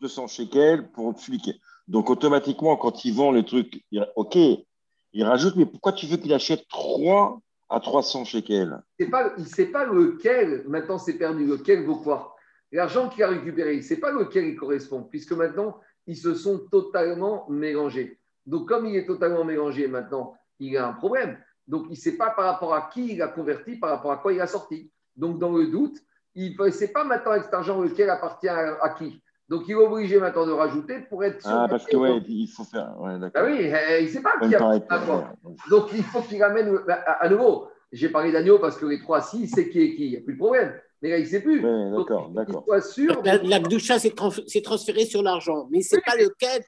200 0.00 0.28
shekels 0.28 0.88
pour 0.92 1.18
celui 1.18 1.38
qui. 1.38 1.60
Donc 1.88 2.08
automatiquement, 2.08 2.76
quand 2.76 3.04
il 3.04 3.14
vend 3.14 3.32
le 3.32 3.42
truc, 3.42 3.84
ok, 4.14 4.36
il 4.36 5.24
rajoute, 5.24 5.56
mais 5.56 5.66
pourquoi 5.66 5.92
tu 5.92 6.06
veux 6.06 6.16
qu'il 6.16 6.32
achète 6.32 6.68
3 6.68 7.40
à 7.68 7.80
300 7.80 8.24
shekels? 8.24 8.80
Pas, 9.10 9.32
Il 9.36 9.42
ne 9.42 9.48
sait 9.48 9.66
pas 9.66 9.84
lequel, 9.84 10.64
maintenant 10.68 10.98
c'est 10.98 11.14
perdu, 11.14 11.44
lequel 11.44 11.84
vaut 11.84 11.96
quoi? 11.96 12.36
L'argent 12.72 13.10
qu'il 13.10 13.22
a 13.22 13.28
récupéré, 13.28 13.74
il 13.74 13.78
ne 13.78 13.82
sait 13.82 14.00
pas 14.00 14.10
lequel 14.10 14.46
il 14.46 14.56
correspond, 14.56 15.02
puisque 15.02 15.32
maintenant, 15.32 15.78
ils 16.06 16.16
se 16.16 16.34
sont 16.34 16.58
totalement 16.70 17.46
mélangés. 17.50 18.18
Donc, 18.46 18.68
comme 18.68 18.86
il 18.86 18.96
est 18.96 19.06
totalement 19.06 19.44
mélangé 19.44 19.86
maintenant, 19.86 20.34
il 20.58 20.76
a 20.76 20.88
un 20.88 20.94
problème. 20.94 21.38
Donc, 21.68 21.84
il 21.88 21.92
ne 21.92 21.96
sait 21.96 22.16
pas 22.16 22.30
par 22.30 22.46
rapport 22.46 22.74
à 22.74 22.90
qui 22.92 23.12
il 23.12 23.22
a 23.22 23.28
converti, 23.28 23.76
par 23.76 23.90
rapport 23.90 24.12
à 24.12 24.16
quoi 24.16 24.32
il 24.32 24.40
a 24.40 24.46
sorti. 24.46 24.90
Donc, 25.16 25.38
dans 25.38 25.52
le 25.52 25.66
doute, 25.66 25.98
il 26.34 26.56
ne 26.58 26.70
sait 26.70 26.88
pas 26.88 27.04
maintenant 27.04 27.32
avec 27.32 27.44
cet 27.44 27.54
argent 27.54 27.80
lequel 27.80 28.08
appartient 28.10 28.48
à, 28.48 28.94
qui. 28.98 29.22
Donc, 29.48 29.68
il 29.68 29.72
est 29.72 29.74
obligé 29.74 30.18
maintenant 30.18 30.46
de 30.46 30.52
rajouter 30.52 31.00
pour 31.00 31.22
être 31.24 31.42
sûr. 31.42 31.50
Ah, 31.50 31.66
parce 31.68 31.84
que, 31.84 31.96
ouais, 31.96 32.22
il 32.26 32.48
faut 32.48 32.64
faire. 32.64 32.94
Ouais, 32.98 33.12
ah 33.34 33.44
oui, 33.44 33.58
eh, 33.60 34.00
il 34.00 34.06
ne 34.06 34.10
sait 34.10 34.22
pas 34.22 34.38
qui 34.40 34.54
a 34.54 34.58
quoi. 34.58 35.34
Donc, 35.68 35.92
il 35.92 36.02
faut 36.02 36.22
qu'il 36.22 36.42
amène. 36.42 36.78
Bah, 36.86 36.94
à 36.94 37.28
nouveau, 37.28 37.68
j'ai 37.92 38.08
parlé 38.08 38.32
d'agneau 38.32 38.58
parce 38.58 38.78
que 38.78 38.86
les 38.86 38.98
trois, 38.98 39.20
si, 39.20 39.46
c'est 39.46 39.68
qui 39.68 39.82
est 39.82 39.94
qui. 39.94 40.06
Il 40.06 40.10
n'y 40.10 40.16
a 40.16 40.20
plus 40.20 40.34
de 40.34 40.38
problème. 40.38 40.72
Mais 41.02 41.10
là, 41.10 41.18
il 41.18 41.24
ne 41.24 41.28
sait 41.28 41.40
plus. 41.40 41.60
d'accord, 41.60 42.28
d'accord. 42.30 42.64
sûr. 42.82 43.20
La, 43.24 43.36
la 43.38 43.58
Gdoucha 43.58 43.98
s'est 43.98 44.14
transférée 44.62 45.04
sur 45.04 45.22
l'argent, 45.22 45.66
mais 45.70 45.78
il 45.78 45.80
ne 45.80 45.84
sait 45.84 46.00
pas 46.00 46.14
lequel. 46.14 46.62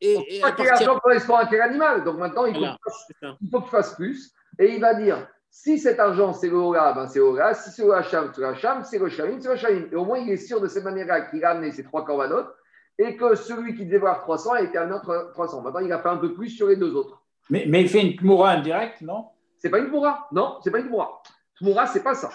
Et, 0.00 0.36
et 0.36 0.40
pas 0.40 0.52
quel 0.52 0.68
argent 0.68 0.98
correspond 0.98 1.34
à 1.36 1.46
quel 1.46 1.60
animal. 1.60 2.04
Donc 2.04 2.18
maintenant, 2.18 2.46
il 2.46 2.54
faut, 2.54 3.32
il 3.40 3.50
faut 3.50 3.60
qu'il 3.60 3.70
fasse 3.70 3.94
plus. 3.94 4.32
Et 4.58 4.74
il 4.74 4.80
va 4.80 4.94
dire 4.94 5.28
si 5.50 5.78
cet 5.78 6.00
argent 6.00 6.32
c'est 6.32 6.48
le 6.48 6.56
Ola, 6.56 6.92
ben 6.94 7.06
c'est 7.06 7.18
le 7.18 7.26
Ola. 7.26 7.54
Si 7.54 7.70
c'est 7.70 7.84
le 7.84 7.92
Hacham, 7.94 8.30
c'est 8.34 8.40
le 8.40 8.48
Hacham. 8.48 8.82
Si 8.82 8.90
c'est 8.90 8.98
le 8.98 9.08
Shamim, 9.08 9.40
c'est 9.40 9.48
le 9.50 9.56
Shamim. 9.56 9.88
Et 9.92 9.94
au 9.94 10.04
moins, 10.04 10.18
il 10.18 10.30
est 10.30 10.36
sûr 10.36 10.60
de 10.60 10.66
cette 10.66 10.84
manière-là 10.84 11.22
qu'il 11.22 11.44
a 11.44 11.50
amené 11.50 11.70
ses 11.70 11.84
trois 11.84 12.04
corbanotes 12.04 12.52
et 12.98 13.16
que 13.16 13.34
celui 13.34 13.74
qui 13.74 13.84
devait 13.84 13.96
avoir 13.98 14.22
300 14.22 14.52
a 14.52 14.62
été 14.62 14.78
amené 14.78 14.98
300. 15.32 15.62
Maintenant, 15.62 15.80
il 15.80 15.92
a 15.92 15.98
fait 15.98 16.08
un 16.08 16.16
peu 16.16 16.34
plus 16.34 16.48
sur 16.48 16.68
les 16.68 16.76
deux 16.76 16.94
autres. 16.94 17.22
Mais, 17.50 17.66
mais 17.68 17.82
il 17.82 17.88
fait 17.88 18.00
une 18.00 18.16
Tmoura 18.16 18.52
indirecte, 18.52 19.00
non? 19.02 19.26
C'est 19.58 19.70
pas 19.70 19.78
une 19.78 19.88
Tmoura. 19.88 20.28
Non, 20.32 20.58
c'est 20.62 20.70
pas 20.70 20.78
une 20.78 20.88
Tmoura. 20.88 21.22
Tmoura, 21.58 21.86
c'est 21.86 22.02
pas 22.02 22.14
ça. 22.14 22.30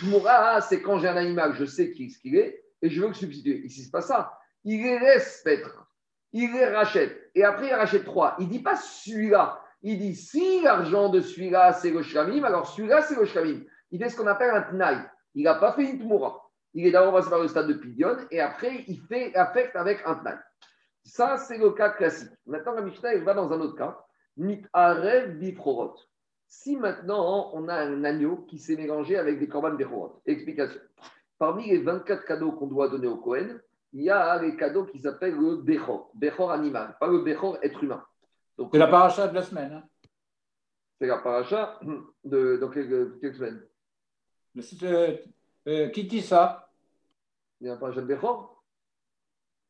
Tmoura, 0.00 0.60
c'est 0.60 0.82
quand 0.82 0.98
j'ai 0.98 1.08
un 1.08 1.16
animal, 1.16 1.54
je 1.54 1.64
sais 1.64 1.92
qui 1.92 2.10
ce 2.10 2.18
qu'il 2.18 2.36
est 2.36 2.64
et 2.82 2.90
je 2.90 3.00
veux 3.00 3.08
le 3.08 3.14
substituer. 3.14 3.64
Ici, 3.64 3.84
c'est 3.84 3.90
pas 3.90 4.00
ça. 4.00 4.38
Il 4.64 4.82
les 4.82 4.98
laisse 4.98 5.42
paître. 5.44 5.86
Il 6.32 6.52
les 6.52 6.66
rachète. 6.66 7.30
Et 7.34 7.44
après, 7.44 7.68
il 7.68 7.74
rachète 7.74 8.04
trois. 8.04 8.36
Il 8.38 8.48
dit 8.48 8.62
pas 8.62 8.76
celui-là. 8.76 9.60
Il 9.82 9.98
dit 9.98 10.16
si 10.16 10.62
l'argent 10.62 11.08
de 11.08 11.20
celui-là, 11.20 11.72
c'est 11.72 11.90
le 11.90 12.02
shlamim, 12.02 12.42
alors 12.44 12.68
celui-là, 12.68 13.02
c'est 13.02 13.16
le 13.16 13.24
shlamim. 13.24 13.60
Il 13.90 14.02
fait 14.02 14.08
ce 14.08 14.16
qu'on 14.16 14.26
appelle 14.26 14.50
un 14.50 14.62
tnaï. 14.62 14.98
Il 15.34 15.44
n'a 15.44 15.54
pas 15.54 15.72
fait 15.72 15.84
une 15.84 15.98
tmoura. 16.00 16.42
Il 16.74 16.86
est 16.86 16.90
d'abord 16.90 17.12
passé 17.12 17.30
par 17.30 17.40
le 17.40 17.48
stade 17.48 17.68
de 17.68 17.74
pidion 17.74 18.16
et 18.30 18.40
après, 18.40 18.84
il 18.88 19.00
fait 19.02 19.34
affect 19.36 19.76
avec 19.76 20.00
un 20.04 20.16
tnaï. 20.16 20.36
Ça, 21.04 21.36
c'est 21.36 21.58
le 21.58 21.70
cas 21.70 21.90
classique. 21.90 22.32
Maintenant, 22.46 22.72
la 22.72 22.82
Mishnah, 22.82 23.16
va 23.18 23.34
dans 23.34 23.52
un 23.52 23.60
autre 23.60 23.76
cas. 23.76 23.96
Mit 24.36 24.62
arev 24.72 25.38
bifrorot. 25.38 25.94
Si 26.48 26.76
maintenant 26.76 27.50
on 27.54 27.68
a 27.68 27.74
un 27.74 28.04
agneau 28.04 28.44
qui 28.48 28.58
s'est 28.58 28.76
mélangé 28.76 29.16
avec 29.16 29.38
des 29.38 29.48
corbanes 29.48 29.76
Bechorot, 29.76 30.20
explication. 30.26 30.80
Parmi 31.38 31.68
les 31.68 31.78
24 31.78 32.24
cadeaux 32.24 32.52
qu'on 32.52 32.66
doit 32.66 32.88
donner 32.88 33.08
au 33.08 33.16
Cohen, 33.16 33.58
il 33.92 34.02
y 34.02 34.10
a 34.10 34.40
les 34.40 34.56
cadeaux 34.56 34.84
qui 34.84 34.98
s'appellent 34.98 35.36
le 35.36 35.56
Bechor, 35.56 36.10
Bechor 36.14 36.50
animal, 36.50 36.96
pas 36.98 37.08
le 37.08 37.18
Bechor 37.18 37.58
être 37.62 37.82
humain. 37.82 38.04
C'est 38.72 38.78
la 38.78 38.86
paracha 38.86 39.28
de 39.28 39.34
la 39.34 39.42
semaine. 39.42 39.72
Hein. 39.72 39.84
C'est 40.98 41.06
la 41.06 41.18
paracha 41.18 41.78
de 42.24 42.56
dans 42.56 42.70
quelques, 42.70 43.20
quelques 43.20 43.36
semaines. 43.36 43.62
Euh, 44.82 45.16
euh, 45.68 45.88
qui 45.88 46.04
dit 46.04 46.22
ça? 46.22 46.70
Il 47.60 47.66
y 47.66 47.70
a 47.70 47.74
un 47.74 47.76
paracha 47.76 48.00
de 48.00 48.06
Bechor? 48.06 48.62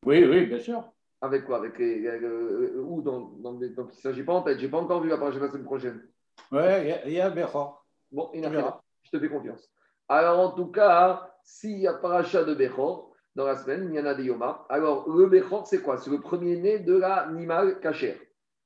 Oui, 0.05 0.23
oui, 0.23 0.45
bien 0.45 0.59
sûr. 0.59 0.83
Avec 1.19 1.45
quoi? 1.45 1.57
Avec 1.57 1.77
les, 1.79 2.05
euh, 2.05 2.81
où? 2.81 3.01
Dans, 3.01 3.19
dans, 3.19 3.53
dans, 3.53 3.69
dans 3.69 3.91
ça, 3.91 4.13
j'ai 4.13 4.23
pas 4.23 4.33
en 4.33 4.41
tête, 4.43 4.59
j'ai 4.59 4.69
pas 4.69 4.77
encore 4.77 5.01
vu 5.01 5.09
la 5.09 5.17
paracha 5.17 5.39
de 5.39 5.45
la 5.45 5.51
semaine 5.51 5.65
prochaine. 5.65 6.07
Oui, 6.51 6.61
il 7.05 7.13
y 7.13 7.21
a, 7.21 7.29
Bechor. 7.29 7.85
Bon, 8.11 8.29
il 8.33 8.45
a 8.45 8.81
je 9.03 9.09
te 9.11 9.19
fais 9.19 9.29
confiance. 9.29 9.69
Alors, 10.09 10.39
en 10.39 10.51
tout 10.51 10.67
cas, 10.67 11.29
s'il 11.43 11.79
y 11.79 11.87
a 11.87 11.93
paracha 11.93 12.43
de 12.43 12.53
Bechor 12.53 13.13
dans 13.35 13.45
la 13.45 13.55
semaine, 13.55 13.89
il 13.89 13.95
y 13.95 13.99
en 13.99 14.05
a 14.05 14.13
des 14.13 14.23
Yoma. 14.23 14.65
Alors, 14.69 15.09
le 15.09 15.27
Bechor, 15.27 15.67
c'est 15.67 15.81
quoi? 15.81 15.97
C'est 15.97 16.09
le 16.09 16.19
premier-né 16.19 16.79
de 16.79 16.97
l'animal 16.97 17.79
cachère. 17.79 18.17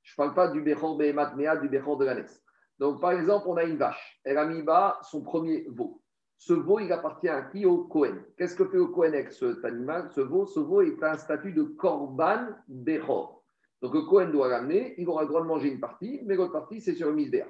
Je 0.04 0.14
ne 0.14 0.18
parle 0.18 0.34
pas 0.34 0.48
du 0.48 0.62
Bechor 0.62 0.98
Behemat 0.98 1.36
Mea, 1.36 1.58
du 1.58 1.70
Bechor 1.70 1.98
de 1.98 2.06
l'ânesse. 2.06 2.44
Donc, 2.80 3.02
par 3.02 3.12
exemple, 3.12 3.46
on 3.48 3.58
a 3.58 3.64
une 3.64 3.78
vache. 3.78 4.20
Elle 4.24 4.38
a 4.38 4.46
mis 4.46 4.64
bas 4.64 5.00
son 5.04 5.24
premier 5.24 5.68
veau. 5.70 6.02
Ce 6.38 6.54
veau, 6.54 6.80
il 6.80 6.92
appartient 6.92 7.30
à 7.30 7.44
qui? 7.44 7.66
Au 7.68 7.84
Cohen. 7.84 8.18
Qu'est-ce 8.38 8.56
que 8.56 8.66
fait 8.66 8.78
le 8.78 8.88
Cohen 8.88 9.14
avec 9.14 9.32
cet 9.32 9.64
animal? 9.64 10.10
Ce 10.10 10.22
veau, 10.22 10.48
ce 10.48 10.60
veau 10.60 10.82
est 10.82 11.04
un 11.04 11.18
statut 11.18 11.54
de 11.54 11.64
Korban 11.64 12.48
Bechor. 12.68 13.44
Donc, 13.82 13.94
le 13.94 14.02
Cohen 14.02 14.30
doit 14.30 14.48
l'amener. 14.48 14.96
Il 14.98 15.08
aura 15.08 15.22
le 15.22 15.28
droit 15.28 15.42
de 15.42 15.48
manger 15.48 15.70
une 15.70 15.80
partie, 15.80 16.22
mais 16.26 16.36
l'autre 16.36 16.54
partie, 16.54 16.82
c'est 16.82 16.96
sur 16.96 17.10
le 17.10 17.14
misbéa. 17.14 17.46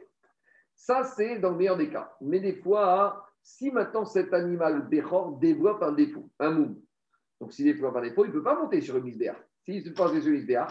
Ça, 0.82 1.04
c'est 1.04 1.38
dans 1.38 1.52
le 1.52 1.58
meilleur 1.58 1.78
des 1.78 1.92
cas. 1.92 2.12
Mais 2.22 2.40
des 2.40 2.56
fois, 2.56 3.24
si 3.44 3.70
maintenant 3.70 4.04
cet 4.04 4.34
animal 4.34 4.90
Bechor 4.90 5.38
développe 5.38 5.84
un 5.84 5.92
défaut, 5.92 6.28
un 6.40 6.50
moum, 6.50 6.82
donc 7.40 7.54
s'il 7.54 7.66
développe 7.66 7.98
un 7.98 8.02
défaut, 8.02 8.26
il 8.26 8.30
ne 8.30 8.34
peut 8.34 8.42
pas 8.42 8.60
monter 8.60 8.82
sur 8.82 8.96
le 8.96 9.02
misbéa. 9.02 9.36
S'il 9.64 9.84
se 9.84 9.92
passe 9.92 10.10
sur 10.10 10.32
le 10.32 10.38
misbéa, 10.38 10.68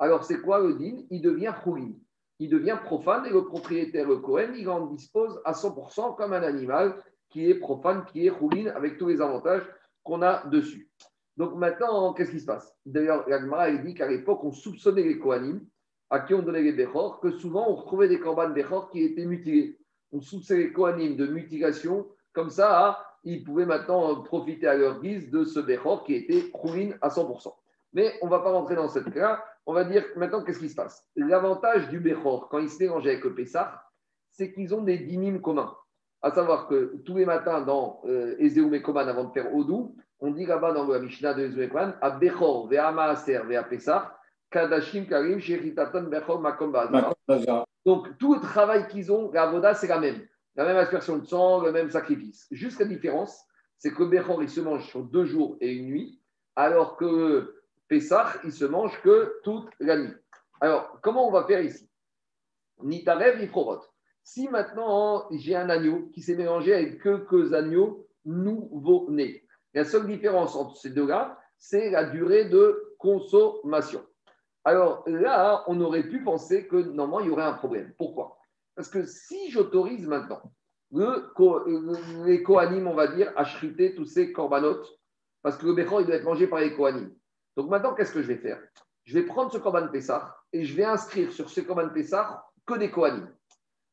alors 0.00 0.24
c'est 0.24 0.40
quoi 0.40 0.58
le 0.58 0.74
din 0.74 1.04
Il 1.10 1.22
devient 1.22 1.54
chouli. 1.62 1.96
Il 2.40 2.50
devient 2.50 2.76
profane 2.82 3.24
et 3.24 3.30
le 3.30 3.44
propriétaire, 3.44 4.08
le 4.08 4.16
Cohen, 4.16 4.52
il 4.56 4.68
en 4.68 4.86
dispose 4.86 5.40
à 5.44 5.52
100% 5.52 6.16
comme 6.16 6.32
un 6.32 6.42
animal 6.42 7.00
qui 7.28 7.48
est 7.48 7.54
profane, 7.54 8.04
qui 8.06 8.26
est 8.26 8.36
choulin, 8.36 8.66
avec 8.74 8.98
tous 8.98 9.06
les 9.06 9.20
avantages 9.20 9.62
qu'on 10.02 10.22
a 10.22 10.44
dessus. 10.48 10.90
Donc 11.36 11.54
maintenant, 11.54 12.12
qu'est-ce 12.14 12.32
qui 12.32 12.40
se 12.40 12.46
passe? 12.46 12.74
D'ailleurs, 12.84 13.28
l'Agmara 13.28 13.70
dit 13.70 13.94
qu'à 13.94 14.08
l'époque, 14.08 14.42
on 14.42 14.50
soupçonnait 14.50 15.04
les 15.04 15.20
Kohanim, 15.20 15.64
à 16.12 16.20
qui 16.20 16.34
on 16.34 16.42
donnait 16.42 16.60
les 16.60 16.72
Bechor, 16.72 17.20
que 17.20 17.30
souvent 17.30 17.70
on 17.70 17.74
retrouvait 17.74 18.06
des 18.06 18.20
corbanes 18.20 18.52
Bechor 18.52 18.90
qui 18.90 19.02
étaient 19.02 19.24
mutilés. 19.24 19.78
On 20.12 20.20
soupçonnait 20.20 20.64
les 20.64 20.72
Kohanim 20.72 21.16
de 21.16 21.26
mutilation, 21.26 22.06
comme 22.34 22.50
ça, 22.50 23.02
ils 23.24 23.42
pouvaient 23.42 23.64
maintenant 23.64 24.22
profiter 24.22 24.66
à 24.66 24.74
leur 24.74 25.00
guise 25.00 25.30
de 25.30 25.44
ce 25.44 25.58
Bechor 25.58 26.04
qui 26.04 26.14
était 26.14 26.50
choulin 26.60 26.90
à 27.00 27.08
100%. 27.08 27.54
Mais 27.94 28.12
on 28.20 28.26
ne 28.26 28.30
va 28.30 28.40
pas 28.40 28.52
rentrer 28.52 28.74
dans 28.74 28.88
cette 28.88 29.10
cas. 29.10 29.42
On 29.64 29.72
va 29.72 29.84
dire 29.84 30.04
maintenant 30.16 30.44
qu'est-ce 30.44 30.58
qui 30.58 30.68
se 30.68 30.74
passe? 30.74 31.02
L'avantage 31.16 31.88
du 31.88 31.98
Bechor, 31.98 32.50
quand 32.50 32.58
il 32.58 32.68
se 32.68 32.82
mélange 32.82 33.06
avec 33.06 33.24
le 33.24 33.34
Pessah, 33.34 33.82
c'est 34.32 34.52
qu'ils 34.52 34.74
ont 34.74 34.82
des 34.82 34.98
dynimes 34.98 35.40
communs. 35.40 35.74
À 36.20 36.30
savoir 36.30 36.68
que 36.68 36.96
tous 37.06 37.16
les 37.16 37.24
matins 37.24 37.62
dans 37.62 38.02
euh, 38.04 38.36
et 38.38 38.82
Koman, 38.82 39.08
avant 39.08 39.24
de 39.24 39.32
faire 39.32 39.54
Odou, 39.54 39.96
on 40.20 40.30
dit 40.30 40.44
là-bas 40.44 40.72
dans 40.72 40.86
la 40.86 40.98
Mishnah 40.98 41.32
de 41.32 41.44
Ezeum 41.44 41.62
et 41.62 41.68
Koman, 41.70 41.94
à 42.02 42.10
Bechor, 42.10 42.68
Vea 42.68 42.92
Maaser, 42.92 43.40
Vea 43.46 43.62
Pessah, 43.62 44.18
Kadashim 44.52 45.06
Karim, 45.06 45.40
Sheritaton, 45.40 46.04
Bechor, 46.04 46.40
Makom 46.40 46.72
Donc 47.84 48.18
tout 48.18 48.34
le 48.34 48.40
travail 48.40 48.86
qu'ils 48.88 49.10
ont, 49.10 49.30
la 49.32 49.46
Voda, 49.46 49.74
c'est 49.74 49.88
la 49.88 49.98
même. 49.98 50.26
La 50.54 50.64
même 50.64 50.76
aspersion 50.76 51.16
de 51.18 51.26
sang, 51.26 51.62
le 51.62 51.72
même 51.72 51.90
sacrifice. 51.90 52.46
Juste 52.50 52.78
la 52.78 52.86
différence, 52.86 53.44
c'est 53.78 53.92
que 53.92 54.04
Bechor, 54.04 54.42
il 54.42 54.48
se 54.48 54.60
mange 54.60 54.86
sur 54.86 55.02
deux 55.02 55.24
jours 55.24 55.56
et 55.60 55.72
une 55.72 55.86
nuit, 55.86 56.20
alors 56.54 56.96
que 56.96 57.56
Pessah, 57.88 58.34
il 58.44 58.52
se 58.52 58.64
mange 58.64 59.00
que 59.02 59.40
toute 59.42 59.68
la 59.80 59.98
nuit. 59.98 60.14
Alors, 60.60 60.98
comment 61.02 61.26
on 61.26 61.32
va 61.32 61.44
faire 61.44 61.62
ici? 61.62 61.88
Ni 62.82 63.04
tarev, 63.04 63.40
ni 63.40 63.46
provot. 63.46 63.80
Si 64.22 64.48
maintenant 64.48 65.26
j'ai 65.32 65.56
un 65.56 65.68
agneau 65.68 66.08
qui 66.14 66.22
s'est 66.22 66.36
mélangé 66.36 66.74
avec 66.74 67.02
quelques 67.02 67.52
agneaux 67.52 68.06
nouveau-nés, 68.24 69.44
la 69.74 69.84
seule 69.84 70.06
différence 70.06 70.54
entre 70.54 70.76
ces 70.76 70.90
deux-là, 70.90 71.38
c'est 71.58 71.90
la 71.90 72.04
durée 72.04 72.44
de 72.44 72.94
consommation. 72.98 74.04
Alors 74.64 75.04
là, 75.06 75.64
on 75.66 75.80
aurait 75.80 76.08
pu 76.08 76.22
penser 76.22 76.66
que 76.68 76.76
normalement, 76.76 77.20
il 77.20 77.28
y 77.28 77.30
aurait 77.30 77.42
un 77.42 77.54
problème. 77.54 77.92
Pourquoi? 77.98 78.38
Parce 78.74 78.88
que 78.88 79.04
si 79.04 79.50
j'autorise 79.50 80.06
maintenant 80.06 80.42
le, 80.92 81.32
les 82.24 82.42
coanimes, 82.42 82.86
on 82.86 82.94
va 82.94 83.08
dire, 83.08 83.32
à 83.36 83.44
chriter 83.44 83.94
tous 83.94 84.06
ces 84.06 84.32
corbanotes, 84.32 84.88
parce 85.42 85.56
que 85.56 85.66
le 85.66 85.74
béchor, 85.74 86.00
il 86.00 86.06
doit 86.06 86.16
être 86.16 86.24
mangé 86.24 86.46
par 86.46 86.60
les 86.60 86.74
coanimes. 86.74 87.14
Donc 87.56 87.68
maintenant, 87.68 87.94
qu'est-ce 87.94 88.12
que 88.12 88.22
je 88.22 88.28
vais 88.28 88.36
faire? 88.36 88.62
Je 89.04 89.14
vais 89.14 89.24
prendre 89.24 89.50
ce 89.50 89.58
Corban 89.58 89.88
Pessah 89.88 90.36
et 90.52 90.64
je 90.64 90.76
vais 90.76 90.84
inscrire 90.84 91.32
sur 91.32 91.50
ce 91.50 91.60
Corban 91.60 91.88
Pessah 91.88 92.44
que 92.64 92.78
des 92.78 92.90
Kohanim. 92.90 93.28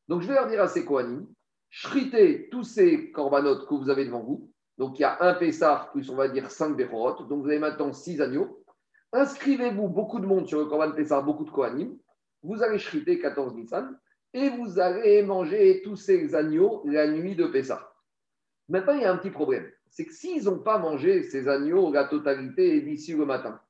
Donc 0.06 0.22
je 0.22 0.28
vais 0.28 0.34
leur 0.34 0.46
dire 0.46 0.62
à 0.62 0.68
ces 0.68 0.84
Kohanim, 0.84 1.26
shritez 1.68 2.48
tous 2.50 2.62
ces 2.62 3.10
corbanotes 3.10 3.66
que 3.66 3.74
vous 3.74 3.90
avez 3.90 4.04
devant 4.04 4.22
vous. 4.22 4.52
Donc 4.78 4.98
il 4.98 5.02
y 5.02 5.04
a 5.04 5.18
un 5.20 5.34
Pessah 5.34 5.88
plus 5.92 6.08
on 6.10 6.14
va 6.14 6.28
dire 6.28 6.50
cinq 6.50 6.76
Bechorot. 6.76 7.24
Donc 7.24 7.42
vous 7.42 7.48
avez 7.48 7.58
maintenant 7.58 7.92
six 7.92 8.20
agneaux. 8.20 8.59
Inscrivez-vous 9.12 9.88
beaucoup 9.88 10.20
de 10.20 10.26
monde 10.26 10.46
sur 10.46 10.58
le 10.58 10.66
Corban 10.66 10.92
Pessah, 10.92 11.20
beaucoup 11.20 11.44
de 11.44 11.50
Kohanim. 11.50 11.96
Vous 12.42 12.62
allez 12.62 12.78
shriter 12.78 13.18
14 13.18 13.54
Nissan 13.54 13.98
et 14.32 14.48
vous 14.50 14.78
allez 14.78 15.22
manger 15.22 15.82
tous 15.82 15.96
ces 15.96 16.34
agneaux 16.34 16.82
la 16.86 17.08
nuit 17.08 17.34
de 17.34 17.46
Pessah. 17.46 17.92
Maintenant, 18.68 18.94
il 18.94 19.02
y 19.02 19.04
a 19.04 19.12
un 19.12 19.16
petit 19.16 19.30
problème 19.30 19.70
c'est 19.90 20.06
que 20.06 20.12
s'ils 20.12 20.44
n'ont 20.44 20.60
pas 20.60 20.78
mangé 20.78 21.24
ces 21.24 21.48
agneaux, 21.48 21.92
la 21.92 22.04
totalité 22.04 22.80
d'ici 22.80 23.12
le 23.12 23.26
matin, 23.26 23.60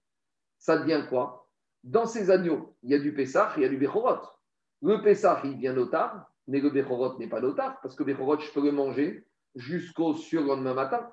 ça 0.59 0.79
devient 0.79 1.05
quoi? 1.09 1.49
Dans 1.83 2.07
ces 2.07 2.31
agneaux, 2.31 2.77
il 2.83 2.91
y 2.91 2.95
a 2.95 2.99
du 2.99 3.15
Pessah, 3.15 3.53
il 3.57 3.63
y 3.63 3.67
a 3.67 3.69
du 3.69 3.79
Bechorot. 3.79 4.21
Le 4.83 5.01
Pessah, 5.03 5.41
il 5.45 5.57
vient 5.57 5.75
tard, 5.87 6.31
mais 6.47 6.61
le 6.61 6.69
Bechorot 6.69 7.19
n'est 7.19 7.29
pas 7.29 7.41
tard, 7.53 7.81
parce 7.81 7.97
que 7.97 8.05
Bechorot, 8.05 8.39
je 8.39 8.51
peux 8.53 8.63
le 8.63 8.73
manger 8.73 9.27
jusqu'au 9.55 10.15
surlendemain 10.15 10.75
matin. 10.75 11.11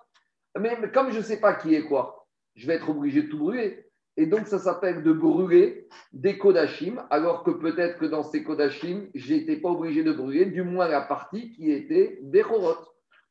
Mais, 0.59 0.91
comme 0.91 1.11
je 1.11 1.17
ne 1.17 1.23
sais 1.23 1.39
pas 1.39 1.53
qui 1.53 1.73
est 1.73 1.85
quoi, 1.85 2.27
je 2.55 2.67
vais 2.67 2.75
être 2.75 2.89
obligé 2.89 3.23
de 3.23 3.29
tout 3.29 3.39
brûler. 3.39 3.86
Et 4.19 4.25
donc, 4.25 4.47
ça 4.47 4.57
s'appelle 4.57 5.03
de 5.03 5.13
brûler 5.13 5.87
des 6.11 6.39
Kodachim, 6.39 7.05
alors 7.11 7.43
que 7.43 7.51
peut-être 7.51 7.99
que 7.99 8.05
dans 8.05 8.23
ces 8.23 8.43
Kodachim, 8.43 9.07
je 9.13 9.35
n'étais 9.35 9.57
pas 9.57 9.69
obligé 9.69 10.03
de 10.03 10.11
brûler, 10.11 10.45
du 10.45 10.63
moins 10.63 10.87
la 10.87 11.01
partie 11.01 11.51
qui 11.51 11.71
était 11.71 12.19
Bechorot. 12.23 12.77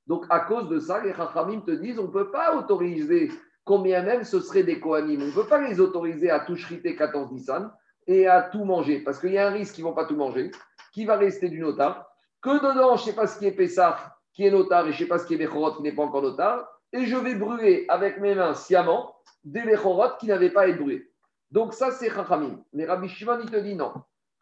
Donc, 0.06 0.24
à 0.30 0.40
cause 0.40 0.68
de 0.68 0.78
ça, 0.78 1.02
les 1.02 1.12
Chachamim 1.12 1.62
te 1.62 1.72
disent 1.72 1.98
on 1.98 2.04
ne 2.04 2.12
peut 2.12 2.30
pas 2.30 2.56
autoriser, 2.56 3.32
combien 3.64 4.02
même 4.04 4.22
ce 4.22 4.38
serait 4.38 4.62
des 4.62 4.78
Kohanim, 4.78 5.20
on 5.22 5.26
ne 5.26 5.32
peut 5.32 5.48
pas 5.48 5.60
les 5.68 5.80
autoriser 5.80 6.30
à 6.30 6.40
tout 6.40 6.54
shriter 6.54 6.94
14 6.94 7.32
Nissan 7.32 7.72
et 8.06 8.28
à 8.28 8.42
tout 8.42 8.64
manger, 8.64 9.00
parce 9.00 9.18
qu'il 9.18 9.32
y 9.32 9.38
a 9.38 9.48
un 9.48 9.50
risque 9.50 9.74
qu'ils 9.74 9.84
ne 9.84 9.88
vont 9.88 9.94
pas 9.94 10.04
tout 10.04 10.14
manger, 10.14 10.52
qui 10.92 11.04
va 11.04 11.16
rester 11.16 11.48
du 11.48 11.58
notar, 11.58 12.08
que 12.40 12.58
dedans, 12.58 12.94
je 12.94 13.02
ne 13.02 13.06
sais 13.06 13.16
pas 13.16 13.26
ce 13.26 13.36
qui 13.40 13.46
est 13.46 13.52
Pessah, 13.52 14.16
qui 14.32 14.46
est 14.46 14.52
notar, 14.52 14.86
et 14.86 14.92
je 14.92 14.98
ne 14.98 14.98
sais 15.00 15.08
pas 15.08 15.18
ce 15.18 15.26
qui 15.26 15.34
est 15.34 15.38
Bechorot, 15.38 15.72
qui 15.72 15.82
n'est 15.82 15.92
pas 15.96 16.04
encore 16.04 16.22
notar, 16.22 16.75
et 16.92 17.06
je 17.06 17.16
vais 17.16 17.34
brûler 17.34 17.84
avec 17.88 18.20
mes 18.20 18.34
mains 18.34 18.54
sciemment 18.54 19.16
des 19.44 19.62
Bechorot 19.62 20.16
qui 20.18 20.26
n'avaient 20.26 20.50
pas 20.50 20.68
être 20.68 20.78
brûlés. 20.78 21.10
Donc, 21.50 21.74
ça, 21.74 21.90
c'est 21.90 22.10
Chachamim. 22.10 22.62
Mais 22.72 22.84
Rabbi 22.84 23.08
Shimon, 23.08 23.38
il 23.42 23.50
te 23.50 23.56
dit 23.56 23.74
non. 23.74 23.92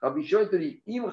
Rabbi 0.01 0.25
Shimon, 0.25 0.43
il 0.43 0.49
te 0.49 0.57
dit 0.57 0.83
Im 0.89 1.11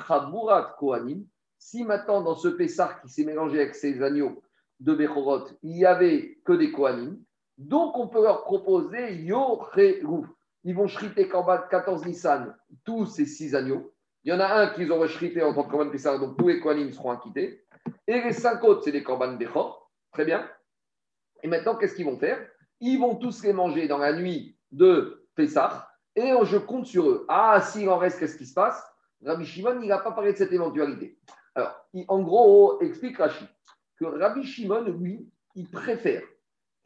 Kohanim, 0.79 1.25
si 1.57 1.83
maintenant, 1.83 2.21
dans 2.21 2.35
ce 2.35 2.47
Pessah 2.47 2.99
qui 3.01 3.09
s'est 3.09 3.25
mélangé 3.25 3.59
avec 3.59 3.75
ces 3.75 4.01
agneaux 4.01 4.41
de 4.79 4.95
Bechorot, 4.95 5.47
il 5.63 5.75
n'y 5.75 5.85
avait 5.85 6.39
que 6.45 6.53
des 6.53 6.71
Kohanim, 6.71 7.19
donc 7.57 7.97
on 7.97 8.07
peut 8.07 8.23
leur 8.23 8.43
proposer 8.43 9.15
Yorelu. 9.15 10.25
Ils 10.63 10.75
vont 10.75 10.87
shriter 10.87 11.27
14 11.27 12.05
Nissan, 12.05 12.55
tous 12.83 13.05
ces 13.05 13.25
six 13.25 13.55
agneaux. 13.55 13.93
Il 14.23 14.31
y 14.31 14.33
en 14.33 14.39
a 14.39 14.47
un 14.47 14.67
qu'ils 14.67 14.91
ont 14.91 15.07
shrité 15.07 15.41
en 15.41 15.53
tant 15.53 15.63
que 15.63 15.71
Korban 15.71 15.89
Pessah, 15.89 16.17
donc 16.17 16.37
tous 16.37 16.47
les 16.47 16.59
Kohanim 16.59 16.91
seront 16.91 17.11
acquittés. 17.11 17.63
Et 18.07 18.21
les 18.21 18.33
cinq 18.33 18.63
autres, 18.63 18.83
c'est 18.83 18.91
des 18.91 19.03
Korban 19.03 19.33
Bechor. 19.33 19.91
Très 20.11 20.25
bien. 20.25 20.47
Et 21.43 21.47
maintenant, 21.47 21.75
qu'est-ce 21.75 21.95
qu'ils 21.95 22.05
vont 22.05 22.17
faire? 22.17 22.39
Ils 22.79 22.99
vont 22.99 23.15
tous 23.15 23.43
les 23.43 23.53
manger 23.53 23.87
dans 23.87 23.97
la 23.97 24.13
nuit 24.13 24.57
de 24.71 25.27
Pessah. 25.35 25.87
Et 26.15 26.31
je 26.43 26.57
compte 26.57 26.85
sur 26.85 27.09
eux. 27.09 27.25
Ah, 27.29 27.61
s'il 27.61 27.89
en 27.89 27.97
reste, 27.97 28.19
qu'est-ce 28.19 28.37
qui 28.37 28.45
se 28.45 28.53
passe? 28.53 28.83
Rabbi 29.23 29.45
Shimon, 29.45 29.81
il 29.81 29.87
n'a 29.87 29.99
pas 29.99 30.11
parlé 30.11 30.33
de 30.33 30.37
cette 30.37 30.51
éventualité. 30.51 31.17
Alors, 31.55 31.85
en 32.07 32.21
gros, 32.21 32.81
explique 32.81 33.17
Rachid 33.17 33.47
que 33.97 34.05
Rabbi 34.05 34.43
Shimon, 34.43 34.83
lui, 34.99 35.29
il 35.55 35.69
préfère 35.69 36.23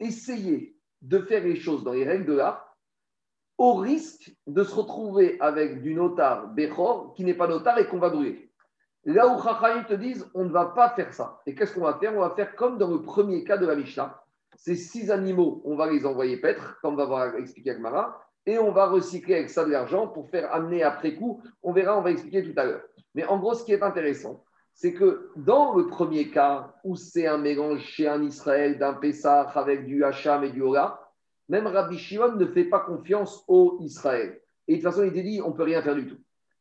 essayer 0.00 0.76
de 1.02 1.18
faire 1.20 1.42
les 1.42 1.56
choses 1.56 1.84
dans 1.84 1.92
les 1.92 2.04
règles 2.04 2.26
de 2.26 2.34
l'art 2.34 2.76
au 3.58 3.74
risque 3.74 4.34
de 4.46 4.62
se 4.62 4.74
retrouver 4.74 5.38
avec 5.40 5.80
du 5.80 5.94
notar 5.94 6.48
Bechor 6.48 7.14
qui 7.14 7.24
n'est 7.24 7.34
pas 7.34 7.48
notar 7.48 7.78
et 7.78 7.86
qu'on 7.86 7.98
va 7.98 8.10
brûler. 8.10 8.52
Là 9.04 9.28
où 9.28 9.40
Chachayim 9.40 9.84
te 9.84 9.94
disent, 9.94 10.28
on 10.34 10.44
ne 10.44 10.50
va 10.50 10.66
pas 10.66 10.90
faire 10.90 11.14
ça. 11.14 11.40
Et 11.46 11.54
qu'est-ce 11.54 11.72
qu'on 11.72 11.84
va 11.84 11.98
faire? 11.98 12.14
On 12.14 12.20
va 12.20 12.34
faire 12.34 12.54
comme 12.56 12.76
dans 12.76 12.90
le 12.90 13.02
premier 13.02 13.44
cas 13.44 13.56
de 13.56 13.66
la 13.66 13.76
Mishnah. 13.76 14.22
Ces 14.56 14.74
six 14.74 15.10
animaux, 15.10 15.62
on 15.64 15.76
va 15.76 15.90
les 15.90 16.06
envoyer 16.06 16.38
paître, 16.38 16.78
comme 16.82 16.96
va 16.96 17.04
voir 17.04 17.36
expliquer 17.36 17.70
avec 17.70 17.82
Mara, 17.82 18.20
et 18.46 18.58
on 18.58 18.72
va 18.72 18.86
recycler 18.86 19.34
avec 19.34 19.50
ça 19.50 19.64
de 19.64 19.70
l'argent 19.70 20.08
pour 20.08 20.28
faire 20.28 20.52
amener 20.52 20.82
après 20.82 21.14
coup. 21.14 21.42
On 21.62 21.72
verra, 21.72 21.98
on 21.98 22.02
va 22.02 22.10
expliquer 22.10 22.42
tout 22.42 22.58
à 22.58 22.64
l'heure. 22.64 22.82
Mais 23.14 23.24
en 23.24 23.38
gros, 23.38 23.54
ce 23.54 23.64
qui 23.64 23.72
est 23.72 23.82
intéressant, 23.82 24.44
c'est 24.72 24.92
que 24.92 25.30
dans 25.36 25.74
le 25.74 25.86
premier 25.86 26.30
cas, 26.30 26.74
où 26.84 26.96
c'est 26.96 27.26
un 27.26 27.38
mélange 27.38 27.80
chez 27.80 28.06
un 28.06 28.22
Israël 28.22 28.78
d'un 28.78 28.94
Pessah 28.94 29.42
avec 29.54 29.86
du 29.86 30.04
Hacham 30.04 30.44
et 30.44 30.50
du 30.50 30.62
Ola, 30.62 31.00
même 31.48 31.66
Rabbi 31.66 31.98
Shimon 31.98 32.36
ne 32.36 32.46
fait 32.46 32.64
pas 32.64 32.80
confiance 32.80 33.44
au 33.48 33.78
Israël. 33.80 34.40
Et 34.68 34.76
de 34.76 34.82
toute 34.82 34.90
façon, 34.90 35.04
il 35.04 35.12
dit, 35.12 35.40
on 35.42 35.50
ne 35.50 35.56
peut 35.56 35.62
rien 35.62 35.82
faire 35.82 35.94
du 35.94 36.06
tout. 36.06 36.18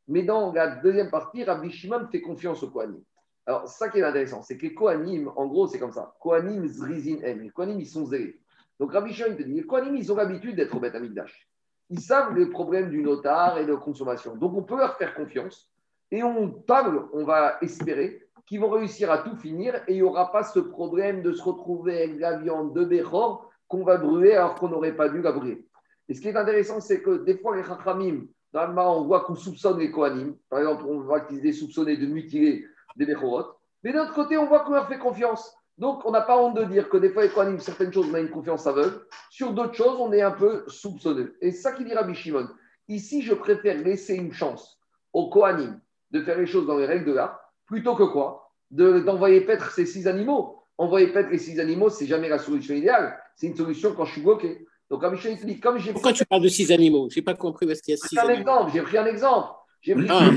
Mais 0.07 0.23
dans 0.23 0.53
la 0.53 0.75
deuxième 0.75 1.09
partie, 1.09 1.43
Rabbi 1.43 1.71
Shimon 1.71 2.07
fait 2.11 2.21
confiance 2.21 2.63
au 2.63 2.69
Kohanim. 2.69 3.01
Alors, 3.47 3.67
ça 3.67 3.89
qui 3.89 3.99
est 3.99 4.03
intéressant, 4.03 4.41
c'est 4.41 4.57
que 4.57 4.63
les 4.63 4.73
Kohanim, 4.73 5.31
en 5.35 5.45
gros, 5.45 5.67
c'est 5.67 5.79
comme 5.79 5.91
ça. 5.91 6.15
Kohanim 6.19 6.65
zrizin 6.67 7.17
em. 7.23 7.41
Les 7.41 7.49
Kohanim, 7.49 7.79
ils 7.79 7.87
sont 7.87 8.05
zélés. 8.05 8.39
Donc, 8.79 8.91
Rabbi 8.91 9.13
Shimon, 9.13 9.35
te 9.35 9.43
dit, 9.43 9.53
les 9.53 9.65
Kohanim, 9.65 9.95
ils 9.95 10.11
ont 10.11 10.15
l'habitude 10.15 10.55
d'être 10.55 10.75
au 10.75 10.79
Beth 10.79 10.95
Amikdash. 10.95 11.47
Ils 11.89 11.99
savent 11.99 12.35
les 12.35 12.47
problèmes 12.47 12.89
du 12.89 13.01
notar 13.01 13.59
et 13.59 13.65
de 13.65 13.75
consommation. 13.75 14.35
Donc, 14.35 14.55
on 14.55 14.63
peut 14.63 14.77
leur 14.77 14.97
faire 14.97 15.13
confiance. 15.13 15.69
Et 16.11 16.23
on 16.23 16.49
parle, 16.49 17.07
on 17.13 17.23
va 17.23 17.57
espérer 17.61 18.25
qu'ils 18.45 18.59
vont 18.59 18.69
réussir 18.69 19.11
à 19.11 19.19
tout 19.19 19.35
finir 19.35 19.75
et 19.87 19.93
il 19.93 19.95
n'y 19.95 20.01
aura 20.03 20.31
pas 20.31 20.43
ce 20.43 20.59
problème 20.59 21.21
de 21.21 21.33
se 21.33 21.43
retrouver 21.43 22.03
avec 22.03 22.19
la 22.19 22.37
viande 22.37 22.75
de 22.75 22.85
Béchor 22.85 23.49
qu'on 23.67 23.83
va 23.83 23.97
brûler 23.97 24.33
alors 24.33 24.55
qu'on 24.55 24.69
n'aurait 24.69 24.95
pas 24.95 25.09
dû 25.09 25.21
la 25.21 25.31
brûler. 25.31 25.65
Et 26.07 26.13
ce 26.13 26.21
qui 26.21 26.27
est 26.27 26.37
intéressant, 26.37 26.79
c'est 26.79 27.01
que 27.01 27.23
des 27.23 27.37
fois, 27.37 27.55
les 27.55 27.63
Chachamim, 27.63 28.27
dans 28.53 28.67
le 28.67 28.77
on 28.77 29.03
voit 29.05 29.21
qu'on 29.21 29.35
soupçonne 29.35 29.79
les 29.79 29.91
Kohanim. 29.91 30.35
Par 30.49 30.59
exemple, 30.59 30.85
on 30.87 30.99
voit 30.99 31.21
qu'ils 31.21 31.39
étaient 31.39 31.51
soupçonnés 31.51 31.97
de 31.97 32.05
mutiler 32.05 32.65
des 32.95 33.05
Bechorot. 33.05 33.45
Mais 33.83 33.93
d'un 33.93 34.03
autre 34.03 34.13
côté, 34.13 34.37
on 34.37 34.47
voit 34.47 34.61
qu'on 34.61 34.73
leur 34.73 34.87
fait 34.87 34.97
confiance. 34.97 35.53
Donc, 35.77 36.05
on 36.05 36.11
n'a 36.11 36.21
pas 36.21 36.37
honte 36.37 36.55
de 36.55 36.63
dire 36.63 36.89
que 36.89 36.97
des 36.97 37.09
fois, 37.09 37.23
les 37.23 37.29
Kohanim, 37.29 37.59
certaines 37.59 37.91
choses, 37.91 38.07
on 38.09 38.13
a 38.13 38.19
une 38.19 38.29
confiance 38.29 38.65
aveugle. 38.65 39.01
Sur 39.29 39.51
d'autres 39.51 39.73
choses, 39.73 39.97
on 39.99 40.11
est 40.13 40.21
un 40.21 40.31
peu 40.31 40.63
soupçonneux. 40.67 41.37
Et 41.41 41.51
c'est 41.51 41.61
ça 41.61 41.71
qui 41.73 41.83
dit 41.83 41.93
Rabbi 41.93 42.15
Shimon. 42.15 42.47
Ici, 42.87 43.21
je 43.21 43.33
préfère 43.33 43.77
laisser 43.77 44.15
une 44.15 44.31
chance 44.31 44.79
aux 45.11 45.29
Kohanim 45.29 45.79
de 46.11 46.21
faire 46.21 46.37
les 46.37 46.45
choses 46.45 46.65
dans 46.65 46.77
les 46.77 46.85
règles 46.85 47.05
de 47.05 47.13
l'art, 47.13 47.39
plutôt 47.65 47.95
que 47.95 48.03
quoi? 48.03 48.51
D'envoyer 48.71 49.41
paître 49.41 49.71
ces 49.71 49.85
six 49.85 50.07
animaux. 50.07 50.63
Envoyer 50.77 51.07
paître 51.07 51.29
les 51.29 51.39
six 51.39 51.59
animaux, 51.59 51.89
c'est 51.89 52.05
jamais 52.05 52.29
la 52.29 52.39
solution 52.39 52.73
idéale. 52.73 53.19
C'est 53.35 53.47
une 53.47 53.55
solution 53.55 53.93
quand 53.93 54.05
je 54.05 54.13
suis 54.13 54.21
bloqué. 54.21 54.65
Donc, 54.89 55.01
comme 55.01 55.15
je 55.15 55.29
dit, 55.29 55.59
comme 55.59 55.77
j'ai. 55.77 55.91
Pourquoi 55.91 56.13
tu 56.13 56.25
parles 56.25 56.43
de 56.43 56.47
six 56.47 56.71
animaux? 56.71 57.09
Je 57.09 57.17
n'ai 57.17 57.21
pas 57.21 57.33
compris 57.33 57.65
parce 57.65 57.81
qu'il 57.81 57.93
y 57.93 57.95
a 57.95 57.97
six 57.97 58.17
un 58.17 58.29
exemple. 58.29 58.71
J'ai 58.73 58.81
pris 58.81 58.97
un 58.97 59.05
exemple. 59.05 59.49
J'ai 59.81 59.95
pris... 59.95 60.07
Ah. 60.09 60.29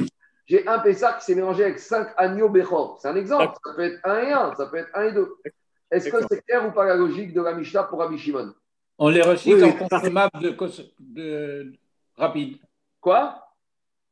J'ai 0.48 0.66
un 0.66 0.78
Pessah 0.78 1.12
qui 1.14 1.26
s'est 1.26 1.34
mélangé 1.34 1.64
avec 1.64 1.78
cinq 1.78 2.08
agneaux 2.16 2.48
Bechor. 2.48 2.98
C'est 3.00 3.08
un 3.08 3.16
exemple. 3.16 3.54
Ça 3.62 3.74
peut 3.74 3.82
être 3.82 4.00
un 4.04 4.18
et 4.20 4.32
un, 4.32 4.54
ça 4.54 4.66
peut 4.66 4.78
être 4.78 4.90
un 4.94 5.04
et 5.04 5.12
deux. 5.12 5.36
Est-ce 5.90 6.08
que 6.08 6.16
c'est 6.30 6.44
clair 6.44 6.66
ou 6.66 6.72
pas 6.72 6.86
la 6.86 6.96
logique 6.96 7.34
de 7.34 7.42
la 7.42 7.52
Mishnah 7.52 7.84
pour 7.84 7.98
Rabbi 7.98 8.18
Shimon? 8.18 8.54
On 8.98 9.10
les 9.10 9.22
recycle 9.22 9.62
en 9.62 9.72
consommable 9.72 10.40
de, 10.40 10.56
de, 10.98 11.72
rapide. 12.16 12.58
Quoi? 13.00 13.46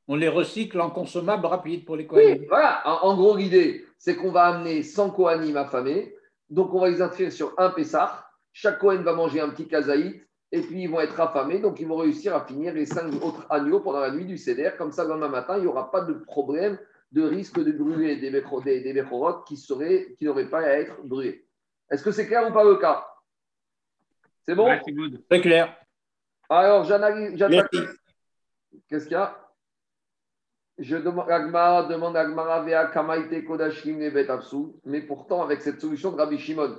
On 0.07 0.15
les 0.15 0.29
recycle 0.29 0.81
en 0.81 0.91
consommable 0.91 1.47
rapide 1.47 1.85
pour 1.85 1.97
les 1.97 2.07
Kohanim. 2.07 2.39
Oui, 2.41 2.47
voilà. 2.49 2.83
En, 3.03 3.17
gros, 3.17 3.37
l'idée, 3.37 3.85
c'est 3.99 4.15
qu'on 4.15 4.31
va 4.31 4.45
amener 4.45 4.83
100 4.83 5.11
Kohanim 5.11 5.57
affamés. 5.57 6.15
Donc, 6.49 6.73
on 6.73 6.81
va 6.81 6.91
les 6.91 7.03
inscrire 7.03 7.33
sur 7.33 7.55
un 7.59 7.71
Pessah. 7.71 8.27
Chaque 8.53 8.79
Kohen 8.79 9.03
va 9.03 9.15
manger 9.15 9.41
un 9.41 9.49
petit 9.49 9.67
kazaït. 9.67 10.26
Et 10.53 10.61
puis, 10.61 10.83
ils 10.83 10.91
vont 10.91 11.01
être 11.01 11.19
affamés. 11.21 11.59
Donc, 11.59 11.81
ils 11.81 11.89
vont 11.89 11.97
réussir 11.97 12.35
à 12.35 12.45
finir 12.45 12.73
les 12.73 12.87
cinq 12.87 13.13
autres 13.23 13.47
agneaux 13.51 13.81
pendant 13.81 14.01
la 14.01 14.13
nuit 14.13 14.25
du 14.25 14.39
Seder. 14.39 14.71
Comme 14.79 14.93
ça, 14.93 15.03
le 15.03 15.11
lendemain 15.11 15.29
matin, 15.29 15.57
il 15.57 15.63
n'y 15.63 15.67
aura 15.67 15.91
pas 15.91 16.03
de 16.03 16.15
problème 16.15 16.79
de 17.13 17.23
risque 17.23 17.59
de 17.59 17.73
brûler 17.73 18.17
des, 18.17 18.31
des, 18.31 18.93
des 18.93 19.05
qui, 19.47 19.57
seraient, 19.57 20.15
qui 20.19 20.25
n'auraient 20.25 20.51
pas 20.51 20.61
à 20.61 20.79
être 20.79 21.03
brûlés. 21.03 21.47
Est-ce 21.91 22.03
que 22.03 22.11
c'est 22.11 22.27
clair 22.27 22.49
ou 22.49 22.53
pas 22.53 22.65
le 22.65 22.77
cas? 22.77 23.07
C'est 24.45 24.55
bon? 24.55 24.69
C'est 24.85 25.29
Très 25.29 25.41
clair. 25.41 25.77
Alors, 26.49 26.85
j'analyse. 26.85 27.37
Qu'est-ce 28.89 29.05
qu'il 29.05 29.13
y 29.13 29.21
a? 29.21 29.37
Je 30.79 30.97
demande, 30.97 31.31
Agmara 31.31 31.85
demande 31.85 32.17
Agmara 32.17 32.63
Vea 32.63 32.87
Kamaite 32.89 33.45
Kodashim 33.47 33.99
mais 34.85 35.01
pourtant 35.01 35.43
avec 35.43 35.63
cette 35.63 35.81
solution 35.81 36.13
de 36.13 36.17
Rabbi 36.17 36.39
Shimon, 36.39 36.77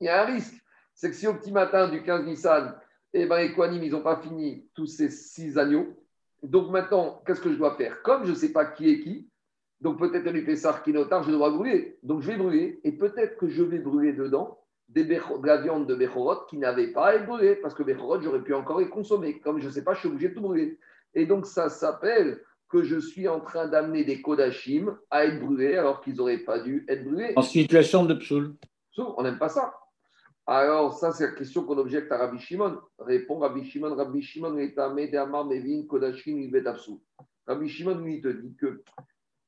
il 0.00 0.06
y 0.06 0.08
a 0.08 0.22
un 0.22 0.24
risque. 0.24 0.54
C'est 0.94 1.10
que 1.10 1.16
si 1.16 1.26
au 1.26 1.34
petit 1.34 1.52
matin 1.52 1.88
du 1.88 2.02
15 2.02 2.24
Nissan, 2.24 2.74
eh 3.14 3.26
ben, 3.26 3.38
les 3.38 3.52
Kohanim, 3.54 3.82
ils 3.82 3.92
n'ont 3.92 4.02
pas 4.02 4.20
fini 4.20 4.68
tous 4.74 4.86
ces 4.86 5.10
six 5.10 5.58
agneaux, 5.58 5.96
donc 6.42 6.70
maintenant, 6.70 7.22
qu'est-ce 7.26 7.40
que 7.40 7.52
je 7.52 7.58
dois 7.58 7.76
faire? 7.76 8.02
Comme 8.02 8.24
je 8.24 8.30
ne 8.30 8.36
sais 8.36 8.52
pas 8.52 8.64
qui 8.64 8.90
est 8.90 9.00
qui, 9.00 9.28
donc 9.80 9.98
peut-être 9.98 10.30
lui 10.30 10.44
Pessar 10.44 10.82
qui 10.82 10.92
notar, 10.92 11.22
je 11.22 11.30
dois 11.30 11.50
brûler. 11.50 11.98
Donc 12.02 12.22
je 12.22 12.28
vais 12.28 12.36
brûler, 12.36 12.80
et 12.84 12.92
peut-être 12.92 13.36
que 13.36 13.48
je 13.48 13.62
vais 13.62 13.78
brûler 13.78 14.12
dedans 14.12 14.58
des 14.88 15.04
de 15.04 15.46
la 15.46 15.60
viande 15.60 15.86
de 15.86 15.94
Bechorot 15.94 16.46
qui 16.48 16.56
n'avait 16.56 16.92
pas 16.92 17.08
à 17.08 17.14
être 17.14 17.26
brûlée, 17.26 17.56
parce 17.56 17.74
que 17.74 17.82
Bechorot, 17.82 18.20
j'aurais 18.20 18.42
pu 18.42 18.54
encore 18.54 18.80
les 18.80 18.88
consommer. 18.88 19.38
Comme 19.40 19.60
je 19.60 19.66
ne 19.66 19.70
sais 19.70 19.84
pas, 19.84 19.94
je 19.94 20.00
suis 20.00 20.08
obligé 20.08 20.30
de 20.30 20.34
tout 20.34 20.40
brûler. 20.40 20.78
Et 21.14 21.26
donc 21.26 21.46
ça 21.46 21.68
s'appelle 21.68 22.40
que 22.68 22.82
je 22.82 22.98
suis 22.98 23.28
en 23.28 23.40
train 23.40 23.66
d'amener 23.66 24.04
des 24.04 24.20
Kodachim 24.20 24.96
à 25.10 25.24
être 25.24 25.40
brûlés 25.40 25.76
alors 25.76 26.00
qu'ils 26.00 26.16
n'auraient 26.16 26.38
pas 26.38 26.58
dû 26.58 26.84
être 26.88 27.04
brûlés. 27.04 27.32
En 27.36 27.42
situation 27.42 28.04
de 28.04 28.14
psoul. 28.14 28.54
On 28.98 29.22
n'aime 29.22 29.38
pas 29.38 29.48
ça. 29.48 29.74
Alors, 30.50 30.94
ça, 30.94 31.12
c'est 31.12 31.26
la 31.26 31.32
question 31.32 31.62
qu'on 31.64 31.76
objecte 31.76 32.10
à 32.10 32.16
Rabbi 32.16 32.38
Shimon. 32.38 32.78
Répond 32.98 33.38
Rabbi 33.38 33.68
Shimon, 33.68 33.94
Rabbi 33.94 34.22
Shimon 34.22 34.56
est 34.56 34.74
Mevin 34.78 35.86
Kodashim 35.86 36.50
Rabbi 37.46 37.68
Shimon, 37.68 37.98
lui, 37.98 38.22
te 38.22 38.28
dit 38.28 38.56
que 38.56 38.82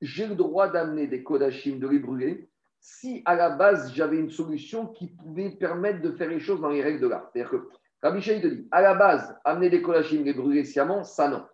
j'ai 0.02 0.26
le 0.26 0.34
droit 0.34 0.68
d'amener 0.68 1.06
des 1.06 1.22
Kodachim, 1.22 1.78
de 1.78 1.88
les 1.88 2.00
brûler, 2.00 2.50
si 2.80 3.22
à 3.24 3.34
la 3.34 3.48
base, 3.48 3.94
j'avais 3.94 4.18
une 4.18 4.28
solution 4.28 4.88
qui 4.88 5.06
pouvait 5.06 5.48
permettre 5.48 6.02
de 6.02 6.12
faire 6.12 6.28
les 6.28 6.38
choses 6.38 6.60
dans 6.60 6.68
les 6.68 6.82
règles 6.82 7.00
de 7.00 7.08
l'art. 7.08 7.30
C'est-à-dire 7.32 7.50
que 7.50 7.68
Rabbi 8.02 8.20
Shimon 8.20 8.42
te 8.42 8.46
dit, 8.48 8.68
à 8.70 8.82
la 8.82 8.92
base, 8.92 9.34
amener 9.44 9.70
des 9.70 9.80
Kodachim, 9.80 10.22
les 10.22 10.34
brûler 10.34 10.64
sciemment, 10.64 11.02
ça 11.02 11.28
non. 11.28 11.46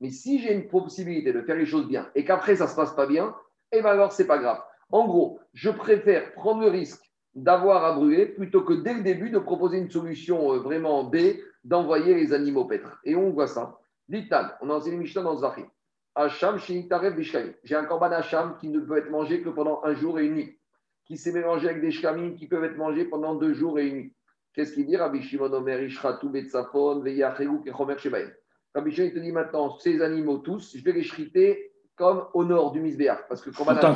Mais 0.00 0.10
si 0.10 0.40
j'ai 0.40 0.52
une 0.52 0.68
possibilité 0.68 1.32
de 1.32 1.40
faire 1.40 1.56
les 1.56 1.64
choses 1.64 1.88
bien 1.88 2.10
et 2.14 2.22
qu'après 2.26 2.54
ça 2.54 2.64
ne 2.64 2.70
se 2.70 2.76
passe 2.76 2.94
pas 2.94 3.06
bien, 3.06 3.34
eh 3.72 3.80
bien 3.80 3.92
alors 3.92 4.12
c'est 4.12 4.26
pas 4.26 4.36
grave. 4.36 4.60
En 4.90 5.06
gros, 5.06 5.40
je 5.54 5.70
préfère 5.70 6.34
prendre 6.34 6.60
le 6.60 6.68
risque 6.68 7.09
d'avoir 7.34 7.84
à 7.84 7.92
brûler 7.92 8.26
plutôt 8.26 8.62
que 8.62 8.72
dès 8.72 8.94
le 8.94 9.02
début 9.02 9.30
de 9.30 9.38
proposer 9.38 9.78
une 9.78 9.90
solution 9.90 10.52
euh, 10.52 10.58
vraiment 10.58 11.04
B, 11.04 11.16
d'envoyer 11.64 12.14
les 12.14 12.32
animaux 12.32 12.64
paître. 12.64 13.00
Et 13.04 13.14
on 13.14 13.30
voit 13.30 13.46
ça. 13.46 13.78
Dital, 14.08 14.56
on 14.60 14.70
a 14.70 14.74
enseigné 14.74 14.96
Mishnah 14.96 15.22
dans 15.22 15.36
Zahir. 15.36 15.66
Hacham, 16.14 16.58
J'ai 16.58 17.76
un 17.76 17.84
korban 17.84 18.10
Hacham 18.10 18.56
qui 18.60 18.68
ne 18.68 18.80
peut 18.80 18.98
être 18.98 19.10
mangé 19.10 19.42
que 19.42 19.48
pendant 19.48 19.80
un 19.84 19.94
jour 19.94 20.18
et 20.18 20.26
une 20.26 20.34
nuit, 20.34 20.58
qui 21.04 21.16
s'est 21.16 21.32
mélangé 21.32 21.68
avec 21.68 21.80
des 21.80 21.92
shkamim 21.92 22.34
qui 22.34 22.48
peuvent 22.48 22.64
être 22.64 22.76
mangés 22.76 23.04
pendant 23.04 23.36
deux 23.36 23.54
jours 23.54 23.78
et 23.78 23.86
une 23.86 23.94
nuit. 23.94 24.14
Qu'est-ce 24.52 24.72
qu'il 24.72 24.86
dit 24.86 24.96
Rabbi 24.96 25.22
Shimon 25.22 25.52
Omer, 25.52 25.80
Ishratu, 25.82 26.28
Betzafon, 26.28 27.00
Veyacheru, 27.00 27.62
Kechomer, 27.62 27.98
Shebaïm. 27.98 28.30
Rabbi 28.74 28.90
il 28.90 29.12
te 29.12 29.18
dit 29.18 29.32
maintenant, 29.32 29.78
ces 29.78 30.02
animaux 30.02 30.38
tous, 30.38 30.76
je 30.76 30.82
vais 30.82 30.92
les 30.92 31.02
shriter 31.04 31.72
comme 31.94 32.26
au 32.34 32.44
nord 32.44 32.72
du 32.72 32.80
Misbéach. 32.80 33.28
Parce 33.28 33.42
que 33.42 33.50
en 33.50 33.76
tant 33.76 33.94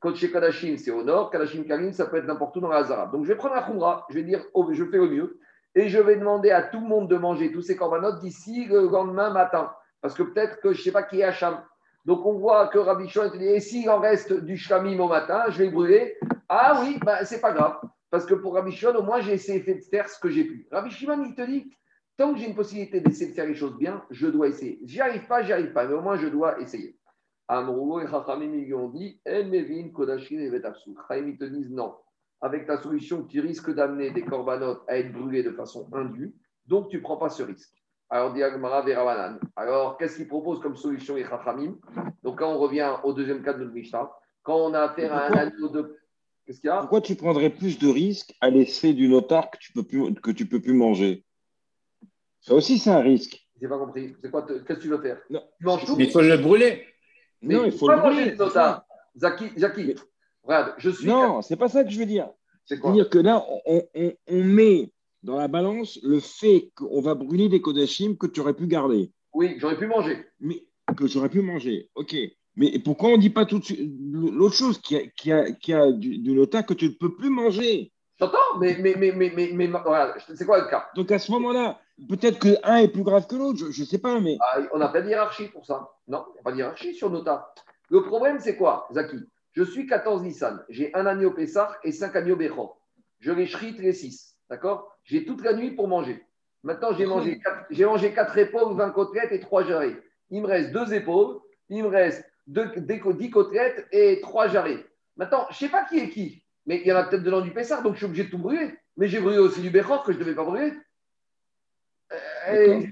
qu'Hacham. 0.00 0.16
chez 0.16 0.30
Kadashim, 0.30 0.76
c'est 0.76 0.90
au 0.90 1.02
nord. 1.02 1.30
Kadashim 1.30 1.64
Karim, 1.64 1.92
ça 1.92 2.06
peut 2.06 2.16
être 2.16 2.26
n'importe 2.26 2.56
où 2.56 2.60
dans 2.60 2.68
la 2.68 2.78
Hazara. 2.78 3.06
Donc 3.06 3.24
je 3.24 3.28
vais 3.28 3.36
prendre 3.36 3.54
un 3.54 3.62
Khumra, 3.62 4.06
je 4.10 4.14
vais 4.14 4.22
dire, 4.22 4.44
oh, 4.54 4.68
je 4.72 4.84
fais 4.84 4.98
au 4.98 5.08
mieux. 5.08 5.38
Et 5.74 5.88
je 5.88 5.98
vais 5.98 6.16
demander 6.16 6.50
à 6.50 6.62
tout 6.62 6.80
le 6.80 6.86
monde 6.86 7.08
de 7.08 7.16
manger 7.16 7.52
tous 7.52 7.62
ces 7.62 7.76
corbanotes 7.76 8.20
d'ici 8.20 8.66
le 8.66 8.88
lendemain 8.88 9.30
matin. 9.30 9.72
Parce 10.00 10.14
que 10.14 10.22
peut-être 10.22 10.60
que 10.60 10.72
je 10.72 10.78
ne 10.78 10.84
sais 10.84 10.92
pas 10.92 11.02
qui 11.02 11.20
est 11.20 11.24
Hacham. 11.24 11.62
Donc 12.04 12.24
on 12.24 12.38
voit 12.38 12.68
que 12.68 12.78
Rabbi 12.78 13.06
te 13.08 13.36
dit, 13.36 13.44
et 13.44 13.60
s'il 13.60 13.90
en 13.90 14.00
reste 14.00 14.32
du 14.32 14.56
shkamim 14.56 14.98
au 14.98 15.08
matin, 15.08 15.44
je 15.50 15.58
vais 15.58 15.70
brûler. 15.70 16.16
Ah 16.48 16.80
oui, 16.82 16.98
bah, 17.04 17.24
c'est 17.24 17.40
pas 17.40 17.52
grave. 17.52 17.76
Parce 18.10 18.24
que 18.24 18.34
pour 18.34 18.54
Rabbi 18.54 18.74
au 18.86 19.02
moins 19.02 19.20
j'ai 19.20 19.34
essayé 19.34 19.60
de 19.60 19.80
faire 19.90 20.08
ce 20.08 20.18
que 20.18 20.30
j'ai 20.30 20.44
pu. 20.44 20.66
Rabbi 20.72 20.90
Shimon, 20.90 21.22
il 21.24 21.34
te 21.34 21.42
dit, 21.42 21.70
Tant 22.18 22.34
que 22.34 22.40
j'ai 22.40 22.48
une 22.48 22.56
possibilité 22.56 23.00
d'essayer 23.00 23.30
de 23.30 23.34
faire 23.36 23.46
les 23.46 23.54
choses 23.54 23.78
bien, 23.78 24.04
je 24.10 24.26
dois 24.26 24.48
essayer. 24.48 24.80
J'y 24.84 25.00
arrive 25.00 25.28
pas, 25.28 25.40
j'y 25.42 25.52
arrive 25.52 25.72
pas, 25.72 25.86
mais 25.86 25.94
au 25.94 26.00
moins 26.00 26.16
je 26.16 26.26
dois 26.26 26.60
essayer. 26.60 26.97
Amrou 27.48 28.00
et 28.00 28.06
Chachamim 28.06 28.52
lui 28.52 28.74
ont 28.74 28.90
dit 28.90 29.20
Emevin, 29.24 29.88
Kodashin 29.88 30.38
et 30.38 30.50
Vetapsou. 30.50 30.94
Chachamim 31.08 31.36
te 31.36 31.44
disent 31.44 31.70
non. 31.70 31.94
Avec 32.40 32.66
ta 32.66 32.80
solution, 32.80 33.24
tu 33.24 33.40
risques 33.40 33.74
d'amener 33.74 34.10
des 34.10 34.22
corbanotes 34.22 34.82
à 34.86 34.98
être 34.98 35.12
brûlés 35.12 35.42
de 35.42 35.50
façon 35.50 35.88
indue, 35.92 36.34
donc 36.66 36.88
tu 36.88 36.98
ne 36.98 37.02
prends 37.02 37.16
pas 37.16 37.30
ce 37.30 37.42
risque. 37.42 37.74
Alors, 38.10 38.32
Diagmara 38.32 38.82
Verabanan. 38.82 39.40
Alors, 39.56 39.98
qu'est-ce 39.98 40.16
qu'il 40.16 40.28
propose 40.28 40.60
comme 40.60 40.76
solution 40.76 41.16
les 41.16 41.24
Chachamim? 41.24 41.76
Donc, 42.22 42.38
quand 42.38 42.52
on 42.52 42.58
revient 42.58 42.94
au 43.02 43.12
deuxième 43.12 43.42
cas 43.42 43.54
de 43.54 43.60
notre 43.60 43.72
Mishnah, 43.72 44.10
quand 44.42 44.56
on 44.56 44.72
a 44.72 44.80
affaire 44.80 45.12
à 45.12 45.26
un 45.26 45.32
anneau 45.32 45.68
de. 45.68 45.98
Qu'est-ce 46.46 46.60
qu'il 46.60 46.68
y 46.68 46.70
a? 46.70 46.78
Pourquoi 46.80 47.00
tu 47.00 47.16
prendrais 47.16 47.50
plus 47.50 47.78
de 47.78 47.88
risques 47.88 48.34
à 48.40 48.50
laisser 48.50 48.94
du 48.94 49.08
notar 49.08 49.50
que 49.50 49.58
tu 49.58 49.72
peux 49.72 49.82
plus, 49.82 50.14
que 50.14 50.30
tu 50.30 50.46
peux 50.46 50.60
plus 50.60 50.72
manger? 50.72 51.24
Ça 52.40 52.54
aussi, 52.54 52.78
c'est 52.78 52.90
un 52.90 53.00
risque. 53.00 53.46
J'ai 53.60 53.68
pas 53.68 53.78
compris. 53.78 54.14
C'est 54.22 54.30
quoi 54.30 54.46
Qu'est-ce 54.46 54.62
que 54.62 54.82
tu 54.82 54.88
veux 54.88 55.02
faire? 55.02 55.20
Non. 55.28 55.42
Tu 55.58 55.66
manges 55.66 55.84
tout? 55.84 55.96
Mais 55.96 56.04
il 56.04 56.10
faut 56.10 56.22
le 56.22 56.36
brûler. 56.38 56.86
Non, 57.42 57.64
il 57.64 57.72
faut 57.72 57.88
le 57.88 57.96
brûler. 57.96 58.36
Zaki, 59.16 59.46
Zaki, 59.56 59.94
regarde, 60.42 60.74
je 60.78 60.90
suis. 60.90 61.06
Non, 61.06 61.42
c'est 61.42 61.56
pas 61.56 61.68
ça 61.68 61.84
que 61.84 61.90
je 61.90 61.98
veux 61.98 62.06
dire. 62.06 62.28
C'est 62.64 62.78
quoi 62.78 62.90
C'est-à-dire 62.90 63.10
que 63.10 63.18
là, 63.18 63.44
on, 63.66 63.82
on, 63.94 64.12
on, 64.28 64.44
met 64.44 64.92
dans 65.22 65.36
la 65.36 65.48
balance 65.48 65.98
le 66.02 66.20
fait 66.20 66.70
qu'on 66.74 67.00
va 67.00 67.14
brûler 67.14 67.48
des 67.48 67.60
kodachim 67.60 68.16
que 68.16 68.26
tu 68.26 68.40
aurais 68.40 68.54
pu 68.54 68.66
garder. 68.66 69.10
Oui, 69.32 69.56
j'aurais 69.58 69.78
pu 69.78 69.86
manger. 69.86 70.24
Mais 70.40 70.64
que 70.96 71.06
j'aurais 71.06 71.28
pu 71.28 71.40
manger. 71.40 71.90
Ok. 71.94 72.14
Mais 72.56 72.78
pourquoi 72.80 73.10
on 73.10 73.16
ne 73.16 73.20
dit 73.20 73.30
pas 73.30 73.46
tout 73.46 73.58
de 73.58 73.64
suite 73.64 73.90
l'autre 74.10 74.54
chose 74.54 74.80
qui 74.80 74.96
a, 74.96 75.06
qui 75.06 75.30
a, 75.32 75.52
qui 75.52 75.72
a 75.72 75.92
du, 75.92 76.18
du 76.18 76.32
nota 76.32 76.62
que 76.62 76.74
tu 76.74 76.86
ne 76.86 76.94
peux 76.94 77.14
plus 77.14 77.30
manger? 77.30 77.92
J'entends, 78.18 78.58
mais, 78.58 78.76
mais, 78.80 78.94
mais, 78.96 79.12
mais, 79.12 79.32
mais, 79.34 79.50
mais, 79.52 79.70
c'est 80.34 80.44
quoi 80.44 80.60
le 80.60 80.68
cas? 80.68 80.88
Donc 80.96 81.12
à 81.12 81.18
ce 81.18 81.30
moment-là, 81.32 81.78
peut-être 82.08 82.38
que 82.40 82.56
un 82.64 82.78
est 82.78 82.88
plus 82.88 83.04
grave 83.04 83.26
que 83.26 83.36
l'autre, 83.36 83.70
je 83.70 83.80
ne 83.80 83.86
sais 83.86 83.98
pas, 83.98 84.18
mais. 84.18 84.36
Ah, 84.40 84.58
on 84.72 84.78
n'a 84.78 84.88
pas 84.88 85.02
de 85.02 85.08
hiérarchie 85.08 85.48
pour 85.48 85.64
ça. 85.64 85.88
Non, 86.08 86.24
il 86.30 86.32
n'y 86.34 86.40
a 86.40 86.42
pas 86.42 86.52
de 86.52 86.56
hiérarchie 86.56 86.94
sur 86.94 87.10
Nota. 87.10 87.52
Le 87.90 88.02
problème, 88.02 88.40
c'est 88.40 88.56
quoi, 88.56 88.88
Zaki? 88.92 89.18
Je 89.52 89.62
suis 89.62 89.86
14 89.86 90.22
Nissan. 90.22 90.62
J'ai 90.68 90.94
un 90.94 91.06
agneau 91.06 91.30
Pessah 91.30 91.78
et 91.84 91.92
5 91.92 92.14
agneaux 92.16 92.36
Bechor. 92.36 92.80
Je 93.20 93.32
les 93.32 93.46
shrite 93.46 93.78
les 93.78 93.92
6. 93.92 94.36
D'accord? 94.50 94.96
J'ai 95.04 95.24
toute 95.24 95.42
la 95.42 95.52
nuit 95.52 95.70
pour 95.72 95.88
manger. 95.88 96.24
Maintenant, 96.64 96.92
j'ai 96.92 97.06
mangé, 97.06 97.38
4, 97.44 97.66
j'ai 97.70 97.84
mangé 97.84 98.12
4 98.12 98.36
épaules, 98.38 98.76
20 98.76 98.90
côtelettes 98.90 99.32
et 99.32 99.40
3 99.40 99.64
jarrets. 99.64 99.96
Il 100.30 100.42
me 100.42 100.46
reste 100.46 100.72
2 100.72 100.92
épaules, 100.94 101.38
il 101.68 101.84
me 101.84 101.88
reste 101.88 102.24
10 102.46 103.30
côtelettes 103.30 103.86
et 103.92 104.20
3 104.20 104.48
jarrets. 104.48 104.84
Maintenant, 105.16 105.46
je 105.50 105.54
ne 105.54 105.68
sais 105.68 105.72
pas 105.72 105.84
qui 105.84 105.98
est 105.98 106.10
qui, 106.10 106.42
mais 106.68 106.82
il 106.84 106.86
y 106.86 106.92
en 106.92 106.96
a 106.96 107.04
peut-être 107.04 107.22
dedans 107.22 107.40
du 107.40 107.50
Pessah, 107.50 107.80
donc 107.80 107.94
je 107.94 107.98
suis 107.98 108.06
obligé 108.06 108.24
de 108.24 108.28
tout 108.28 108.36
brûler. 108.36 108.74
Mais 108.98 109.08
j'ai 109.08 109.20
brûlé 109.20 109.38
aussi 109.38 109.62
du 109.62 109.70
Bechor 109.70 110.02
que 110.02 110.12
je 110.12 110.18
ne 110.18 110.22
devais 110.22 110.34
pas 110.34 110.44
brûler. 110.44 110.74
Euh, 112.50 112.82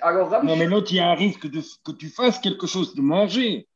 alors, 0.00 0.42
non, 0.42 0.56
mais 0.56 0.66
l'autre, 0.66 0.88
il 0.90 0.96
y 0.96 1.00
a 1.00 1.08
un 1.08 1.14
risque 1.14 1.48
de, 1.48 1.60
que 1.84 1.92
tu 1.92 2.08
fasses 2.08 2.40
quelque 2.40 2.66
chose 2.66 2.96
de 2.96 3.00
manger. 3.00 3.68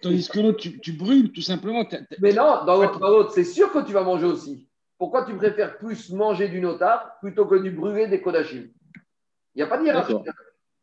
Tandis 0.00 0.26
que 0.28 0.40
l'autre, 0.40 0.58
tu, 0.58 0.92
brûles 0.92 1.32
tout 1.32 1.42
simplement. 1.42 1.86
Mais 2.20 2.32
non, 2.32 2.64
dans 2.64 2.80
l'autre, 2.80 3.32
c'est 3.34 3.44
sûr 3.44 3.70
que 3.72 3.84
tu 3.84 3.92
vas 3.92 4.04
manger 4.04 4.26
aussi. 4.26 4.66
Pourquoi 4.96 5.26
tu 5.26 5.34
préfères 5.34 5.76
plus 5.76 6.10
manger 6.10 6.48
du 6.48 6.62
notard 6.62 7.18
plutôt 7.20 7.44
que 7.44 7.56
du 7.56 7.70
brûler 7.70 8.06
des 8.06 8.22
kodachim 8.22 8.70
Il 9.54 9.56
n'y 9.56 9.62
a 9.62 9.66
pas 9.66 9.76
de 9.76 9.84
hiérarchie. 9.84 10.14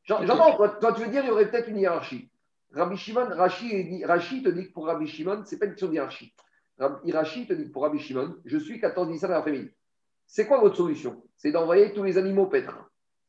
J'entends, 0.04 0.56
toi, 0.56 0.94
tu 0.94 1.02
veux 1.02 1.10
dire 1.10 1.24
il 1.24 1.30
y 1.30 1.32
aurait 1.32 1.50
peut-être 1.50 1.70
une 1.70 1.80
hiérarchie. 1.80 2.30
Rabbi 2.74 2.98
Shimon, 2.98 3.30
Rashi, 3.32 4.04
Rashi 4.06 4.44
te 4.44 4.50
dit 4.50 4.68
que 4.68 4.74
pour 4.74 4.86
Rabbi 4.86 5.08
Shimon, 5.08 5.44
ce 5.44 5.56
n'est 5.56 5.60
pas 5.60 5.66
une 5.66 5.72
question 5.72 5.88
de 5.88 5.94
hiérarchie. 5.94 6.34
Rashi 6.80 7.48
te 7.48 7.54
dit 7.54 7.66
pour 7.66 7.84
Rabbi 7.84 8.00
Shimon, 8.00 8.36
je 8.46 8.58
suis 8.58 8.80
14 8.80 9.10
Nissan 9.10 9.32
l'après-midi. 9.32 9.70
C'est 10.26 10.46
quoi 10.46 10.60
votre 10.60 10.76
solution? 10.76 11.24
C'est 11.38 11.52
d'envoyer 11.52 11.94
tous 11.94 12.04
les 12.04 12.18
animaux 12.18 12.48
paître 12.48 12.78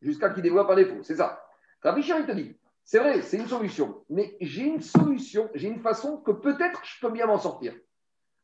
jusqu'à 0.02 0.30
qu'ils 0.30 0.42
dévoient 0.42 0.66
par 0.66 0.76
défaut. 0.76 1.02
C'est 1.02 1.16
ça. 1.16 1.42
Rabbi 1.82 2.02
Shimon 2.02 2.26
te 2.26 2.32
dit 2.32 2.56
c'est 2.84 3.00
vrai, 3.00 3.20
c'est 3.20 3.36
une 3.36 3.46
solution, 3.46 4.02
mais 4.08 4.34
j'ai 4.40 4.62
une 4.62 4.80
solution, 4.80 5.50
j'ai 5.54 5.68
une 5.68 5.80
façon 5.80 6.16
que 6.16 6.30
peut-être 6.30 6.80
je 6.84 6.98
peux 7.00 7.12
bien 7.12 7.26
m'en 7.26 7.36
sortir. 7.36 7.74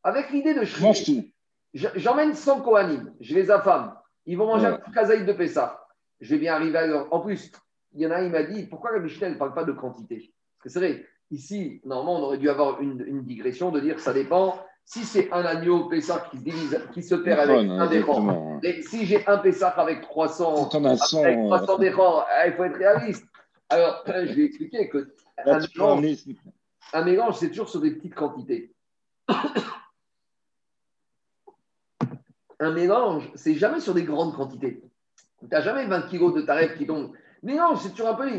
Avec 0.02 0.28
l'idée 0.30 0.52
de 0.52 0.64
Shri, 0.64 1.32
j'emmène 1.72 2.34
100 2.34 2.60
Kohanim, 2.60 3.14
je 3.20 3.34
les 3.34 3.50
affame, 3.50 3.96
ils 4.26 4.36
vont 4.36 4.46
manger 4.46 4.66
un 4.66 4.76
petit 4.76 4.92
kazaï 4.92 5.24
de 5.24 5.32
Pessah. 5.32 5.86
Je 6.20 6.34
vais 6.34 6.40
bien 6.40 6.54
arriver 6.54 6.76
à 6.76 6.86
leur... 6.86 7.12
En 7.12 7.20
plus, 7.20 7.52
il 7.94 8.02
y 8.02 8.06
en 8.06 8.10
a 8.10 8.16
un, 8.16 8.24
il 8.24 8.30
m'a 8.30 8.42
dit 8.42 8.66
pourquoi 8.66 8.92
la 8.92 9.00
Mishnah 9.00 9.30
ne 9.30 9.36
parle 9.36 9.54
pas 9.54 9.64
de 9.64 9.72
quantité? 9.72 10.16
Parce 10.16 10.64
que 10.64 10.68
c'est 10.68 10.78
vrai, 10.78 11.06
ici, 11.30 11.80
normalement, 11.84 12.18
on 12.18 12.22
aurait 12.24 12.38
dû 12.38 12.48
avoir 12.48 12.80
une, 12.80 13.22
digression 13.24 13.70
de 13.70 13.80
dire 13.80 14.00
ça 14.00 14.12
dépend. 14.12 14.58
Si 14.86 15.04
c'est 15.04 15.32
un 15.32 15.44
agneau 15.44 15.88
Pessah 15.88 16.26
qui 16.30 16.36
se, 16.36 16.42
divise, 16.42 16.80
qui 16.92 17.02
se 17.02 17.14
perd 17.14 17.40
avec 17.40 17.68
un 17.70 18.60
et 18.62 18.82
si 18.82 19.06
j'ai 19.06 19.26
un 19.26 19.38
Pessah 19.38 19.68
avec 19.68 20.02
300, 20.02 20.68
avec 20.74 21.38
300 21.46 21.78
décors, 21.78 22.26
il 22.46 22.52
faut 22.52 22.64
être 22.64 22.76
réaliste. 22.76 23.24
Alors, 23.70 24.04
je 24.06 24.34
vais 24.34 24.44
expliquer 24.44 24.88
que 24.88 25.14
un 26.92 27.04
mélange, 27.04 27.36
c'est 27.36 27.48
toujours 27.48 27.68
sur 27.68 27.80
des 27.80 27.92
petites 27.92 28.14
quantités. 28.14 28.72
un 32.60 32.72
mélange, 32.72 33.30
c'est 33.34 33.54
jamais 33.54 33.80
sur 33.80 33.94
des 33.94 34.04
grandes 34.04 34.36
quantités. 34.36 34.82
Tu 35.40 35.46
n'as 35.50 35.60
jamais 35.60 35.86
20 35.86 36.02
kilos 36.02 36.34
de 36.34 36.42
taref 36.42 36.76
qui 36.78 36.86
tombent. 36.86 37.12
Mélange, 37.42 37.80
c'est 37.82 37.90
toujours 37.90 38.08
un 38.08 38.14
peu. 38.14 38.30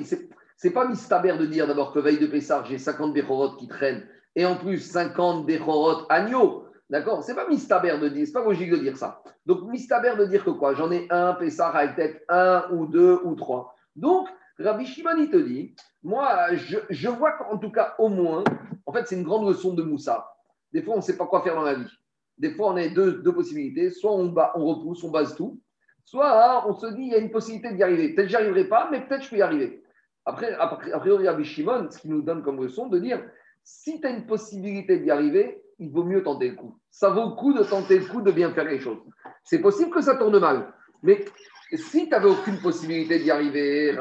C'est 0.58 0.72
pas 0.72 0.88
mistaber 0.88 1.36
de 1.38 1.46
dire 1.46 1.68
d'abord 1.68 1.92
que 1.92 2.00
veille 2.00 2.20
de 2.20 2.28
Pessar, 2.28 2.66
j'ai 2.66 2.78
50 2.78 3.14
béchorot 3.14 3.58
qui 3.58 3.68
traînent 3.68 4.08
et 4.36 4.46
en 4.46 4.56
plus 4.56 4.80
50 4.80 5.46
béchorot 5.46 6.06
agneaux. 6.10 6.66
D'accord? 6.90 7.24
C'est 7.24 7.36
pas 7.36 7.48
mistaber 7.48 7.98
de 7.98 8.10
dire, 8.10 8.28
c'est 8.28 8.34
pas 8.34 8.44
logique 8.44 8.70
de 8.70 8.78
dire 8.78 8.98
ça. 8.98 9.24
Donc, 9.46 9.64
mistaber 9.64 10.16
de 10.18 10.26
dire 10.26 10.44
que 10.44 10.52
quoi? 10.52 10.76
J'en 10.76 10.92
ai 10.92 11.08
un 11.10 11.34
Pessar 11.34 11.76
avec 11.76 12.24
un 12.30 12.66
ou 12.72 12.86
deux 12.86 13.20
ou 13.24 13.36
trois. 13.36 13.76
Donc, 13.96 14.28
Rabbi 14.60 14.86
Shimon, 14.86 15.18
il 15.18 15.30
te 15.30 15.38
dit, 15.38 15.76
moi, 16.04 16.54
je, 16.54 17.10
vois 17.10 17.34
qu'en 17.34 17.58
tout 17.58 17.72
cas, 17.72 17.96
au 17.98 18.10
moins, 18.10 18.44
en 18.86 18.94
fait, 18.94 19.08
c'est 19.08 19.16
une 19.16 19.24
grande 19.24 19.48
leçon 19.48 19.74
de 19.74 19.84
Moussa. 19.84 20.32
Des 20.72 20.82
fois, 20.82 20.94
on 20.94 20.98
ne 20.98 21.04
sait 21.04 21.18
pas 21.18 21.26
quoi 21.26 21.42
faire 21.42 21.56
dans 21.56 21.64
la 21.64 21.76
vie. 21.76 21.92
Des 22.38 22.52
fois, 22.52 22.72
on 22.72 22.78
a 22.78 22.88
deux, 22.88 23.22
deux 23.24 23.34
possibilités. 23.34 23.90
Soit 23.90 24.12
on, 24.12 24.32
repousse, 24.32 25.04
on 25.04 25.10
base 25.10 25.36
tout. 25.36 25.60
Soit 26.04 26.68
on 26.68 26.74
se 26.74 26.88
dit, 26.88 27.02
il 27.02 27.08
y 27.10 27.16
a 27.16 27.18
une 27.18 27.32
possibilité 27.32 27.74
d'y 27.74 27.82
arriver. 27.82 28.14
Peut-être 28.14 28.30
j'y 28.30 28.36
arriverai 28.36 28.66
pas, 28.66 28.90
mais 28.92 29.02
peut-être 29.02 29.24
je 29.24 29.30
peux 29.30 29.38
y 29.38 29.42
arriver. 29.42 29.82
Après, 30.26 30.54
a 30.54 31.00
priori, 31.00 31.28
Rabbi 31.28 31.44
Shimon, 31.44 31.90
ce 31.90 32.00
qui 32.00 32.10
nous 32.10 32.22
donne 32.22 32.44
comme 32.44 32.62
leçon 32.62 32.88
de 32.88 33.00
dire, 33.00 33.24
si 33.66 34.00
tu 34.00 34.08
as 34.08 34.12
une 34.12 34.26
possibilité 34.28 35.00
d'y 35.00 35.12
arriver, 35.12 35.62
il 35.80 35.92
vaut 35.92 36.04
mieux 36.04 36.24
tenter 36.24 36.50
le 36.50 36.56
coup. 36.56 36.80
Ça 36.92 37.10
vaut 37.10 37.32
le 37.32 37.36
coup 37.36 37.52
de 37.52 37.64
tenter 37.64 38.00
le 38.00 38.06
coup 38.06 38.22
de 38.22 38.32
bien 38.32 38.54
faire 38.54 38.64
les 38.64 38.80
choses. 38.80 39.00
C'est 39.44 39.60
possible 39.60 39.92
que 39.92 40.02
ça 40.02 40.16
tourne 40.16 40.40
mal, 40.40 40.72
mais 41.02 41.26
si 41.74 42.06
tu 42.06 42.10
n'avais 42.10 42.30
aucune 42.30 42.62
possibilité 42.62 43.20
d'y 43.20 43.32
arriver, 43.32 43.98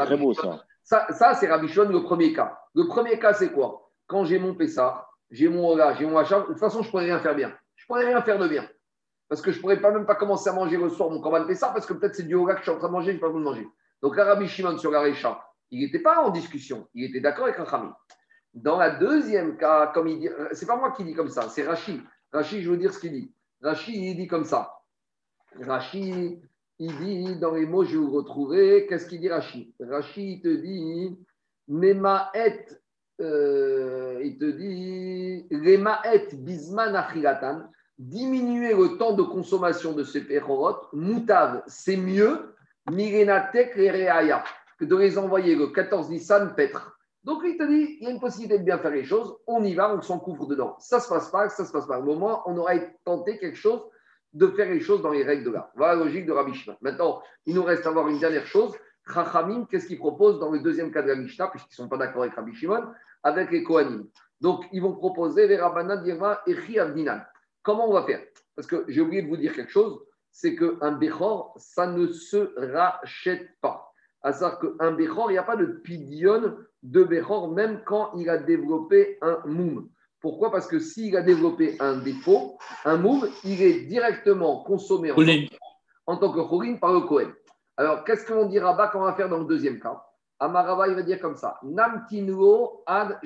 ça, 0.82 1.06
ça, 1.10 1.34
c'est 1.34 1.48
Rabichon 1.48 1.88
le 1.88 2.02
premier 2.02 2.34
cas. 2.34 2.58
Le 2.74 2.86
premier 2.86 3.18
cas, 3.18 3.32
c'est 3.32 3.52
quoi? 3.52 3.90
Quand 4.06 4.24
j'ai 4.26 4.38
mon 4.38 4.54
Pessah, 4.54 5.08
j'ai 5.30 5.48
mon 5.48 5.66
Ola, 5.66 5.94
j'ai 5.94 6.04
mon 6.04 6.18
Hacham, 6.18 6.42
de 6.42 6.46
toute 6.48 6.58
façon, 6.58 6.82
je 6.82 6.88
ne 6.88 6.90
pourrais 6.90 7.04
rien 7.04 7.18
faire 7.18 7.34
bien. 7.34 7.56
Je 7.74 7.84
ne 7.84 7.86
pourrais 7.86 8.04
rien 8.04 8.20
faire 8.20 8.38
de 8.38 8.46
bien. 8.46 8.68
Parce 9.28 9.40
que 9.40 9.50
je 9.50 9.56
ne 9.56 9.62
pourrais 9.62 9.80
pas 9.80 9.90
même 9.90 10.04
pas 10.04 10.14
commencer 10.14 10.50
à 10.50 10.52
manger 10.52 10.76
le 10.76 10.90
soir 10.90 11.08
mon 11.08 11.22
Korban 11.22 11.46
Pessah, 11.46 11.70
parce 11.70 11.86
que 11.86 11.94
peut-être 11.94 12.14
c'est 12.14 12.28
du 12.28 12.34
Ola 12.34 12.52
que 12.52 12.58
je 12.58 12.64
suis 12.64 12.70
en 12.70 12.78
train 12.78 12.88
de 12.88 12.92
manger, 12.92 13.12
je 13.12 13.16
n'ai 13.16 13.20
pas 13.20 13.28
de 13.28 13.32
manger. 13.32 13.66
Donc, 14.02 14.14
Rabbi 14.14 14.46
Shimon 14.46 14.76
sur 14.76 14.90
la 14.90 15.00
Récha, 15.00 15.42
il 15.70 15.80
n'était 15.80 16.00
pas 16.00 16.22
en 16.22 16.28
discussion, 16.28 16.86
il 16.92 17.06
était 17.06 17.20
d'accord 17.20 17.46
avec 17.46 17.58
un 17.58 17.64
Khami. 17.64 17.88
Dans 18.54 18.78
la 18.78 18.90
deuxième 18.90 19.56
cas, 19.56 19.88
comme 19.88 20.06
il 20.06 20.20
dit, 20.20 20.28
c'est 20.52 20.66
pas 20.66 20.76
moi 20.76 20.92
qui 20.92 21.04
dis 21.04 21.14
comme 21.14 21.28
ça, 21.28 21.48
c'est 21.48 21.66
Rachid. 21.66 22.00
Rachid, 22.32 22.62
je 22.62 22.70
veux 22.70 22.76
dire 22.76 22.94
ce 22.94 23.00
qu'il 23.00 23.12
dit. 23.12 23.32
Rachid, 23.60 23.96
il 23.96 24.16
dit 24.16 24.28
comme 24.28 24.44
ça. 24.44 24.80
Rachid, 25.60 26.40
il 26.78 26.98
dit 26.98 27.36
dans 27.36 27.52
les 27.52 27.66
mots, 27.66 27.84
je 27.84 27.98
vais 27.98 28.04
vous 28.04 28.12
retrouver, 28.12 28.86
qu'est-ce 28.86 29.06
qu'il 29.06 29.20
dit 29.20 29.28
Rachid 29.28 29.72
Rachid, 29.80 30.42
te 30.42 30.54
dit, 30.54 31.18
Memaet, 31.66 32.80
euh, 33.20 34.20
il 34.22 34.38
te 34.38 34.44
dit, 34.44 35.46
Lemaet 35.50 36.34
bisman 36.34 36.96
diminuer 37.98 38.74
le 38.74 38.96
temps 38.98 39.14
de 39.14 39.22
consommation 39.22 39.92
de 39.92 40.04
ces 40.04 40.20
pérorot, 40.20 40.88
moutav, 40.92 41.62
c'est 41.66 41.96
mieux, 41.96 42.54
mirenatek 42.90 43.74
reaya, 43.74 44.44
que 44.78 44.84
de 44.84 44.96
les 44.96 45.16
envoyer 45.16 45.54
le 45.54 45.68
14 45.68 46.10
Nissan 46.10 46.54
Petre. 46.54 46.93
Donc 47.24 47.42
il 47.44 47.56
te 47.56 47.62
dit, 47.64 47.96
il 48.00 48.04
y 48.04 48.06
a 48.06 48.10
une 48.10 48.20
possibilité 48.20 48.58
de 48.58 48.64
bien 48.64 48.78
faire 48.78 48.90
les 48.90 49.04
choses, 49.04 49.34
on 49.46 49.64
y 49.64 49.74
va, 49.74 49.94
on 49.94 50.02
s'en 50.02 50.18
couvre 50.18 50.46
dedans. 50.46 50.76
Ça 50.78 51.00
se 51.00 51.08
passe 51.08 51.30
pas, 51.30 51.48
ça 51.48 51.64
se 51.64 51.72
passe 51.72 51.86
pas. 51.86 51.98
Au 51.98 52.04
moment, 52.04 52.42
on 52.46 52.56
aura 52.58 52.72
tenté 53.04 53.38
quelque 53.38 53.56
chose 53.56 53.80
de 54.34 54.48
faire 54.48 54.68
les 54.68 54.80
choses 54.80 55.00
dans 55.00 55.10
les 55.10 55.22
règles 55.22 55.44
de 55.44 55.50
l'art. 55.50 55.70
Voilà 55.74 55.94
la 55.94 56.04
logique 56.04 56.26
de 56.26 56.32
Rabbi 56.32 56.52
Shimon. 56.52 56.76
Maintenant, 56.82 57.22
il 57.46 57.54
nous 57.54 57.62
reste 57.62 57.86
à 57.86 57.90
voir 57.90 58.08
une 58.08 58.18
dernière 58.18 58.46
chose. 58.46 58.76
Chachamim, 59.12 59.66
qu'est-ce 59.70 59.86
qu'ils 59.86 59.98
proposent 59.98 60.38
dans 60.38 60.50
le 60.50 60.60
deuxième 60.60 60.90
cas 60.92 61.02
de 61.02 61.08
la 61.08 61.16
Mishnah, 61.16 61.48
puisqu'ils 61.48 61.80
ne 61.80 61.84
sont 61.84 61.88
pas 61.88 61.96
d'accord 61.96 62.22
avec 62.22 62.34
Rabbi 62.34 62.54
Shimon, 62.54 62.84
avec 63.22 63.50
les 63.50 63.62
Kohanim. 63.62 64.06
Donc, 64.40 64.66
ils 64.72 64.82
vont 64.82 64.94
proposer 64.94 65.46
les 65.46 65.56
Rabbanan 65.56 66.02
Dirma 66.02 66.40
et 66.46 66.78
Abdinan. 66.78 67.20
Comment 67.62 67.88
on 67.88 67.92
va 67.94 68.02
faire? 68.02 68.22
Parce 68.54 68.66
que 68.66 68.84
j'ai 68.88 69.00
oublié 69.00 69.22
de 69.22 69.28
vous 69.28 69.36
dire 69.36 69.54
quelque 69.54 69.72
chose, 69.72 69.98
c'est 70.30 70.56
qu'un 70.56 70.92
Bechor, 70.92 71.54
ça 71.56 71.86
ne 71.86 72.08
se 72.08 72.52
rachète 72.56 73.48
pas. 73.60 73.93
À 74.24 74.32
savoir 74.32 74.58
qu'un 74.58 74.90
Bechor, 74.90 75.30
il 75.30 75.34
n'y 75.34 75.38
a 75.38 75.44
pas 75.44 75.56
de 75.56 75.66
pidion 75.66 76.56
de 76.82 77.04
Bechor, 77.04 77.52
même 77.52 77.82
quand 77.84 78.10
il 78.16 78.28
a 78.28 78.38
développé 78.38 79.18
un 79.22 79.38
Moum. 79.46 79.88
Pourquoi? 80.24 80.50
Parce 80.50 80.66
que 80.66 80.78
s'il 80.78 81.14
a 81.18 81.20
développé 81.20 81.76
un 81.80 81.98
défaut, 81.98 82.56
un 82.86 82.96
move, 82.96 83.28
il 83.44 83.60
est 83.60 83.80
directement 83.82 84.64
consommé 84.64 85.12
en, 86.06 86.16
tant 86.16 86.32
que 86.32 86.40
chorin 86.40 86.76
par 86.76 86.94
le 86.94 87.00
Kohen. 87.02 87.30
Alors, 87.76 88.04
qu'est-ce 88.04 88.26
qu'on 88.26 88.46
dira 88.46 88.72
bas 88.72 88.88
qu'on 88.88 89.02
va 89.02 89.12
faire 89.12 89.28
dans 89.28 89.36
le 89.36 89.44
deuxième 89.44 89.80
cas? 89.80 90.02
Amarava, 90.38 90.88
il 90.88 90.94
va 90.94 91.02
dire 91.02 91.20
comme 91.20 91.36
ça 91.36 91.58
Namtinuo 91.62 92.82
ad. 92.86 93.20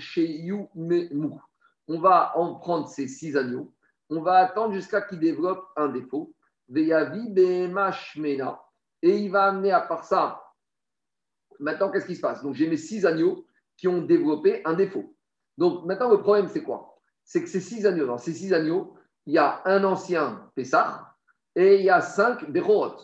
On 1.86 2.00
va 2.00 2.32
en 2.36 2.54
prendre 2.56 2.88
ces 2.88 3.06
six 3.06 3.36
agneaux. 3.36 3.72
On 4.10 4.20
va 4.20 4.38
attendre 4.38 4.74
jusqu'à 4.74 5.02
qu'il 5.02 5.20
développe 5.20 5.68
un 5.76 5.90
défaut. 5.90 6.32
Veyavi 6.68 7.30
mena. 7.30 8.60
Et 9.02 9.18
il 9.18 9.30
va 9.30 9.44
amener 9.44 9.70
à 9.70 9.82
part 9.82 10.02
ça. 10.02 10.42
Maintenant, 11.58 11.90
qu'est-ce 11.90 12.06
qui 12.06 12.16
se 12.16 12.20
passe? 12.20 12.42
Donc, 12.42 12.54
j'ai 12.54 12.68
mes 12.68 12.76
six 12.76 13.04
agneaux 13.06 13.46
qui 13.78 13.88
ont 13.88 14.02
développé 14.02 14.60
un 14.64 14.74
défaut. 14.74 15.14
Donc 15.56 15.84
maintenant, 15.86 16.10
le 16.10 16.20
problème, 16.20 16.48
c'est 16.48 16.62
quoi? 16.62 16.98
C'est 17.24 17.42
que 17.42 17.48
ces 17.48 17.60
six 17.60 17.86
agneaux, 17.86 18.06
dans 18.06 18.18
ces 18.18 18.32
six 18.32 18.52
agneaux, 18.52 18.94
il 19.26 19.34
y 19.34 19.38
a 19.38 19.62
un 19.64 19.84
ancien 19.84 20.50
Pessah 20.54 21.14
et 21.54 21.76
il 21.76 21.84
y 21.84 21.90
a 21.90 22.00
cinq 22.00 22.50
Bechorot. 22.50 22.96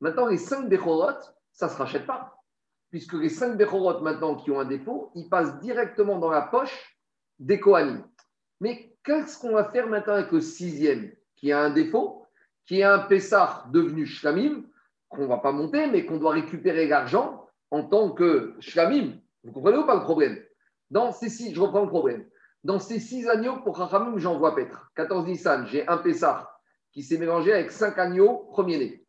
Maintenant, 0.00 0.26
les 0.26 0.36
cinq 0.38 0.68
Bechorot, 0.68 1.20
ça 1.52 1.66
ne 1.66 1.70
se 1.70 1.76
rachète 1.76 2.06
pas. 2.06 2.36
Puisque 2.90 3.14
les 3.14 3.28
cinq 3.28 3.56
Bechorot, 3.56 4.00
maintenant, 4.00 4.36
qui 4.36 4.50
ont 4.50 4.60
un 4.60 4.64
défaut, 4.64 5.10
ils 5.14 5.28
passent 5.28 5.58
directement 5.60 6.18
dans 6.18 6.30
la 6.30 6.42
poche 6.42 6.98
des 7.38 7.58
Kohanim. 7.58 8.04
Mais 8.60 8.94
qu'est-ce 9.04 9.38
qu'on 9.38 9.52
va 9.52 9.64
faire 9.64 9.88
maintenant 9.88 10.14
avec 10.14 10.30
le 10.32 10.40
sixième 10.40 11.12
qui 11.36 11.50
a 11.50 11.60
un 11.60 11.70
défaut, 11.70 12.26
qui 12.66 12.80
est 12.80 12.84
un 12.84 13.00
Pessah 13.00 13.64
devenu 13.70 14.06
Shlamim, 14.06 14.64
qu'on 15.08 15.22
ne 15.22 15.26
va 15.26 15.38
pas 15.38 15.52
monter, 15.52 15.88
mais 15.88 16.06
qu'on 16.06 16.18
doit 16.18 16.32
récupérer 16.32 16.86
l'argent 16.86 17.48
en 17.72 17.82
tant 17.82 18.10
que 18.10 18.54
Shlamim 18.60 19.14
Vous 19.42 19.52
comprenez 19.52 19.78
ou 19.78 19.86
pas 19.86 19.96
le 19.96 20.02
problème? 20.02 20.38
Dans 20.90 21.10
ces 21.10 21.30
six, 21.30 21.54
je 21.54 21.60
reprends 21.60 21.82
le 21.82 21.88
problème. 21.88 22.26
Dans 22.64 22.78
ces 22.78 23.00
six 23.00 23.26
agneaux, 23.28 23.56
pour 23.64 23.76
Chachamim, 23.76 24.18
j'en 24.18 24.38
vois 24.38 24.54
Petre. 24.54 24.92
14 24.94 25.26
Nissan, 25.26 25.66
j'ai 25.66 25.88
un 25.88 25.96
Pessah 25.96 26.50
qui 26.92 27.02
s'est 27.02 27.16
mélangé 27.16 27.52
avec 27.52 27.72
cinq 27.72 27.98
agneaux 27.98 28.46
premier-né. 28.50 29.04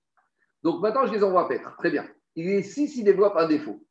Donc 0.64 0.82
maintenant, 0.82 1.06
je 1.06 1.12
les 1.12 1.24
envoie 1.24 1.48
Petre. 1.50 1.76
Très 1.78 1.92
bien. 1.92 2.08
Il 2.36 2.50
est 2.50 2.64
six, 2.64 2.96
il 2.96 3.04
développe 3.04 3.36
un 3.36 3.48
défaut. 3.48 3.86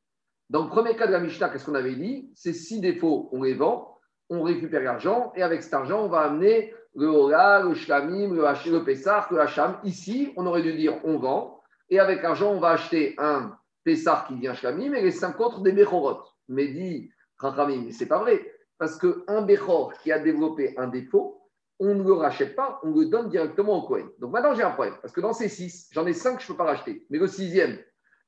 Dans 0.48 0.64
le 0.64 0.70
premier 0.70 0.96
cas 0.96 1.06
de 1.06 1.12
la 1.12 1.20
Mishnah, 1.20 1.50
qu'est-ce 1.50 1.66
qu'on 1.66 1.74
avait 1.74 1.94
dit? 1.94 2.32
Ces 2.34 2.54
six 2.54 2.80
défauts, 2.80 3.28
on 3.32 3.42
les 3.42 3.54
vend, 3.54 3.98
on 4.30 4.42
récupère 4.42 4.82
l'argent 4.82 5.32
et 5.36 5.42
avec 5.42 5.62
cet 5.62 5.74
argent, 5.74 6.02
on 6.02 6.08
va 6.08 6.20
amener 6.20 6.74
le 6.94 7.08
Hola, 7.08 7.62
le 7.62 7.74
Shlamim, 7.74 8.34
le, 8.34 8.42
H, 8.44 8.70
le 8.70 8.82
Pessah, 8.84 9.28
le 9.30 9.38
Hacham. 9.38 9.78
Ici, 9.84 10.32
on 10.36 10.46
aurait 10.46 10.62
dû 10.62 10.72
dire 10.72 10.98
on 11.04 11.18
vend 11.18 11.60
et 11.90 12.00
avec 12.00 12.22
l'argent, 12.22 12.52
on 12.52 12.58
va 12.58 12.70
acheter 12.70 13.14
un 13.18 13.54
Pessah 13.84 14.24
qui 14.28 14.36
vient 14.36 14.54
Shlamim 14.54 14.94
et 14.94 15.02
les 15.02 15.10
cinq 15.10 15.40
autres 15.40 15.60
des 15.60 15.72
Bechorot. 15.72 16.22
Mais 16.48 16.68
dit 16.68 17.10
Rachamim, 17.38 17.90
c'est 17.90 18.06
pas 18.06 18.18
vrai 18.18 18.40
parce 18.78 18.98
qu'un 18.98 19.42
Bechor 19.42 19.92
qui 20.02 20.10
a 20.10 20.18
développé 20.18 20.74
un 20.76 20.88
défaut, 20.88 21.40
on 21.78 21.94
ne 21.94 22.02
le 22.02 22.14
rachète 22.14 22.56
pas, 22.56 22.80
on 22.82 22.90
le 22.90 23.06
donne 23.06 23.28
directement 23.28 23.78
au 23.78 23.86
Kohen. 23.86 24.08
Donc 24.18 24.32
maintenant, 24.32 24.54
j'ai 24.54 24.62
un 24.62 24.70
problème 24.70 24.96
parce 25.00 25.12
que 25.12 25.20
dans 25.20 25.32
ces 25.32 25.48
six, 25.48 25.88
j'en 25.92 26.06
ai 26.06 26.12
cinq 26.12 26.36
que 26.36 26.42
je 26.42 26.46
ne 26.46 26.52
peux 26.52 26.58
pas 26.58 26.70
racheter. 26.70 27.06
Mais 27.10 27.18
le 27.18 27.26
sixième, 27.26 27.78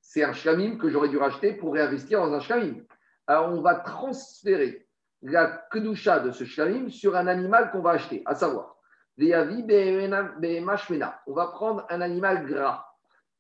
c'est 0.01 0.23
un 0.23 0.33
Shlamim 0.33 0.77
que 0.77 0.89
j'aurais 0.89 1.09
dû 1.09 1.17
racheter 1.17 1.55
pour 1.55 1.75
réinvestir 1.75 2.21
dans 2.21 2.33
un 2.33 2.41
Shlamim. 2.41 2.85
Alors, 3.27 3.53
on 3.53 3.63
va 3.63 3.77
transférer 3.77 4.87
la 5.23 5.47
Kedusha 5.73 6.21
de 6.21 6.31
ce 6.31 6.45
Shlamim 6.45 6.89
sur 6.89 7.17
un 7.17 7.27
animal 7.27 7.71
qu'on 7.71 7.81
va 7.81 7.93
acheter, 7.93 8.23
à 8.27 8.35
savoir, 8.35 8.77
on 9.19 11.33
va 11.33 11.47
prendre 11.47 11.87
un 11.89 12.01
animal 12.01 12.47
gras 12.47 12.87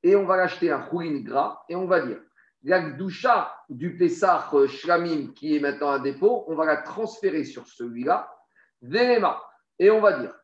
et 0.04 0.14
on 0.14 0.24
va 0.24 0.36
l'acheter 0.36 0.70
un 0.70 0.86
choulin 0.88 1.20
gras 1.20 1.64
et 1.68 1.74
on 1.74 1.86
va 1.86 2.00
dire, 2.00 2.20
la 2.62 2.80
Kedusha 2.82 3.52
du 3.68 3.96
Pessah 3.96 4.48
Shlamim 4.68 5.32
qui 5.34 5.56
est 5.56 5.60
maintenant 5.60 5.90
un 5.90 5.98
dépôt, 5.98 6.44
on 6.46 6.54
va 6.54 6.66
la 6.66 6.76
transférer 6.76 7.44
sur 7.44 7.66
celui-là, 7.66 8.30
et 9.78 9.90
on 9.90 10.00
va 10.00 10.12
dire, 10.20 10.34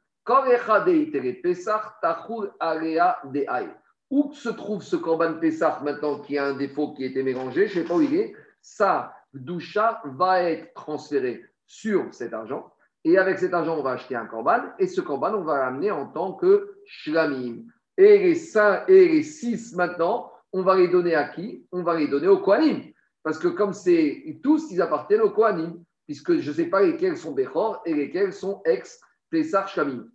où 4.11 4.33
se 4.33 4.49
trouve 4.49 4.83
ce 4.83 4.97
Korban 4.97 5.35
Pessah 5.35 5.81
maintenant 5.85 6.19
qui 6.21 6.39
a 6.39 6.47
un 6.47 6.55
défaut 6.55 6.93
qui 6.95 7.05
a 7.05 7.07
été 7.07 7.23
mélangé, 7.23 7.69
je 7.69 7.79
ne 7.79 7.83
sais 7.83 7.89
pas 7.89 7.95
où 7.95 8.01
il 8.01 8.15
est, 8.15 8.35
ça, 8.61 9.15
Doucha 9.33 10.03
va 10.05 10.43
être 10.43 10.75
transféré 10.75 11.45
sur 11.67 12.13
cet 12.13 12.33
argent. 12.33 12.73
Et 13.05 13.17
avec 13.17 13.39
cet 13.39 13.55
argent, 13.55 13.79
on 13.79 13.83
va 13.83 13.93
acheter 13.93 14.17
un 14.17 14.27
Korban. 14.27 14.63
Et 14.79 14.87
ce 14.87 15.01
Korban, 15.01 15.35
on 15.35 15.45
va 15.45 15.59
l'amener 15.59 15.91
en 15.91 16.07
tant 16.07 16.35
que 16.35 16.77
Shlamim. 16.85 17.63
Et 17.97 18.19
les 18.19 18.35
5 18.35 18.89
et 18.89 19.09
les 19.09 19.23
6 19.23 19.75
maintenant, 19.75 20.33
on 20.53 20.63
va 20.63 20.77
les 20.77 20.89
donner 20.89 21.15
à 21.15 21.25
qui? 21.25 21.67
On 21.73 21.83
va 21.83 21.97
les 21.97 22.09
donner 22.09 22.29
au 22.29 22.39
Kohanim. 22.39 22.83
Parce 23.23 23.39
que 23.39 23.49
comme 23.49 23.73
c'est 23.73 24.39
tous, 24.43 24.71
ils 24.71 24.81
appartiennent 24.81 25.21
au 25.21 25.31
Kohanim. 25.31 25.83
Puisque 26.07 26.39
je 26.39 26.51
ne 26.51 26.55
sais 26.55 26.67
pas 26.67 26.83
lesquels 26.83 27.17
sont 27.17 27.33
Bechor 27.33 27.83
et 27.87 27.95
lesquels 27.95 28.33
sont 28.33 28.63
ex-Pessar 28.65 29.69
Shlamim. 29.69 30.09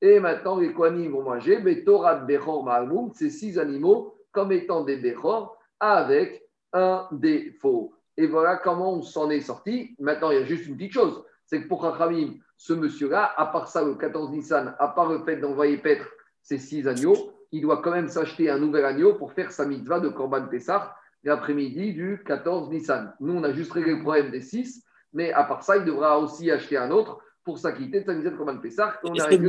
Et 0.00 0.20
maintenant, 0.20 0.58
les 0.58 0.72
Kohanim 0.72 1.12
vont 1.12 1.22
manger 1.22 1.84
Torah 1.84 2.14
Bechor 2.14 2.64
Ma'almoum, 2.64 3.12
ces 3.12 3.30
six 3.30 3.58
animaux, 3.58 4.14
comme 4.32 4.52
étant 4.52 4.84
des 4.84 4.96
Bechor, 4.96 5.56
avec 5.80 6.48
un 6.72 7.08
défaut. 7.12 7.92
Et 8.16 8.26
voilà 8.26 8.56
comment 8.56 8.94
on 8.94 9.02
s'en 9.02 9.28
est 9.30 9.40
sorti. 9.40 9.94
Maintenant, 9.98 10.30
il 10.30 10.38
y 10.38 10.42
a 10.42 10.44
juste 10.44 10.66
une 10.66 10.76
petite 10.76 10.92
chose 10.92 11.24
c'est 11.48 11.62
que 11.62 11.68
pour 11.68 11.82
Rachamim, 11.82 12.34
ce 12.58 12.74
monsieur-là, 12.74 13.32
à 13.36 13.46
part 13.46 13.68
ça, 13.68 13.82
le 13.82 13.94
14 13.94 14.30
Nissan, 14.30 14.76
à 14.78 14.88
part 14.88 15.10
le 15.10 15.24
fait 15.24 15.36
d'envoyer 15.36 15.78
paître 15.78 16.06
ces 16.48 16.58
six 16.58 16.88
agneaux, 16.88 17.30
il 17.52 17.60
doit 17.60 17.82
quand 17.82 17.90
même 17.90 18.08
s'acheter 18.08 18.48
un 18.48 18.58
nouvel 18.58 18.84
agneau 18.86 19.14
pour 19.14 19.32
faire 19.32 19.52
sa 19.52 19.66
mitzvah 19.66 20.00
de 20.00 20.08
Korban 20.08 20.46
Pessah 20.48 20.94
l'après-midi 21.24 21.92
du 21.92 22.22
14 22.24 22.70
Nissan. 22.70 23.12
Nous, 23.20 23.34
on 23.34 23.44
a 23.44 23.52
juste 23.52 23.72
réglé 23.72 23.96
le 23.96 24.02
problème 24.02 24.30
des 24.30 24.40
six, 24.40 24.82
mais 25.12 25.30
à 25.32 25.44
part 25.44 25.62
ça, 25.62 25.76
il 25.76 25.84
devra 25.84 26.18
aussi 26.18 26.50
acheter 26.50 26.78
un 26.78 26.90
autre 26.90 27.18
pour 27.44 27.58
s'acquitter 27.58 28.00
de 28.00 28.06
sa 28.06 28.14
mitzvah 28.14 28.30
de 28.30 28.36
Korban 28.36 28.58
Pessah. 28.58 28.98
Cette 29.18 29.42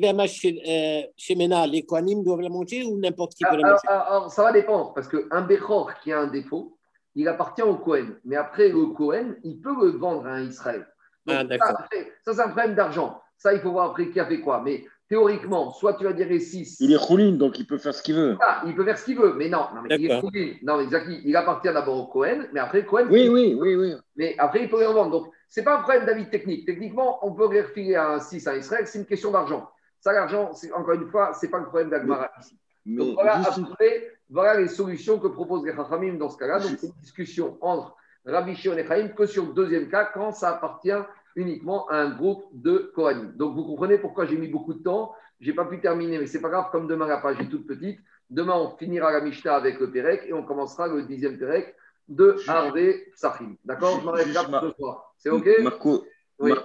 BMA 0.00 0.26
chez, 0.26 1.12
chez 1.14 1.34
Mena, 1.36 1.66
les 1.66 1.84
Kohanim 1.84 2.22
doivent 2.22 2.40
la 2.40 2.48
manger 2.48 2.84
ou 2.84 2.98
n'importe 2.98 3.34
qui 3.34 3.44
peut 3.44 3.56
la 3.56 3.72
manger 3.72 3.86
alors, 3.86 4.30
ça 4.30 4.44
va 4.44 4.52
dépendre, 4.52 4.94
parce 4.94 5.08
qu'un 5.08 5.42
Bechor 5.42 5.92
qui 6.02 6.10
a 6.10 6.20
un 6.20 6.28
défaut, 6.28 6.78
il 7.14 7.28
appartient 7.28 7.62
au 7.62 7.76
Kohen. 7.76 8.18
Mais 8.24 8.36
après, 8.36 8.70
le 8.70 8.86
Kohen, 8.86 9.36
il 9.44 9.60
peut 9.60 9.74
le 9.78 9.98
vendre 9.98 10.26
à 10.26 10.30
un 10.30 10.44
Israël. 10.44 10.86
ah, 11.28 11.44
d'accord. 11.44 11.82
Ça, 12.24 12.32
c'est 12.32 12.40
un 12.40 12.48
problème 12.48 12.74
d'argent. 12.74 13.20
Ça, 13.36 13.52
il 13.52 13.60
faut 13.60 13.72
voir 13.72 13.90
après 13.90 14.08
qui 14.08 14.18
a 14.18 14.26
fait 14.26 14.40
quoi. 14.40 14.62
Mais 14.64 14.84
théoriquement, 15.14 15.70
soit 15.70 15.94
tu 15.94 16.02
vas 16.02 16.12
dire 16.12 16.26
6. 16.40 16.78
Il 16.80 16.92
est 16.92 16.96
rouline, 16.96 17.38
donc 17.38 17.56
il 17.60 17.66
peut 17.68 17.78
faire 17.78 17.94
ce 17.94 18.02
qu'il 18.02 18.16
veut. 18.16 18.36
Ah, 18.40 18.62
il 18.66 18.74
peut 18.74 18.84
faire 18.84 18.98
ce 18.98 19.04
qu'il 19.04 19.16
veut, 19.16 19.34
mais 19.34 19.48
non, 19.48 19.66
non 19.72 19.82
mais 19.82 19.94
il 19.96 20.10
est 20.10 20.16
rouline. 20.16 20.56
Non, 20.64 20.80
exactement. 20.80 21.18
Il 21.24 21.36
appartient 21.36 21.72
d'abord 21.72 21.96
au 21.98 22.06
Cohen, 22.08 22.48
mais 22.52 22.58
après 22.58 22.84
Cohen. 22.84 23.06
Oui, 23.08 23.28
oui, 23.28 23.56
oui, 23.56 23.76
oui. 23.76 23.94
Mais 24.16 24.34
après, 24.38 24.64
il 24.64 24.68
peut 24.68 24.80
les 24.80 24.86
revendre. 24.86 25.12
Donc, 25.12 25.32
ce 25.48 25.60
n'est 25.60 25.64
pas 25.64 25.78
un 25.78 25.82
problème 25.82 26.04
d'avis 26.04 26.28
technique. 26.30 26.66
Techniquement, 26.66 27.24
on 27.24 27.32
peut 27.32 27.48
les 27.52 27.62
refiler 27.62 27.94
à 27.94 28.14
un 28.14 28.18
6 28.18 28.48
à 28.48 28.56
Israël, 28.56 28.88
c'est 28.88 28.98
une 28.98 29.06
question 29.06 29.30
d'argent. 29.30 29.70
Ça, 30.00 30.12
l'argent, 30.12 30.50
encore 30.74 30.94
une 30.94 31.06
fois, 31.06 31.32
ce 31.32 31.46
n'est 31.46 31.50
pas 31.50 31.60
le 31.60 31.66
problème 31.66 31.90
d'Agmara 31.90 32.32
ici. 32.40 32.58
Donc, 32.84 33.14
voilà, 33.14 33.40
après, 33.40 34.10
voilà 34.28 34.60
les 34.60 34.66
solutions 34.66 35.20
que 35.20 35.28
proposent 35.28 35.64
les 35.64 35.76
Chachamim 35.76 36.14
dans 36.14 36.28
ce 36.28 36.38
cas-là. 36.38 36.58
Donc, 36.58 36.72
c'est 36.76 36.88
une 36.88 37.00
discussion 37.00 37.56
entre 37.60 37.94
Rabbi 38.26 38.56
Shimon 38.56 38.78
et 38.78 38.86
Chaim 38.88 39.08
que 39.16 39.26
sur 39.26 39.46
le 39.46 39.52
deuxième 39.52 39.88
cas, 39.88 40.10
quand 40.12 40.32
ça 40.32 40.48
appartient 40.48 40.90
uniquement 41.36 41.86
à 41.88 41.96
un 41.96 42.10
groupe 42.10 42.44
de 42.52 42.92
Kohanim. 42.94 43.32
Donc, 43.36 43.54
vous 43.54 43.64
comprenez 43.64 43.98
pourquoi 43.98 44.26
j'ai 44.26 44.36
mis 44.36 44.48
beaucoup 44.48 44.74
de 44.74 44.82
temps. 44.82 45.12
Je 45.40 45.50
n'ai 45.50 45.56
pas 45.56 45.64
pu 45.64 45.80
terminer, 45.80 46.18
mais 46.18 46.26
ce 46.26 46.36
n'est 46.36 46.42
pas 46.42 46.48
grave, 46.48 46.66
comme 46.70 46.86
demain 46.86 47.06
la 47.06 47.18
page 47.18 47.40
est 47.40 47.48
toute 47.48 47.66
petite. 47.66 47.98
Demain, 48.30 48.54
on 48.54 48.76
finira 48.76 49.12
la 49.12 49.20
Mishnah 49.20 49.54
avec 49.54 49.78
le 49.80 49.90
Pérec 49.90 50.22
et 50.26 50.32
on 50.32 50.42
commencera 50.42 50.88
le 50.88 51.02
dixième 51.02 51.38
Pérec 51.38 51.74
de 52.08 52.36
Harvé 52.46 53.12
Sachim. 53.14 53.56
D'accord? 53.64 54.00
Je 54.00 54.04
m'arrête 54.04 54.32
là 54.32 54.44
pour 54.44 54.60
ce 54.60 54.76
soir. 54.76 55.14
C'est 55.18 55.30
OK? 55.30 55.48
Marco, 55.62 56.04
oui. 56.38 56.52